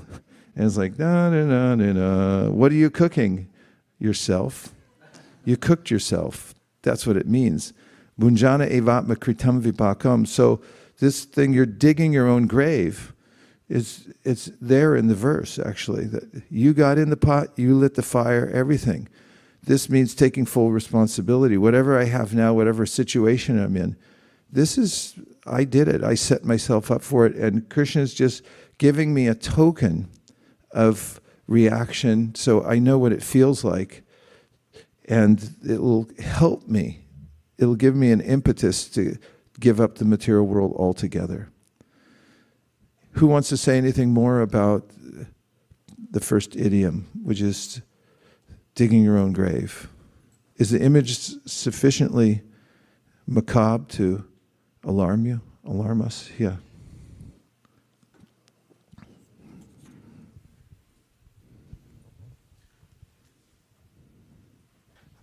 And 0.55 0.65
it's 0.65 0.75
like, 0.75 0.99
no, 0.99 1.29
no, 1.29 1.45
no, 1.45 1.75
no, 1.75 1.93
no. 1.93 2.51
What 2.51 2.71
are 2.73 2.75
you 2.75 2.89
cooking? 2.89 3.47
Yourself. 3.97 4.73
You 5.45 5.55
cooked 5.55 5.89
yourself. 5.89 6.53
That's 6.81 7.07
what 7.07 7.15
it 7.15 7.27
means. 7.27 7.73
Bunjana 8.19 8.69
evatma 8.69 9.15
kritam 9.15 9.61
vipakam. 9.61 10.27
So 10.27 10.61
this 10.99 11.25
thing, 11.25 11.53
you're 11.53 11.65
digging 11.65 12.13
your 12.13 12.27
own 12.27 12.47
grave. 12.47 13.13
is 13.67 14.11
it's 14.23 14.51
there 14.59 14.95
in 14.95 15.07
the 15.07 15.15
verse 15.15 15.59
actually 15.59 16.05
that 16.05 16.43
you 16.49 16.73
got 16.73 16.97
in 16.97 17.09
the 17.09 17.17
pot, 17.17 17.49
you 17.57 17.75
lit 17.75 17.95
the 17.95 18.01
fire, 18.01 18.49
everything. 18.53 19.07
This 19.63 19.89
means 19.89 20.15
taking 20.15 20.45
full 20.45 20.71
responsibility. 20.71 21.57
Whatever 21.57 21.99
I 21.99 22.05
have 22.05 22.33
now, 22.33 22.53
whatever 22.53 22.85
situation 22.85 23.61
I'm 23.61 23.75
in, 23.75 23.95
this 24.51 24.77
is 24.77 25.15
I 25.45 25.63
did 25.63 25.87
it. 25.87 26.03
I 26.03 26.15
set 26.15 26.43
myself 26.43 26.91
up 26.91 27.01
for 27.01 27.25
it, 27.25 27.35
and 27.35 27.69
Krishna 27.69 28.01
is 28.01 28.13
just 28.13 28.43
giving 28.77 29.13
me 29.13 29.27
a 29.27 29.35
token 29.35 30.09
of 30.71 31.19
reaction, 31.47 32.35
so 32.35 32.63
I 32.63 32.79
know 32.79 32.97
what 32.97 33.11
it 33.11 33.23
feels 33.23 33.63
like, 33.63 34.03
and 35.05 35.55
it 35.67 35.81
will 35.81 36.07
help 36.19 36.67
me. 36.67 37.01
It'll 37.57 37.75
give 37.75 37.95
me 37.95 38.11
an 38.11 38.21
impetus 38.21 38.87
to 38.89 39.17
give 39.59 39.79
up 39.79 39.95
the 39.95 40.05
material 40.05 40.45
world 40.45 40.73
altogether. 40.77 41.49
Who 43.13 43.27
wants 43.27 43.49
to 43.49 43.57
say 43.57 43.77
anything 43.77 44.11
more 44.11 44.41
about 44.41 44.89
the 46.11 46.19
first 46.19 46.55
idiom, 46.55 47.07
which 47.23 47.41
is 47.41 47.81
digging 48.75 49.03
your 49.03 49.17
own 49.17 49.33
grave? 49.33 49.89
Is 50.57 50.69
the 50.71 50.81
image 50.81 51.17
sufficiently 51.45 52.41
macabre 53.27 53.85
to 53.95 54.25
alarm 54.83 55.25
you, 55.25 55.41
alarm 55.65 56.01
us? 56.01 56.29
Yeah. 56.37 56.57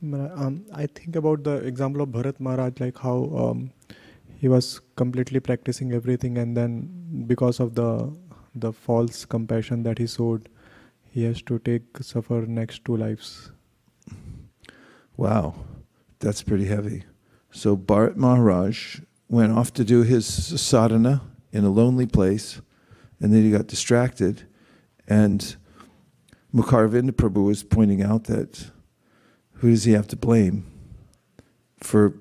Um, 0.03 0.65
I 0.73 0.87
think 0.87 1.17
about 1.17 1.43
the 1.43 1.57
example 1.57 2.03
of 2.03 2.11
Bharat 2.11 2.39
Maharaj, 2.39 2.75
like 2.79 2.99
how 2.99 3.31
um, 3.35 3.71
he 4.37 4.49
was 4.49 4.81
completely 4.97 5.41
practicing 5.41 5.93
everything, 5.93 6.39
and 6.39 6.57
then 6.57 7.25
because 7.27 7.61
of 7.61 7.75
the 7.75 8.15
the 8.55 8.73
false 8.73 9.25
compassion 9.25 9.83
that 9.83 9.99
he 9.99 10.07
showed, 10.07 10.49
he 11.11 11.25
has 11.25 11.43
to 11.43 11.59
take 11.59 11.99
suffer 12.01 12.43
next 12.47 12.85
two 12.85 12.97
lives. 12.97 13.51
Wow, 15.17 15.55
that's 16.19 16.43
pretty 16.43 16.67
heavy. 16.67 17.05
So 17.51 17.77
Bharat 17.77 18.17
Maharaj 18.17 19.01
went 19.29 19.53
off 19.53 19.73
to 19.75 19.85
do 19.85 20.03
his 20.03 20.27
sadhana 20.27 21.23
in 21.53 21.65
a 21.65 21.71
lonely 21.71 22.07
place, 22.07 22.61
and 23.21 23.33
then 23.33 23.43
he 23.43 23.51
got 23.51 23.67
distracted, 23.67 24.43
and 25.09 25.57
Mukaravinda 26.55 27.13
Prabhu 27.13 27.45
was 27.47 27.63
pointing 27.63 28.03
out 28.03 28.25
that 28.25 28.71
who 29.55 29.71
does 29.71 29.85
he 29.85 29.93
have 29.93 30.09
to 30.09 30.17
blame 30.17 30.67
for 31.79 32.15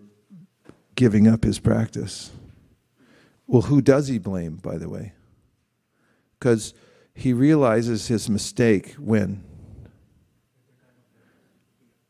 giving 0.96 1.28
up 1.28 1.44
his 1.44 1.60
practice? 1.60 2.32
Well, 3.48 3.64
who 3.64 3.82
does 3.82 4.08
he 4.08 4.18
blame, 4.18 4.56
by 4.56 4.78
the 4.78 4.90
way? 4.90 5.14
Because 6.40 6.74
he 7.14 7.34
realizes 7.34 8.08
his 8.08 8.30
mistake 8.30 8.94
when? 8.94 9.44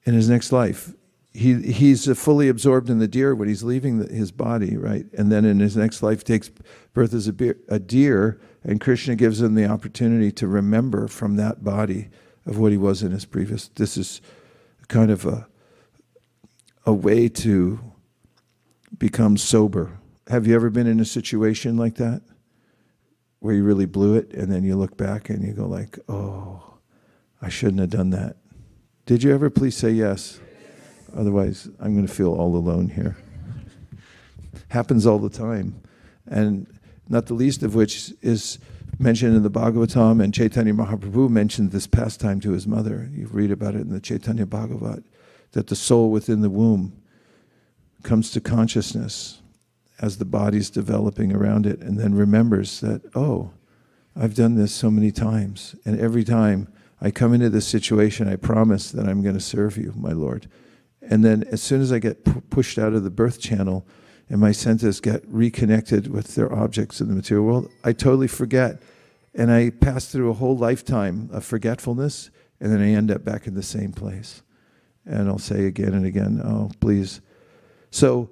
In 0.06 0.14
his 0.14 0.30
next 0.30 0.52
life. 0.52 0.94
He, 1.34 1.62
he's 1.62 2.10
fully 2.18 2.48
absorbed 2.48 2.90
in 2.90 3.00
the 3.00 3.10
deer 3.10 3.36
when 3.36 3.50
he's 3.50 3.64
leaving 3.64 4.00
the, 4.00 4.14
his 4.14 4.32
body, 4.32 4.78
right? 4.78 5.06
And 5.18 5.30
then 5.30 5.44
in 5.44 5.60
his 5.60 5.76
next 5.76 6.02
life 6.02 6.24
takes 6.24 6.50
birth 6.94 7.14
as 7.14 7.28
a, 7.28 7.34
beer, 7.34 7.58
a 7.68 7.78
deer, 7.78 8.40
and 8.64 8.80
Krishna 8.80 9.16
gives 9.16 9.42
him 9.42 9.56
the 9.56 9.66
opportunity 9.66 10.32
to 10.32 10.48
remember 10.48 11.10
from 11.10 11.36
that 11.36 11.64
body 11.64 12.08
of 12.46 12.58
what 12.58 12.72
he 12.72 12.78
was 12.78 13.04
in 13.04 13.12
his 13.12 13.26
previous. 13.26 13.68
This 13.68 13.98
is 13.98 14.22
kind 14.88 15.12
of 15.12 15.26
a, 15.26 15.48
a 16.86 16.94
way 16.94 17.28
to 17.28 17.80
become 18.98 19.38
sober. 19.38 20.00
Have 20.28 20.48
you 20.48 20.56
ever 20.56 20.70
been 20.70 20.88
in 20.88 21.00
a 21.00 21.06
situation 21.06 21.78
like 21.78 21.96
that? 21.96 22.22
Where 23.40 23.54
you 23.54 23.64
really 23.64 23.86
blew 23.86 24.16
it 24.16 24.34
and 24.34 24.52
then 24.52 24.64
you 24.64 24.76
look 24.76 24.98
back 24.98 25.30
and 25.30 25.44
you 25.44 25.54
go 25.54 25.68
like, 25.68 26.00
"Oh, 26.10 26.78
I 27.42 27.50
shouldn't 27.50 27.80
have 27.80 27.92
done 27.92 28.10
that." 28.12 28.38
Did 29.06 29.24
you 29.24 29.34
ever 29.34 29.50
please 29.50 29.78
say 29.78 29.92
yes? 29.92 30.40
Otherwise, 31.16 31.70
I'm 31.80 31.94
going 31.94 32.08
to 32.08 32.14
feel 32.14 32.34
all 32.34 32.56
alone 32.56 32.90
here. 32.90 33.18
Happens 34.70 35.06
all 35.06 35.20
the 35.20 35.30
time. 35.30 35.82
And 36.28 36.68
not 37.08 37.28
the 37.28 37.36
least 37.36 37.62
of 37.62 37.76
which 37.76 38.14
is 38.22 38.58
mentioned 38.98 39.36
in 39.36 39.44
the 39.44 39.52
Bhagavatam, 39.52 40.24
and 40.24 40.34
Chaitanya 40.34 40.74
Mahaprabhu 40.74 41.30
mentioned 41.30 41.72
this 41.72 41.88
pastime 41.88 42.40
to 42.42 42.52
his 42.52 42.66
mother. 42.66 43.10
You 43.14 43.28
read 43.28 43.52
about 43.52 43.76
it 43.76 43.82
in 43.82 43.90
the 43.90 44.00
Chaitanya 44.00 44.46
Bhagavat, 44.46 45.04
that 45.52 45.68
the 45.68 45.76
soul 45.76 46.10
within 46.10 46.42
the 46.42 46.50
womb 46.50 46.94
comes 48.06 48.32
to 48.32 48.40
consciousness 48.40 49.42
as 50.00 50.18
the 50.18 50.26
body's 50.26 50.70
developing 50.70 51.34
around 51.34 51.66
it, 51.66 51.80
and 51.82 52.00
then 52.00 52.14
remembers 52.14 52.80
that, 52.80 53.02
oh, 53.16 53.52
I've 54.16 54.36
done 54.36 54.56
this 54.56 54.74
so 54.74 54.90
many 54.90 55.12
times, 55.12 55.76
and 55.84 56.00
every 56.00 56.24
time 56.24 56.70
I 57.02 57.12
come 57.12 57.34
into 57.34 57.50
this 57.50 57.68
situation, 57.68 58.30
I 58.30 58.38
promise 58.38 58.92
that 58.92 59.08
I'm 59.08 59.22
going 59.22 59.36
to 59.36 59.42
serve 59.42 59.76
you, 59.76 59.94
my 59.98 60.12
Lord. 60.12 60.48
And 61.02 61.26
then 61.26 61.44
as 61.52 61.62
soon 61.62 61.82
as 61.82 61.92
I 61.92 62.00
get 62.00 62.24
p- 62.24 62.42
pushed 62.50 62.78
out 62.78 62.94
of 62.94 63.04
the 63.04 63.10
birth 63.10 63.42
channel, 63.42 63.86
and 64.30 64.40
my 64.40 64.52
senses 64.52 65.02
get 65.02 65.24
reconnected 65.28 66.08
with 66.08 66.36
their 66.36 66.54
objects 66.54 67.02
in 67.02 67.10
the 67.10 67.16
material 67.16 67.46
world, 67.46 67.72
I 67.84 67.94
totally 67.94 68.28
forget. 68.28 68.82
And 69.34 69.52
I 69.52 69.70
pass 69.70 70.06
through 70.06 70.30
a 70.30 70.34
whole 70.34 70.58
lifetime 70.58 71.30
of 71.32 71.44
forgetfulness, 71.44 72.32
and 72.60 72.72
then 72.72 72.82
I 72.82 72.90
end 72.90 73.12
up 73.12 73.24
back 73.24 73.48
in 73.48 73.54
the 73.54 73.64
same 73.64 73.92
place. 73.92 74.42
And 75.06 75.28
I'll 75.28 75.38
say 75.38 75.66
again 75.66 75.94
and 75.94 76.06
again, 76.06 76.42
oh, 76.44 76.72
please. 76.80 77.22
So, 77.96 78.30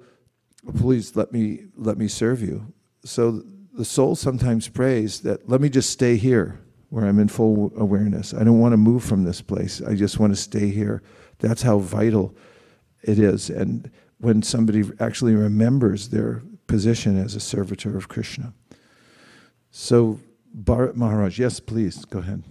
please 0.76 1.16
let 1.16 1.32
me, 1.32 1.60
let 1.74 1.96
me 1.96 2.06
serve 2.06 2.42
you. 2.42 2.70
So 3.02 3.42
the 3.72 3.84
soul 3.86 4.14
sometimes 4.14 4.68
prays 4.68 5.20
that, 5.20 5.48
let 5.48 5.62
me 5.62 5.70
just 5.70 5.88
stay 5.88 6.18
here 6.18 6.60
where 6.90 7.06
I'm 7.06 7.18
in 7.18 7.28
full 7.28 7.72
awareness. 7.74 8.34
I 8.34 8.44
don't 8.44 8.58
want 8.58 8.74
to 8.74 8.76
move 8.76 9.02
from 9.02 9.24
this 9.24 9.40
place. 9.40 9.80
I 9.80 9.94
just 9.94 10.18
want 10.18 10.34
to 10.34 10.36
stay 10.36 10.68
here. 10.68 11.02
That's 11.38 11.62
how 11.62 11.78
vital 11.78 12.36
it 13.04 13.18
is. 13.18 13.48
And 13.48 13.90
when 14.18 14.42
somebody 14.42 14.84
actually 15.00 15.34
remembers 15.34 16.10
their 16.10 16.42
position 16.66 17.18
as 17.18 17.34
a 17.34 17.40
servitor 17.40 17.96
of 17.96 18.06
Krishna. 18.06 18.52
So, 19.70 20.20
Bharat 20.54 20.94
Maharaj, 20.94 21.38
yes, 21.38 21.58
please, 21.58 22.04
go 22.04 22.18
ahead. 22.18 22.42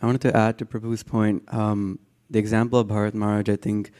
I 0.00 0.06
wanted 0.06 0.22
to 0.22 0.34
add 0.34 0.56
to 0.56 0.64
Prabhu's 0.64 1.02
point. 1.02 1.42
Um, 1.52 1.98
the 2.30 2.38
example 2.38 2.78
of 2.78 2.88
Bharat 2.88 3.12
Maharaj, 3.12 3.50
I 3.50 3.56
think, 3.56 3.92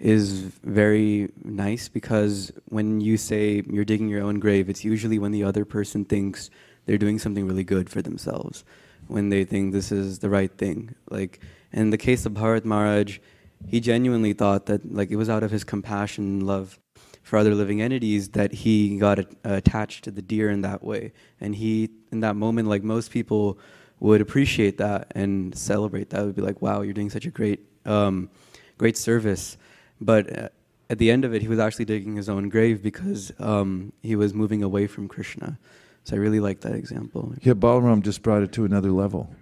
is 0.00 0.40
very 0.64 1.30
nice 1.44 1.88
because 1.88 2.50
when 2.66 3.00
you 3.00 3.16
say 3.16 3.62
you're 3.70 3.84
digging 3.84 4.08
your 4.08 4.22
own 4.22 4.40
grave, 4.40 4.70
it's 4.70 4.84
usually 4.84 5.18
when 5.18 5.32
the 5.32 5.44
other 5.44 5.64
person 5.64 6.04
thinks 6.04 6.50
they're 6.86 6.98
doing 6.98 7.18
something 7.18 7.46
really 7.46 7.64
good 7.64 7.90
for 7.90 8.00
themselves, 8.00 8.64
when 9.08 9.28
they 9.28 9.44
think 9.44 9.72
this 9.72 9.92
is 9.92 10.20
the 10.20 10.30
right 10.30 10.50
thing. 10.56 10.94
Like 11.10 11.40
in 11.72 11.90
the 11.90 11.98
case 11.98 12.24
of 12.24 12.32
Bharat 12.32 12.64
Maharaj, 12.64 13.18
he 13.66 13.78
genuinely 13.80 14.32
thought 14.32 14.66
that 14.66 14.92
like 14.92 15.10
it 15.10 15.16
was 15.16 15.28
out 15.28 15.42
of 15.42 15.50
his 15.50 15.64
compassion 15.64 16.24
and 16.24 16.46
love 16.46 16.80
for 17.22 17.38
other 17.38 17.54
living 17.54 17.82
entities 17.82 18.30
that 18.30 18.52
he 18.52 18.96
got 18.96 19.18
uh, 19.18 19.24
attached 19.44 20.04
to 20.04 20.10
the 20.10 20.22
deer 20.22 20.50
in 20.50 20.62
that 20.62 20.82
way. 20.82 21.12
And 21.40 21.54
he 21.54 21.90
in 22.10 22.20
that 22.20 22.36
moment 22.36 22.68
like 22.68 22.82
most 22.82 23.10
people 23.10 23.58
would 24.00 24.22
appreciate 24.22 24.78
that 24.78 25.12
and 25.14 25.54
celebrate 25.54 26.08
that. 26.10 26.24
Would 26.24 26.36
be 26.36 26.42
like 26.42 26.62
wow 26.62 26.80
you're 26.80 26.94
doing 26.94 27.10
such 27.10 27.26
a 27.26 27.30
great 27.30 27.60
um, 27.84 28.30
great 28.78 28.96
service 28.96 29.58
but 30.00 30.38
uh, 30.38 30.48
at 30.88 30.98
the 30.98 31.10
end 31.10 31.24
of 31.24 31.34
it 31.34 31.42
he 31.42 31.48
was 31.48 31.58
actually 31.58 31.84
digging 31.84 32.16
his 32.16 32.28
own 32.28 32.48
grave 32.48 32.82
because 32.82 33.32
um, 33.38 33.92
he 34.02 34.16
was 34.16 34.34
moving 34.34 34.62
away 34.62 34.86
from 34.86 35.08
krishna 35.08 35.58
so 36.04 36.16
i 36.16 36.18
really 36.18 36.40
like 36.40 36.60
that 36.60 36.74
example 36.74 37.34
yeah 37.42 37.52
balaram 37.52 38.02
just 38.02 38.22
brought 38.22 38.42
it 38.42 38.52
to 38.52 38.64
another 38.64 38.90
level 38.90 39.34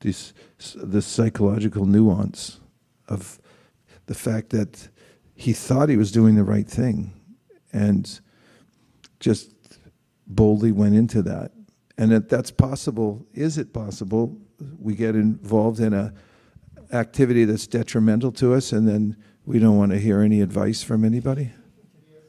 this 0.00 0.32
this 0.76 1.06
psychological 1.06 1.86
nuance 1.86 2.60
of 3.08 3.38
the 4.06 4.14
fact 4.14 4.50
that 4.50 4.88
he 5.34 5.52
thought 5.52 5.88
he 5.88 5.96
was 5.96 6.12
doing 6.12 6.34
the 6.34 6.44
right 6.44 6.68
thing 6.68 7.12
and 7.72 8.20
just 9.20 9.52
boldly 10.26 10.72
went 10.72 10.94
into 10.94 11.22
that. 11.22 11.52
And 11.98 12.10
that 12.10 12.28
that's 12.28 12.50
possible. 12.50 13.26
Is 13.34 13.58
it 13.58 13.72
possible 13.72 14.36
we 14.78 14.94
get 14.94 15.14
involved 15.14 15.80
in 15.80 15.92
a 15.92 16.12
activity 16.92 17.44
that's 17.44 17.66
detrimental 17.66 18.32
to 18.32 18.52
us 18.54 18.72
and 18.72 18.88
then 18.88 19.16
we 19.50 19.58
don't 19.58 19.76
want 19.76 19.90
to 19.90 19.98
hear 19.98 20.20
any 20.20 20.40
advice 20.40 20.80
from 20.80 21.04
anybody? 21.04 21.50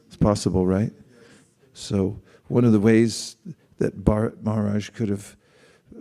It's 0.08 0.16
possible, 0.16 0.66
right? 0.66 0.92
So 1.72 2.20
one 2.48 2.64
of 2.64 2.72
the 2.72 2.80
ways 2.80 3.36
that 3.78 3.94
Maharaj 4.42 4.90
could 4.90 5.08
have 5.08 5.36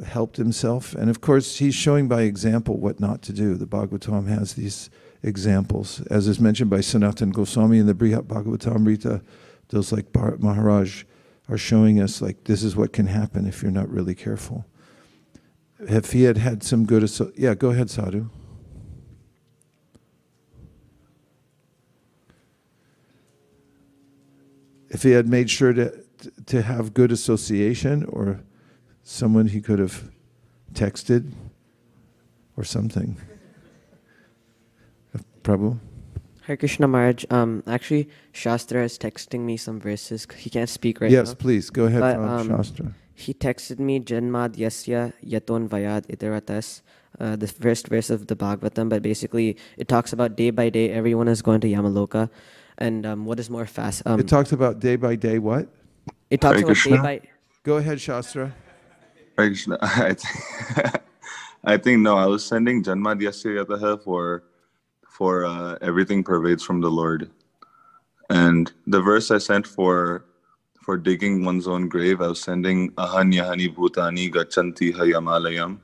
helped 0.04 0.38
himself. 0.38 0.96
And 0.96 1.12
of 1.12 1.22
course, 1.22 1.58
he's 1.58 1.76
showing 1.76 2.08
by 2.08 2.24
example 2.24 2.78
what 2.78 3.00
not 3.00 3.22
to 3.24 3.34
do. 3.34 3.54
The 3.54 3.68
Bhagavatam 3.68 4.28
has 4.30 4.56
these 4.56 4.90
examples, 5.22 6.02
as 6.10 6.28
is 6.28 6.40
mentioned 6.40 6.72
by 6.72 6.82
Sanatan 6.82 7.30
Goswami 7.30 7.78
in 7.78 7.86
the 7.86 7.94
Brihat 7.94 8.24
Bhagavatamrita. 8.24 9.22
Those 9.70 9.92
like 9.92 10.08
Maharaj 10.16 11.04
are 11.50 11.58
showing 11.58 12.02
us 12.02 12.20
like 12.20 12.46
this 12.46 12.64
is 12.64 12.76
what 12.76 12.94
can 12.94 13.06
happen 13.06 13.46
if 13.46 13.62
you're 13.62 13.72
not 13.72 13.90
really 13.90 14.16
careful. 14.16 14.66
If 15.80 16.14
he 16.14 16.24
had 16.24 16.38
had 16.38 16.64
some 16.64 16.86
good, 16.86 17.08
yeah, 17.36 17.54
go 17.54 17.70
ahead, 17.70 17.92
Sadhu. 17.92 18.30
If 24.92 25.04
he 25.04 25.12
had 25.12 25.28
made 25.28 25.50
sure 25.50 25.74
to, 25.74 26.04
to 26.48 26.62
have 26.62 26.94
good 26.94 27.12
association 27.12 28.04
or 28.06 28.42
someone 29.04 29.48
he 29.48 29.62
could 29.62 29.80
have 29.80 30.12
texted 30.74 31.32
or 32.58 32.64
something. 32.64 33.18
Prabhu? 35.44 35.80
Hare 36.42 36.58
Krishna 36.58 36.88
Maharaj, 36.88 37.26
um, 37.30 37.64
actually, 37.68 38.10
Shastra 38.32 38.84
is 38.84 38.98
texting 38.98 39.42
me 39.42 39.58
some 39.58 39.80
verses. 39.80 40.28
He 40.38 40.50
can't 40.50 40.70
speak 40.70 41.00
right 41.00 41.10
Yes, 41.10 41.28
now. 41.28 41.32
Yes, 41.32 41.34
please, 41.36 41.70
go 41.70 41.86
ahead, 41.86 42.02
But, 42.02 42.18
um, 42.20 42.50
Shastra. 42.50 42.94
He 43.14 43.34
texted 43.34 43.80
me 43.80 44.00
Janmad 44.00 44.56
Yasya 44.58 45.14
Yaton 45.26 45.70
Vayad 45.70 46.08
Iteratas, 46.08 46.82
uh, 47.20 47.36
the 47.36 47.48
first 47.48 47.88
verse 47.88 48.10
of 48.10 48.28
the 48.28 48.36
Bhagavatam, 48.36 48.90
but 48.90 49.02
basically 49.02 49.58
it 49.78 49.88
talks 49.88 50.12
about 50.12 50.36
day 50.36 50.50
by 50.50 50.70
day 50.70 50.90
everyone 50.90 51.28
is 51.28 51.42
going 51.42 51.62
to 51.62 51.68
Yamaloka. 51.68 52.30
And 52.82 53.06
um, 53.06 53.26
what 53.26 53.40
is 53.40 53.48
more 53.48 53.68
fast? 53.68 54.02
Um, 54.08 54.20
it 54.20 54.28
talks 54.28 54.52
about 54.52 54.80
day 54.80 54.96
by 54.96 55.16
day 55.16 55.38
what? 55.38 55.68
It 56.32 56.42
talks 56.42 56.56
Hare 56.56 56.64
about 56.66 56.76
day 56.76 56.82
Krishna. 56.82 57.04
by. 57.04 57.22
Go 57.62 57.78
ahead, 57.78 58.02
Shastra. 58.02 58.56
Hare 59.38 59.50
Krishna. 59.50 59.78
I 59.82 60.16
think, 60.16 61.04
I 61.64 61.78
think 61.78 62.00
no. 62.00 62.18
I 62.18 62.26
was 62.26 62.44
sending 62.44 62.84
Janma 62.84 63.22
Dyasya 63.22 64.04
for 64.04 64.44
for 65.08 65.46
uh, 65.46 65.78
everything 65.80 66.24
pervades 66.24 66.64
from 66.64 66.82
the 66.82 66.90
Lord, 66.90 67.30
and 68.32 68.74
the 68.88 69.00
verse 69.00 69.30
I 69.30 69.38
sent 69.38 69.68
for 69.68 70.26
for 70.82 70.98
digging 70.98 71.46
one's 71.46 71.68
own 71.68 71.88
grave, 71.88 72.20
I 72.20 72.30
was 72.30 72.42
sending 72.42 72.90
Ahanyahani 72.94 73.76
Bhutani 73.76 74.34
Gachanti 74.34 74.92
Hayamalayam 74.92 75.78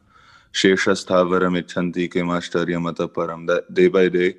Sheshastavaram 0.52 1.61
Ichanti 1.61 2.11
Kemashtaryamata 2.11 3.07
Param. 3.07 3.45
That 3.45 3.72
day 3.72 3.88
by 3.88 4.10
day, 4.10 4.36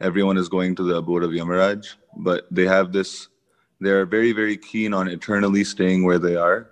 everyone 0.00 0.36
is 0.36 0.48
going 0.48 0.74
to 0.76 0.82
the 0.82 0.96
abode 0.96 1.22
of 1.22 1.30
Yamaraj, 1.30 1.94
but 2.16 2.46
they 2.50 2.64
have 2.64 2.92
this. 2.92 3.28
They 3.80 3.90
are 3.90 4.06
very, 4.06 4.32
very 4.32 4.56
keen 4.56 4.94
on 4.94 5.08
eternally 5.08 5.64
staying 5.64 6.04
where 6.04 6.18
they 6.18 6.36
are. 6.36 6.68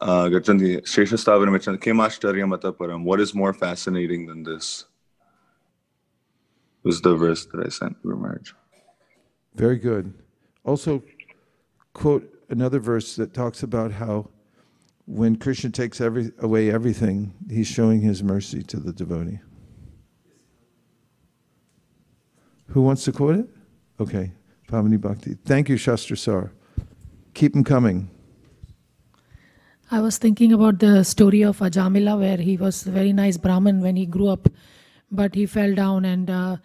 Uh. 0.00 0.30
What 0.30 0.48
is 3.20 3.34
more 3.34 3.52
fascinating 3.52 4.26
than 4.26 4.42
this? 4.42 4.86
Was 6.82 7.00
the 7.00 7.14
verse 7.14 7.46
that 7.46 7.64
I 7.64 7.68
sent 7.68 8.02
for 8.02 8.16
marriage. 8.16 8.54
Very 9.54 9.76
good. 9.76 10.12
Also, 10.64 11.02
quote 11.92 12.28
another 12.48 12.80
verse 12.80 13.14
that 13.16 13.34
talks 13.34 13.62
about 13.62 13.92
how 13.92 14.30
when 15.06 15.36
Krishna 15.36 15.70
takes 15.70 16.00
every, 16.00 16.32
away 16.38 16.70
everything, 16.70 17.34
he's 17.50 17.66
showing 17.66 18.00
his 18.00 18.22
mercy 18.22 18.62
to 18.64 18.78
the 18.78 18.92
devotee. 18.92 19.40
Who 22.72 22.80
wants 22.80 23.04
to 23.04 23.12
quote 23.12 23.36
it? 23.36 23.48
Okay, 24.00 24.32
Pavani 24.66 24.98
Bhakti. 25.00 25.36
Thank 25.44 25.68
you, 25.68 25.76
Shastra 25.76 26.16
Sar. 26.16 26.52
Keep 27.34 27.52
them 27.52 27.64
coming. 27.64 28.08
I 29.90 30.00
was 30.00 30.16
thinking 30.16 30.54
about 30.54 30.78
the 30.78 31.04
story 31.04 31.42
of 31.42 31.58
Ajamila, 31.58 32.18
where 32.18 32.38
he 32.38 32.56
was 32.56 32.86
a 32.86 32.90
very 32.90 33.12
nice 33.12 33.36
Brahmin 33.36 33.82
when 33.82 33.96
he 33.96 34.06
grew 34.06 34.28
up, 34.28 34.48
but 35.10 35.34
he 35.34 35.44
fell 35.44 35.74
down, 35.74 36.06
and 36.06 36.30
uh, 36.30 36.56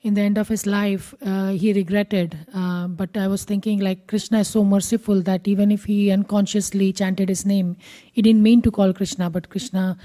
in 0.00 0.14
the 0.14 0.20
end 0.20 0.36
of 0.36 0.48
his 0.48 0.66
life, 0.66 1.14
uh, 1.24 1.50
he 1.50 1.72
regretted. 1.72 2.36
Uh, 2.52 2.88
but 2.88 3.16
I 3.16 3.28
was 3.28 3.44
thinking, 3.44 3.78
like, 3.78 4.08
Krishna 4.08 4.40
is 4.40 4.48
so 4.48 4.64
merciful 4.64 5.22
that 5.22 5.46
even 5.46 5.70
if 5.70 5.84
he 5.84 6.10
unconsciously 6.10 6.92
chanted 6.92 7.28
his 7.28 7.46
name, 7.46 7.76
he 8.10 8.20
didn't 8.20 8.42
mean 8.42 8.62
to 8.62 8.72
call 8.72 8.92
Krishna, 8.92 9.30
but 9.30 9.48
Krishna, 9.48 9.96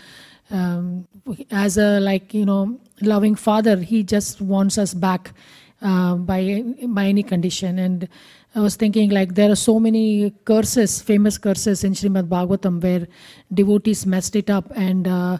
um, 0.52 1.08
as 1.52 1.78
a, 1.78 2.00
like, 2.00 2.34
you 2.34 2.46
know, 2.46 2.80
loving 3.02 3.36
father, 3.36 3.78
he 3.78 4.04
just 4.04 4.42
wants 4.42 4.78
us 4.78 4.94
back 4.94 5.34
uh, 5.82 6.16
by 6.16 6.64
by 6.88 7.06
any 7.06 7.24
condition. 7.24 7.80
And 7.80 8.08
I 8.56 8.60
was 8.60 8.76
thinking 8.76 9.10
like 9.12 9.36
there 9.36 9.52
are 9.52 9.56
so 9.56 9.80
many 9.80 10.32
curses, 10.46 11.02
famous 11.02 11.38
curses 11.38 11.84
in 11.84 11.94
Srimad 11.94 12.28
Bhagavatam 12.28 12.82
where 12.82 13.08
devotees 13.54 14.06
messed 14.06 14.36
it 14.36 14.50
up, 14.50 14.72
and 14.76 15.08
uh, 15.08 15.38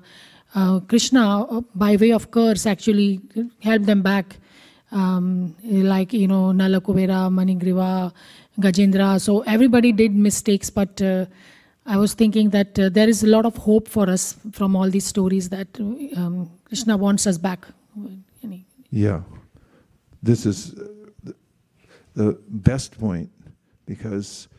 uh, 0.56 0.80
Krishna, 0.82 1.44
uh, 1.44 1.62
by 1.76 1.96
way 1.96 2.12
of 2.12 2.32
curse, 2.32 2.66
actually 2.66 3.22
helped 3.62 3.86
them 3.86 4.02
back. 4.02 4.38
Um, 4.90 5.56
like 5.64 6.14
you 6.14 6.28
know 6.28 6.52
nala 6.54 6.80
Nalakuvera, 6.80 7.30
Manigriva, 7.30 8.14
Gajendra. 8.60 9.20
So 9.20 9.42
everybody 9.42 9.92
did 9.92 10.16
mistakes, 10.16 10.70
but 10.70 11.02
uh, 11.02 11.26
I 11.88 11.96
was 11.96 12.14
thinking 12.14 12.50
that 12.50 12.78
uh, 12.78 12.90
there 12.90 13.08
is 13.08 13.24
a 13.24 13.28
lot 13.28 13.46
of 13.46 13.56
hope 13.56 13.88
for 13.88 14.10
us 14.10 14.36
from 14.52 14.76
all 14.76 14.90
these 14.90 15.06
stories 15.06 15.48
that 15.50 15.68
um, 15.80 16.52
Krishna 16.66 16.98
wants 16.98 17.26
us 17.26 17.38
back. 17.38 17.66
Yeah. 18.92 19.22
This 20.22 20.46
is 20.46 20.74
uh, 20.74 21.32
the- 22.14 22.38
best 22.50 23.00
point 23.00 23.30
because 23.86 24.50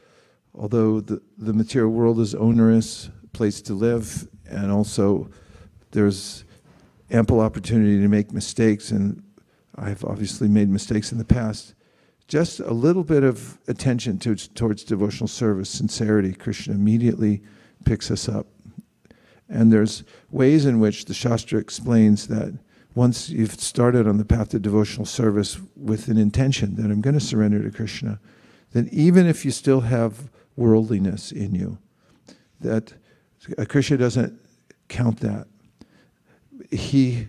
although 0.55 1.01
the, 1.01 1.21
the 1.37 1.53
material 1.53 1.91
world 1.91 2.19
is 2.19 2.35
onerous 2.35 3.11
place 3.35 3.61
to 3.63 3.75
live 3.75 4.27
and 4.49 4.73
also 4.73 5.29
there's 5.91 6.45
ample 7.11 7.41
opportunity 7.41 8.01
to 8.01 8.09
make 8.09 8.33
mistakes 8.33 8.91
and 8.91 9.23
I've 9.77 10.05
obviously 10.05 10.49
made 10.49 10.69
mistakes 10.69 11.13
in 11.13 11.19
the 11.19 11.25
past 11.25 11.75
just 12.29 12.61
a 12.61 12.73
little 12.73 13.05
bit 13.05 13.25
of 13.25 13.59
attention 13.67 14.19
to, 14.19 14.37
towards 14.37 14.85
devotional 14.85 15.29
service 15.29 15.71
sincerity 15.71 16.33
Krishna 16.33 16.75
immediately 16.75 17.43
picks 17.85 18.11
us 18.11 18.29
up 18.29 18.47
and 19.49 19.73
there's 19.73 20.05
ways 20.31 20.67
in 20.67 20.79
which 20.79 21.07
the 21.07 21.15
Shastra 21.15 21.59
explains 21.59 22.29
that 22.29 22.59
once 22.95 23.31
you've 23.31 23.53
started 23.53 24.07
on 24.07 24.19
the 24.19 24.25
path 24.25 24.53
of 24.55 24.63
devotional 24.63 25.07
service 25.07 25.59
with 25.77 26.09
an 26.09 26.19
intention 26.19 26.77
that 26.77 26.91
I'm 26.91 27.01
going 27.01 27.15
to 27.15 27.21
surrender 27.21 27.63
to 27.63 27.71
Krishna, 27.71 28.21
then 28.73 28.89
even 28.93 29.27
if 29.27 29.45
you 29.45 29.51
still 29.51 29.83
have 29.83 30.31
worldliness 30.57 31.33
in 31.33 31.55
you, 31.55 31.79
that 32.61 32.93
Krishna 33.69 33.97
doesn't 33.97 34.39
count 34.89 35.21
that. 35.21 35.47
He 36.71 37.29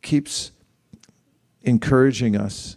keeps 0.00 0.52
encouraging 1.62 2.36
us 2.36 2.76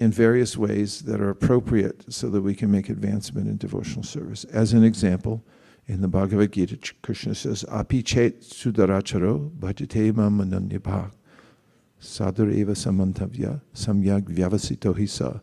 in 0.00 0.10
various 0.10 0.56
ways 0.56 1.02
that 1.02 1.20
are 1.20 1.28
appropriate 1.28 2.10
so 2.12 2.30
that 2.30 2.40
we 2.40 2.54
can 2.54 2.70
make 2.70 2.88
advancement 2.88 3.46
in 3.46 3.58
devotional 3.58 4.02
service. 4.02 4.44
As 4.44 4.72
an 4.72 4.82
example, 4.82 5.44
in 5.86 6.00
the 6.00 6.08
Bhagavad 6.08 6.52
Gita, 6.52 6.78
Krishna 7.02 7.34
says, 7.34 7.66
Api 7.70 8.02
chet 8.02 8.40
sudaracharo 8.40 9.50
bhajate 9.50 10.16
mam 10.16 10.38
ananyabha 10.38 11.12
sadhur 12.00 12.50
eva 12.52 12.72
samantavya 12.72 13.60
samyag 13.74 14.22
vyavasito 14.22 14.96
hisa. 14.96 15.42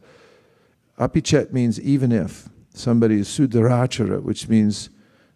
Api 0.98 1.22
chet 1.22 1.54
means 1.54 1.80
even 1.80 2.12
if 2.12 2.50
somebody 2.74 3.20
is 3.20 3.28
sudarachara, 3.28 4.24
which 4.24 4.50
means 4.50 4.90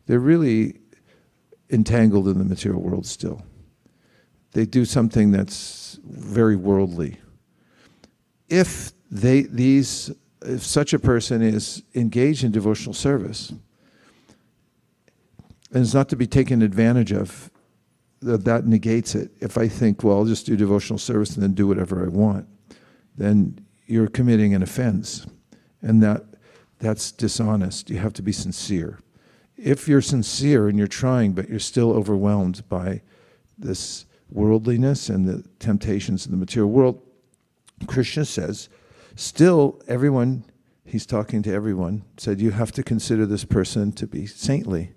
they're 0.08 0.20
really 0.20 0.80
entangled 1.70 2.28
in 2.28 2.40
the 2.40 2.44
material 2.44 2.82
world 2.82 3.06
still. 3.06 3.44
They 4.54 4.66
do 4.66 4.84
something 4.84 5.32
that's 5.32 6.00
very 6.04 6.56
worldly. 6.56 7.20
If 8.50 8.94
they 9.12 9.42
these 9.42 10.12
if 10.44 10.64
such 10.64 10.94
a 10.94 11.00
person 11.00 11.42
is 11.42 11.84
engaged 11.94 12.44
in 12.44 12.52
devotional 12.52 12.94
service, 12.94 13.50
and 13.50 13.60
it's 15.84 15.94
not 15.94 16.10
to 16.10 16.16
be 16.16 16.28
taken 16.28 16.62
advantage 16.62 17.12
of, 17.12 17.52
that, 18.22 18.44
that 18.46 18.66
negates 18.66 19.16
it. 19.16 19.32
If 19.40 19.58
I 19.58 19.68
think, 19.68 20.04
well, 20.04 20.18
I'll 20.18 20.26
just 20.26 20.46
do 20.46 20.56
devotional 20.56 20.98
service 21.00 21.36
and 21.36 21.44
then 21.44 21.54
do 21.54 21.68
whatever 21.68 22.04
I 22.04 22.10
want, 22.10 22.48
then 23.18 23.64
you're 23.86 24.08
committing 24.08 24.54
an 24.54 24.64
offense. 24.64 25.28
And 25.82 26.02
that 26.04 26.24
that's 26.80 27.12
dishonest. 27.12 27.90
You 27.90 28.00
have 28.00 28.14
to 28.14 28.24
be 28.24 28.32
sincere. 28.32 29.00
If 29.56 29.88
you're 29.88 30.02
sincere 30.02 30.68
and 30.68 30.78
you're 30.78 30.88
trying, 30.88 31.34
but 31.34 31.48
you're 31.48 31.60
still 31.60 31.92
overwhelmed 31.92 32.68
by 32.68 33.02
this 33.58 34.06
worldliness 34.32 35.10
and 35.10 35.28
the 35.28 35.44
temptations 35.60 36.26
of 36.26 36.32
the 36.32 36.38
material 36.38 36.72
world, 36.72 37.00
Krishna 37.86 38.26
says, 38.26 38.70
still 39.16 39.82
everyone, 39.88 40.46
he's 40.84 41.06
talking 41.06 41.42
to 41.44 41.54
everyone, 41.54 42.04
said 42.18 42.40
you 42.42 42.52
have 42.52 42.72
to 42.74 42.84
consider 42.84 43.26
this 43.26 43.46
person 43.46 43.92
to 43.94 44.08
be 44.08 44.26
saintly 44.26 44.94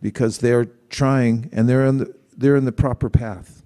because 0.00 0.38
they're 0.38 0.66
trying 0.88 1.48
and 1.52 1.68
they're 1.68 1.86
in 1.86 1.98
the, 1.98 2.14
they're 2.36 2.56
in 2.56 2.64
the 2.64 2.72
proper 2.72 3.08
path. 3.08 3.62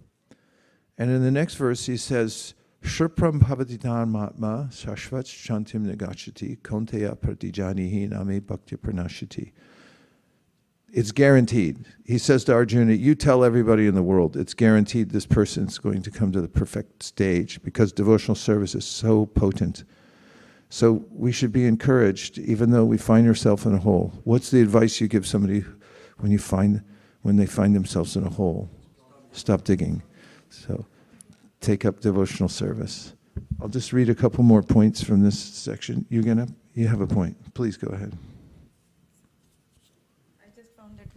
And 0.97 1.11
in 1.11 1.23
the 1.23 1.31
next 1.31 1.55
verse, 1.55 1.87
he 1.87 1.97
says, 1.97 2.55
Shurpram 2.83 3.43
bhavatitan 3.43 4.11
matma 4.11 4.71
shashvat 4.71 5.27
shantim 5.27 5.85
negachati 5.87 6.59
konteya 6.61 7.17
pratijanihi 7.17 8.09
name 8.09 8.41
bhakti 8.41 8.77
pranashati. 8.77 9.53
It's 10.93 11.13
guaranteed. 11.13 11.85
He 12.05 12.19
says 12.19 12.43
to 12.45 12.53
Arjuna, 12.53 12.95
You 12.95 13.15
tell 13.15 13.45
everybody 13.45 13.87
in 13.87 13.95
the 13.95 14.03
world, 14.03 14.37
it's 14.37 14.55
guaranteed 14.55 15.11
this 15.11 15.27
person's 15.27 15.79
going 15.79 16.03
to 16.03 16.11
come 16.11 16.33
to 16.33 16.41
the 16.41 16.49
perfect 16.49 17.03
stage 17.03 17.63
because 17.63 17.93
devotional 17.93 18.35
service 18.35 18.75
is 18.75 18.85
so 18.85 19.27
potent. 19.27 19.85
So 20.69 21.05
we 21.11 21.33
should 21.33 21.53
be 21.53 21.67
encouraged, 21.67 22.39
even 22.39 22.71
though 22.71 22.85
we 22.85 22.97
find 22.97 23.27
ourselves 23.29 23.67
in 23.67 23.75
a 23.75 23.79
hole. 23.79 24.13
What's 24.25 24.51
the 24.51 24.61
advice 24.61 25.01
you 25.01 25.09
give 25.09 25.27
somebody 25.27 25.65
when 26.19 26.33
you 26.33 26.39
find 26.39 26.83
when 27.23 27.37
they 27.37 27.47
find 27.47 27.75
themselves 27.75 28.17
in 28.17 28.25
a 28.25 28.31
hole? 28.31 28.69
Stop 29.33 29.63
digging. 29.63 30.03
So 30.49 30.87
take 31.61 31.85
up 31.85 32.01
devotional 32.01 32.49
service. 32.49 33.15
I'll 33.61 33.69
just 33.69 33.93
read 33.93 34.09
a 34.09 34.15
couple 34.15 34.43
more 34.43 34.63
points 34.63 35.03
from 35.03 35.23
this 35.23 35.39
section. 35.39 36.07
You're 36.09 36.23
gonna 36.23 36.49
You 36.75 36.89
have 36.89 37.01
a 37.01 37.07
point. 37.07 37.55
Please 37.55 37.77
go 37.77 37.89
ahead. 37.89 38.17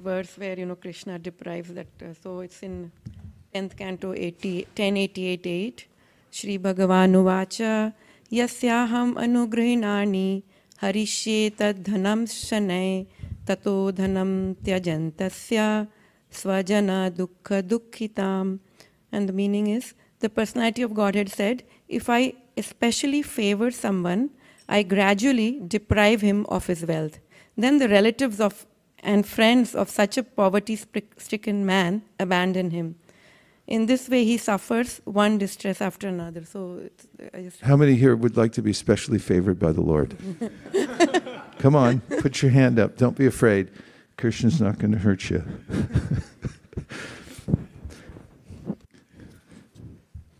Verse 0.03 0.37
where 0.37 0.59
you 0.59 0.65
know 0.65 0.75
Krishna 0.75 1.17
deprives 1.17 1.73
that. 1.73 1.87
Uh, 2.01 2.13
so 2.21 2.39
it's 2.41 2.61
in 2.61 2.91
10th 3.55 3.77
canto 3.77 4.13
80, 4.13 4.65
1088 4.75 5.47
8. 5.47 5.87
Shri 6.31 6.57
Bhagavan 6.57 7.13
Yasyaham 8.31 9.13
anugrahinani 9.23 10.43
harishye 10.81 11.51
tadhanam 11.51 12.23
shanay 12.25 13.05
tato 13.45 13.91
dhanam 13.91 14.55
tyajantasya 14.55 15.87
svajana 16.31 17.11
dukkha 17.11 17.61
dukkhitam. 17.61 18.59
And 19.11 19.29
the 19.29 19.33
meaning 19.33 19.67
is 19.67 19.93
the 20.19 20.29
personality 20.29 20.81
of 20.81 20.95
Godhead 20.95 21.29
said, 21.29 21.63
if 21.87 22.09
I 22.09 22.33
especially 22.57 23.21
favor 23.21 23.69
someone, 23.69 24.31
I 24.67 24.81
gradually 24.81 25.61
deprive 25.67 26.21
him 26.21 26.47
of 26.49 26.65
his 26.65 26.83
wealth. 26.85 27.19
Then 27.55 27.77
the 27.77 27.87
relatives 27.87 28.39
of 28.39 28.65
and 29.03 29.27
friends 29.27 29.75
of 29.75 29.89
such 29.89 30.17
a 30.17 30.23
poverty 30.23 30.79
stricken 31.17 31.65
man 31.65 32.01
abandon 32.19 32.71
him. 32.71 32.95
In 33.65 33.85
this 33.85 34.09
way, 34.09 34.25
he 34.25 34.37
suffers 34.37 34.99
one 35.05 35.37
distress 35.37 35.81
after 35.81 36.07
another. 36.07 36.43
So, 36.43 36.89
how 37.61 37.77
many 37.77 37.95
here 37.95 38.15
would 38.15 38.35
like 38.35 38.51
to 38.53 38.61
be 38.61 38.73
specially 38.73 39.19
favored 39.19 39.57
by 39.57 39.71
the 39.71 39.81
Lord? 39.81 40.17
Come 41.59 41.75
on, 41.75 42.01
put 42.19 42.41
your 42.41 42.51
hand 42.51 42.77
up. 42.77 42.97
Don't 42.97 43.15
be 43.15 43.25
afraid. 43.25 43.71
Krishna's 44.17 44.59
not 44.59 44.79
going 44.79 44.91
to 44.91 44.97
hurt 44.97 45.29
you. 45.29 45.43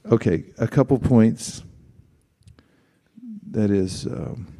okay, 0.12 0.44
a 0.58 0.68
couple 0.68 1.00
points. 1.00 1.64
That 3.52 3.72
is. 3.72 4.06
Um, 4.06 4.53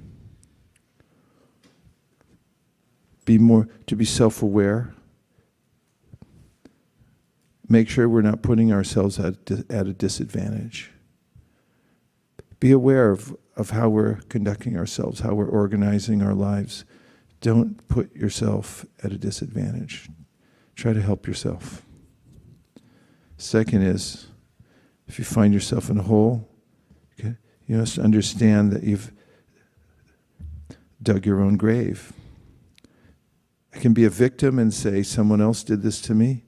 be 3.26 3.38
more 3.38 3.68
to 3.88 3.96
be 3.96 4.06
self-aware. 4.06 4.94
Make 7.68 7.90
sure 7.90 8.08
we're 8.10 8.22
not 8.22 8.42
putting 8.42 8.72
ourselves 8.72 9.20
at, 9.20 9.50
at 9.70 9.88
a 9.88 9.94
disadvantage. 9.94 10.92
Be 12.60 12.72
aware 12.72 13.10
of, 13.10 13.36
of 13.56 13.72
how 13.72 13.90
we're 13.90 14.16
conducting 14.30 14.78
ourselves 14.78 15.22
how 15.22 15.34
we're 15.34 15.50
organizing 15.50 16.22
our 16.22 16.34
lives. 16.34 16.86
Don't 17.42 17.88
put 17.88 18.16
yourself 18.16 18.86
at 19.04 19.12
a 19.12 19.18
disadvantage. 19.18 20.10
Try 20.76 20.94
to 20.94 21.02
help 21.02 21.28
yourself. 21.28 21.84
Second 23.38 23.82
is 23.82 24.28
if 25.08 25.20
you 25.20 25.26
find 25.26 25.54
yourself 25.54 25.90
in 25.90 25.98
a 25.98 26.04
hole 26.04 26.48
you 27.68 27.78
must 27.78 27.98
understand 27.98 28.72
that 28.72 28.84
you've 28.84 29.12
dug 31.02 31.26
your 31.26 31.42
own 31.42 31.58
grave 31.58 32.14
I 33.74 33.80
can 33.80 33.94
be 33.94 34.06
a 34.06 34.10
victim 34.10 34.60
and 34.60 34.74
say, 34.74 35.04
someone 35.04 35.42
else 35.42 35.64
did 35.64 35.82
this 35.82 36.00
to 36.02 36.14
me, 36.14 36.44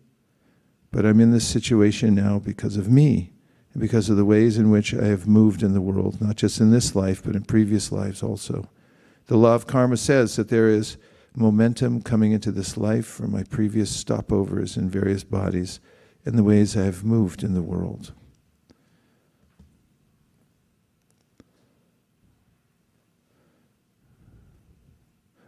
but 0.91 1.06
I'm 1.06 1.19
in 1.19 1.31
this 1.31 1.47
situation 1.47 2.14
now 2.14 2.39
because 2.39 2.77
of 2.77 2.89
me 2.89 3.34
and 3.73 3.81
because 3.81 4.10
of 4.10 4.18
the 4.18 4.26
ways 4.26 4.57
in 4.57 4.69
which 4.69 4.93
I 4.93 5.06
have 5.06 5.27
moved 5.27 5.64
in 5.64 5.73
the 5.73 5.81
world, 5.81 6.22
not 6.22 6.35
just 6.35 6.60
in 6.60 6.72
this 6.72 6.95
life, 6.95 7.23
but 7.23 7.35
in 7.35 7.43
previous 7.43 7.91
lives 7.91 8.22
also. 8.22 8.69
The 9.27 9.38
law 9.38 9.56
of 9.56 9.65
karma 9.65 9.97
says 9.97 10.35
that 10.35 10.49
there 10.49 10.69
is 10.69 10.97
momentum 11.35 12.02
coming 12.02 12.31
into 12.31 12.52
this 12.52 12.77
life 12.77 13.07
from 13.07 13.31
my 13.31 13.43
previous 13.43 14.03
stopovers 14.03 14.77
in 14.77 14.89
various 14.89 15.23
bodies 15.23 15.80
and 16.26 16.38
the 16.38 16.43
ways 16.43 16.77
I 16.77 16.84
have 16.84 17.03
moved 17.03 17.43
in 17.43 17.53
the 17.53 17.61
world. 17.61 18.14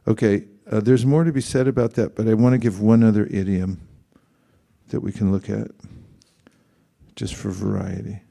Okay, 0.07 0.45
uh, 0.71 0.79
there's 0.81 1.05
more 1.05 1.23
to 1.23 1.31
be 1.31 1.41
said 1.41 1.67
about 1.67 1.93
that, 1.93 2.15
but 2.15 2.27
I 2.27 2.33
want 2.33 2.53
to 2.53 2.57
give 2.57 2.81
one 2.81 3.03
other 3.03 3.25
idiom 3.27 3.79
that 4.89 5.01
we 5.01 5.11
can 5.11 5.31
look 5.31 5.49
at 5.49 5.71
just 7.15 7.35
for 7.35 7.49
variety. 7.49 8.21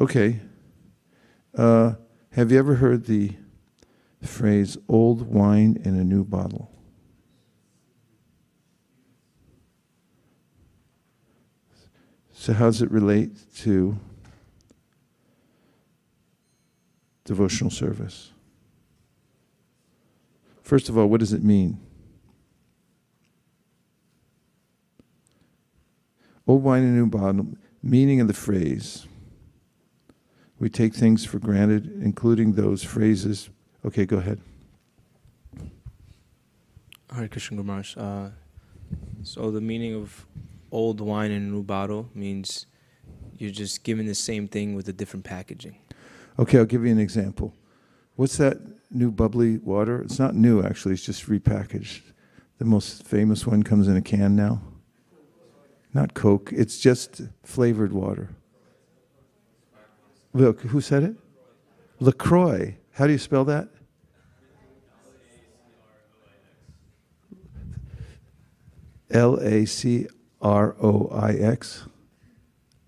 Okay. 0.00 0.40
Uh, 1.54 1.94
have 2.32 2.50
you 2.50 2.58
ever 2.58 2.76
heard 2.76 3.04
the 3.04 3.32
phrase 4.22 4.78
old 4.88 5.22
wine 5.22 5.76
in 5.84 5.94
a 5.94 6.04
new 6.04 6.24
bottle? 6.24 6.70
So, 12.40 12.54
how 12.54 12.64
does 12.64 12.80
it 12.80 12.90
relate 12.90 13.32
to 13.56 13.98
devotional 17.26 17.70
service? 17.70 18.32
First 20.62 20.88
of 20.88 20.96
all, 20.96 21.06
what 21.08 21.20
does 21.20 21.34
it 21.34 21.44
mean? 21.44 21.78
Old 26.46 26.62
wine 26.62 26.82
in 26.82 26.96
new 26.96 27.08
bottle, 27.08 27.46
meaning 27.82 28.22
of 28.22 28.26
the 28.26 28.32
phrase. 28.32 29.06
We 30.58 30.70
take 30.70 30.94
things 30.94 31.26
for 31.26 31.38
granted, 31.38 32.00
including 32.02 32.54
those 32.54 32.82
phrases. 32.82 33.50
Okay, 33.84 34.06
go 34.06 34.16
ahead. 34.16 34.40
Hare 37.14 37.28
Krishna. 37.28 37.60
Uh, 37.98 38.30
so 39.24 39.50
the 39.50 39.60
meaning 39.60 39.94
of 39.94 40.24
old 40.72 41.00
wine 41.00 41.30
in 41.30 41.42
a 41.42 41.46
new 41.46 41.62
bottle 41.62 42.08
means 42.14 42.66
you're 43.38 43.50
just 43.50 43.84
giving 43.84 44.06
the 44.06 44.14
same 44.14 44.46
thing 44.48 44.74
with 44.74 44.88
a 44.88 44.92
different 44.92 45.24
packaging. 45.24 45.76
Okay, 46.38 46.58
I'll 46.58 46.64
give 46.64 46.84
you 46.84 46.92
an 46.92 46.98
example. 46.98 47.54
What's 48.16 48.36
that 48.36 48.58
new 48.90 49.10
bubbly 49.10 49.58
water? 49.58 50.00
It's 50.02 50.18
not 50.18 50.34
new, 50.34 50.62
actually, 50.62 50.94
it's 50.94 51.04
just 51.04 51.26
repackaged. 51.26 52.02
The 52.58 52.64
most 52.64 53.06
famous 53.06 53.46
one 53.46 53.62
comes 53.62 53.88
in 53.88 53.96
a 53.96 54.02
can 54.02 54.36
now. 54.36 54.62
Not 55.94 56.14
Coke, 56.14 56.52
it's 56.52 56.78
just 56.78 57.22
flavored 57.42 57.92
water. 57.92 58.30
Look, 60.32 60.60
who 60.60 60.80
said 60.80 61.02
it? 61.02 61.16
LaCroix. 61.98 62.76
How 62.92 63.06
do 63.06 63.12
you 63.12 63.18
spell 63.18 63.44
that? 63.46 63.68
L 69.10 69.40
A 69.40 69.64
C 69.64 70.06
R 70.40 70.74
O 70.82 71.08
I 71.12 71.32
X. 71.32 71.84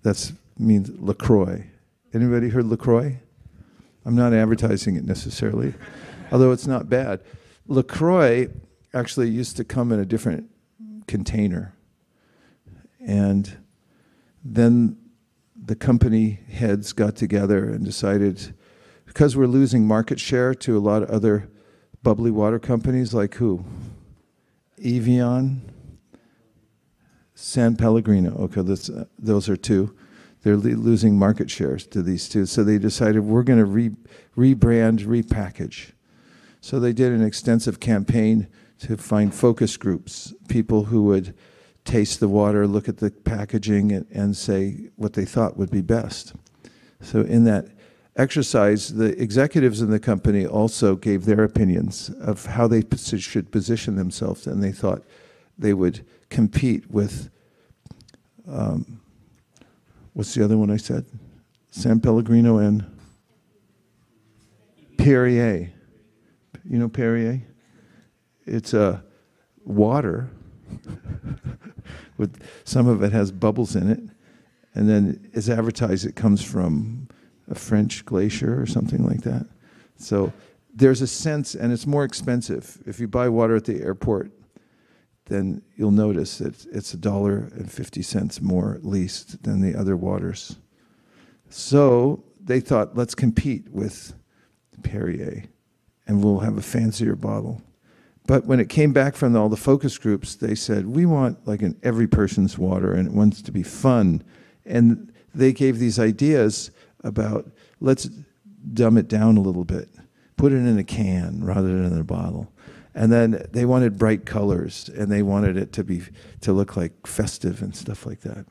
That 0.03 0.33
means 0.59 0.91
LaCroix. 0.99 1.67
Anybody 2.13 2.49
heard 2.49 2.67
LaCroix? 2.67 3.19
I'm 4.05 4.17
not 4.17 4.33
advertising 4.33 4.97
it 4.97 5.05
necessarily, 5.05 5.75
although 6.31 6.53
it's 6.53 6.67
not 6.67 6.89
bad. 6.89 7.21
LaCroix 7.69 8.49
actually 8.93 9.29
used 9.31 9.57
to 9.57 9.65
come 9.65 9.93
in 9.93 10.01
a 10.01 10.05
different 10.05 10.51
container. 11.07 11.75
And 13.01 13.59
then 14.45 14.99
the 15.55 15.77
company 15.77 16.41
heads 16.51 16.93
got 16.93 17.17
together 17.17 17.65
and 17.65 17.85
decided 17.85 18.55
because 19.07 19.37
we're 19.37 19.47
losing 19.47 19.87
market 19.87 20.19
share 20.19 20.55
to 20.55 20.77
a 20.77 20.81
lot 20.81 21.03
of 21.03 21.11
other 21.11 21.49
bubbly 22.03 22.31
water 22.31 22.59
companies 22.59 23.15
like 23.15 23.35
who? 23.35 23.65
Evian, 24.83 25.63
San 27.43 27.75
Pellegrino. 27.75 28.37
Okay, 28.37 28.61
uh, 28.61 29.05
those 29.19 29.49
are 29.49 29.57
two. 29.57 29.97
They're 30.43 30.57
losing 30.57 31.19
market 31.19 31.51
shares 31.51 31.85
to 31.89 32.01
these 32.01 32.29
two. 32.29 32.47
So 32.47 32.63
they 32.63 32.79
decided 32.79 33.25
we're 33.25 33.43
going 33.43 33.59
to 33.59 33.65
re- 33.65 33.97
rebrand, 34.37 35.01
repackage. 35.01 35.91
So 36.61 36.79
they 36.79 36.93
did 36.93 37.11
an 37.11 37.23
extensive 37.23 37.81
campaign 37.81 38.47
to 38.79 38.97
find 38.97 39.35
focus 39.35 39.77
groups, 39.77 40.33
people 40.49 40.85
who 40.85 41.03
would 41.05 41.35
taste 41.85 42.21
the 42.21 42.29
water, 42.29 42.65
look 42.69 42.89
at 42.89 42.99
the 42.99 43.11
packaging, 43.11 43.91
and, 43.91 44.07
and 44.13 44.37
say 44.37 44.91
what 44.95 45.15
they 45.15 45.25
thought 45.25 45.57
would 45.57 45.71
be 45.71 45.83
best. 45.83 46.35
So 47.01 47.23
in 47.23 47.43
that 47.45 47.67
exercise, 48.15 48.95
the 48.95 49.21
executives 49.21 49.81
in 49.81 49.91
the 49.91 49.99
company 49.99 50.47
also 50.47 50.95
gave 50.95 51.25
their 51.25 51.43
opinions 51.43 52.09
of 52.21 52.47
how 52.47 52.69
they 52.69 52.85
should 52.99 53.51
position 53.51 53.97
themselves, 53.97 54.47
and 54.47 54.63
they 54.63 54.73
thought 54.73 55.03
they 55.59 55.75
would 55.75 56.07
compete 56.31 56.89
with 56.89 57.31
um, 58.49 59.01
what's 60.13 60.35
the 60.35 60.45
other 60.45 60.57
one 60.57 60.71
I 60.71 60.77
said? 60.77 61.07
San 61.71 62.01
Pellegrino 62.01 62.59
and 62.59 62.85
Perrier. 64.99 65.73
You 66.65 66.79
know 66.79 66.89
Perrier? 66.89 67.43
It's 68.47 68.75
a 68.75 68.83
uh, 68.83 69.01
water 69.65 70.31
with 72.17 72.43
some 72.65 72.89
of 72.89 73.03
it 73.03 73.13
has 73.13 73.31
bubbles 73.33 73.77
in 73.77 73.91
it, 73.91 74.01
and 74.75 74.89
then 74.89 75.31
as 75.35 75.49
advertised 75.49 76.07
it 76.07 76.17
comes 76.17 76.43
from 76.43 77.09
a 77.49 77.55
French 77.55 78.05
glacier 78.05 78.61
or 78.61 78.67
something 78.67 79.05
like 79.05 79.23
that. 79.23 79.47
So 79.97 80.33
there's 80.75 81.03
a 81.03 81.07
sense, 81.07 81.55
and 81.55 81.73
it's 81.73 81.87
more 81.87 82.05
expensive. 82.05 82.79
If 82.87 82.99
you 82.99 83.07
buy 83.07 83.29
water 83.29 83.57
at 83.57 83.65
the 83.65 83.81
airport, 83.81 84.31
then 85.27 85.63
you'll 85.77 85.91
notice 85.91 86.39
that 86.39 86.67
it's 86.67 86.95
a 86.95 86.99
dollar 86.99 87.51
and 87.55 87.71
50 87.71 88.03
cents 88.03 88.41
more 88.41 88.75
at 88.75 88.85
least 88.85 89.43
than 89.45 89.61
the 89.61 89.79
other 89.79 89.97
waters. 89.97 90.57
So 91.49 92.25
they 92.41 92.61
thought, 92.61 92.97
let's 92.97 93.15
compete 93.15 93.69
with 93.71 94.15
Perrier 94.83 95.45
and 96.07 96.23
we'll 96.23 96.41
have 96.41 96.59
a 96.59 96.63
fancier 96.63 97.15
bottle. 97.15 97.63
But 98.27 98.47
when 98.47 98.61
it 98.61 98.69
came 98.69 98.93
back 98.93 99.15
from 99.15 99.37
all 99.37 99.49
the 99.49 99.57
focus 99.57 99.99
groups, 99.99 100.35
they 100.37 100.55
said, 100.55 100.87
we 100.87 101.07
want 101.07 101.47
like 101.47 101.63
an 101.63 101.79
every 101.83 102.07
person's 102.07 102.59
water 102.59 102.93
and 102.93 103.09
it 103.09 103.15
wants 103.15 103.43
to 103.43 103.53
be 103.53 103.63
fun. 103.63 104.23
And 104.65 105.13
they 105.35 105.53
gave 105.53 105.79
these 105.79 105.99
ideas 105.99 106.71
about 107.03 107.51
let's 107.81 108.09
dumb 108.73 108.97
it 108.97 109.09
down 109.09 109.37
a 109.37 109.41
little 109.41 109.65
bit, 109.65 109.89
put 110.37 110.53
it 110.53 110.57
in 110.57 110.79
a 110.79 110.85
can 110.85 111.45
rather 111.45 111.69
than 111.69 111.93
in 111.93 111.99
a 111.99 112.05
bottle. 112.05 112.52
And 112.95 113.11
then 113.11 113.47
they 113.53 113.65
wanted 113.65 113.99
bright 113.99 114.27
colors 114.27 114.91
and 114.95 115.11
they 115.11 115.23
wanted 115.23 115.57
it 115.57 115.73
to 115.75 115.85
be 115.85 116.03
to 116.43 116.53
look 116.53 116.77
like 116.77 117.07
festive 117.07 117.63
and 117.63 117.75
stuff 117.75 118.05
like 118.05 118.21
that. 118.21 118.45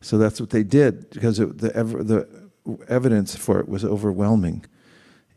So 0.00 0.16
that's 0.16 0.40
what 0.40 0.50
they 0.50 0.62
did 0.62 1.10
because 1.10 1.38
it, 1.38 1.58
the, 1.58 1.74
ev- 1.76 2.06
the 2.06 2.48
evidence 2.88 3.36
for 3.36 3.60
it 3.60 3.68
was 3.68 3.84
overwhelming. 3.84 4.64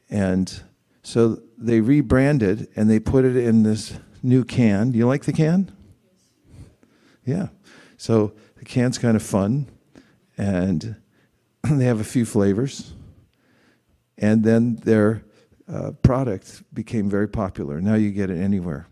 And 0.09 0.61
so 1.03 1.41
they 1.57 1.81
rebranded 1.81 2.69
and 2.75 2.89
they 2.89 2.99
put 2.99 3.25
it 3.25 3.35
in 3.35 3.63
this 3.63 3.93
new 4.23 4.43
can. 4.43 4.91
Do 4.91 4.97
you 4.97 5.07
like 5.07 5.23
the 5.23 5.33
can? 5.33 5.71
Yeah. 7.25 7.49
So 7.97 8.33
the 8.57 8.65
can's 8.65 8.97
kind 8.97 9.15
of 9.15 9.23
fun 9.23 9.67
and 10.37 10.95
they 11.63 11.85
have 11.85 11.99
a 11.99 12.05
few 12.05 12.25
flavors. 12.25 12.93
And 14.17 14.43
then 14.43 14.75
their 14.77 15.23
uh, 15.71 15.91
product 16.03 16.63
became 16.73 17.09
very 17.09 17.27
popular. 17.27 17.81
Now 17.81 17.95
you 17.95 18.11
get 18.11 18.29
it 18.29 18.37
anywhere. 18.37 18.87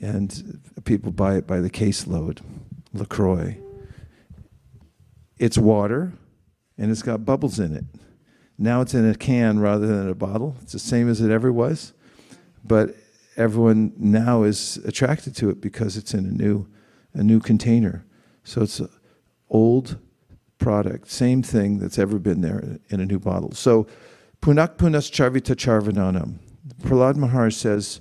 And 0.00 0.60
people 0.84 1.12
buy 1.12 1.36
it 1.36 1.46
by 1.46 1.60
the 1.60 1.70
caseload. 1.70 2.40
LaCroix. 2.92 3.58
It's 5.38 5.58
water 5.58 6.12
and 6.76 6.90
it's 6.90 7.02
got 7.02 7.24
bubbles 7.24 7.58
in 7.58 7.74
it. 7.74 7.84
Now 8.58 8.80
it's 8.80 8.94
in 8.94 9.08
a 9.08 9.14
can 9.14 9.58
rather 9.58 9.86
than 9.86 10.08
a 10.08 10.14
bottle. 10.14 10.56
It's 10.62 10.72
the 10.72 10.78
same 10.78 11.08
as 11.08 11.20
it 11.20 11.30
ever 11.30 11.52
was. 11.52 11.92
But 12.64 12.94
everyone 13.36 13.92
now 13.96 14.42
is 14.42 14.76
attracted 14.84 15.34
to 15.36 15.50
it 15.50 15.60
because 15.60 15.96
it's 15.96 16.14
in 16.14 16.26
a 16.26 16.30
new, 16.30 16.66
a 17.14 17.22
new 17.22 17.40
container. 17.40 18.04
So 18.44 18.62
it's 18.62 18.80
an 18.80 18.90
old 19.48 19.98
product, 20.58 21.10
same 21.10 21.42
thing 21.42 21.78
that's 21.78 21.98
ever 21.98 22.18
been 22.18 22.42
there 22.42 22.78
in 22.90 23.00
a 23.00 23.06
new 23.06 23.18
bottle. 23.18 23.52
So 23.52 23.86
punak 24.40 24.76
punas 24.76 25.10
charvita 25.10 25.54
charvananam. 25.54 26.38
Prahlad 26.82 27.16
Maharaj 27.16 27.54
says 27.54 28.00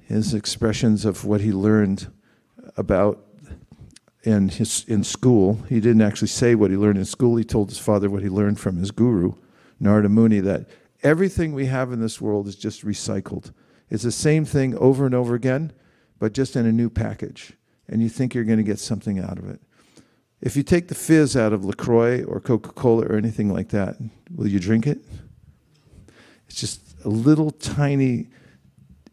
his 0.00 0.32
expressions 0.32 1.04
of 1.04 1.24
what 1.24 1.40
he 1.40 1.52
learned 1.52 2.10
about 2.76 3.24
in 4.22 4.48
his 4.48 4.84
in 4.86 5.02
school. 5.02 5.64
He 5.68 5.80
didn't 5.80 6.02
actually 6.02 6.28
say 6.28 6.54
what 6.54 6.70
he 6.70 6.76
learned 6.76 6.98
in 6.98 7.04
school. 7.04 7.36
He 7.36 7.44
told 7.44 7.70
his 7.70 7.78
father 7.78 8.08
what 8.08 8.22
he 8.22 8.28
learned 8.28 8.60
from 8.60 8.76
his 8.76 8.90
guru, 8.90 9.34
Narada 9.80 10.08
Muni, 10.08 10.40
that 10.40 10.66
everything 11.02 11.52
we 11.52 11.66
have 11.66 11.92
in 11.92 12.00
this 12.00 12.20
world 12.20 12.46
is 12.46 12.56
just 12.56 12.84
recycled. 12.84 13.52
It's 13.90 14.04
the 14.04 14.12
same 14.12 14.44
thing 14.44 14.76
over 14.76 15.06
and 15.06 15.14
over 15.14 15.34
again, 15.34 15.72
but 16.18 16.34
just 16.34 16.56
in 16.56 16.66
a 16.66 16.72
new 16.72 16.90
package. 16.90 17.52
And 17.88 18.02
you 18.02 18.08
think 18.08 18.34
you're 18.34 18.44
going 18.44 18.58
to 18.58 18.64
get 18.64 18.78
something 18.78 19.18
out 19.18 19.38
of 19.38 19.48
it. 19.48 19.60
If 20.40 20.56
you 20.56 20.62
take 20.62 20.88
the 20.88 20.94
fizz 20.94 21.36
out 21.36 21.52
of 21.52 21.64
LaCroix 21.64 22.22
or 22.22 22.38
Coca 22.38 22.70
Cola 22.70 23.06
or 23.06 23.16
anything 23.16 23.52
like 23.52 23.70
that, 23.70 23.96
will 24.32 24.46
you 24.46 24.60
drink 24.60 24.86
it? 24.86 24.98
It's 26.48 26.60
just 26.60 26.80
a 27.04 27.08
little 27.08 27.50
tiny 27.50 28.28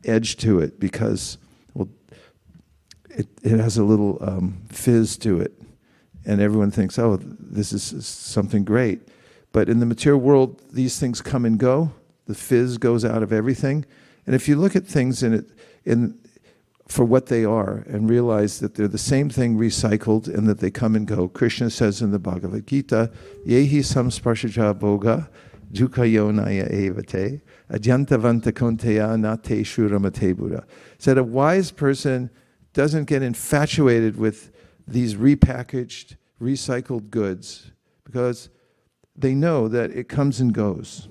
edge 0.03 0.37
to 0.37 0.59
it 0.59 0.79
because, 0.79 1.37
well, 1.73 1.89
it, 3.09 3.27
it 3.43 3.59
has 3.59 3.77
a 3.77 3.83
little 3.83 4.17
um, 4.21 4.61
fizz 4.69 5.17
to 5.19 5.39
it. 5.39 5.53
And 6.25 6.41
everyone 6.41 6.71
thinks, 6.71 6.97
oh, 6.97 7.17
this 7.17 7.71
is 7.71 8.05
something 8.05 8.63
great. 8.63 9.07
But 9.51 9.69
in 9.69 9.79
the 9.79 9.85
material 9.85 10.19
world, 10.19 10.61
these 10.71 10.99
things 10.99 11.21
come 11.21 11.45
and 11.45 11.59
go. 11.59 11.91
The 12.25 12.35
fizz 12.35 12.79
goes 12.79 13.05
out 13.05 13.21
of 13.21 13.31
everything. 13.31 13.85
And 14.25 14.35
if 14.35 14.47
you 14.47 14.55
look 14.55 14.75
at 14.75 14.85
things 14.85 15.21
in 15.21 15.33
it, 15.33 15.45
in, 15.85 16.17
for 16.87 17.05
what 17.05 17.27
they 17.27 17.45
are 17.45 17.83
and 17.87 18.09
realize 18.09 18.59
that 18.59 18.75
they're 18.75 18.87
the 18.87 18.97
same 18.97 19.29
thing 19.29 19.57
recycled 19.57 20.27
and 20.27 20.47
that 20.47 20.59
they 20.59 20.69
come 20.69 20.95
and 20.95 21.07
go. 21.07 21.27
Krishna 21.27 21.69
says 21.69 22.01
in 22.01 22.11
the 22.11 22.19
Bhagavad 22.19 22.67
Gita, 22.67 23.11
Yehi 23.45 23.79
samsparshaja 23.79 24.77
boga 24.79 25.27
jukayonaya 25.75 26.71
evate 26.71 27.41
adyantavanta 27.69 28.51
konteya 28.51 29.19
nate 29.19 29.63
shuramate. 29.63 30.65
Said 30.97 31.17
a 31.17 31.23
wise 31.23 31.71
person 31.71 32.29
doesn't 32.73 33.05
get 33.05 33.21
infatuated 33.21 34.17
with 34.17 34.51
these 34.87 35.15
repackaged, 35.15 36.15
recycled 36.41 37.09
goods 37.09 37.71
because 38.03 38.49
they 39.15 39.33
know 39.33 39.67
that 39.67 39.91
it 39.91 40.09
comes 40.09 40.39
and 40.39 40.53
goes. 40.53 41.07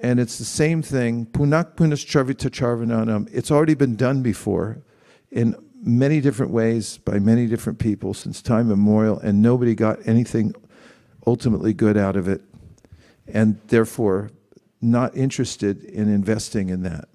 And 0.00 0.20
it's 0.20 0.38
the 0.38 0.44
same 0.44 0.82
thing. 0.82 1.26
Punak 1.26 1.76
punas 1.76 2.04
charvita 2.04 2.50
charvananam. 2.50 3.28
It's 3.32 3.50
already 3.50 3.74
been 3.74 3.96
done 3.96 4.22
before 4.22 4.82
in 5.30 5.56
many 5.82 6.20
different 6.20 6.52
ways 6.52 6.98
by 6.98 7.18
many 7.18 7.46
different 7.46 7.78
people 7.78 8.14
since 8.14 8.42
time 8.42 8.70
immemorial, 8.70 9.18
and 9.20 9.42
nobody 9.42 9.74
got 9.74 9.98
anything 10.06 10.54
ultimately 11.26 11.74
good 11.74 11.96
out 11.96 12.16
of 12.16 12.28
it, 12.28 12.40
and 13.32 13.60
therefore 13.68 14.30
not 14.80 15.16
interested 15.16 15.84
in 15.84 16.08
investing 16.08 16.68
in 16.68 16.82
that. 16.82 17.08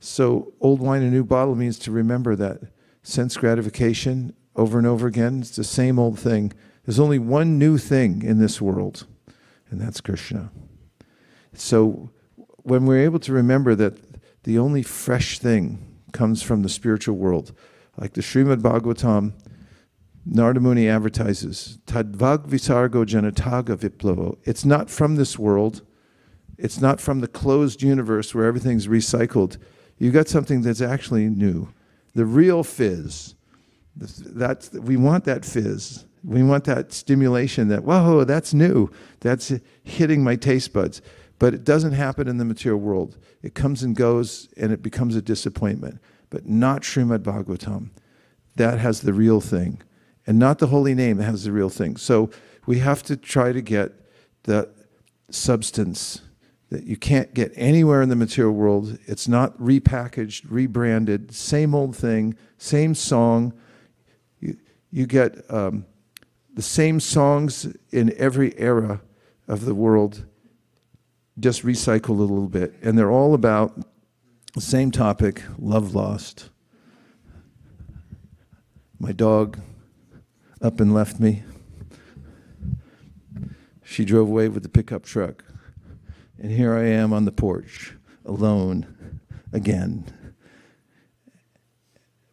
So, 0.00 0.52
old 0.60 0.80
wine 0.80 1.02
in 1.02 1.08
a 1.08 1.10
new 1.10 1.24
bottle 1.24 1.54
means 1.54 1.78
to 1.80 1.90
remember 1.90 2.36
that 2.36 2.60
sense 3.02 3.36
gratification 3.36 4.34
over 4.54 4.78
and 4.78 4.86
over 4.86 5.06
again, 5.06 5.40
it's 5.40 5.56
the 5.56 5.64
same 5.64 5.98
old 5.98 6.18
thing. 6.18 6.52
There's 6.84 7.00
only 7.00 7.18
one 7.18 7.58
new 7.58 7.78
thing 7.78 8.22
in 8.22 8.38
this 8.38 8.60
world, 8.60 9.06
and 9.70 9.80
that's 9.80 10.00
Krishna. 10.00 10.50
So, 11.54 12.10
when 12.36 12.84
we're 12.84 13.02
able 13.02 13.18
to 13.20 13.32
remember 13.32 13.74
that 13.74 13.94
the 14.44 14.58
only 14.58 14.82
fresh 14.82 15.38
thing 15.38 15.94
comes 16.14 16.42
from 16.42 16.62
the 16.62 16.68
spiritual 16.70 17.16
world. 17.16 17.52
Like 17.98 18.14
the 18.14 18.22
Srimad 18.22 18.62
Bhagavatam, 18.62 19.32
Narada 20.26 20.60
Muni 20.60 20.88
advertises, 20.88 21.78
Tadvag 21.86 22.46
Visargo 22.46 23.04
Janataga 23.04 23.76
Viplavo. 23.76 24.38
It's 24.44 24.64
not 24.64 24.88
from 24.88 25.16
this 25.16 25.38
world. 25.38 25.82
It's 26.56 26.80
not 26.80 27.00
from 27.00 27.20
the 27.20 27.28
closed 27.28 27.82
universe 27.82 28.34
where 28.34 28.46
everything's 28.46 28.86
recycled. 28.86 29.58
You 29.98 30.10
got 30.10 30.28
something 30.28 30.62
that's 30.62 30.80
actually 30.80 31.28
new. 31.28 31.68
The 32.14 32.24
real 32.24 32.64
fizz. 32.64 33.34
That's, 33.96 34.72
we 34.72 34.96
want 34.96 35.24
that 35.24 35.44
fizz. 35.44 36.06
We 36.24 36.42
want 36.42 36.64
that 36.64 36.92
stimulation 36.92 37.68
that, 37.68 37.84
whoa, 37.84 38.24
that's 38.24 38.54
new. 38.54 38.90
That's 39.20 39.52
hitting 39.82 40.24
my 40.24 40.36
taste 40.36 40.72
buds. 40.72 41.02
But 41.38 41.52
it 41.52 41.64
doesn't 41.64 41.92
happen 41.92 42.28
in 42.28 42.38
the 42.38 42.44
material 42.44 42.80
world. 42.80 43.18
It 43.42 43.54
comes 43.54 43.82
and 43.82 43.94
goes 43.94 44.48
and 44.56 44.72
it 44.72 44.82
becomes 44.82 45.16
a 45.16 45.22
disappointment. 45.22 46.00
But 46.30 46.48
not 46.48 46.82
Srimad 46.82 47.18
Bhagavatam. 47.18 47.90
That 48.56 48.78
has 48.78 49.02
the 49.02 49.12
real 49.12 49.40
thing. 49.40 49.82
And 50.26 50.38
not 50.38 50.58
the 50.58 50.68
holy 50.68 50.94
name 50.94 51.18
that 51.18 51.24
has 51.24 51.44
the 51.44 51.52
real 51.52 51.68
thing. 51.68 51.96
So 51.96 52.30
we 52.66 52.78
have 52.78 53.02
to 53.04 53.16
try 53.16 53.52
to 53.52 53.60
get 53.60 53.92
the 54.44 54.70
substance 55.30 56.22
that 56.70 56.84
you 56.84 56.96
can't 56.96 57.34
get 57.34 57.52
anywhere 57.54 58.02
in 58.02 58.08
the 58.08 58.16
material 58.16 58.54
world. 58.54 58.98
It's 59.06 59.28
not 59.28 59.56
repackaged, 59.58 60.46
rebranded, 60.48 61.34
same 61.34 61.74
old 61.74 61.94
thing, 61.94 62.36
same 62.58 62.94
song. 62.94 63.52
You, 64.40 64.56
you 64.90 65.06
get 65.06 65.48
um, 65.50 65.86
the 66.54 66.62
same 66.62 67.00
songs 67.00 67.66
in 67.90 68.14
every 68.16 68.58
era 68.58 69.00
of 69.46 69.66
the 69.66 69.74
world 69.74 70.24
just 71.38 71.64
recycled 71.64 72.18
a 72.18 72.22
little 72.22 72.48
bit. 72.48 72.74
And 72.82 72.96
they're 72.96 73.10
all 73.10 73.34
about 73.34 73.76
the 74.54 74.60
same 74.60 74.90
topic 74.90 75.42
love 75.58 75.94
lost. 75.94 76.48
My 78.98 79.12
dog 79.12 79.58
up 80.60 80.80
and 80.80 80.94
left 80.94 81.20
me. 81.20 81.42
She 83.82 84.04
drove 84.04 84.28
away 84.28 84.48
with 84.48 84.62
the 84.62 84.68
pickup 84.68 85.04
truck. 85.04 85.44
And 86.38 86.50
here 86.50 86.74
I 86.74 86.84
am 86.84 87.12
on 87.12 87.24
the 87.24 87.32
porch, 87.32 87.94
alone 88.24 89.20
again. 89.52 90.04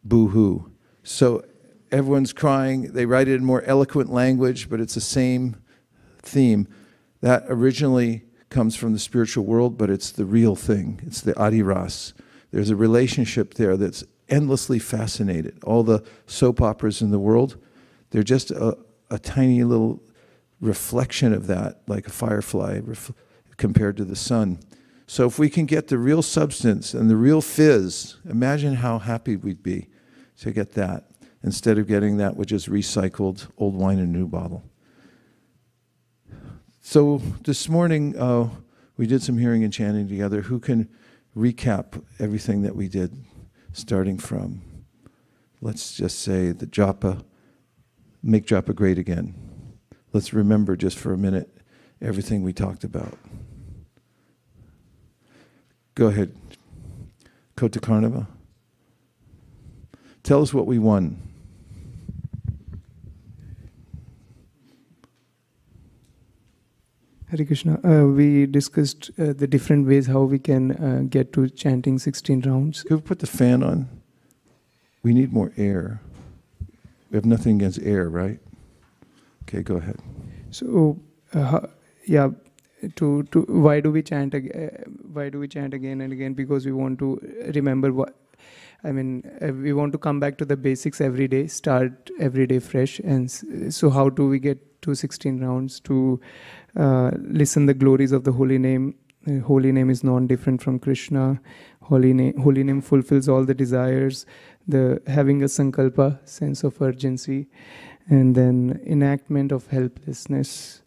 Boo 0.04 0.28
hoo. 0.30 0.72
So 1.04 1.46
everyone's 1.92 2.34
crying. 2.34 2.94
They 2.94 3.06
write 3.06 3.28
it 3.28 3.36
in 3.36 3.46
more 3.46 3.62
eloquent 3.64 4.12
language, 4.12 4.70
but 4.70 4.80
it's 4.80 4.96
the 4.96 5.02
same 5.02 5.58
theme. 6.22 6.68
That 7.22 7.44
originally 7.48 8.24
comes 8.50 8.76
from 8.76 8.94
the 8.94 9.00
spiritual 9.00 9.46
world, 9.46 9.78
but 9.78 9.90
it's 9.90 10.12
the 10.12 10.26
real 10.26 10.56
thing. 10.56 11.00
It's 11.06 11.22
the 11.22 11.34
adiras. 11.34 12.14
There's 12.52 12.70
a 12.70 12.76
relationship 12.76 13.54
there 13.54 13.78
that's 13.78 14.04
endlessly 14.28 14.80
fascinated. 14.80 15.60
All 15.64 15.84
the 15.84 16.04
soap 16.26 16.62
operas 16.62 17.02
in 17.02 17.12
the 17.12 17.20
world, 17.20 17.58
they're 18.12 18.24
just 18.24 18.52
a, 18.52 18.78
a 19.10 19.18
tiny 19.18 19.64
little 19.64 20.02
reflection 20.60 21.34
of 21.34 21.48
that, 21.48 21.82
like 21.88 22.08
a 22.08 22.12
firefly 22.12 22.80
ref- 22.84 23.12
compared 23.58 23.98
to 23.98 24.06
the 24.06 24.16
sun. 24.16 24.60
So 25.08 25.26
if 25.26 25.38
we 25.38 25.50
can 25.50 25.66
get 25.66 25.88
the 25.88 25.98
real 25.98 26.22
substance 26.22 26.94
and 26.94 27.10
the 27.10 27.18
real 27.18 27.42
fizz, 27.42 28.18
imagine 28.30 28.76
how 28.76 29.00
happy 29.00 29.36
we'd 29.36 29.64
be 29.64 29.90
to 30.40 30.52
get 30.52 30.74
that 30.74 31.10
instead 31.44 31.78
of 31.78 31.88
getting 31.88 32.18
that 32.18 32.38
which 32.38 32.52
is 32.52 32.68
recycled 32.68 33.48
old 33.58 33.76
wine 33.76 33.98
in 33.98 34.06
a 34.06 34.08
new 34.08 34.28
bottle. 34.28 34.64
So 36.80 37.22
this 37.44 37.68
morning, 37.68 38.18
uh, 38.18 38.50
we 38.98 39.06
did 39.08 39.22
some 39.22 39.38
hearing 39.38 39.64
and 39.64 39.74
chanting 39.74 40.08
together. 40.08 40.42
Who 40.42 40.60
can 40.60 40.90
recap 41.36 42.04
everything 42.20 42.62
that 42.64 42.76
we 42.76 42.88
did, 42.88 43.16
starting 43.74 44.18
from, 44.18 44.62
let's 45.62 45.96
just 45.96 46.20
say, 46.20 46.52
the 46.52 46.68
japa, 46.68 47.24
make 48.24 48.46
japa 48.46 48.76
great 48.76 48.98
again. 48.98 49.36
Let's 50.14 50.34
remember 50.34 50.76
just 50.76 50.98
for 50.98 51.14
a 51.14 51.18
minute 51.18 51.50
everything 52.02 52.44
we 52.44 52.54
talked 52.54 52.84
about. 52.84 53.18
Go 55.96 56.08
ahead, 56.08 56.36
Kota 57.56 57.80
Karnava. 57.80 58.28
Tell 60.24 60.42
us 60.42 60.54
what 60.54 60.68
we 60.68 60.80
won. 60.80 61.22
Hare 67.32 67.46
Krishna. 67.46 67.80
Uh, 67.84 68.08
we 68.08 68.46
discussed 68.46 69.10
uh, 69.18 69.32
the 69.32 69.48
different 69.48 69.88
ways 69.88 70.08
how 70.08 70.24
we 70.24 70.38
can 70.38 70.72
uh, 70.72 71.04
get 71.10 71.32
to 71.34 71.48
chanting 71.50 71.98
16 71.98 72.42
rounds. 72.42 72.84
Could 72.84 72.96
we 72.96 73.02
put 73.02 73.20
the 73.20 73.28
fan 73.28 73.64
on? 73.64 73.88
We 75.02 75.14
need 75.14 75.32
more 75.32 75.54
air. 75.56 76.02
We 77.12 77.18
have 77.18 77.26
nothing 77.26 77.58
against 77.58 77.80
air, 77.84 78.10
right? 78.10 78.40
Okay, 79.44 79.64
go 79.64 79.76
ahead. 79.78 79.98
So, 80.52 81.00
uh, 81.34 81.68
yeah, 82.06 82.30
to 82.96 83.24
to 83.24 83.42
why 83.48 83.80
do 83.80 83.92
we 83.92 84.02
chant 84.02 84.34
ag- 84.34 84.52
uh, 84.56 84.90
why 85.14 85.30
do 85.30 85.40
we 85.40 85.48
chant 85.48 85.74
again 85.74 86.02
and 86.02 86.14
again 86.14 86.34
because 86.34 86.66
we 86.66 86.72
want 86.72 87.00
to 87.00 87.10
remember 87.56 87.92
what 87.94 88.16
I 88.84 88.92
mean 88.92 89.24
uh, 89.42 89.54
we 89.54 89.74
want 89.74 89.92
to 89.94 90.00
come 90.00 90.20
back 90.20 90.38
to 90.40 90.46
the 90.46 90.58
basics 90.58 91.00
every 91.02 91.28
day 91.28 91.46
start 91.48 92.10
every 92.20 92.48
day 92.48 92.60
fresh 92.60 93.00
and 93.00 93.30
so 93.74 93.92
how 93.92 94.10
do 94.10 94.28
we 94.28 94.40
get 94.40 94.82
to 94.82 94.96
16 94.96 95.40
rounds 95.42 95.80
to 95.82 96.20
uh, 96.76 97.12
listen 97.20 97.68
the 97.68 97.76
glories 97.76 98.12
of 98.12 98.24
the 98.24 98.32
holy 98.42 98.58
name 98.70 98.94
Uh, 99.32 99.34
holy 99.48 99.72
name 99.78 99.92
is 99.94 100.00
non 100.08 100.28
different 100.30 100.62
from 100.66 100.78
Krishna 100.84 101.24
holy 101.82 102.14
name 102.14 102.38
holy 102.42 102.64
name 102.64 102.82
fulfills 102.82 103.28
all 103.28 103.44
the 103.44 103.54
desires 103.54 104.26
the 104.68 105.02
having 105.08 105.42
a 105.42 105.46
sankalpa 105.46 106.20
sense 106.28 106.64
of 106.64 106.82
urgency 106.82 107.48
and 108.08 108.36
then 108.36 108.80
enactment 108.86 109.52
of 109.52 109.68
helplessness 109.68 110.82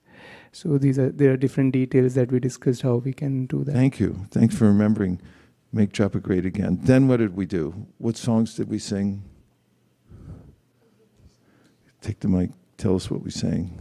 so 0.55 0.79
these 0.79 1.01
are 1.01 1.11
there 1.11 1.33
are 1.33 1.37
different 1.37 1.73
details 1.73 2.15
that 2.15 2.31
we 2.31 2.39
discussed 2.39 2.83
how 2.83 2.95
we 2.95 3.13
can 3.13 3.47
do 3.47 3.65
that. 3.65 3.73
Thank 3.73 3.99
you. 3.99 4.27
Thanks 4.31 4.57
for 4.57 4.67
remembering. 4.67 5.21
Make 5.73 5.93
Japa 5.93 6.23
great 6.23 6.47
again. 6.47 6.79
Then 6.81 7.09
what 7.09 7.17
did 7.17 7.35
we 7.35 7.45
do? 7.45 7.87
What 7.99 8.17
songs 8.17 8.55
did 8.55 8.71
we 8.71 8.79
sing? 8.79 9.25
Take 12.01 12.21
the 12.21 12.29
mic. 12.29 12.51
Tell 12.77 12.95
us 12.95 13.11
what 13.11 13.23
we 13.23 13.33
sang. 13.33 13.77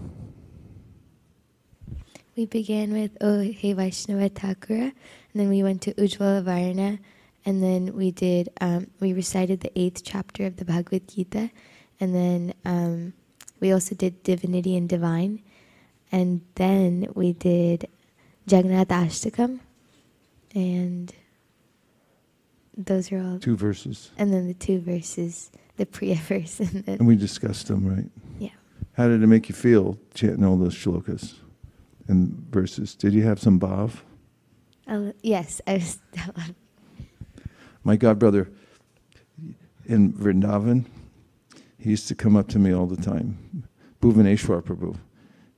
We 2.35 2.48
began 2.48 2.91
with 2.91 3.11
Oh 3.22 3.41
Hey 3.41 3.73
Vaishnava 3.73 4.31
Thakura, 4.31 4.94
and 5.34 5.41
then 5.41 5.49
we 5.49 5.64
went 5.64 5.81
to 5.84 5.93
Ujjvala 5.95 6.43
Varna, 6.43 6.99
and 7.45 7.61
then 7.64 7.95
we 7.95 8.11
did 8.11 8.49
um, 8.61 8.88
we 8.99 9.14
recited 9.14 9.61
the 9.61 9.72
eighth 9.80 10.03
chapter 10.03 10.45
of 10.45 10.57
the 10.57 10.65
Bhagavad 10.65 11.07
Gita, 11.07 11.49
and 11.99 12.14
then 12.15 12.53
um, 12.65 13.14
we 13.60 13.72
also 13.72 13.95
did 13.95 14.22
Divinity 14.23 14.76
and 14.77 14.88
Divine, 14.88 15.41
and 16.11 16.41
then 16.55 17.07
we 17.15 17.34
did 17.34 17.88
Jagannath 18.47 18.89
Ashtakam, 18.89 19.60
and 20.53 21.14
those 22.77 23.11
are 23.11 23.19
all 23.19 23.39
Two 23.39 23.55
verses. 23.55 24.11
and 24.18 24.34
then 24.34 24.47
the 24.47 24.53
two 24.53 24.80
verses, 24.80 25.51
the 25.77 25.85
Priya 25.85 26.15
verse, 26.27 26.60
and 26.60 26.84
then 26.85 26.97
And 26.99 27.07
we 27.07 27.15
discussed 27.15 27.68
them, 27.68 27.88
right? 27.88 28.10
Yeah. 28.39 28.49
How 28.93 29.07
did 29.07 29.23
it 29.23 29.27
make 29.27 29.49
you 29.49 29.55
feel 29.55 29.97
chanting 30.14 30.43
all 30.45 30.57
those 30.57 30.76
shlokas 30.76 31.35
and 32.07 32.30
verses? 32.51 32.93
Did 32.95 33.14
you 33.14 33.23
have 33.23 33.39
some 33.39 33.60
bhav? 33.60 33.91
I'll- 34.88 35.14
yes, 35.22 35.61
I 35.68 35.73
was. 35.76 35.99
My 37.84 37.95
god 37.95 38.19
brother 38.19 38.49
in 39.85 40.14
Vrindavan, 40.14 40.85
he 41.77 41.89
used 41.89 42.07
to 42.07 42.15
come 42.15 42.35
up 42.35 42.47
to 42.49 42.60
me 42.60 42.73
all 42.73 42.85
the 42.85 43.01
time. 43.01 43.68
Bhuvaneshwar 44.01 44.64
Prabhu. 44.64 44.97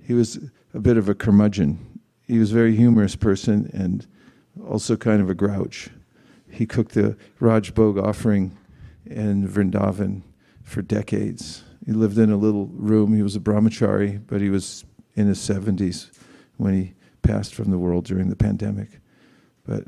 He 0.01 0.13
was 0.13 0.39
a 0.73 0.79
bit 0.79 0.97
of 0.97 1.07
a 1.09 1.15
curmudgeon. 1.15 1.99
He 2.27 2.39
was 2.39 2.51
a 2.51 2.55
very 2.55 2.75
humorous 2.75 3.15
person 3.15 3.69
and 3.73 4.07
also 4.67 4.95
kind 4.95 5.21
of 5.21 5.29
a 5.29 5.35
grouch. 5.35 5.89
He 6.49 6.65
cooked 6.65 6.93
the 6.93 7.15
Raj 7.39 7.73
Bhog 7.73 8.01
offering 8.01 8.57
in 9.05 9.47
Vrindavan 9.47 10.21
for 10.63 10.81
decades. 10.81 11.63
He 11.85 11.91
lived 11.91 12.17
in 12.17 12.31
a 12.31 12.37
little 12.37 12.67
room. 12.67 13.13
He 13.13 13.21
was 13.21 13.35
a 13.35 13.39
brahmachari, 13.39 14.21
but 14.25 14.41
he 14.41 14.49
was 14.49 14.83
in 15.15 15.27
his 15.27 15.37
70s 15.39 16.09
when 16.57 16.73
he 16.73 16.93
passed 17.21 17.53
from 17.53 17.69
the 17.69 17.77
world 17.77 18.05
during 18.05 18.29
the 18.29 18.35
pandemic. 18.35 18.99
But 19.65 19.85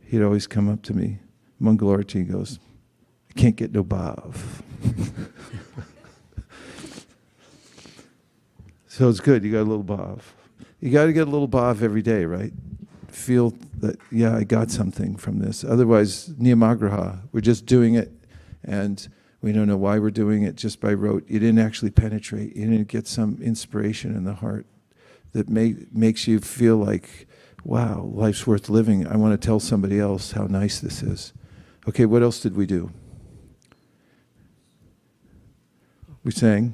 he'd 0.00 0.22
always 0.22 0.46
come 0.46 0.68
up 0.68 0.82
to 0.82 0.94
me. 0.94 1.18
Mangalarti 1.60 2.30
goes, 2.30 2.58
I 3.30 3.32
can't 3.38 3.56
get 3.56 3.72
no 3.72 3.82
bhav. 3.82 4.36
so 8.86 9.08
it's 9.08 9.20
good. 9.20 9.44
You 9.44 9.52
got 9.52 9.62
a 9.62 9.70
little 9.70 9.84
bhav. 9.84 10.20
You 10.80 10.90
got 10.90 11.06
to 11.06 11.12
get 11.12 11.26
a 11.26 11.30
little 11.30 11.48
bhav 11.48 11.82
every 11.82 12.02
day, 12.02 12.24
right? 12.24 12.52
Feel 13.08 13.54
that, 13.78 13.98
yeah, 14.10 14.36
I 14.36 14.44
got 14.44 14.70
something 14.70 15.16
from 15.16 15.38
this. 15.38 15.64
Otherwise, 15.64 16.28
niyamagraha, 16.30 17.20
we're 17.32 17.40
just 17.40 17.66
doing 17.66 17.94
it 17.94 18.12
and 18.62 19.08
we 19.40 19.52
don't 19.52 19.68
know 19.68 19.76
why 19.76 19.98
we're 19.98 20.10
doing 20.10 20.42
it 20.42 20.56
just 20.56 20.80
by 20.80 20.92
rote. 20.92 21.24
You 21.28 21.38
didn't 21.38 21.60
actually 21.60 21.90
penetrate. 21.90 22.56
You 22.56 22.66
didn't 22.66 22.88
get 22.88 23.06
some 23.06 23.38
inspiration 23.40 24.14
in 24.14 24.24
the 24.24 24.34
heart 24.34 24.66
that 25.32 25.48
make, 25.48 25.94
makes 25.94 26.26
you 26.26 26.40
feel 26.40 26.76
like, 26.76 27.25
wow, 27.66 28.08
life's 28.14 28.46
worth 28.46 28.68
living. 28.68 29.06
I 29.06 29.16
want 29.16 29.38
to 29.40 29.44
tell 29.46 29.58
somebody 29.60 29.98
else 29.98 30.32
how 30.32 30.44
nice 30.46 30.78
this 30.80 31.02
is. 31.02 31.32
Okay, 31.88 32.06
what 32.06 32.22
else 32.22 32.38
did 32.40 32.54
we 32.56 32.64
do? 32.66 32.90
We 36.24 36.30
sang. 36.32 36.72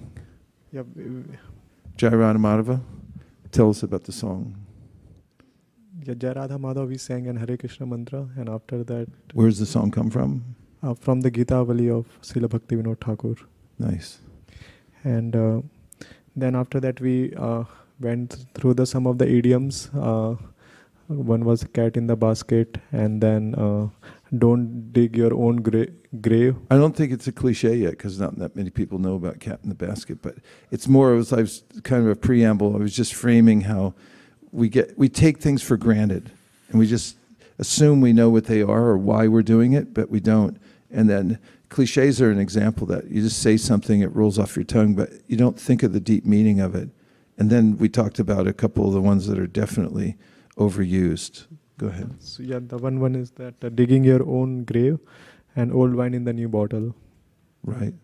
Yeah, 0.73 0.83
we- 0.95 1.05
we- 1.05 1.39
Jai 1.97 2.09
Radha 2.15 2.39
Madhava. 2.39 2.81
Tell 3.51 3.71
us 3.71 3.83
about 3.83 4.05
the 4.05 4.13
song. 4.13 4.57
yeah, 6.05 6.15
Jai 6.15 6.33
Radha 6.33 6.59
Madhav 6.59 6.89
we 6.89 6.97
sang 6.99 7.27
and 7.29 7.39
Hare 7.39 7.57
Krishna 7.57 7.87
mantra, 7.87 8.29
and 8.37 8.49
after 8.49 8.83
that, 8.85 9.09
Where 9.35 9.49
does 9.49 9.59
the 9.59 9.67
song 9.67 9.91
come 9.91 10.11
from? 10.11 10.43
uh, 10.83 10.95
from 10.95 11.21
the 11.21 11.31
Gitavali 11.31 11.89
of 11.91 12.07
Srila 12.23 12.49
Bhakti 12.51 12.77
Vinod 12.77 12.99
Thakur. 13.01 13.37
Nice. 13.79 14.19
And 15.05 15.37
uh, 15.37 15.63
then 16.35 16.57
after 16.57 16.81
that, 16.81 17.01
we 17.01 17.33
uh, 17.35 17.65
went 18.01 18.47
through 18.55 18.75
the 18.75 18.87
some 18.87 19.07
of 19.07 19.19
the 19.19 19.29
idioms. 19.31 19.91
One 21.09 21.45
was 21.45 21.65
cat 21.65 21.97
in 21.97 22.07
the 22.07 22.17
basket, 22.17 22.79
and 22.93 23.23
then 23.23 23.55
uh, 23.55 23.89
don't 24.37 24.93
dig 24.93 25.17
your 25.17 25.35
own 25.35 25.57
gra- 25.57 25.89
grave. 26.21 26.57
I 26.71 26.77
don't 26.77 26.97
think 26.97 27.13
it's 27.13 27.27
a 27.27 27.33
cliche 27.33 27.77
yet 27.77 27.93
because 27.93 28.19
not 28.19 28.39
that 28.39 28.57
many 28.57 28.71
people 28.71 28.99
know 28.99 29.15
about 29.15 29.41
Cat 29.41 29.61
in 29.63 29.69
the 29.69 29.75
Basket, 29.75 30.23
but 30.23 30.37
it's 30.71 30.89
more 30.89 31.15
as 31.15 31.33
I 31.33 31.43
was 31.43 31.65
kind 31.83 32.03
of 32.05 32.11
a 32.11 32.17
preamble. 32.17 32.75
I 32.75 32.79
was 32.79 32.97
just 32.97 33.15
framing 33.15 33.63
how 33.63 33.95
we 34.51 34.69
get 34.69 34.97
we 34.99 35.09
take 35.09 35.39
things 35.39 35.63
for 35.63 35.77
granted 35.77 36.31
and 36.69 36.79
we 36.79 36.87
just 36.87 37.17
assume 37.59 38.01
we 38.01 38.13
know 38.13 38.31
what 38.31 38.47
they 38.47 38.63
are 38.63 38.85
or 38.85 38.99
why 38.99 39.29
we're 39.29 39.43
doing 39.43 39.73
it, 39.73 39.93
but 39.93 40.11
we 40.11 40.21
don't. 40.21 40.59
And 40.91 41.09
then 41.09 41.39
cliches 41.69 42.21
are 42.21 42.31
an 42.31 42.39
example 42.39 42.87
that 42.89 43.11
you 43.11 43.23
just 43.23 43.43
say 43.43 43.57
something, 43.57 44.01
it 44.01 44.15
rolls 44.15 44.39
off 44.39 44.57
your 44.57 44.65
tongue, 44.65 44.95
but 44.95 45.11
you 45.27 45.37
don't 45.37 45.59
think 45.59 45.83
of 45.83 45.93
the 45.93 46.01
deep 46.01 46.25
meaning 46.25 46.61
of 46.61 46.75
it. 46.75 46.89
And 47.39 47.51
then 47.51 47.79
we 47.79 47.89
talked 47.89 48.19
about 48.19 48.47
a 48.47 48.53
couple 48.53 48.87
of 48.87 48.95
the 48.95 49.01
ones 49.01 49.27
that 49.27 49.39
are 49.39 49.47
definitely 49.47 50.17
overused. 50.57 51.47
Go 51.79 51.87
ahead. 51.89 52.15
So 52.21 52.43
yeah, 52.43 52.61
the 52.61 52.79
one 52.79 53.01
one 53.01 53.15
is 53.15 53.31
that 53.33 53.55
uh, 53.63 53.69
digging 53.69 54.05
your 54.05 54.27
own 54.29 54.65
grave, 54.65 54.99
and 55.57 55.73
old 55.73 55.95
wine 55.95 56.15
in 56.15 56.25
the 56.25 56.33
new 56.33 56.49
bottle. 56.49 56.95
Right. 57.65 57.95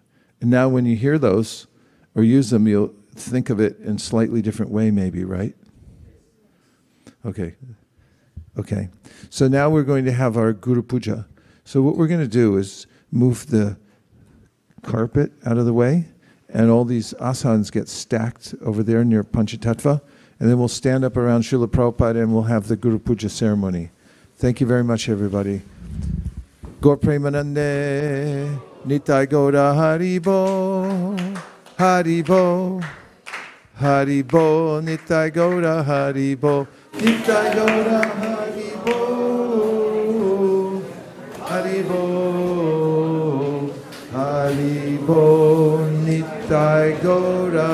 And 0.40 0.50
now 0.50 0.68
when 0.68 0.86
you 0.86 0.96
hear 0.96 1.18
those 1.18 1.66
or 2.14 2.22
use 2.22 2.50
them, 2.50 2.66
you'll 2.66 2.94
think 3.14 3.50
of 3.50 3.60
it 3.60 3.78
in 3.80 3.98
slightly 3.98 4.42
different 4.42 4.70
way, 4.70 4.90
maybe, 4.90 5.24
right? 5.24 5.54
Okay. 7.24 7.54
Okay. 8.56 8.88
So 9.30 9.48
now 9.48 9.68
we're 9.70 9.82
going 9.82 10.04
to 10.04 10.12
have 10.12 10.36
our 10.36 10.52
Guru 10.52 10.82
Puja. 10.82 11.26
So 11.64 11.82
what 11.82 11.96
we're 11.96 12.06
going 12.06 12.20
to 12.20 12.28
do 12.28 12.56
is 12.56 12.86
move 13.10 13.46
the 13.48 13.76
carpet 14.82 15.32
out 15.44 15.58
of 15.58 15.66
the 15.66 15.72
way, 15.72 16.06
and 16.48 16.70
all 16.70 16.84
these 16.84 17.12
asanas 17.14 17.70
get 17.70 17.88
stacked 17.88 18.54
over 18.62 18.82
there 18.82 19.04
near 19.04 19.22
Panchatattva, 19.24 20.00
and 20.40 20.48
then 20.48 20.58
we'll 20.58 20.68
stand 20.68 21.04
up 21.04 21.16
around 21.16 21.42
Srila 21.42 21.66
Prabhupada 21.66 22.22
and 22.22 22.32
we'll 22.32 22.44
have 22.44 22.68
the 22.68 22.76
Guru 22.76 22.98
Puja 22.98 23.28
ceremony. 23.28 23.90
Thank 24.36 24.60
you 24.60 24.66
very 24.66 24.84
much, 24.84 25.08
everybody. 25.08 25.62
Gaur 26.80 26.96
Premanande, 26.96 28.60
Nitai 28.86 29.26
Gaura 29.26 29.74
Haribol, 29.74 31.16
Haribol, 31.76 32.84
Haribol, 33.80 34.80
Nitai 34.80 35.30
Gaura 35.32 35.84
Haribol, 35.84 36.68
Nitai 36.92 37.52
Gaura 37.54 38.02
Haribol, 38.20 38.98
Haribol, 41.40 42.02
Haribol. 44.12 45.78
Nitai 46.08 46.96
Gaura 47.02 47.68